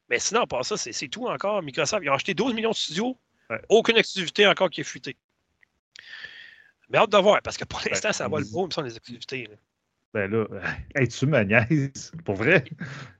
mais 0.10 0.20
sinon, 0.20 0.42
à 0.42 0.48
part 0.48 0.66
ça, 0.66 0.78
c'est 0.78 1.08
tout 1.08 1.28
encore. 1.28 1.62
Microsoft, 1.64 2.04
ils 2.04 2.10
ont 2.10 2.14
acheté 2.14 2.34
12 2.34 2.54
millions 2.54 2.72
de 2.72 2.76
studios. 2.76 3.18
Ouais. 3.50 3.62
Aucune 3.70 3.98
exclusivité 3.98 4.46
encore 4.46 4.70
qui 4.70 4.82
est 4.82 4.86
fuitée. 4.86 5.18
Mais 6.90 6.98
hâte 6.98 7.12
de 7.12 7.18
voir, 7.18 7.42
parce 7.42 7.58
que 7.58 7.64
pour 7.64 7.82
l'instant, 7.90 8.12
ça 8.12 8.28
va 8.28 8.40
le 8.40 8.46
beau, 8.46 8.66
me 8.66 8.72
semble, 8.72 8.88
les 8.88 8.96
exclusivités. 8.96 9.48
là. 9.48 9.56
Ben 10.14 10.30
là, 10.30 10.46
hey, 10.96 11.08
tu 11.08 11.26
me 11.26 11.42
niaises. 11.44 12.12
Pour 12.26 12.36
vrai, 12.36 12.66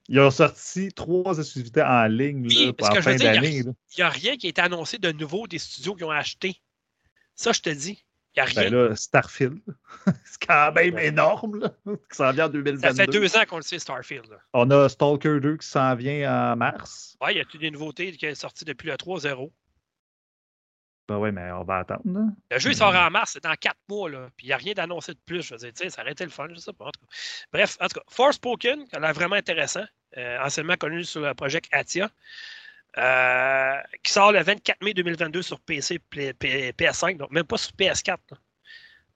ils 0.10 0.20
ont 0.20 0.32
sorti 0.32 0.90
trois 0.92 1.38
exclusivités 1.40 1.82
en 1.82 2.06
ligne 2.08 2.50
là, 2.50 2.74
parce 2.74 2.98
en 2.98 3.02
fin 3.02 3.16
d'année. 3.16 3.60
Il 3.60 3.74
n'y 3.98 4.04
a 4.04 4.10
rien 4.10 4.36
qui 4.36 4.48
a 4.48 4.50
été 4.50 4.62
annoncé 4.62 4.98
de 4.98 5.12
nouveau 5.14 5.48
des 5.48 5.58
studios 5.58 5.96
qui 5.96 6.04
ont 6.04 6.12
acheté. 6.12 6.62
Ça, 7.36 7.54
je 7.54 7.62
te 7.62 7.70
dis. 7.70 8.04
Il 8.36 8.42
n'y 8.42 8.42
a 8.42 8.46
rien. 8.46 8.70
Ben 8.70 8.90
là, 8.90 8.96
Starfield, 8.96 9.60
c'est 10.24 10.46
quand 10.48 10.72
même 10.72 10.98
énorme, 10.98 11.60
là, 11.60 11.70
qui 11.86 12.16
s'en 12.16 12.32
vient 12.32 12.46
en 12.46 12.50
2022. 12.50 12.88
ça 12.88 12.94
fait 12.94 13.08
deux 13.12 13.36
ans 13.38 13.44
qu'on 13.48 13.58
le 13.58 13.62
sait, 13.62 13.78
Starfield. 13.80 14.30
là. 14.30 14.38
On 14.54 14.70
a 14.72 14.88
Stalker 14.88 15.40
2 15.42 15.58
qui 15.58 15.68
s'en 15.68 15.96
vient 15.96 16.52
en 16.54 16.56
mars. 16.56 17.18
Ouais, 17.22 17.34
il 17.34 17.38
y 17.38 17.42
a 17.42 17.46
toutes 17.46 17.60
des 17.60 17.72
nouveautés 17.72 18.12
qui 18.14 18.28
sont 18.30 18.42
sorties 18.42 18.64
depuis 18.64 18.88
le 18.88 18.96
3.0. 18.96 19.52
Ben 21.10 21.18
ouais, 21.18 21.32
mais 21.34 21.52
on 21.52 21.64
va 21.64 21.80
attendre. 21.80 22.02
là. 22.06 22.22
Le 22.52 22.60
jeu, 22.60 22.70
il 22.70 22.76
sort 22.76 22.96
en 22.96 23.12
mars, 23.12 23.32
c'est 23.34 23.44
dans 23.44 23.56
quatre 23.56 23.80
mois, 23.90 24.10
là. 24.10 24.30
Puis 24.38 24.46
il 24.48 24.50
n'y 24.50 24.54
a 24.54 24.58
rien 24.58 24.74
d'annoncé 24.74 25.14
de 25.14 25.20
plus. 25.26 25.42
Je 25.42 25.56
veux 25.56 25.72
dire, 25.72 25.92
ça 25.92 26.02
aurait 26.02 26.14
été 26.14 26.24
le 26.24 26.30
fun, 26.30 26.48
je 26.54 26.56
sais 26.60 26.72
pas. 26.72 26.86
En 26.86 26.92
tout 26.92 27.02
cas. 27.02 27.08
Bref, 27.52 27.76
en 27.82 27.88
tout 27.88 28.00
cas, 28.00 28.06
Forspoken, 28.08 28.88
qui 28.88 28.96
a 28.96 29.00
l'air 29.00 29.12
vraiment 29.14 29.36
intéressant, 29.36 29.84
euh, 30.18 30.40
anciennement 30.40 30.78
connu 30.78 31.04
sur 31.04 31.20
le 31.20 31.34
projet 31.34 31.60
Atia, 31.74 32.10
euh, 32.98 33.74
qui 34.04 34.12
sort 34.12 34.32
le 34.32 34.42
24 34.44 34.82
mai 34.84 34.94
2022 34.94 35.42
sur 35.42 35.60
PC, 35.60 36.00
P- 36.00 36.34
P- 36.34 36.72
PS5, 36.74 37.18
donc 37.18 37.32
même 37.32 37.46
pas 37.46 37.58
sur 37.58 37.72
PS4. 37.74 38.18
là. 38.32 38.38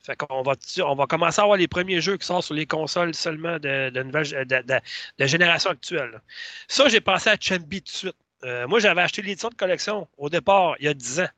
Fait 0.04 0.16
qu'on 0.16 0.44
va, 0.44 0.54
on 0.86 0.96
va 0.96 1.08
commencer 1.08 1.40
à 1.42 1.44
avoir 1.44 1.58
les 1.58 1.68
premiers 1.68 2.00
jeux 2.00 2.16
qui 2.18 2.28
sortent 2.28 2.46
sur 2.46 2.54
les 2.54 2.68
consoles 2.68 3.16
seulement 3.16 3.58
de, 3.58 3.90
de, 3.90 4.04
nouvelle- 4.04 4.46
de- 4.46 5.26
génération 5.26 5.72
actuelle. 5.72 6.22
Ça, 6.68 6.88
j'ai 6.90 7.02
pensé 7.02 7.30
à 7.32 7.38
Chambi 7.40 7.82
tout 7.82 7.92
de 7.92 7.98
suite. 7.98 8.16
Euh, 8.44 8.68
moi, 8.68 8.80
j'avais 8.80 9.02
acheté 9.02 9.24
l'édition 9.24 9.50
de 9.50 9.56
collection 9.56 10.08
au 10.18 10.30
départ, 10.30 10.76
il 10.80 10.86
y 10.86 10.88
a 10.90 10.94
10 10.94 11.22
ans. 11.22 11.30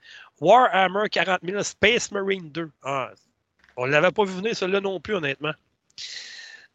Warhammer 0.42 1.08
40 1.10 1.40
000 1.44 1.64
Space 1.64 2.12
Marine 2.12 2.52
2. 2.52 2.70
Ah, 2.84 3.12
on 3.78 3.86
ne 3.88 3.92
l'avait 3.92 4.12
pas 4.12 4.26
vu 4.26 4.34
venir, 4.34 4.56
celui-là 4.56 4.82
non 4.82 5.00
plus, 5.00 5.16
honnêtement. 5.16 5.54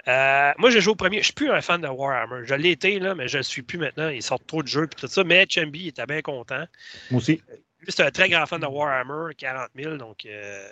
Euh, 0.08 0.52
moi, 0.58 0.70
j'ai 0.70 0.80
joué 0.80 0.92
au 0.92 0.96
premier. 0.96 1.16
Je 1.16 1.20
ne 1.20 1.24
suis 1.24 1.32
plus 1.34 1.50
un 1.50 1.60
fan 1.60 1.80
de 1.80 1.88
Warhammer. 1.88 2.44
Je 2.44 2.54
l'ai 2.54 2.70
été, 2.70 2.98
là, 2.98 3.14
mais 3.14 3.28
je 3.28 3.36
ne 3.36 3.40
le 3.40 3.44
suis 3.44 3.62
plus 3.62 3.78
maintenant. 3.78 4.08
Ils 4.08 4.22
sortent 4.22 4.46
trop 4.46 4.62
de 4.62 4.68
jeux 4.68 4.84
et 4.84 4.88
tout 4.88 5.06
ça. 5.06 5.24
Mais 5.24 5.46
Chambi 5.48 5.88
était 5.88 6.06
bien 6.06 6.22
content. 6.22 6.64
Moi 7.10 7.18
aussi. 7.20 7.40
Lui, 7.80 7.88
c'est 7.90 8.04
un 8.04 8.10
très 8.10 8.28
grand 8.28 8.46
fan 8.46 8.60
de 8.60 8.66
Warhammer 8.66 9.34
40 9.36 9.68
000. 9.76 9.96
Donc, 9.96 10.24
euh, 10.26 10.68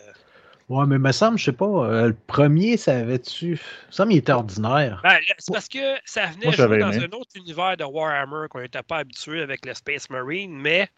Ouais, 0.69 0.87
mais 0.87 0.99
me 0.99 1.11
semble, 1.11 1.37
je 1.37 1.47
sais 1.47 1.53
pas, 1.53 1.65
euh, 1.67 2.07
le 2.09 2.17
premier, 2.29 2.77
ça 2.77 2.97
avait-tu. 2.97 3.47
Il 3.47 3.51
me 3.53 3.57
semble 3.91 4.11
qu'il 4.11 4.19
était 4.19 4.31
ordinaire. 4.31 5.01
ben, 5.03 5.19
c'est 5.37 5.53
parce 5.53 5.69
que 5.69 5.97
ça 6.05 6.27
venait 6.27 6.47
Moi, 6.47 6.55
jouer 6.55 6.79
dans 6.79 6.93
aimé. 6.93 7.09
un 7.13 7.17
autre 7.17 7.31
univers 7.35 7.77
de 7.77 7.83
Warhammer 7.83 8.47
qu'on 8.49 8.61
n'était 8.61 8.85
pas 8.85 8.99
habitué 8.99 9.43
avec 9.43 9.67
le 9.67 9.75
Space 9.75 10.09
Marine. 10.11 10.57
Mais 10.57 10.89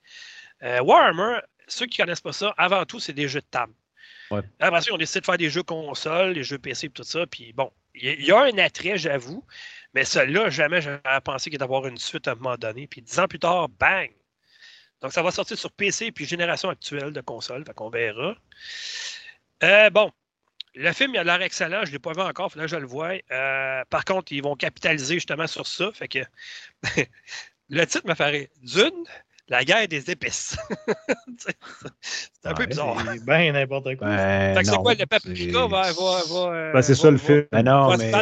euh, 0.63 0.81
Warhammer, 0.83 1.39
ceux 1.69 1.87
qui 1.87 2.01
ne 2.03 2.05
connaissent 2.05 2.21
pas 2.21 2.33
ça, 2.35 2.53
avant 2.59 2.85
tout, 2.85 3.01
c'est 3.01 3.15
des 3.15 3.29
jeux 3.29 3.41
de 3.41 3.47
table. 3.51 3.73
Ouais. 4.31 4.43
Après 4.61 4.83
ça, 4.83 4.89
ils 4.91 4.93
ont 4.93 4.99
décidé 4.99 5.21
de 5.21 5.25
faire 5.25 5.39
des 5.39 5.49
jeux 5.49 5.63
console, 5.63 6.35
des 6.35 6.43
jeux 6.45 6.59
PC 6.59 6.89
et 6.89 6.91
tout 6.91 7.03
ça. 7.03 7.27
Puis 7.27 7.55
bon, 7.55 7.71
il 7.95 8.25
y 8.25 8.33
a 8.33 8.41
un 8.41 8.59
attrait, 8.59 8.99
j'avoue, 8.99 9.45
mais 9.95 10.05
celui-là, 10.05 10.51
jamais 10.51 10.81
j'aurais 10.81 11.21
pensé 11.23 11.51
qu'il 11.51 11.59
allait 11.59 11.65
avoir 11.65 11.87
une 11.87 11.99
suite 11.99 12.29
à 12.29 12.33
un 12.33 12.35
moment 12.37 12.57
donné. 12.57 12.87
Puis 12.87 13.03
dix 13.03 13.19
ans 13.19 13.29
plus 13.29 13.39
tard, 13.39 13.69
bang! 13.69 14.11
Donc, 15.01 15.13
ça 15.13 15.23
va 15.23 15.31
sortir 15.31 15.59
sur 15.59 15.73
PC 15.73 16.13
puis 16.13 16.25
génération 16.25 16.71
actuelle 16.71 17.13
de 17.13 17.21
consoles, 17.21 17.65
fait 17.67 17.75
qu'on 17.75 17.91
verra. 17.91 18.37
Euh, 19.65 19.91
bon, 19.91 20.13
le 20.75 20.93
film, 20.93 21.13
il 21.15 21.19
a 21.19 21.25
l'air 21.25 21.43
excellent. 21.43 21.81
Je 21.85 21.89
ne 21.89 21.93
l'ai 21.93 21.99
pas 21.99 22.13
vu 22.13 22.21
encore, 22.21 22.51
faudrait 22.53 22.67
que 22.67 22.71
je 22.71 22.77
le 22.77 22.87
voie. 22.87 23.15
Euh, 23.31 23.85
par 23.91 24.05
contre, 24.05 24.33
ils 24.33 24.43
vont 24.43 24.55
capitaliser 24.55 25.15
justement 25.15 25.47
sur 25.47 25.67
ça. 25.67 25.91
Fait 25.93 26.09
que 26.09 26.21
le 27.69 27.87
titre 27.87 28.07
me 28.07 28.15
ferait 28.15 28.51
Dune, 28.63 29.05
la 29.49 29.65
guerre 29.65 29.89
des 29.89 30.11
épices. 30.11 30.57
c'est 32.01 32.47
un 32.47 32.55
peu 32.55 32.67
bizarre. 32.67 32.97
C'est 33.07 33.25
bien 33.25 33.53
n'importe 33.53 33.97
quoi. 33.97 34.07
Ben, 34.09 34.55
Fait 34.55 34.61
que 34.61 34.67
c'est 34.67 34.73
non, 34.77 34.83
quoi 34.83 34.95
le 34.95 35.07
paprika 35.07 35.35
c'est- 35.37 35.51
va, 35.51 35.67
va, 35.69 35.91
va, 35.93 36.55
euh, 36.55 36.73
Ben, 36.73 36.83
c'est 36.83 36.93
va- 36.95 36.99
ça 36.99 37.11
le 37.11 37.19
film. 37.19 37.47
Ben 37.53 37.63
non, 37.63 37.97
mais 37.97 38.13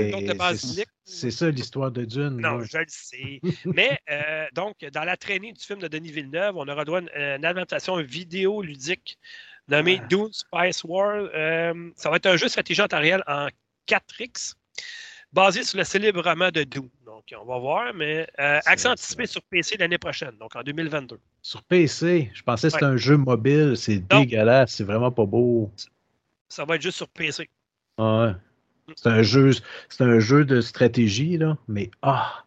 c'est- 1.04 1.30
ça 1.30 1.50
l'histoire 1.50 1.90
de 1.90 2.04
Dune. 2.04 2.36
Non, 2.40 2.62
je 2.62 2.78
le 2.78 2.84
sais. 2.88 3.40
Mais 3.64 3.98
euh, 4.10 4.46
donc, 4.54 4.76
dans 4.92 5.04
la 5.04 5.16
traînée 5.16 5.52
du 5.52 5.64
film 5.64 5.78
de 5.80 5.88
Denis 5.88 6.12
Villeneuve, 6.12 6.56
on 6.56 6.66
aura 6.68 6.84
droit 6.84 6.98
à 6.98 7.02
une, 7.02 7.10
une 7.38 7.44
adaptation 7.44 7.96
vidéo 8.02 8.62
ludique 8.62 9.18
nommée 9.68 10.00
Ouais. 10.00 10.06
Dune 10.08 10.28
Spice 10.32 10.84
War. 10.84 11.28
Euh, 11.34 11.90
ça 11.96 12.10
va 12.10 12.16
être 12.16 12.26
un 12.26 12.36
jeu 12.36 12.46
de 12.46 12.50
stratégie 12.50 12.82
en 12.82 12.86
4X, 13.86 14.54
basé 15.32 15.62
sur 15.64 15.78
le 15.78 15.84
célèbre 15.84 16.22
roman 16.22 16.50
de 16.50 16.62
Dune. 16.64 16.88
Donc, 17.20 17.38
on 17.42 17.44
va 17.44 17.58
voir, 17.58 17.92
mais 17.94 18.26
euh, 18.38 18.60
accent 18.64 18.92
anticipé 18.92 19.26
sur 19.26 19.42
PC 19.42 19.76
l'année 19.76 19.98
prochaine, 19.98 20.36
donc 20.38 20.56
en 20.56 20.62
2022. 20.62 21.18
Sur 21.42 21.62
PC, 21.64 22.30
je 22.32 22.42
pensais 22.42 22.68
que 22.68 22.72
c'était 22.72 22.86
Ouais. 22.86 22.92
un 22.92 22.96
jeu 22.96 23.16
mobile. 23.18 23.74
C'est 23.76 23.98
dégueulasse. 23.98 24.72
C'est 24.72 24.84
vraiment 24.84 25.10
pas 25.12 25.26
beau. 25.26 25.70
Ça 26.48 26.64
va 26.64 26.76
être 26.76 26.82
juste 26.82 26.96
sur 26.96 27.08
PC. 27.08 27.50
Ouais. 27.98 28.32
C'est 28.96 29.08
un 29.10 29.22
jeu, 29.22 29.50
c'est 29.90 30.02
un 30.02 30.18
jeu 30.18 30.44
de 30.46 30.60
stratégie, 30.62 31.36
là, 31.36 31.58
mais 31.68 31.90
ah. 32.02 32.44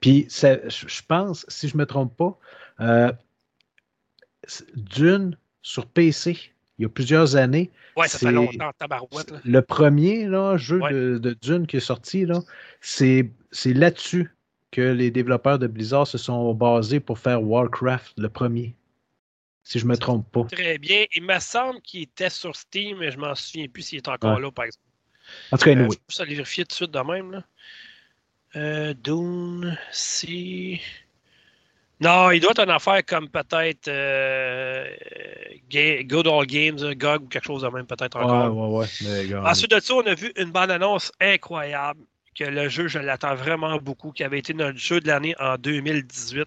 Puis 0.00 0.26
ça- 0.28 0.68
je 0.68 1.02
pense, 1.06 1.46
si 1.48 1.68
je 1.68 1.76
me 1.76 1.86
trompe 1.86 2.16
pas, 2.16 2.36
euh, 2.80 3.12
Dune 4.74 5.36
sur 5.62 5.86
PC, 5.86 6.52
il 6.78 6.82
y 6.82 6.84
a 6.86 6.88
plusieurs 6.88 7.36
années. 7.36 7.70
Ouais, 7.96 8.08
ça 8.08 8.18
fait 8.18 8.32
longtemps, 8.32 8.70
tabarouette. 8.78 9.30
Là. 9.30 9.40
Le 9.44 9.62
premier 9.62 10.26
là, 10.26 10.56
jeu 10.56 10.80
Ouais. 10.80 10.92
de, 10.92 11.18
de 11.18 11.32
Dune 11.40 11.66
qui 11.66 11.78
est 11.78 11.80
sorti, 11.80 12.26
là, 12.26 12.40
c'est, 12.80 13.30
c'est 13.50 13.72
là-dessus 13.72 14.34
que 14.70 14.80
les 14.82 15.10
développeurs 15.10 15.58
de 15.58 15.66
Blizzard 15.66 16.06
se 16.06 16.18
sont 16.18 16.52
basés 16.54 17.00
pour 17.00 17.18
faire 17.18 17.42
Warcraft, 17.42 18.14
le 18.18 18.28
premier. 18.28 18.74
Si 19.62 19.78
je 19.78 19.86
me 19.86 19.96
trompe 19.96 20.30
pas. 20.30 20.44
Très 20.44 20.78
bien. 20.78 21.06
Il 21.14 21.24
me 21.24 21.38
semble 21.40 21.80
qu'il 21.80 22.02
était 22.02 22.30
sur 22.30 22.54
Steam, 22.54 22.98
mais 22.98 23.10
je 23.10 23.18
m'en 23.18 23.34
souviens 23.34 23.66
plus 23.68 23.82
s'il 23.82 23.96
est 23.98 24.08
encore 24.08 24.36
Ouais. 24.36 24.42
là, 24.42 24.50
par 24.52 24.66
exemple. 24.66 24.84
En 25.50 25.56
tout 25.56 25.64
cas, 25.64 25.70
Euh, 25.76 25.88
je 25.90 25.96
peux 26.16 26.22
aller 26.22 26.34
vérifier 26.34 26.64
tout 26.64 26.68
de 26.68 26.72
suite 26.74 26.90
de 26.92 27.00
même. 27.00 27.32
Là. 27.32 27.44
Euh, 28.54 28.94
Dune, 28.94 29.76
si. 29.90 30.80
Non, 32.00 32.30
il 32.30 32.40
doit 32.40 32.50
être 32.50 32.62
une 32.62 32.70
affaire 32.70 33.04
comme 33.06 33.28
peut-être 33.30 33.88
euh, 33.88 34.86
Good 35.70 36.26
Old 36.26 36.48
Games, 36.48 36.94
GOG 36.94 37.22
ou 37.22 37.26
quelque 37.28 37.44
chose 37.46 37.62
de 37.62 37.68
même, 37.68 37.86
peut-être 37.86 38.18
Ouais, 38.18 38.24
encore. 38.24 38.74
ouais, 38.74 38.86
ouais. 39.02 39.26
Gars, 39.28 39.42
Ensuite 39.50 39.70
de 39.70 39.80
ça, 39.80 39.94
on 39.94 40.06
a 40.06 40.14
vu 40.14 40.30
une 40.36 40.50
bande-annonce 40.50 41.10
incroyable 41.20 42.00
que 42.34 42.44
le 42.44 42.68
jeu, 42.68 42.86
je 42.86 42.98
l'attends 42.98 43.34
vraiment 43.34 43.78
beaucoup, 43.78 44.12
qui 44.12 44.22
avait 44.24 44.38
été 44.40 44.52
notre 44.52 44.76
jeu 44.78 45.00
de 45.00 45.06
l'année 45.08 45.34
en 45.40 45.56
2018. 45.56 46.46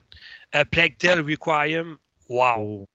A 0.51 0.65
Plague 0.65 0.97
Tale 0.97 1.21
Requiem. 1.21 1.97
Wow! 2.27 2.85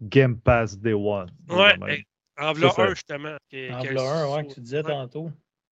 Game 0.00 0.36
Pass 0.38 0.78
Day 0.78 0.92
One. 0.92 1.28
Ouais, 1.48 1.74
eh, 1.88 2.04
en 2.40 2.52
v'là 2.52 2.68
Ça, 2.70 2.76
ça- 2.76 2.82
un, 2.84 2.88
justement. 2.94 3.36
qui- 3.50 3.68
En 3.72 3.82
v'là 3.82 4.02
un, 4.02 4.32
ouais, 4.36 4.46
que 4.46 4.54
tu 4.54 4.60
disais 4.60 4.76
Ouais. 4.78 4.82
tantôt. 4.92 5.30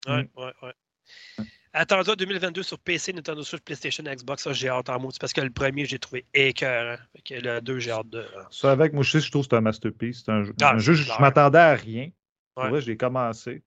Ouais, 0.08 0.28
ouais, 0.36 0.52
ouais. 0.64 1.46
Attendu 1.74 2.10
en 2.10 2.16
2022 2.16 2.64
sur 2.64 2.80
PC, 2.80 3.14
Nintendo 3.14 3.44
Switch, 3.44 3.62
PlayStation, 3.62 4.04
Xbox, 4.04 4.44
ça 4.44 4.54
j'ai 4.54 4.70
hâte 4.70 4.90
en. 4.90 5.10
C'est 5.12 5.22
parce 5.22 5.34
que 5.34 5.42
le 5.42 5.52
premier, 5.52 5.86
j'ai 5.86 6.00
trouvé 6.00 6.26
écœurant. 6.34 6.98
Que 7.24 7.36
le 7.36 7.62
deux, 7.62 7.78
j'ai 7.80 7.92
hâte 7.92 8.10
de. 8.10 8.26
Ça, 8.50 8.72
avec 8.72 8.94
moi, 8.94 9.04
je 9.04 9.12
sais, 9.12 9.20
je 9.20 9.30
trouve 9.30 9.44
que 9.44 9.50
c'est 9.52 9.58
un 9.58 9.62
masterpiece. 9.62 10.24
C'est 10.26 10.32
un 10.32 10.44
jeu, 10.44 10.54
Ah, 10.62 10.74
un 10.74 10.78
jeu, 10.80 10.94
je 10.94 11.12
m'attendais 11.20 11.60
à 11.60 11.76
rien. 11.76 12.10
Pour 12.56 12.64
Ouais. 12.64 12.70
vrai, 12.72 12.82
j'ai 12.82 12.98
commencé. 12.98 13.62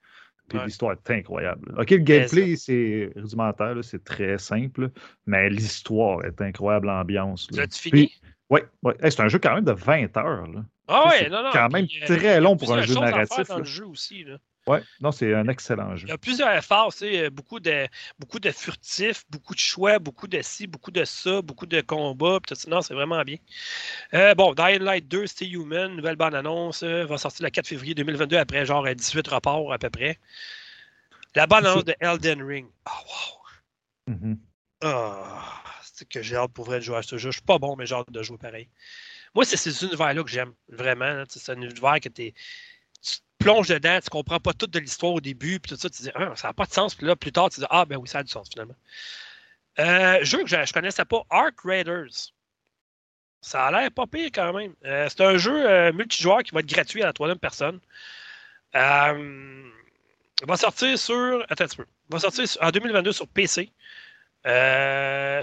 Puis 0.48 0.58
Ouais. 0.58 0.64
l'histoire 0.66 0.92
est 0.92 1.10
incroyable. 1.12 1.72
OK, 1.78 1.90
le 1.90 1.96
gameplay, 1.98 2.56
c'est 2.56 3.10
rudimentaire, 3.14 3.76
c'est 3.82 4.02
très 4.02 4.36
simple, 4.38 4.90
mais 5.24 5.48
l'histoire 5.48 6.24
est 6.24 6.40
incroyable, 6.42 6.88
l'ambiance. 6.88 7.46
L'as-tu 7.52 7.78
fini? 7.80 8.06
Puis- 8.08 8.20
Ouais. 8.50 8.64
Hey, 9.00 9.10
c'est 9.12 9.20
un 9.22 9.28
jeu 9.28 9.38
quand 9.38 9.54
même 9.54 9.64
de 9.64 9.72
20 9.72 10.14
heures. 10.18 10.46
Là. 10.48 10.64
ah 10.88 11.08
ouais, 11.08 11.30
non, 11.30 11.42
non. 11.44 11.50
quand 11.52 11.70
même 11.70 11.86
euh, 12.02 12.06
très 12.06 12.38
long 12.40 12.56
pour 12.56 12.74
un 12.74 12.82
jeu 12.82 12.94
narratif, 12.96 13.46
dans 13.48 13.58
le 13.58 13.64
jeu 13.64 13.86
aussi. 13.86 14.24
Là. 14.24 14.36
Ouais, 14.66 14.82
non, 15.00 15.10
c'est 15.10 15.34
un 15.34 15.48
excellent 15.48 15.96
jeu. 15.96 16.06
Il 16.06 16.10
y 16.10 16.12
a 16.12 16.18
plusieurs 16.18 16.50
efforts, 16.56 16.92
tu 16.92 16.98
sais, 16.98 17.30
beaucoup 17.30 17.58
de, 17.58 17.88
beaucoup 18.18 18.38
de 18.38 18.50
furtifs, 18.52 19.24
beaucoup 19.28 19.54
de 19.54 19.58
choix, 19.58 19.98
beaucoup 19.98 20.28
de 20.28 20.40
ci, 20.40 20.68
beaucoup 20.68 20.92
de 20.92 21.04
ça, 21.04 21.42
beaucoup 21.42 21.66
de 21.66 21.80
combats. 21.80 22.38
puis 22.40 22.54
tout 22.54 22.60
ça. 22.60 22.70
Non, 22.70 22.80
c'est 22.80 22.94
vraiment 22.94 23.22
bien. 23.22 23.38
Euh, 24.14 24.34
bon, 24.36 24.54
Dying 24.54 24.82
Light 24.82 25.08
2, 25.08 25.26
Stay 25.26 25.48
Human, 25.48 25.96
nouvelle 25.96 26.16
bande-annonce, 26.16 26.84
euh, 26.84 27.04
va 27.06 27.18
sortir 27.18 27.44
le 27.44 27.50
4 27.50 27.66
février 27.66 27.94
2022 27.94 28.36
après 28.36 28.64
genre 28.64 28.86
euh, 28.86 28.94
18 28.94 29.26
reports 29.28 29.72
à 29.72 29.78
peu 29.78 29.90
près. 29.90 30.18
La 31.34 31.46
bande-annonce 31.46 31.84
de 31.84 31.94
Elden 32.00 32.42
Ring. 32.42 32.66
Oh, 32.86 32.90
wow! 34.08 34.14
Mhm. 34.14 34.38
Ah, 34.84 35.62
c'est 35.82 36.08
que 36.08 36.22
j'ai 36.22 36.36
hâte 36.36 36.52
pour 36.52 36.64
vrai 36.66 36.78
de 36.78 36.84
jouer 36.84 36.96
à 36.96 37.02
ce 37.02 37.16
jeu. 37.16 37.30
Je 37.30 37.36
suis 37.36 37.42
pas 37.46 37.58
bon, 37.58 37.76
mais 37.76 37.86
j'ai 37.86 37.94
hâte 37.94 38.10
de 38.10 38.22
jouer 38.22 38.38
pareil. 38.38 38.68
Moi, 39.34 39.44
c'est 39.44 39.56
ces 39.56 39.84
univers-là 39.84 40.22
que 40.24 40.30
j'aime, 40.30 40.52
vraiment. 40.68 41.24
Tu 41.26 41.38
sais, 41.38 41.44
C'est 41.44 41.52
un 41.52 41.60
univers 41.60 42.00
que 42.00 42.08
t'es- 42.08 42.34
tu 43.02 43.18
te 43.18 43.44
plonges 43.44 43.68
dedans, 43.68 43.98
tu 44.00 44.10
comprends 44.10 44.40
pas 44.40 44.52
tout 44.52 44.66
de 44.66 44.78
l'histoire 44.78 45.12
au 45.12 45.20
début, 45.20 45.60
puis 45.60 45.70
tout 45.70 45.76
ça, 45.76 45.90
tu 45.90 46.02
dis, 46.02 46.10
ah, 46.14 46.32
ça 46.36 46.48
n'a 46.48 46.54
pas 46.54 46.66
de 46.66 46.72
sens. 46.72 46.94
Puis 46.94 47.06
là, 47.06 47.16
plus 47.16 47.32
tard, 47.32 47.50
tu 47.50 47.60
dis, 47.60 47.66
ah, 47.70 47.84
ben 47.84 47.96
oui, 47.96 48.08
ça 48.08 48.18
a 48.18 48.22
du 48.22 48.30
sens 48.30 48.48
finalement. 48.48 48.76
Euh, 49.78 50.22
jeu 50.22 50.42
que 50.42 50.48
je, 50.48 50.64
je 50.64 50.72
connaissais 50.72 51.04
pas, 51.04 51.22
Ark 51.30 51.54
Raiders. 51.64 52.32
Ça 53.40 53.66
a 53.66 53.70
l'air 53.72 53.90
pas 53.90 54.06
pire 54.06 54.30
quand 54.32 54.52
même. 54.52 54.74
Euh, 54.84 55.08
c'est 55.08 55.22
un 55.22 55.36
jeu 55.36 55.68
euh, 55.68 55.92
multijoueur 55.92 56.42
qui 56.42 56.52
va 56.52 56.60
être 56.60 56.66
gratuit 56.66 57.02
à 57.02 57.06
la 57.06 57.12
troisième 57.12 57.38
personne. 57.38 57.80
Il 58.74 58.80
va 60.46 60.56
sortir 60.56 60.98
sur. 60.98 61.44
Attends 61.48 61.64
un 61.64 61.66
petit 61.66 61.76
peu. 61.76 61.86
Il 62.10 62.12
va 62.12 62.20
sortir 62.20 62.46
en 62.60 62.70
2022 62.70 63.12
sur 63.12 63.26
PC. 63.28 63.72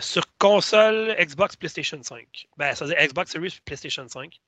Sur 0.01 0.23
console 0.37 1.15
Xbox 1.19 1.55
PlayStation 1.55 2.01
5. 2.01 2.47
Ben, 2.57 2.73
ça 2.75 2.85
veut 2.85 2.95
Xbox 2.95 3.31
Series 3.31 3.59
PlayStation 3.65 4.07
5. 4.07 4.39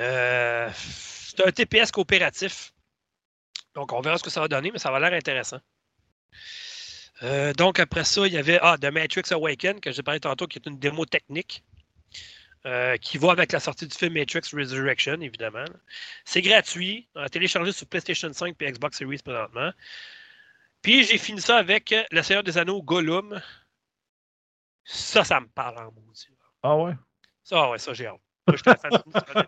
Euh, 0.00 0.70
c'est 0.74 1.46
un 1.46 1.52
TPS 1.52 1.90
coopératif. 1.92 2.72
Donc, 3.74 3.92
on 3.92 4.00
verra 4.00 4.18
ce 4.18 4.22
que 4.24 4.30
ça 4.30 4.40
va 4.40 4.48
donner, 4.48 4.70
mais 4.72 4.78
ça 4.78 4.90
va 4.90 4.98
l'air 5.00 5.12
intéressant. 5.12 5.60
Euh, 7.22 7.52
donc, 7.52 7.78
après 7.78 8.04
ça, 8.04 8.26
il 8.26 8.32
y 8.32 8.38
avait 8.38 8.58
ah, 8.62 8.76
The 8.78 8.86
Matrix 8.86 9.24
Awaken, 9.32 9.80
que 9.80 9.92
j'ai 9.92 10.02
parlé 10.02 10.20
tantôt, 10.20 10.46
qui 10.46 10.58
est 10.58 10.66
une 10.66 10.78
démo 10.78 11.04
technique. 11.06 11.62
euh, 12.66 12.96
qui 12.98 13.18
va 13.18 13.32
avec 13.32 13.52
la 13.52 13.60
sortie 13.60 13.86
du 13.86 13.96
film 13.96 14.14
Matrix 14.14 14.42
Resurrection, 14.52 15.20
évidemment. 15.20 15.64
C'est 16.24 16.42
gratuit, 16.42 17.08
à 17.14 17.28
télécharger 17.28 17.72
sur 17.72 17.86
PlayStation 17.86 18.32
5 18.32 18.56
et 18.60 18.72
Xbox 18.72 18.98
Series 18.98 19.18
présentement. 19.18 19.72
Puis 20.82 21.04
j'ai 21.04 21.18
fini 21.18 21.40
ça 21.40 21.56
avec 21.58 21.94
Le 22.10 22.22
Seigneur 22.22 22.42
des 22.42 22.58
Anneaux 22.58 22.82
Gollum. 22.82 23.40
Ça, 24.84 25.24
ça 25.24 25.40
me 25.40 25.46
parle 25.48 25.78
en 25.78 25.92
maudit. 25.92 26.28
Ah 26.62 26.76
ouais? 26.76 26.92
Ça, 27.42 27.70
ouais, 27.70 27.78
ça, 27.78 27.92
j'ai 27.94 28.06
hâte. 28.06 28.20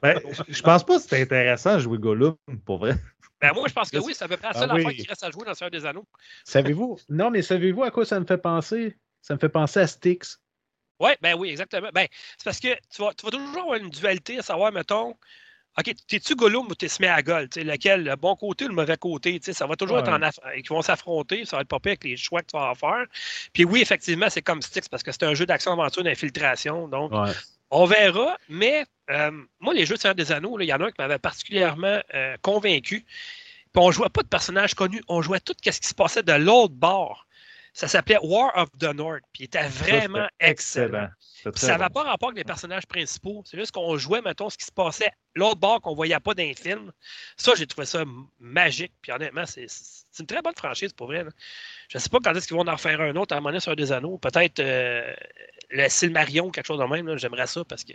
Ben, 0.03 0.21
je 0.49 0.63
pense 0.63 0.85
pas 0.85 0.97
que 0.97 1.03
c'était 1.03 1.23
intéressant 1.23 1.75
de 1.75 1.81
jouer 1.81 1.99
Gollum, 1.99 2.37
pour 2.65 2.79
vrai. 2.79 2.95
Ben, 3.41 3.53
moi, 3.53 3.67
je 3.69 3.73
pense 3.73 3.91
que 3.91 3.99
oui, 3.99 4.15
c'est 4.15 4.25
à 4.25 4.29
peu 4.29 4.37
près 4.37 4.49
la 4.49 4.53
Ah 4.55 4.61
seule 4.61 4.73
oui. 4.73 4.81
affaire 4.83 4.97
qui 4.97 5.09
reste 5.09 5.25
à 5.25 5.31
jouer 5.31 5.45
dans 5.45 5.51
Le 5.51 5.57
Seigneur 5.57 5.71
des 5.71 5.85
Anneaux. 5.87 6.07
Savez-vous? 6.45 6.99
Non, 7.09 7.31
mais 7.31 7.43
savez-vous 7.43 7.83
à 7.83 7.91
quoi 7.91 8.05
ça 8.05 8.21
me 8.21 8.27
fait 8.27 8.39
penser? 8.39 8.97
Ça 9.21 9.35
me 9.35 9.39
fait 9.41 9.49
penser 9.49 9.81
à 9.81 9.87
Styx. 9.87 10.41
Oui, 11.01 11.11
ben 11.21 11.35
oui, 11.35 11.51
exactement. 11.51 11.89
Ben, 11.93 12.07
c'est 12.39 12.45
parce 12.45 12.61
que 12.61 12.69
tu 12.95 13.03
vas, 13.03 13.13
tu 13.15 13.25
vas 13.27 13.33
toujours 13.33 13.59
avoir 13.59 13.75
une 13.75 13.91
dualité 13.91 14.39
à 14.39 14.43
savoir, 14.43 14.71
mettons, 14.71 15.17
OK, 15.79 15.91
t'es-tu 16.07 16.37
Gollum 16.37 16.67
ou 16.67 16.75
t'es 16.75 16.87
Sméagol? 16.87 17.49
Lequel, 17.57 18.05
le 18.05 18.15
bon 18.15 18.37
côté 18.37 18.67
ou 18.67 18.69
le 18.69 18.75
mauvais 18.75 18.99
côté? 18.99 19.41
Tu 19.41 19.47
sais, 19.47 19.53
ça 19.55 19.67
va 19.67 19.75
toujours 19.75 19.97
Ouais. 19.97 20.03
être 20.03 20.13
en 20.13 20.21
aff- 20.21 20.39
Ils 20.55 20.69
vont 20.69 20.83
s'affronter, 20.83 21.45
ça 21.47 21.57
va 21.57 21.63
être 21.63 21.69
pas 21.69 21.81
pire 21.81 21.93
avec 21.93 22.05
les 22.05 22.17
choix 22.17 22.43
que 22.43 22.47
tu 22.49 22.57
vas 22.57 22.71
en 22.71 22.75
faire. 22.75 23.07
Puis 23.55 23.65
oui, 23.65 23.81
effectivement, 23.81 24.29
c'est 24.29 24.43
comme 24.43 24.61
Styx 24.63 24.89
parce 24.89 25.03
que 25.03 25.11
c'est 25.11 25.23
un 25.25 25.35
jeu 25.35 25.47
d'action-aventure 25.47 26.05
d'infiltration. 26.05 26.89
Donc, 26.89 27.11
Ouais. 27.13 27.31
On 27.73 27.87
verra. 27.87 28.37
Mais 28.49 28.85
euh, 29.11 29.33
moi, 29.59 29.75
les 29.75 29.85
jeux 29.85 29.97
de 29.97 30.01
Seigneur 30.01 30.15
des 30.15 30.31
Anneaux, 30.31 30.61
il 30.61 30.67
y 30.67 30.73
en 30.73 30.81
a 30.81 30.85
un 30.85 30.91
qui 30.91 31.01
m'avait 31.01 31.19
particulièrement 31.19 32.01
euh, 32.15 32.37
convaincu. 32.43 33.05
Puis 33.73 33.83
on 33.83 33.91
jouait 33.91 34.11
pas 34.11 34.23
de 34.23 34.29
personnages 34.29 34.75
connus, 34.75 35.03
on 35.09 35.23
jouait 35.23 35.41
tout 35.41 35.55
ce 35.59 35.71
qui 35.71 35.89
se 35.89 35.95
passait 35.95 36.23
de 36.23 36.33
l'autre 36.33 36.75
bord. 36.75 37.27
Ça 37.73 37.89
s'appelait 37.89 38.19
War 38.23 38.53
of 38.55 38.69
the 38.79 38.95
North, 38.95 39.23
puis 39.33 39.45
il 39.45 39.47
était 39.47 39.67
vraiment 39.67 40.29
excellent. 40.39 41.09
Ça 41.55 41.69
n'avait 41.69 41.89
bon. 41.89 42.03
pas 42.03 42.03
rapport 42.03 42.29
avec 42.29 42.37
les 42.37 42.45
personnages 42.45 42.85
principaux. 42.87 43.43
C'est 43.47 43.59
juste 43.59 43.73
qu'on 43.73 43.97
jouait, 43.97 44.21
mettons, 44.21 44.51
ce 44.51 44.59
qui 44.59 44.67
se 44.67 44.73
passait 44.73 45.11
l'autre 45.35 45.57
bord 45.61 45.81
qu'on 45.81 45.95
voyait 45.95 46.19
pas 46.21 46.35
dans 46.35 46.43
les 46.43 46.55
films. 46.55 46.93
Ça, 47.37 47.53
j'ai 47.57 47.67
trouvé 47.67 47.87
ça 47.87 48.05
magique. 48.41 48.93
Puis 49.03 49.13
honnêtement, 49.13 49.47
c'est 49.47 49.67
c'est 49.69 50.21
une 50.23 50.27
très 50.27 50.43
bonne 50.43 50.55
franchise 50.55 50.93
pour 50.93 51.07
vrai. 51.07 51.25
là. 51.25 51.31
Je 51.89 51.97
sais 51.99 52.09
pas 52.11 52.19
quand 52.23 52.35
est-ce 52.35 52.47
qu'ils 52.47 52.57
vont 52.57 52.67
en 52.69 52.73
refaire 52.73 53.01
un 53.01 53.17
autre 53.17 53.35
à 53.35 53.39
un 53.39 53.41
moment 53.41 53.51
donné 53.51 53.61
sur 53.61 53.75
des 53.77 53.93
anneaux. 53.93 54.19
Peut-être 54.19 54.61
euh, 54.61 55.13
le 55.71 55.89
Silmarion, 55.89 56.51
quelque 56.51 56.67
chose 56.67 56.79
de 56.79 56.85
même, 56.85 57.17
j'aimerais 57.17 57.47
ça 57.47 57.65
parce 57.65 57.83
que. 57.85 57.93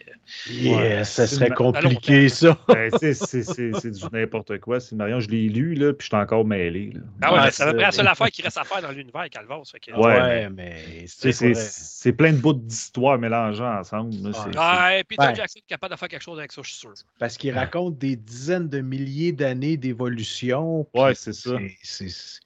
Yeah, 0.49 0.77
Ouais, 0.77 1.03
ça 1.03 1.27
serait 1.27 1.49
compliqué, 1.51 2.27
ça. 2.29 2.57
Ben, 2.67 2.91
c'est 2.99 3.13
c'est- 3.13 3.43
c'est 3.43 3.91
du 3.91 4.03
n'importe 4.11 4.59
quoi. 4.59 4.79
C'est 4.79 4.95
Marion, 4.95 5.19
je 5.19 5.29
l'ai 5.29 5.47
lu, 5.47 5.75
là, 5.75 5.93
puis 5.93 6.05
je 6.05 6.15
suis 6.15 6.21
encore 6.23 6.43
mêlé. 6.45 6.91
Là. 6.93 7.01
Ah 7.21 7.31
ouais, 7.33 7.37
Ouais, 7.39 7.45
mais 7.45 7.51
c'est 7.51 7.63
à 7.63 7.65
peu 7.67 7.73
près 7.73 7.85
la 7.85 7.91
seule 7.91 8.07
affaire 8.07 8.31
qui 8.31 8.41
reste 8.41 8.57
à 8.57 8.63
faire 8.63 8.81
dans 8.81 8.91
l'univers, 8.91 9.29
Calvas. 9.29 9.61
Fait 9.71 9.79
que... 9.79 9.91
Ouais, 9.91 10.49
mais 10.49 11.05
C'est 11.07 11.31
c'est 11.31 12.13
plein 12.13 12.31
de 12.33 12.37
bouts 12.37 12.53
d'histoire 12.53 13.17
mélangés 13.19 13.63
ensemble. 13.63 14.15
là. 14.23 15.01
Peter 15.07 15.21
Ouais. 15.23 15.35
Jackson 15.35 15.59
est 15.59 15.67
capable 15.67 15.93
de 15.93 15.99
faire 15.99 16.07
quelque 16.09 16.23
chose 16.23 16.39
avec 16.39 16.51
ça, 16.51 16.61
je 16.63 16.69
suis 16.69 16.79
sûr. 16.79 16.93
Parce 17.27 17.37
qu'il 17.37 17.53
raconte 17.53 17.97
des 17.97 18.15
dizaines 18.15 18.69
de 18.69 18.79
milliers 18.79 19.33
d'années 19.33 19.75
d'évolution. 19.75 20.87
Ouais, 20.93 21.13
c'est 21.13 21.33
ça. 21.33 21.57
c'est- 21.83 22.07
c'est- 22.07 22.39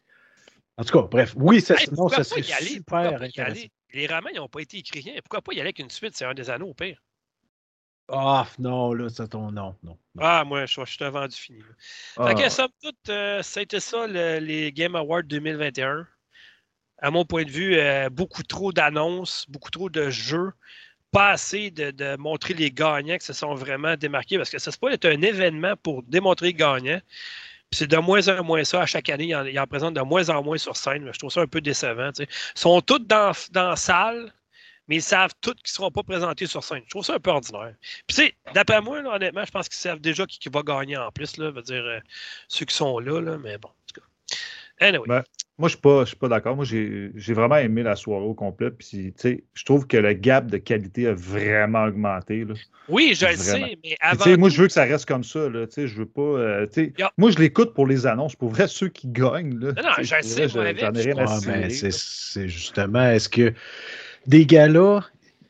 En 0.78 0.84
tout 0.84 1.00
cas, 1.00 1.08
bref, 1.08 1.36
oui, 1.38 1.62
ça, 1.62 1.76
Hey, 1.76 1.86
non, 1.90 1.96
pourquoi 1.98 2.18
ça 2.18 2.24
serait 2.24 2.42
y 2.42 2.52
aller? 2.52 2.82
Pourquoi 2.88 3.10
super 3.10 3.20
pas 3.20 3.28
y 3.28 3.40
aller? 3.42 3.72
Les 3.94 4.08
romans, 4.08 4.30
ils 4.34 4.38
n'ont 4.38 4.48
pas 4.48 4.62
été 4.62 4.78
écrits 4.80 5.02
rien. 5.02 5.14
Pourquoi 5.22 5.44
pas 5.44 5.52
y 5.54 5.58
aller 5.58 5.68
avec 5.68 5.78
une 5.78 5.92
suite? 5.92 6.16
C'est 6.16 6.26
un 6.26 6.34
des 6.34 6.50
anneaux, 6.50 6.70
au 6.70 6.74
pire. 6.74 7.00
Ah, 8.08 8.48
non, 8.58 8.94
là, 8.94 9.10
ça 9.10 9.28
tombe, 9.28 9.54
non, 9.54 9.76
non. 9.84 9.98
non. 10.16 10.24
Ah, 10.24 10.44
moi, 10.46 10.66
je, 10.66 10.82
je 10.84 10.92
suis 10.92 11.04
un 11.04 11.12
vendu 11.12 11.36
fini. 11.36 11.60
Ah, 12.18 12.30
Fait 12.30 12.44
que, 12.44 12.50
somme 12.50 12.72
toute, 12.82 13.10
euh, 13.10 13.44
c'était 13.44 13.80
ça, 13.80 14.08
le- 14.08 14.40
les 14.40 14.72
Game 14.72 14.96
Awards 14.96 15.24
2021. 15.24 16.08
À 16.98 17.12
mon 17.12 17.24
point 17.24 17.44
de 17.44 17.52
vue, 17.52 17.76
euh, 17.76 18.10
beaucoup 18.10 18.42
trop 18.42 18.74
d'annonces, 18.74 19.46
beaucoup 19.48 19.70
trop 19.70 19.92
de 19.92 20.10
jeux, 20.10 20.54
pas 21.12 21.32
assez 21.32 21.72
de, 21.72 21.92
de 21.92 22.16
montrer 22.18 22.54
les 22.54 22.72
gagnants 22.72 23.18
qui 23.18 23.26
se 23.26 23.34
sont 23.34 23.54
vraiment 23.54 23.96
démarqués, 23.96 24.38
parce 24.38 24.50
que 24.50 24.60
ça 24.60 24.72
se 24.72 24.78
peut 24.78 24.92
être 24.92 25.06
un 25.06 25.22
événement 25.22 25.76
pour 25.82 26.04
démontrer 26.04 26.48
les 26.48 26.54
gagnants. 26.54 27.02
C'est 27.74 27.88
de 27.88 27.98
moins 27.98 28.28
en 28.28 28.44
moins 28.44 28.64
ça. 28.66 28.82
À 28.82 28.86
chaque 28.86 29.10
année, 29.10 29.28
ils 29.28 29.36
en, 29.36 29.46
ils 29.46 29.60
en 29.60 29.92
de 29.92 30.02
moins 30.02 30.30
en 30.30 30.44
moins 30.44 30.58
sur 30.58 30.76
scène. 30.76 31.10
Je 31.14 31.18
trouve 31.18 31.32
ça 31.32 31.42
un 31.42 31.48
peu 31.48 31.62
décevant. 31.62 32.12
Ils 32.20 32.28
sont 32.54 32.82
tous 32.82 33.00
dans, 33.00 33.32
dans 33.52 33.70
la 33.70 33.76
salle, 33.78 34.34
mais 34.88 34.98
ils 34.98 35.02
savent 35.02 35.32
tous 35.40 35.54
qu'ils 35.54 35.72
ne 35.72 35.76
seront 35.76 35.92
pas 35.92 36.04
présentés 36.04 36.48
sur 36.48 36.64
scène. 36.66 36.82
Je 36.86 36.90
trouve 36.90 37.06
ça 37.06 37.16
un 37.16 37.20
peu 37.20 37.30
ordinaire. 37.30 37.74
Puis, 38.08 38.34
d'après 38.54 38.82
moi, 38.82 39.00
honnêtement, 39.00 39.46
je 39.46 39.52
pense 39.52 39.70
qu'ils 39.70 39.80
savent 39.80 40.02
déjà 40.02 40.26
qui, 40.26 40.38
qui 40.38 40.50
va 40.50 40.64
gagner 40.64 40.98
en 40.98 41.12
plus. 41.12 41.38
Là, 41.38 41.50
veut 41.52 41.62
dire, 41.62 41.84
euh, 41.84 42.00
ceux 42.50 42.66
qui 42.66 42.76
sont 42.76 43.00
là, 43.00 43.22
là, 43.22 43.38
mais 43.38 43.58
bon, 43.58 43.70
en 43.70 43.94
tout 43.94 44.02
cas. 44.02 44.86
Anyway. 44.86 45.08
Ben, 45.08 45.24
Moi, 45.62 45.70
je 45.70 45.78
ne 45.88 46.06
suis 46.06 46.16
pas 46.16 46.28
d'accord. 46.28 46.56
Moi, 46.56 46.66
j'ai 46.66 47.12
j'ai 47.16 47.34
vraiment 47.34 47.56
aimé 47.56 47.84
la 47.84 47.96
soirée 47.96 48.26
au 48.26 48.34
complet. 48.34 48.72
Puis, 48.72 48.88
tu 48.88 49.14
sais, 49.16 49.44
je 49.54 49.64
trouve 49.64 49.88
que 49.88 49.96
le 49.96 50.14
gap 50.14 50.48
de 50.48 50.58
qualité 50.58 51.08
a 51.08 51.14
vraiment 51.14 51.84
augmenté. 51.86 52.44
Là. 52.44 52.56
oui, 52.90 53.14
je 53.16 53.28
le 53.28 53.36
sais, 53.36 53.78
mais 53.84 53.96
avant. 54.02 54.38
moi, 54.38 54.50
je 54.50 54.60
veux 54.60 54.68
que 54.68 54.74
ça 54.74 54.84
reste 54.84 55.06
comme 55.06 55.24
ça. 55.24 55.48
Là, 55.48 55.68
tu 55.68 55.74
sais, 55.74 55.88
je 55.88 55.96
veux 55.98 56.06
pas. 56.08 56.22
euh, 56.22 56.66
tu 56.66 56.74
sais, 56.74 56.94
Yeah. 56.98 57.12
Moi, 57.18 57.32
je 57.32 57.38
l'écoute 57.38 57.74
pour 57.74 57.86
les 57.88 58.08
annonces. 58.08 58.36
Pour 58.36 58.50
vrai, 58.50 58.68
ceux 58.68 58.90
qui 58.90 59.08
gagnent. 59.08 59.58
Là, 59.60 59.72
Non, 59.78 59.84
non, 59.84 59.90
je 60.00 60.16
sais, 60.22 60.50
J'en 60.50 60.64
ai 60.64 60.72
rien 60.72 60.92
je 60.96 61.10
à 61.12 61.26
Ah, 61.28 61.70
c'est 61.70 62.48
justement, 62.48 63.04
est-ce 63.10 63.30
que 63.30 63.54
des 64.26 64.46
gars-là, 64.46 65.02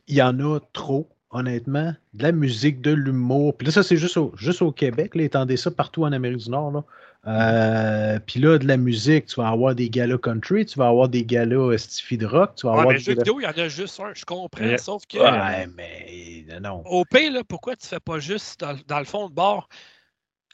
il 0.07 0.15
y 0.15 0.21
en 0.21 0.38
a 0.39 0.59
trop, 0.73 1.09
honnêtement? 1.29 1.93
De 2.13 2.23
la 2.23 2.31
musique, 2.33 2.81
de 2.81 2.91
l'humour. 2.91 3.55
Puis 3.57 3.67
là, 3.67 3.71
ça, 3.71 3.81
c'est 3.83 3.95
juste 3.97 4.17
au, 4.17 4.33
juste 4.38 4.61
au 4.61 4.71
Québec. 4.73 5.15
Là, 5.15 5.23
étendez 5.23 5.55
ça 5.55 5.71
partout 5.71 6.03
en 6.03 6.11
Amérique 6.11 6.39
du 6.39 6.49
Nord. 6.49 6.71
Là. 6.71 6.83
Euh, 7.27 8.19
puis 8.26 8.39
là, 8.39 8.57
de 8.57 8.65
la 8.68 8.77
musique, 8.77 9.27
tu 9.27 9.35
vas 9.35 9.49
avoir 9.49 9.76
des 9.76 9.89
galas 9.91 10.18
country, 10.18 10.65
tu 10.65 10.80
vas 10.80 10.88
avoir 10.88 11.07
des 11.07 11.23
galas 11.23 11.77
stifi 11.77 12.18
de 12.18 12.26
rock, 12.26 12.56
tu 12.56 12.65
vas 12.65 12.73
Ouais, 12.73 12.80
avoir 12.80 12.93
mais 12.93 12.98
des 12.98 13.03
jeux 13.03 13.14
galas- 13.14 13.23
vidéo, 13.23 13.39
il 13.39 13.43
y 13.43 13.48
en 13.48 13.64
a 13.64 13.68
juste 13.69 13.99
un, 13.99 14.11
je 14.15 14.26
comprends, 14.26 14.64
Ouais. 14.65 14.77
sauf 14.80 15.03
que. 15.06 15.18
Ouais, 15.19 15.68
mais 15.76 16.45
non. 16.60 16.81
Au 16.85 17.06
pire, 17.06 17.31
là, 17.31 17.43
pourquoi 17.43 17.76
tu 17.76 17.88
fais 17.88 17.99
pas 17.99 18.18
juste 18.19 18.60
dans, 18.61 18.76
dans 18.88 18.99
le 18.99 19.06
fond 19.06 19.30
de 19.30 19.34
bord? 19.35 19.69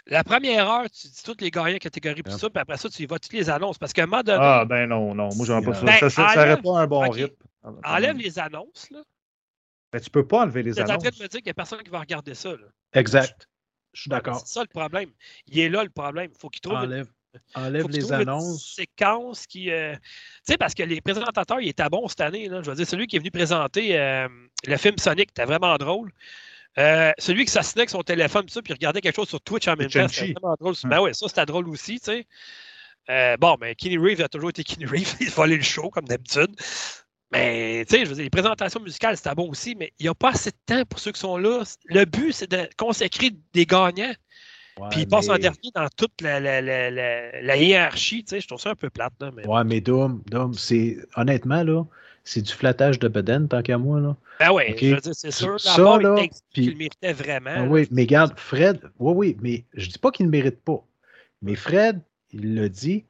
La 0.08 0.24
première 0.24 0.70
heure, 0.70 0.90
tu 0.90 1.08
dis 1.08 1.24
toutes 1.24 1.42
les 1.42 1.52
gagnants 1.52 1.78
catégories 1.78 2.24
puis 2.24 2.34
Ouais. 2.34 2.40
ça, 2.40 2.50
puis 2.50 2.62
après 2.62 2.78
ça, 2.78 2.90
tu 2.90 3.04
y 3.04 3.06
vas 3.06 3.20
toutes 3.20 3.34
les 3.34 3.50
annonces. 3.50 3.78
Parce 3.78 3.92
qu'à 3.94 4.04
un 4.04 4.06
moment 4.06 4.24
donné, 4.24 4.40
Ah, 4.42 4.64
ben 4.66 4.88
non, 4.88 5.14
non. 5.14 5.30
Moi, 5.36 5.46
j'en 5.46 5.62
pas 5.62 5.74
ça. 5.74 5.84
Ben, 5.86 6.00
ça. 6.00 6.10
Ça 6.10 6.22
enlève- 6.24 6.36
serait 6.36 6.62
pas 6.62 6.80
un 6.80 6.88
bon 6.88 7.06
ok. 7.06 7.14
rythme. 7.16 7.36
enlève 7.84 8.18
les 8.18 8.40
annonces. 8.40 8.88
Là. 8.92 9.00
Ben, 9.92 10.00
tu 10.00 10.10
peux 10.10 10.26
pas 10.26 10.44
enlever 10.44 10.64
les 10.64 10.74
Tu 10.74 10.80
es 10.80 10.82
en 10.84 10.86
train 10.86 10.94
annonces. 10.96 11.04
de 11.18 11.24
me 11.24 11.28
dire 11.28 11.40
qu'il 11.40 11.44
n'y 11.46 11.52
a 11.52 11.54
personne 11.54 11.82
qui 11.84 11.90
va 11.90 12.00
regarder 12.00 12.34
ça. 12.36 12.52
Là. 12.52 12.68
Exact. 12.94 13.48
Je 13.98 14.02
suis 14.04 14.10
d'accord. 14.10 14.40
C'est 14.46 14.54
ça 14.54 14.62
le 14.62 14.68
problème. 14.68 15.10
Il 15.48 15.58
est 15.60 15.70
là 15.70 15.84
le 15.84 15.90
problème. 15.90 16.30
Il 16.32 16.40
faut 16.40 16.50
qu'il 16.50 16.62
trouve, 16.62 16.76
une, 16.78 16.84
Enlève, 16.86 17.08
enlève 17.56 17.82
faut 17.82 17.88
qu'il 17.88 17.96
les 17.98 18.02
trouve 18.04 18.14
une 18.14 18.30
annonces. 18.30 18.76
séquence 18.76 19.48
qui. 19.48 19.72
euh, 19.72 19.96
Tu 19.96 20.00
sais, 20.54 20.58
parce 20.58 20.76
que 20.76 20.84
les 20.84 21.02
présentateurs, 21.02 21.60
ils 21.60 21.70
étaient 21.70 21.90
bons 21.90 22.08
cette 22.08 22.22
année. 22.22 22.48
Là. 22.48 22.62
Je 22.62 22.70
veux 22.70 22.76
dire, 22.76 22.88
celui 22.88 23.08
qui 23.08 23.16
est 23.16 23.20
venu 23.20 23.32
présenter 23.32 24.00
euh, 24.00 24.28
le 24.68 24.78
film 24.78 24.98
Sonic, 25.00 25.30
c'était 25.32 25.46
vraiment 25.46 25.76
drôle. 25.78 26.12
Euh, 26.78 27.12
celui 27.18 27.46
qui 27.46 27.52
s'assinait 27.52 27.82
avec 27.82 27.90
son 27.90 28.04
téléphone 28.04 28.46
pis 28.46 28.54
ça, 28.54 28.62
puis 28.62 28.72
regardait 28.74 29.02
quelque 29.02 29.16
chose 29.16 29.30
sur 29.30 29.42
Twitch 29.42 29.68
en 29.68 29.76
même 29.76 29.90
temps, 29.90 30.08
c'était 30.08 30.34
vraiment 30.40 30.56
drôle. 30.60 30.76
Hmm. 30.84 30.90
Ben 30.90 31.00
ouais, 31.02 31.14
ça 31.16 31.28
c'était 31.28 31.48
drôle 31.48 31.68
aussi, 31.70 32.00
tu 32.00 32.06
sais. 32.06 32.28
Euh, 33.10 33.36
bon, 33.38 33.58
mais 33.60 33.74
Kenny 33.74 33.98
Reeves 33.98 34.22
a 34.22 34.28
toujours 34.30 34.50
été 34.52 34.64
Kenny 34.64 34.86
Reeves, 34.86 35.16
il 35.22 35.32
volait 35.32 35.58
le 35.58 35.64
show 35.64 35.90
comme 35.90 36.06
d'habitude. 36.06 36.56
Mais 37.32 37.84
tu 37.86 37.96
sais, 37.96 38.06
je 38.06 38.10
veux 38.10 38.16
dire, 38.16 38.24
les 38.24 38.30
présentations 38.30 38.80
musicales, 38.80 39.18
c'était 39.18 39.36
bon 39.36 39.50
aussi, 39.50 39.76
mais 39.76 39.92
il 40.00 40.04
n'y 40.04 40.10
a 40.10 40.14
pas 40.16 40.30
assez 40.30 40.52
de 40.52 40.56
temps 40.66 40.86
pour 40.86 41.00
ceux 41.00 41.12
qui 41.12 41.20
sont 41.20 41.38
là. 41.38 41.64
Le 41.86 42.06
but, 42.06 42.32
c'est 42.32 42.50
de 42.50 42.70
consacrer 42.78 43.32
des 43.54 43.66
gagnants, 43.66 44.14
Ouais, 44.80 44.90
puis 44.92 45.02
ils 45.02 45.08
passent 45.08 45.30
en 45.30 45.38
dernier 45.38 45.72
dans 45.74 45.88
toute 45.98 46.22
la, 46.22 46.40
la, 46.40 46.62
la, 46.62 46.92
la- 47.42 47.58
hiérarchie, 47.58 48.24
tu 48.24 48.30
sais. 48.36 48.42
Je 48.42 48.48
trouve 48.48 48.60
ça 48.60 48.70
un 48.72 48.76
peu 48.76 48.92
plate, 48.92 49.14
là. 49.20 49.32
Mais... 49.36 49.46
Ouais, 49.48 49.64
mais 49.64 49.82
Dom, 49.82 50.22
Dom, 50.28 50.54
c'est 50.54 50.98
honnêtement, 51.16 51.64
là, 51.64 51.84
c'est 52.24 52.44
du 52.44 52.54
flattage 52.54 53.00
de 53.00 53.08
bedaine, 53.08 53.48
tant 53.48 53.64
qu'à 53.64 53.78
moi, 53.80 54.00
là. 54.00 54.16
Ben 54.40 54.52
Ok? 54.52 54.78
je 54.80 54.94
veux 54.94 55.02
dire, 55.02 55.16
c'est 55.16 55.32
sûr. 55.32 55.60
Ça, 55.60 55.82
part, 55.82 56.00
là, 56.00 56.28
il 56.56 56.70
le 56.70 56.76
méritait 56.76 57.14
vraiment. 57.14 57.50
Ah 57.56 57.62
là. 57.62 57.68
oui, 57.68 57.88
mais 57.90 58.04
regarde, 58.04 58.38
Fred, 58.38 58.80
oui, 59.00 59.14
oui, 59.16 59.38
mais 59.42 59.66
je 59.74 59.90
dis 59.90 59.98
pas 59.98 60.12
qu'il 60.12 60.28
ne 60.28 60.32
mérite 60.32 60.62
pas. 60.62 60.84
Mais 61.42 61.56
Fred, 61.56 62.00
il 62.32 62.54
l'a 62.54 62.70
dit, 62.70 63.04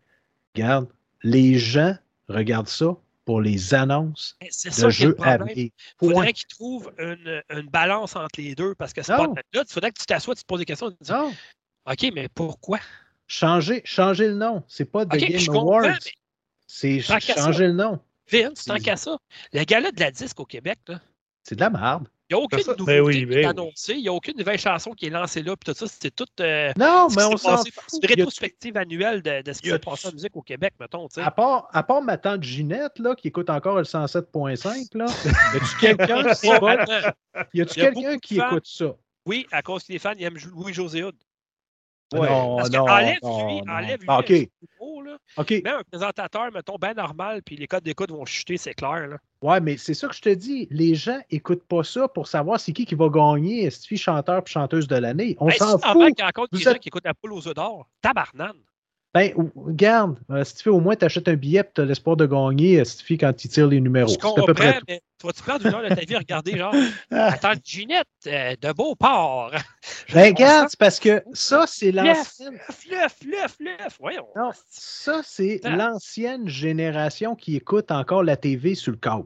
regarde, 0.56 0.88
les 1.24 1.60
gens 1.60 1.96
regardent 2.30 2.70
ça 2.70 2.96
pour 3.28 3.42
les 3.42 3.74
annonces 3.74 4.38
C'est 4.50 4.70
de 4.70 4.74
ça 4.74 4.90
jeux 4.90 5.10
à 5.20 5.36
problème. 5.38 5.54
venir. 5.54 5.70
Il 6.02 6.08
faudrait 6.08 6.32
qu'ils 6.34 6.48
trouvent 6.48 6.92
une, 6.98 7.44
une 7.50 7.68
balance 7.70 8.16
entre 8.16 8.40
les 8.40 8.56
deux 8.56 8.74
parce 8.74 8.94
que 8.94 9.04
c'est 9.04 9.12
pas. 9.16 9.28
Là, 9.28 9.64
il 9.68 9.72
faudrait 9.72 9.92
que 9.92 10.00
tu 10.00 10.06
t'assoies, 10.06 10.34
tu 10.34 10.44
te 10.44 10.48
poses 10.48 10.60
des 10.60 10.66
questions. 10.66 10.90
Tu 10.90 10.98
te 10.98 11.04
dis, 11.04 11.12
Non, 11.12 11.34
OK, 11.86 12.12
mais 12.16 12.30
pourquoi? 12.30 12.80
changer, 13.28 13.82
changer 13.84 14.30
le 14.30 14.36
nom. 14.36 14.64
C'est 14.70 14.86
pas 14.86 15.06
The 15.06 15.16
OK, 15.16 15.20
Game 15.20 15.38
je 15.40 15.48
comprends, 15.48 15.80
Awards. 15.84 16.00
C'est 16.68 17.02
changer 17.02 17.68
le 17.68 17.74
nom. 17.74 18.00
Vince, 18.32 18.64
tant 18.64 18.78
qu'à 18.78 18.96
ça. 18.96 19.18
Le 19.52 19.64
gala 19.66 19.92
de 19.92 20.00
la 20.00 20.12
disque 20.12 20.40
au 20.40 20.46
Québec, 20.46 20.80
là, 20.88 21.02
C'est 21.44 21.56
de 21.56 21.60
la 21.62 21.70
merde. 21.70 22.08
Il 22.30 22.36
n'y 22.36 22.42
a 22.42 22.44
aucune 22.44 22.60
Ça, 22.60 22.72
nouveauté 22.74 22.98
ben 23.00 23.02
oui, 23.06 23.14
qui 23.20 23.26
ben 23.26 23.34
est 23.34 23.40
oui. 23.40 23.46
annoncée. 23.46 23.94
Il 23.94 24.02
n'y 24.02 24.08
a 24.10 24.14
aucune 24.14 24.38
nouvelle 24.38 24.60
chanson 24.60 24.92
qui 24.92 25.06
est 25.06 25.10
lancée 25.10 25.42
là. 25.44 25.56
Puis 25.56 25.72
tout 25.74 25.78
ça, 25.78 25.88
c'était 25.88 26.12
tout. 26.12 26.26
euh, 26.42 26.74
Non, 26.78 27.08
mais 27.16 27.24
on 27.24 27.38
s'en. 27.38 27.58
C'est 27.58 27.72
une 28.02 28.06
rétrospective 28.08 28.76
annuelle 28.78 29.22
de, 29.22 29.42
de 29.42 29.54
ce 29.54 29.62
qui 29.62 29.70
s'est 29.70 29.80
passé 29.80 30.08
en 30.10 30.12
musique 30.12 30.36
au 30.36 30.42
Québec, 30.42 30.74
mettons. 30.80 31.08
À 31.18 31.32
part, 31.32 31.70
à 31.72 31.84
part 31.84 32.02
ma 32.02 32.18
tante 32.18 32.44
Ginette, 32.44 33.00
là, 33.00 33.16
qui 33.16 33.30
écoute 33.30 33.50
encore 33.50 33.78
le 33.78 33.84
107.5, 33.84 34.98
là, 34.98 35.06
y 35.54 35.58
a-tu 35.58 35.78
quelqu'un 35.80 36.24
qui, 36.34 36.50
quelqu'un 37.54 37.92
beaucoup 37.92 38.20
qui 38.20 38.38
écoute 38.38 38.66
ça? 38.68 38.96
Oui, 39.26 39.46
à 39.52 39.62
cause 39.62 39.84
que 39.84 39.94
les 39.94 40.00
fans 40.00 40.14
ils 40.18 40.24
aiment 40.24 40.38
Louis-José 40.54 41.04
Hood. 41.04 41.16
Ouais. 42.14 42.30
Non, 42.30 42.58
Parce 42.58 42.72
non, 42.72 42.82
enlève 42.88 43.18
non, 43.22 43.48
lui, 43.48 43.62
non. 43.64 43.74
enlève 43.74 44.00
lui. 44.00 44.06
Ah, 44.08 44.20
OK, 44.20 44.30
là. 44.30 45.18
OK. 45.38 45.50
Mets 45.52 45.70
un 45.70 45.82
présentateur, 45.92 46.52
mettons, 46.54 46.76
bien 46.80 46.94
normal, 46.94 47.42
puis 47.44 47.58
les 47.58 47.68
codes 47.68 47.84
d'écoute 47.84 48.12
vont 48.12 48.26
chuter, 48.26 48.56
c'est 48.58 48.74
clair. 48.74 49.08
Là. 49.08 49.18
Ouais, 49.42 49.60
mais 49.60 49.76
c'est 49.78 49.94
ça 49.94 50.08
que 50.08 50.16
je 50.16 50.22
te 50.22 50.30
dis. 50.30 50.68
Les 50.72 50.96
gens 50.96 51.20
écoutent 51.30 51.66
pas 51.68 51.84
ça 51.84 52.08
pour 52.08 52.28
savoir 52.28 52.60
c'est 52.60 52.72
qui 52.72 52.86
qui 52.86 52.96
va 52.96 53.10
gagner 53.10 53.66
est 53.66 53.96
chanteur 53.96 54.44
puis 54.44 54.54
chanteuse 54.54 54.88
de 54.88 54.96
l'année. 54.96 55.36
On 55.40 55.50
Hey, 55.50 55.58
s'en 55.58 55.78
fout. 55.78 55.82
qu'il 56.08 56.16
y 56.20 56.22
a 56.22 56.28
encore 56.28 56.48
des 56.52 56.58
Vous 56.58 56.64
gens 56.64 56.72
êtes- 56.72 56.80
qui 56.80 56.88
écoutent 56.88 57.06
la 57.06 57.14
poule 57.14 57.34
aux 57.34 57.48
œufs 57.48 57.54
d'or, 57.54 57.88
tabarnane. 58.02 58.54
Ben, 59.18 59.34
regarde, 59.56 60.20
euh, 60.30 60.44
si 60.44 60.58
tu 60.58 60.64
fais 60.64 60.70
au 60.70 60.80
moins 60.80 60.96
t'achètes 60.96 61.28
un 61.28 61.34
billet 61.34 61.62
et 61.62 61.72
tu 61.74 61.82
as 61.82 61.86
l'espoir 61.86 62.16
de 62.16 62.28
gagner, 62.28 62.86
Stifi, 62.86 63.18
quand 63.18 63.44
il 63.44 63.50
tire 63.50 63.66
les 63.66 63.82
numéros. 63.82 64.10
Je 64.10 64.14
C'est 64.14 64.20
à 64.20 64.22
comprends, 64.22 64.46
peu 64.46 64.54
près 64.54 64.80
mais 64.88 65.02
tu 65.20 65.42
prendre 65.42 65.66
une 65.66 65.74
heure 65.74 65.82
de 65.82 65.96
ta 65.96 66.02
vie 66.02 66.14
à 66.14 66.20
regarder, 66.20 66.56
genre, 66.56 66.76
attends, 67.12 67.54
Ginette 67.64 68.06
euh, 68.28 68.56
de 68.62 68.72
Beauport. 68.74 69.54
Ben, 70.14 70.28
regarde, 70.28 70.68
c'est 70.70 70.78
parce 70.78 71.00
que 71.00 71.24
ça, 71.34 71.66
c'est 71.66 71.92
l'ancienne. 71.92 72.60
fleuve, 72.70 73.10
fleuve, 73.20 73.50
fleuve. 73.50 73.98
Voyons. 74.00 74.28
Non, 74.36 74.52
ça, 74.70 75.22
c'est 75.24 75.62
l'ancienne 75.64 76.48
génération 76.48 77.36
qui 77.36 77.56
écoute 77.56 77.90
encore 77.90 78.22
la 78.22 78.38
TV 78.38 78.76
sur 78.76 78.92
le 78.92 79.00
câble. 79.00 79.26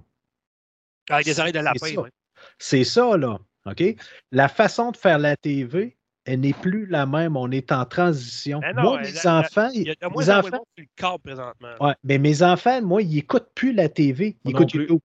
Avec 1.10 1.26
des 1.26 1.38
oreilles 1.38 1.52
de 1.52 1.60
lapin, 1.60 1.96
ouais. 1.96 2.10
C'est 2.58 2.86
ça, 2.86 3.18
là. 3.18 3.40
OK? 3.66 3.84
La 4.32 4.48
façon 4.48 4.92
de 4.92 4.98
faire 4.98 5.20
la 5.20 5.36
TV, 5.36 5.98
elle 6.26 6.42
n'est 6.42 6.54
plus 6.54 6.86
la 6.86 7.06
même. 7.06 7.36
On 7.38 7.50
est 7.52 7.72
en 7.72 7.86
transition. 7.86 8.60
Ben 8.60 8.76
non, 8.76 8.82
moi, 8.84 9.02
mes 9.02 9.12
la- 9.12 9.22
la- 9.24 9.40
enfants, 9.40 9.70
Il 9.74 9.84
y 9.88 9.90
a 9.90 9.94
de 9.96 10.00
mes 10.06 10.10
moins 10.12 10.30
en 10.30 10.34
moins 10.34 10.42
de 10.42 10.48
enfants, 10.48 10.58
monde 10.58 10.66
sur 10.76 10.84
le 10.84 10.90
câble 10.96 11.20
présentement. 11.24 11.70
ouais, 11.88 11.94
mais 12.04 12.18
mes 12.18 12.44
enfants, 12.44 12.82
moi, 12.82 13.02
ils 13.02 13.16
n'écoutent 13.16 13.50
plus 13.56 13.74
la 13.74 13.90
TV. 13.90 14.38
Ils 14.46 14.52
Moi 14.52 14.62
écoutent. 14.62 14.74
YouTube. 14.74 15.00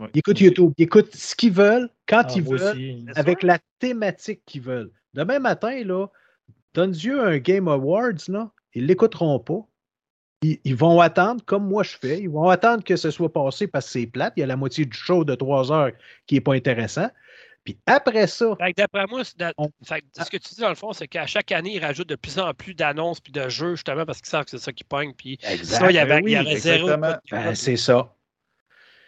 Ouais. 0.00 0.08
Ils 0.14 0.18
écoutent 0.18 0.40
YouTube. 0.40 0.72
Ils 0.78 0.82
écoutent 0.84 1.14
ce 1.14 1.34
qu'ils 1.36 1.52
veulent, 1.52 1.88
quand 2.08 2.22
Ah, 2.26 2.32
ils 2.36 2.42
veulent, 2.42 2.60
aussi. 2.72 3.04
Avec 3.16 3.42
la 3.42 3.58
thématique 3.78 4.42
qu'ils 4.46 4.62
veulent. 4.62 4.90
Demain 5.14 5.38
matin, 5.38 5.82
là, 5.84 6.06
donne-Dieu 6.74 7.20
un 7.22 7.38
Game 7.38 7.68
Awards, 7.68 8.12
là, 8.28 8.50
ils 8.74 8.82
ne 8.82 8.86
l'écouteront 8.88 9.38
pas. 9.40 9.66
Ils, 10.42 10.58
ils 10.64 10.74
vont 10.76 11.00
attendre, 11.00 11.44
comme 11.44 11.68
moi 11.68 11.82
je 11.82 11.96
fais, 12.00 12.20
ils 12.20 12.30
vont 12.30 12.48
attendre 12.48 12.82
que 12.82 12.96
ce 12.96 13.10
soit 13.10 13.30
passé 13.32 13.66
parce 13.66 13.86
que 13.86 13.92
c'est 13.92 14.06
plate. 14.06 14.32
Il 14.36 14.40
y 14.40 14.42
a 14.42 14.46
la 14.46 14.56
moitié 14.56 14.86
du 14.86 14.96
show 14.96 15.22
de 15.24 15.34
trois 15.34 15.70
heures 15.70 15.90
qui 16.26 16.36
n'est 16.36 16.40
pas 16.40 16.54
intéressant. 16.54 17.08
Puis 17.64 17.78
après 17.86 18.26
ça, 18.26 18.56
Fait 18.58 18.72
que 18.72 18.76
d'après 18.80 19.06
moi, 19.06 19.22
c'est 19.24 19.38
de- 19.38 19.52
On- 19.58 19.68
fait 19.84 20.00
que 20.00 20.06
ce 20.24 20.30
que 20.30 20.38
tu 20.38 20.54
dis 20.54 20.60
dans 20.60 20.70
le 20.70 20.74
fond, 20.74 20.92
c'est 20.92 21.06
qu'à 21.08 21.26
chaque 21.26 21.52
année, 21.52 21.74
ils 21.74 21.84
rajoutent 21.84 22.08
de 22.08 22.16
plus 22.16 22.38
en 22.38 22.54
plus 22.54 22.74
d'annonces 22.74 23.20
puis 23.20 23.32
de 23.32 23.48
jeux, 23.48 23.74
justement, 23.76 24.06
parce 24.06 24.18
qu'ils 24.20 24.30
savent 24.30 24.44
que 24.44 24.50
c'est 24.50 24.58
ça 24.58 24.72
qui 24.72 24.82
pogne. 24.84 25.12
Puis 25.14 25.38
sinon, 25.62 25.90
il 25.90 25.94
y 25.96 25.98
avait, 25.98 26.20
ben 26.20 26.24
oui, 26.24 26.32
il 26.40 26.52
y 26.52 26.56
zéro. 26.58 26.88
ben, 26.96 27.54
c'est 27.54 27.76
ça. 27.76 28.14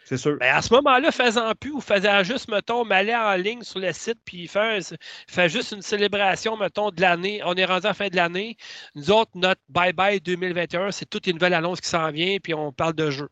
C'est 0.04 0.16
sûr. 0.18 0.36
Ben, 0.38 0.54
à 0.54 0.60
ce 0.60 0.74
moment-là, 0.74 1.10
faisant 1.12 1.52
plus 1.54 1.70
ou 1.70 1.80
faisant 1.80 2.22
juste, 2.24 2.48
mettons, 2.50 2.84
m'aller 2.84 3.14
en 3.14 3.34
ligne 3.36 3.62
sur 3.62 3.78
le 3.78 3.92
site 3.92 4.18
puis 4.24 4.46
faire, 4.48 4.78
faire 5.28 5.48
juste 5.48 5.72
une 5.72 5.80
célébration, 5.80 6.56
mettons, 6.56 6.90
de 6.90 7.00
l'année. 7.00 7.40
On 7.46 7.54
est 7.54 7.64
rendu 7.64 7.86
à 7.86 7.90
la 7.90 7.94
fin 7.94 8.08
de 8.08 8.16
l'année. 8.16 8.56
Nous 8.94 9.10
autres, 9.10 9.30
notre 9.34 9.60
Bye 9.70 9.92
Bye 9.94 10.20
2021, 10.20 10.90
c'est 10.90 11.08
toute 11.08 11.26
une 11.28 11.34
nouvelle 11.34 11.54
annonce 11.54 11.80
qui 11.80 11.88
s'en 11.88 12.10
vient, 12.10 12.36
puis 12.42 12.52
on 12.52 12.72
parle 12.72 12.94
de 12.94 13.10
jeu. 13.10 13.28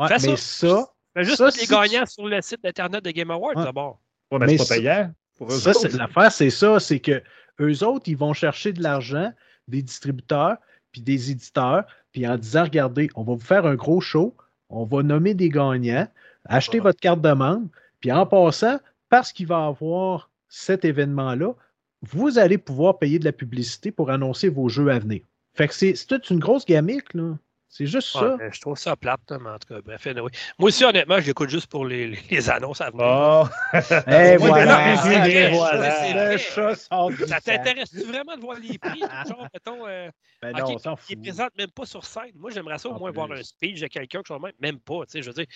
Ouais, 0.00 0.08
Fais 0.08 0.14
mais 0.26 0.36
ça. 0.36 0.66
ça, 0.68 0.86
Fais 1.14 1.24
juste 1.24 1.36
Ça, 1.36 1.46
les 1.46 1.50
si 1.52 1.66
gagnants 1.66 2.06
sur 2.06 2.26
le 2.26 2.40
site 2.42 2.64
Internet 2.64 3.04
de 3.04 3.10
Game 3.12 3.30
Awards 3.30 3.54
Ouais. 3.56 3.64
d'abord. 3.64 4.00
Ouais, 4.30 4.38
mais 4.38 4.46
mais 4.46 4.58
c'est 4.58 4.68
pas 4.68 4.74
payant. 4.76 5.12
Pour 5.36 5.52
eux 5.52 5.58
Ça, 5.58 5.72
l'affaire, 5.98 6.32
c'est 6.32 6.50
ça, 6.50 6.80
c'est 6.80 7.00
que 7.00 7.22
eux 7.60 7.84
autres, 7.84 8.08
ils 8.08 8.16
vont 8.16 8.32
chercher 8.32 8.72
de 8.72 8.82
l'argent 8.82 9.32
des 9.68 9.82
distributeurs 9.82 10.56
puis 10.92 11.02
des 11.02 11.30
éditeurs, 11.30 11.84
puis 12.12 12.26
en 12.26 12.36
disant, 12.38 12.64
regardez, 12.64 13.10
on 13.16 13.22
va 13.22 13.34
vous 13.34 13.40
faire 13.40 13.66
un 13.66 13.74
gros 13.74 14.00
show, 14.00 14.34
on 14.70 14.84
va 14.84 15.02
nommer 15.02 15.34
des 15.34 15.50
gagnants, 15.50 16.08
achetez 16.46 16.78
Ouais. 16.78 16.84
votre 16.84 17.00
carte 17.00 17.20
de 17.20 17.32
membre, 17.32 17.68
puis 18.00 18.10
en 18.12 18.24
passant, 18.26 18.78
parce 19.10 19.32
qu'il 19.32 19.46
va 19.46 19.58
y 19.64 19.68
avoir 19.68 20.30
cet 20.48 20.84
événement-là, 20.86 21.54
vous 22.02 22.38
allez 22.38 22.56
pouvoir 22.58 22.98
payer 22.98 23.18
de 23.18 23.24
la 23.26 23.32
publicité 23.32 23.90
pour 23.90 24.10
annoncer 24.10 24.48
vos 24.48 24.68
jeux 24.70 24.88
à 24.90 24.98
venir. 24.98 25.20
Fait 25.54 25.68
que 25.68 25.74
c'est 25.74 25.94
c'est 25.94 26.06
toute 26.06 26.30
une 26.30 26.38
grosse 26.38 26.64
gamique, 26.64 27.12
là. 27.14 27.36
C'est 27.68 27.86
juste 27.86 28.14
Ouais, 28.14 28.20
ça. 28.20 28.36
je 28.52 28.60
trouve 28.60 28.78
ça 28.78 28.96
plate, 28.96 29.20
là, 29.28 29.38
mais 29.38 29.50
en 29.50 29.58
tout 29.58 29.74
cas, 29.74 29.80
bref, 29.82 30.06
anyway. 30.06 30.30
Moi 30.58 30.68
aussi, 30.68 30.84
honnêtement, 30.84 31.20
je 31.20 31.26
l'écoute 31.26 31.50
juste 31.50 31.66
pour 31.66 31.84
les, 31.84 32.06
les- 32.30 32.48
annonces 32.50 32.80
à 32.80 32.90
venir. 32.90 33.04
Oh, 33.04 33.44
voilà, 34.38 34.94
non, 34.94 35.56
voilà. 35.56 36.12
Le 36.12 36.14
vrai. 36.14 36.38
chat 36.38 36.74
sort 36.76 37.10
du 37.10 37.26
Ça 37.26 37.40
t'intéresse-tu 37.40 38.02
vraiment 38.04 38.36
de 38.36 38.40
voir 38.40 38.58
les 38.60 38.78
prix? 38.78 39.00
Genre, 39.28 39.48
mettons, 39.52 39.86
euh, 39.86 40.08
Ben 40.40 40.52
non, 40.52 40.76
on 40.84 40.96
qui 40.96 41.16
ne 41.16 41.22
présente 41.22 41.56
même 41.58 41.70
pas 41.70 41.86
sur 41.86 42.04
scène. 42.04 42.30
Moi, 42.36 42.50
j'aimerais 42.52 42.78
ça 42.78 42.88
au 42.88 42.92
En 42.92 42.98
moins 42.98 43.10
voir 43.10 43.30
un 43.32 43.42
speech 43.42 43.80
de 43.80 43.88
quelqu'un 43.88 44.22
que 44.22 44.28
je 44.28 44.32
même, 44.34 44.52
même 44.60 44.78
pas. 44.80 45.04
Tu 45.06 45.12
sais, 45.12 45.22
je 45.22 45.28
veux 45.30 45.34
dire, 45.34 45.46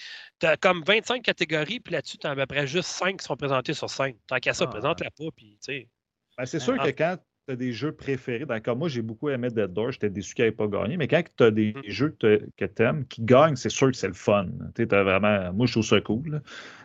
tu 0.41 0.47
as 0.47 0.57
comme 0.57 0.83
25 0.85 1.23
catégories, 1.23 1.81
puis 1.81 1.93
là-dessus, 1.95 2.19
tu 2.19 2.27
as 2.27 2.31
à 2.31 2.35
peu 2.35 2.47
près 2.47 2.67
juste 2.67 2.89
5 2.89 3.19
qui 3.19 3.25
sont 3.25 3.37
présentés 3.37 3.73
sur 3.73 3.89
scène. 3.89 4.17
Tant 4.27 4.39
qu'à 4.39 4.53
ça, 4.53 4.65
Ah. 4.67 4.71
présente-la 4.71 5.11
pas, 5.11 5.25
puis 5.35 5.53
tu 5.53 5.73
sais. 5.73 5.89
Ben, 6.37 6.45
c'est 6.45 6.59
sûr 6.61 6.75
Ah. 6.79 6.85
que 6.87 6.91
quand 6.91 7.17
tu 7.51 7.55
as 7.55 7.57
des 7.57 7.73
jeux 7.73 7.93
préférés, 7.93 8.47
d'accord, 8.47 8.77
moi 8.77 8.89
j'ai 8.89 9.03
beaucoup 9.03 9.29
aimé 9.29 9.49
Dead 9.51 9.73
Door, 9.73 9.93
j'étais 9.93 10.11
déçu 10.11 10.35
qu'il 10.35 10.45
n'ait 10.45 10.53
pas 10.53 10.67
gagné, 10.67 10.97
mais 10.97 11.09
quand 11.09 11.23
tu 11.37 11.45
as 11.45 11.51
des 11.51 11.73
Mm. 11.75 11.83
jeux 11.89 12.17
que 12.19 12.39
tu 12.65 12.83
aimes 12.83 13.05
qui 13.07 13.23
gagnent, 13.23 13.57
c'est 13.57 13.69
sûr 13.71 13.91
que 13.91 13.97
c'est 13.97 14.09
le 14.09 14.15
fun. 14.15 14.47
Tu 14.75 14.85
vraiment, 14.85 15.53
moi 15.53 15.67
je 15.67 15.73
trouve 15.73 15.85
ça 15.85 16.01
cool. 16.01 16.31
là. 16.31 16.41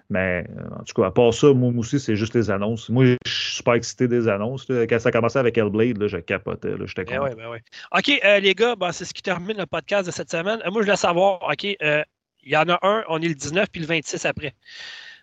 Mais 0.10 0.46
euh, 0.56 0.80
en 0.80 0.84
tout 0.84 0.94
cas, 1.02 1.08
à 1.08 1.12
part 1.12 1.34
ça, 1.34 1.52
moi 1.54 1.74
aussi, 1.78 2.00
c'est 2.00 2.16
juste 2.16 2.36
les 2.36 2.52
annonces. 2.52 2.90
Moi, 2.90 3.06
je 3.26 3.32
suis 3.32 3.56
super 3.56 3.74
excité 3.74 4.08
des 4.08 4.28
annonces. 4.28 4.70
là. 4.70 4.86
Quand 4.86 5.00
ça 5.00 5.10
a 5.10 5.12
commencé 5.12 5.40
avec 5.40 5.58
Hellblade, 5.58 5.98
là, 5.98 6.06
je 6.08 6.18
capotais. 6.18 6.78
là, 6.78 6.86
J'étais 6.86 7.06
Ben 7.06 7.18
content. 7.18 7.24
ouais, 7.30 7.36
ben 7.36 7.50
ouais. 7.50 7.62
OK, 7.92 8.22
euh, 8.24 8.40
les 8.40 8.54
gars, 8.54 8.76
ben, 8.76 8.92
c'est 8.92 9.04
ce 9.06 9.16
qui 9.16 9.24
termine 9.24 9.58
le 9.58 9.66
podcast 9.66 10.06
de 10.06 10.12
cette 10.12 10.30
semaine. 10.30 10.60
Euh, 10.64 10.70
moi, 10.70 10.82
je 10.82 10.86
voulais 10.86 10.96
savoir, 10.96 11.42
OK, 11.50 11.66
euh, 11.82 12.04
il 12.44 12.52
y 12.52 12.56
en 12.56 12.70
a 12.70 12.78
un, 12.84 13.04
on 13.10 13.20
est 13.20 13.28
le 13.28 13.34
19 13.34 13.68
puis 13.72 13.82
le 13.82 13.88
26 13.88 14.26
après. 14.26 14.54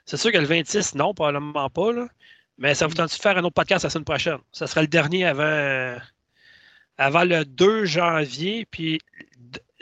C'est 0.05 0.16
sûr 0.16 0.32
que 0.32 0.39
le 0.39 0.47
26, 0.47 0.97
non, 0.97 1.14
probablement 1.14 1.70
pas, 1.70 1.93
là. 1.93 2.09
Mais 2.62 2.74
ça 2.76 2.86
vous 2.86 2.94
tente 2.94 3.09
de 3.10 3.20
faire 3.20 3.36
un 3.36 3.43
autre 3.43 3.55
podcast 3.55 3.82
la 3.82 3.90
semaine 3.90 4.05
prochaine? 4.05 4.39
Ça 4.52 4.68
sera 4.68 4.82
le 4.82 4.86
dernier 4.86 5.24
avant, 5.26 5.43
euh, 5.43 5.98
avant 6.97 7.24
le 7.24 7.44
2 7.44 7.84
janvier. 7.86 8.66
Puis, 8.70 9.01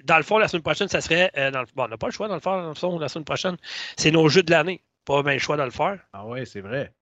dans 0.05 0.17
le 0.17 0.23
fond, 0.23 0.39
la 0.39 0.49
semaine 0.49 0.63
prochaine, 0.63 0.89
ça 0.89 1.03
serait. 1.03 1.31
euh, 1.37 1.51
dans 1.51 1.61
le- 1.61 1.67
bon, 1.77 1.85
on 1.85 1.89
n'a 1.89 1.99
pas 1.99 2.07
le 2.07 2.13
choix 2.13 2.27
dans 2.27 2.35
le 2.37 2.41
faire, 2.41 2.57
dans 2.63 2.69
le 2.69 2.75
fond, 2.75 2.99
la 2.99 3.09
semaine 3.09 3.27
prochaine. 3.27 3.57
C'est 3.99 4.11
nos 4.11 4.29
jeux 4.31 4.43
de 4.43 4.51
l'année. 4.51 4.83
Pas 5.05 5.23
bien 5.23 5.35
le 5.35 5.39
choix 5.39 5.59
de 5.59 5.63
le 5.63 5.71
faire. 5.71 5.99
Ah 6.15 6.25
ouais, 6.27 6.47
c'est 6.47 6.63
vrai. 6.63 6.95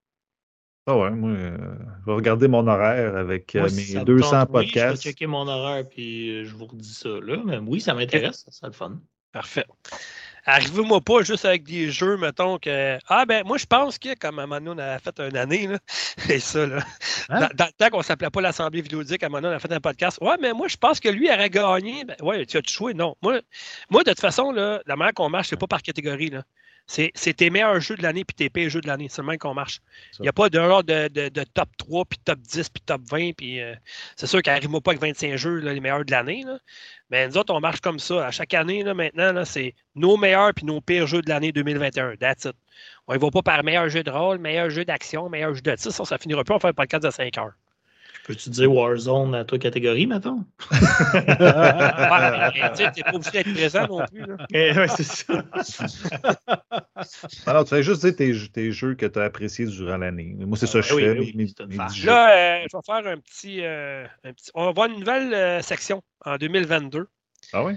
Ah 0.85 0.97
ouais, 0.97 1.11
moi, 1.11 1.29
euh, 1.31 1.57
je 2.01 2.05
vais 2.07 2.13
regarder 2.13 2.47
mon 2.49 2.67
horaire 2.67 3.15
avec 3.15 3.55
euh, 3.55 3.59
Moi, 3.61 3.69
si 3.69 3.75
mes 3.75 3.81
ça 3.83 3.99
me 3.99 4.05
200 4.05 4.29
tente, 4.31 4.49
oui, 4.51 4.67
je 4.67 4.73
vais 4.73 4.81
podcasts. 4.81 5.03
checker 5.03 5.27
mon 5.27 5.47
horaire 5.47 5.87
puis 5.87 6.29
euh, 6.31 6.45
je 6.45 6.55
vous 6.55 6.65
redis 6.65 6.93
ça 6.93 7.09
là. 7.09 7.37
Mais 7.45 7.57
oui, 7.59 7.79
ça 7.79 7.93
m'intéresse, 7.93 8.43
ça 8.45 8.51
serait 8.51 8.67
le 8.67 8.73
fun. 8.73 8.99
Parfait. 9.31 9.65
Arrivez-moi 10.49 10.99
pas 11.01 11.21
juste 11.21 11.45
avec 11.45 11.63
des 11.63 11.91
jeux, 11.91 12.17
mettons 12.17 12.57
que. 12.57 12.97
Ah 13.07 13.25
ben 13.25 13.43
moi 13.45 13.57
je 13.57 13.65
pense 13.65 13.99
que 13.99 14.15
comme 14.15 14.39
à 14.39 14.43
un 14.43 14.45
moment 14.47 14.61
donné, 14.61 14.81
on 14.81 14.85
a 14.95 14.99
fait 14.99 15.19
une 15.19 15.37
année, 15.37 15.67
là, 15.67 15.77
et 16.29 16.39
ça, 16.39 16.65
là. 16.65 16.83
Hein? 17.29 17.41
Dans, 17.41 17.49
dans 17.55 17.65
le 17.65 17.71
temps 17.73 17.89
qu'on 17.89 18.01
s'appelait 18.01 18.29
pas 18.29 18.41
l'Assemblée 18.41 18.81
vidéoludique, 18.81 19.21
à 19.23 19.27
un 19.27 19.29
moment 19.29 19.41
donné, 19.41 19.53
on 19.53 19.57
a 19.57 19.59
fait 19.59 19.71
un 19.71 19.79
podcast. 19.79 20.17
Ouais, 20.21 20.35
mais 20.41 20.53
moi 20.53 20.67
je 20.67 20.77
pense 20.77 20.99
que 20.99 21.09
lui 21.09 21.29
aurait 21.29 21.49
gagné. 21.49 22.03
Ben, 22.03 22.15
ouais, 22.21 22.45
tu 22.45 22.57
as-tu 22.57 22.73
joué? 22.73 22.93
Non. 22.93 23.15
Moi, 23.21 23.41
moi, 23.89 24.03
de 24.03 24.09
toute 24.09 24.19
façon, 24.19 24.51
là, 24.51 24.81
la 24.85 24.95
manière 24.95 25.13
qu'on 25.13 25.29
marche, 25.29 25.49
c'est 25.49 25.57
pas 25.59 25.67
par 25.67 25.81
catégorie. 25.81 26.29
Là. 26.29 26.43
C'est, 26.89 27.33
tes 27.35 27.51
meilleurs 27.51 27.79
jeux 27.79 27.95
de 27.95 28.01
l'année 28.01 28.25
puis 28.25 28.33
tes 28.33 28.49
pires 28.49 28.67
jeux 28.67 28.81
de 28.81 28.87
l'année. 28.87 29.05
C'est 29.11 29.21
le 29.21 29.27
même 29.27 29.37
qu'on 29.37 29.53
marche. 29.53 29.79
Il 30.17 30.23
n'y 30.23 30.27
a 30.27 30.33
pas 30.33 30.49
de, 30.49 30.57
genre 30.57 30.83
de, 30.83 31.07
de, 31.07 31.29
de 31.29 31.43
top 31.43 31.69
3, 31.77 32.05
puis 32.05 32.17
top 32.25 32.39
10, 32.39 32.69
puis 32.69 32.81
top 32.83 33.01
20. 33.03 33.33
Puis, 33.37 33.61
euh, 33.61 33.75
c'est 34.15 34.25
sûr 34.25 34.41
qu'il 34.41 34.51
n'arrive 34.51 34.71
pas 34.81 34.91
avec 34.91 34.99
25 34.99 35.35
jeux, 35.35 35.59
là, 35.59 35.71
les 35.71 35.81
meilleurs 35.81 36.03
de 36.03 36.09
l'année. 36.09 36.43
Mais 37.11 37.27
nous 37.27 37.37
autres, 37.37 37.53
on 37.53 37.59
marche 37.59 37.79
comme 37.81 37.99
ça. 37.99 38.25
À 38.25 38.31
chaque 38.31 38.55
année, 38.55 38.81
là, 38.81 38.95
maintenant, 38.95 39.31
là, 39.31 39.45
c'est 39.45 39.75
nos 39.93 40.17
meilleurs 40.17 40.51
puis 40.55 40.65
nos 40.65 40.81
pires 40.81 41.05
jeux 41.05 41.21
de 41.21 41.29
l'année 41.29 41.51
2021. 41.51 42.15
That's 42.15 42.45
it. 42.45 42.55
On 43.07 43.13
ne 43.13 43.19
va 43.19 43.29
pas 43.29 43.43
par 43.43 43.63
meilleur 43.63 43.87
jeu 43.89 44.01
de 44.01 44.09
rôle, 44.09 44.39
meilleur 44.39 44.71
jeu 44.71 44.83
d'action, 44.83 45.29
meilleur 45.29 45.53
jeu 45.53 45.61
de 45.61 45.75
tir. 45.75 45.91
Ça, 45.91 46.05
ça 46.05 46.17
finira 46.17 46.43
plus. 46.43 46.55
On 46.55 46.59
fait 46.59 46.69
un 46.69 46.73
podcast 46.73 47.03
de 47.03 47.11
5 47.11 47.37
heures. 47.37 47.53
Peux-tu 48.29 48.51
dire 48.51 48.71
Warzone 48.71 49.33
à 49.33 49.43
toi 49.43 49.57
catégorie, 49.57 50.05
mettons? 50.05 50.45
Tu 50.69 50.77
t'es 52.93 53.01
pas 53.03 53.13
obligé 53.13 53.31
d'être 53.31 53.51
présent 53.53 53.87
non 53.87 54.05
plus. 54.05 54.23
Eh, 54.53 54.71
ouais, 54.73 54.87
c'est 54.87 55.01
ça. 55.03 55.33
Alors, 57.47 57.63
tu 57.63 57.71
fais 57.71 57.81
juste 57.81 58.05
dire 58.05 58.15
tes, 58.15 58.31
tes 58.49 58.71
jeux 58.71 58.93
que 58.93 59.07
tu 59.07 59.17
as 59.17 59.23
appréciés 59.23 59.65
durant 59.65 59.97
l'année. 59.97 60.35
Moi, 60.37 60.55
c'est 60.59 60.67
ça 60.67 60.81
que 60.81 60.85
je 60.85 60.93
Ah 60.93 60.95
oui, 60.95 61.01
fais. 61.01 61.17
oui, 61.19 61.31
mes- 61.33 61.55
mes 61.75 61.89
jeux. 61.95 62.05
Là, 62.05 62.59
euh, 62.61 62.67
je 62.71 62.77
vais 62.77 62.83
faire 62.85 63.07
un 63.11 63.17
petit, 63.17 63.65
euh, 63.65 64.05
un 64.23 64.31
petit- 64.33 64.51
On 64.53 64.65
va 64.65 64.69
avoir 64.69 64.89
une 64.89 64.99
nouvelle 64.99 65.33
euh, 65.33 65.61
section 65.63 66.03
en 66.23 66.37
2022 66.37 67.07
Ah 67.53 67.63
oui? 67.63 67.73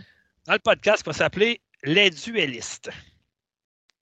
dans 0.46 0.52
le 0.52 0.58
podcast 0.58 1.02
qui 1.02 1.08
va 1.08 1.14
s'appeler 1.14 1.62
Les 1.82 2.10
duellistes. 2.10 2.90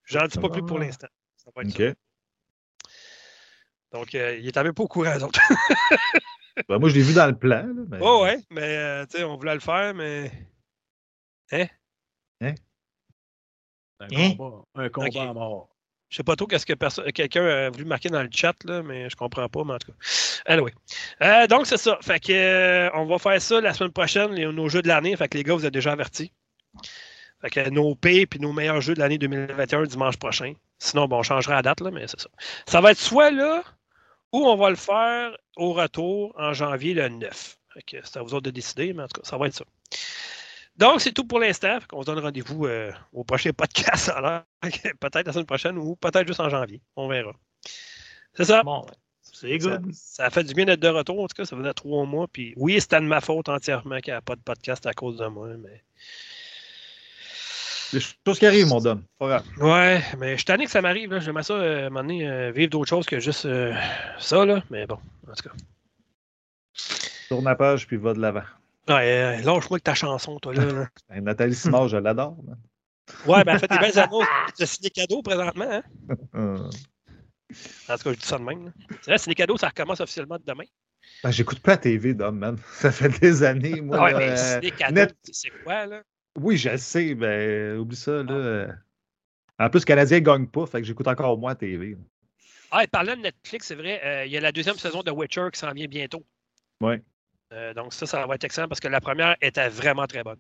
J'en 0.04 0.26
dis 0.26 0.38
pas 0.40 0.48
plus 0.48 0.64
pour 0.64 0.80
l'instant. 0.80 1.06
Ça 1.36 1.52
va 1.54 1.62
être 1.62 1.70
ça. 1.70 1.90
OK. 1.90 1.94
Donc, 3.92 4.14
euh, 4.16 4.36
il 4.36 4.48
est 4.48 4.56
même 4.56 4.74
pas 4.74 4.82
au 4.82 4.88
courant, 4.88 5.16
eux 5.16 5.22
autres. 5.22 5.38
Ben, 6.68 6.78
moi, 6.78 6.88
je 6.88 6.94
l'ai 6.94 7.02
vu 7.02 7.14
dans 7.14 7.26
le 7.26 7.36
plan. 7.36 7.62
là, 7.66 7.82
mais- 7.88 7.98
Oh, 8.00 8.22
ouais, 8.24 8.38
mais 8.50 8.76
euh, 8.76 9.06
tu 9.06 9.18
sais, 9.18 9.24
on 9.24 9.36
voulait 9.36 9.54
le 9.54 9.60
faire, 9.60 9.94
mais. 9.94 10.30
Un 11.52 11.66
Hein? 14.12 14.32
combat, 14.36 14.62
un 14.76 14.88
combat 14.88 15.22
à 15.22 15.32
mort. 15.34 15.68
Je 16.08 16.16
sais 16.16 16.22
pas 16.24 16.34
trop 16.34 16.46
qu'est-ce 16.46 16.66
que 16.66 16.72
perso- 16.72 17.04
quelqu'un 17.12 17.44
a 17.44 17.70
voulu 17.70 17.84
marquer 17.84 18.08
dans 18.08 18.22
le 18.22 18.28
chat, 18.32 18.54
là, 18.64 18.82
mais 18.82 19.08
je 19.10 19.14
comprends 19.16 19.48
pas, 19.48 19.62
mais 19.64 19.74
en 19.74 19.78
tout 19.78 19.92
cas. 19.92 19.98
Anyway. 20.46 20.72
Euh, 21.22 21.46
donc, 21.46 21.66
c'est 21.66 21.76
ça. 21.76 21.98
Fait 22.02 22.18
que, 22.18 22.32
euh, 22.32 22.90
on 22.94 23.04
va 23.06 23.18
faire 23.18 23.40
ça 23.40 23.60
la 23.60 23.72
semaine 23.74 23.92
prochaine, 23.92 24.32
les- 24.32 24.46
nos 24.46 24.68
jeux 24.68 24.82
de 24.82 24.88
l'année. 24.88 25.14
Fait 25.16 25.28
que 25.28 25.36
les 25.36 25.44
gars, 25.44 25.54
vous 25.54 25.66
êtes 25.66 25.72
déjà 25.74 25.92
avertis. 25.92 26.32
Fait 27.42 27.50
que 27.50 27.70
nos 27.70 27.94
P 27.94 28.26
puis 28.26 28.40
nos 28.40 28.52
meilleurs 28.52 28.80
jeux 28.80 28.94
de 28.94 29.00
l'année 29.00 29.18
2021 29.18 29.84
dimanche 29.84 30.16
prochain. 30.16 30.54
Sinon, 30.78 31.06
bon, 31.06 31.18
on 31.18 31.22
changera 31.22 31.54
la 31.54 31.62
date, 31.62 31.80
là, 31.80 31.90
mais 31.90 32.06
c'est 32.08 32.20
ça. 32.20 32.28
Ça 32.66 32.80
va 32.80 32.90
être 32.92 32.98
soit 32.98 33.30
là 33.30 33.62
ou 34.32 34.46
on 34.46 34.56
va 34.56 34.70
le 34.70 34.76
faire 34.76 35.36
au 35.56 35.72
retour 35.72 36.34
en 36.38 36.52
janvier 36.52 36.94
le 36.94 37.08
9. 37.08 37.58
Fait 37.74 37.82
que 37.82 37.96
c'est 38.02 38.18
à 38.18 38.22
vous 38.22 38.34
autres 38.34 38.46
de 38.46 38.50
décider, 38.50 38.92
mais 38.92 39.04
en 39.04 39.08
tout 39.08 39.20
cas, 39.20 39.28
ça 39.28 39.36
va 39.36 39.46
être 39.46 39.54
ça. 39.54 39.64
Donc, 40.76 41.00
c'est 41.00 41.12
tout 41.12 41.26
pour 41.26 41.40
l'instant. 41.40 41.78
On 41.92 42.00
se 42.00 42.06
donne 42.06 42.18
rendez-vous 42.20 42.66
euh, 42.66 42.90
au 43.12 43.22
prochain 43.24 43.50
podcast, 43.52 44.08
alors, 44.14 44.42
peut-être 44.62 45.26
la 45.26 45.32
semaine 45.32 45.46
prochaine 45.46 45.78
ou 45.78 45.96
peut-être 45.96 46.26
juste 46.26 46.40
en 46.40 46.48
janvier. 46.48 46.80
On 46.96 47.08
verra. 47.08 47.32
C'est 48.34 48.44
ça? 48.44 48.62
Bon, 48.62 48.86
c'est 49.20 49.58
good. 49.58 49.92
ça 49.92 50.30
fait 50.30 50.44
du 50.44 50.54
bien 50.54 50.64
d'être 50.64 50.80
de 50.80 50.88
retour. 50.88 51.20
En 51.20 51.26
tout 51.26 51.34
cas, 51.36 51.44
ça 51.44 51.56
faisait 51.56 51.74
trois 51.74 52.04
mois. 52.06 52.28
Puis 52.28 52.54
oui, 52.56 52.80
c'était 52.80 53.00
de 53.00 53.06
ma 53.06 53.20
faute 53.20 53.48
entièrement 53.48 54.00
qu'il 54.00 54.12
n'y 54.12 54.16
a 54.16 54.22
pas 54.22 54.36
de 54.36 54.40
podcast 54.40 54.86
à 54.86 54.92
cause 54.92 55.18
de 55.18 55.26
moi. 55.26 55.48
Mais... 55.58 55.84
Des 57.92 58.00
choses 58.00 58.38
qui 58.38 58.46
arrivent, 58.46 58.66
mon 58.68 58.80
Dom. 58.80 59.02
Ouais, 59.20 60.02
mais 60.18 60.32
je 60.32 60.36
suis 60.36 60.44
tanné 60.44 60.64
que 60.64 60.70
ça 60.70 60.80
m'arrive. 60.80 61.18
J'aimerais 61.20 61.42
ça, 61.42 61.54
euh, 61.54 61.84
à 61.84 61.86
un 61.86 61.90
moment 61.90 62.02
donné, 62.02 62.28
euh, 62.28 62.52
vivre 62.52 62.70
d'autres 62.70 62.88
choses 62.88 63.06
que 63.06 63.18
juste 63.18 63.46
euh, 63.46 63.74
ça. 64.18 64.44
Là. 64.44 64.62
Mais 64.70 64.86
bon, 64.86 64.98
en 65.28 65.32
tout 65.34 65.48
cas. 65.48 65.54
Tourne 67.28 67.44
la 67.44 67.54
page 67.56 67.86
puis 67.86 67.96
va 67.96 68.14
de 68.14 68.20
l'avant. 68.20 68.42
Ouais, 68.88 68.94
euh, 69.22 69.36
lâche-moi 69.38 69.72
avec 69.72 69.84
ta 69.84 69.94
chanson, 69.94 70.38
toi. 70.38 70.54
Là, 70.54 70.64
là. 70.64 70.88
Ben, 71.08 71.24
Nathalie 71.24 71.54
Simard, 71.54 71.88
je 71.88 71.96
l'adore. 71.96 72.36
Ouais, 73.26 73.42
ben, 73.44 73.54
elle 73.54 73.58
fait 73.60 73.68
des 73.68 73.78
belles 73.78 73.98
annonces 73.98 74.26
de 74.58 74.64
signer 74.64 74.90
cadeaux 74.90 75.22
présentement. 75.22 75.80
Hein? 76.34 76.70
En 77.88 77.96
tout 77.96 78.04
cas, 78.04 78.12
je 78.12 78.18
dis 78.20 78.24
ça 78.26 78.38
de 78.38 78.44
même. 78.44 78.72
C'est 79.02 79.10
vrai, 79.10 79.18
signer 79.18 79.34
cadeaux, 79.34 79.56
ça 79.56 79.66
recommence 79.66 80.00
officiellement 80.00 80.38
demain. 80.46 80.62
ben, 81.24 81.32
J'écoute 81.32 81.58
pas 81.58 81.72
la 81.72 81.78
TV, 81.78 82.14
Dom, 82.14 82.38
man. 82.38 82.56
Ça 82.74 82.92
fait 82.92 83.08
des 83.08 83.42
années, 83.42 83.80
moi. 83.80 84.00
ouais, 84.04 84.12
là, 84.12 84.18
mais 84.18 84.30
euh, 84.30 84.54
signer 84.60 84.70
cadeaux, 84.70 84.94
net- 84.94 85.16
c'est 85.32 85.50
quoi, 85.64 85.84
là? 85.86 86.02
Oui, 86.38 86.56
je 86.56 86.70
le 86.70 86.78
sais, 86.78 87.14
ben, 87.14 87.78
oublie 87.78 87.96
ça, 87.96 88.22
là. 88.22 88.32
euh. 88.32 88.72
En 89.58 89.68
plus, 89.68 89.80
le 89.80 89.84
Canadien 89.84 90.20
ne 90.20 90.24
gagne 90.24 90.46
pas, 90.46 90.66
fait 90.66 90.80
que 90.80 90.86
j'écoute 90.86 91.06
encore 91.06 91.36
moins 91.36 91.54
TV. 91.54 91.96
Ah, 92.70 92.84
et 92.84 92.86
parlant 92.86 93.16
de 93.16 93.22
Netflix, 93.22 93.66
c'est 93.66 93.74
vrai, 93.74 94.00
euh, 94.04 94.24
il 94.24 94.32
y 94.32 94.36
a 94.36 94.40
la 94.40 94.52
deuxième 94.52 94.76
saison 94.76 95.02
de 95.02 95.10
Witcher 95.10 95.48
qui 95.52 95.58
s'en 95.58 95.72
vient 95.72 95.86
bientôt. 95.86 96.24
Oui. 96.80 96.94
Euh, 97.52 97.74
donc 97.74 97.92
ça, 97.92 98.06
ça 98.06 98.26
va 98.26 98.36
être 98.36 98.44
excellent 98.44 98.68
parce 98.68 98.80
que 98.80 98.88
la 98.88 99.00
première 99.00 99.36
était 99.40 99.68
vraiment 99.68 100.06
très 100.06 100.22
bonne. 100.22 100.38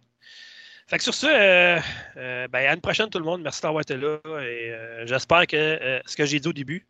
Fait 0.86 0.96
que 0.96 1.02
sur 1.02 1.14
ce, 1.14 1.26
euh, 1.26 1.80
euh, 2.16 2.48
ben, 2.48 2.66
à 2.66 2.74
une 2.74 2.80
prochaine 2.80 3.10
tout 3.10 3.18
le 3.18 3.24
monde. 3.24 3.42
Merci 3.42 3.62
d'avoir 3.62 3.82
été 3.82 3.96
là. 3.96 4.18
Et 4.42 4.72
j'espère 5.06 5.46
que 5.46 6.00
ce 6.06 6.16
que 6.16 6.24
j'ai 6.24 6.40
dit 6.40 6.48
au 6.48 6.52
début, 6.52 6.86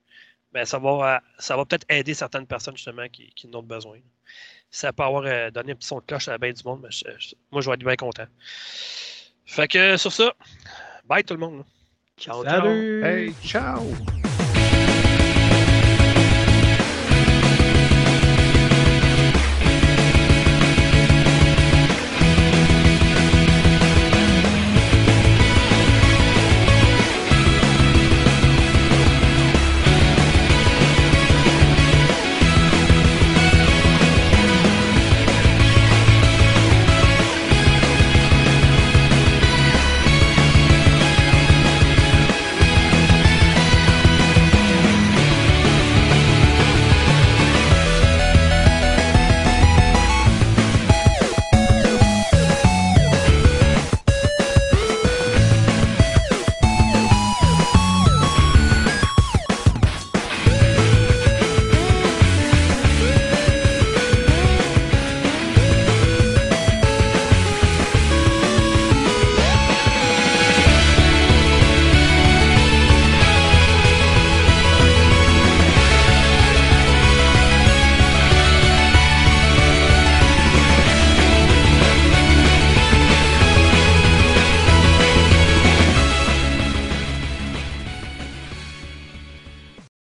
ben, 0.52 0.64
ça 0.64 0.78
va, 0.78 1.22
ça 1.38 1.56
va 1.56 1.64
peut-être 1.64 1.86
aider 1.88 2.14
certaines 2.14 2.46
personnes 2.46 2.76
justement 2.76 3.08
qui, 3.08 3.30
qui 3.34 3.48
en 3.48 3.58
ont 3.58 3.62
besoin. 3.62 3.98
Ça 4.70 4.92
peut 4.92 5.02
avoir 5.02 5.24
euh, 5.24 5.50
donné 5.50 5.72
un 5.72 5.74
petit 5.74 5.88
son 5.88 5.98
de 5.98 6.04
cloche 6.04 6.28
à 6.28 6.32
la 6.32 6.38
bain 6.38 6.52
du 6.52 6.62
monde, 6.64 6.80
mais 6.82 6.90
je- 6.90 7.04
je- 7.18 7.34
moi 7.50 7.60
je 7.60 7.68
vais 7.68 7.74
être 7.74 7.80
bien 7.84 7.96
content. 7.96 8.26
Fait 9.46 9.66
que 9.68 9.96
sur 9.96 10.12
ça, 10.12 10.32
bye 11.04 11.24
tout 11.24 11.34
le 11.34 11.40
monde. 11.40 11.64
Ciao, 12.18 12.44
ciao. 12.44 12.60
Salut! 12.62 13.04
Hey, 13.04 13.34
ciao! 13.42 13.84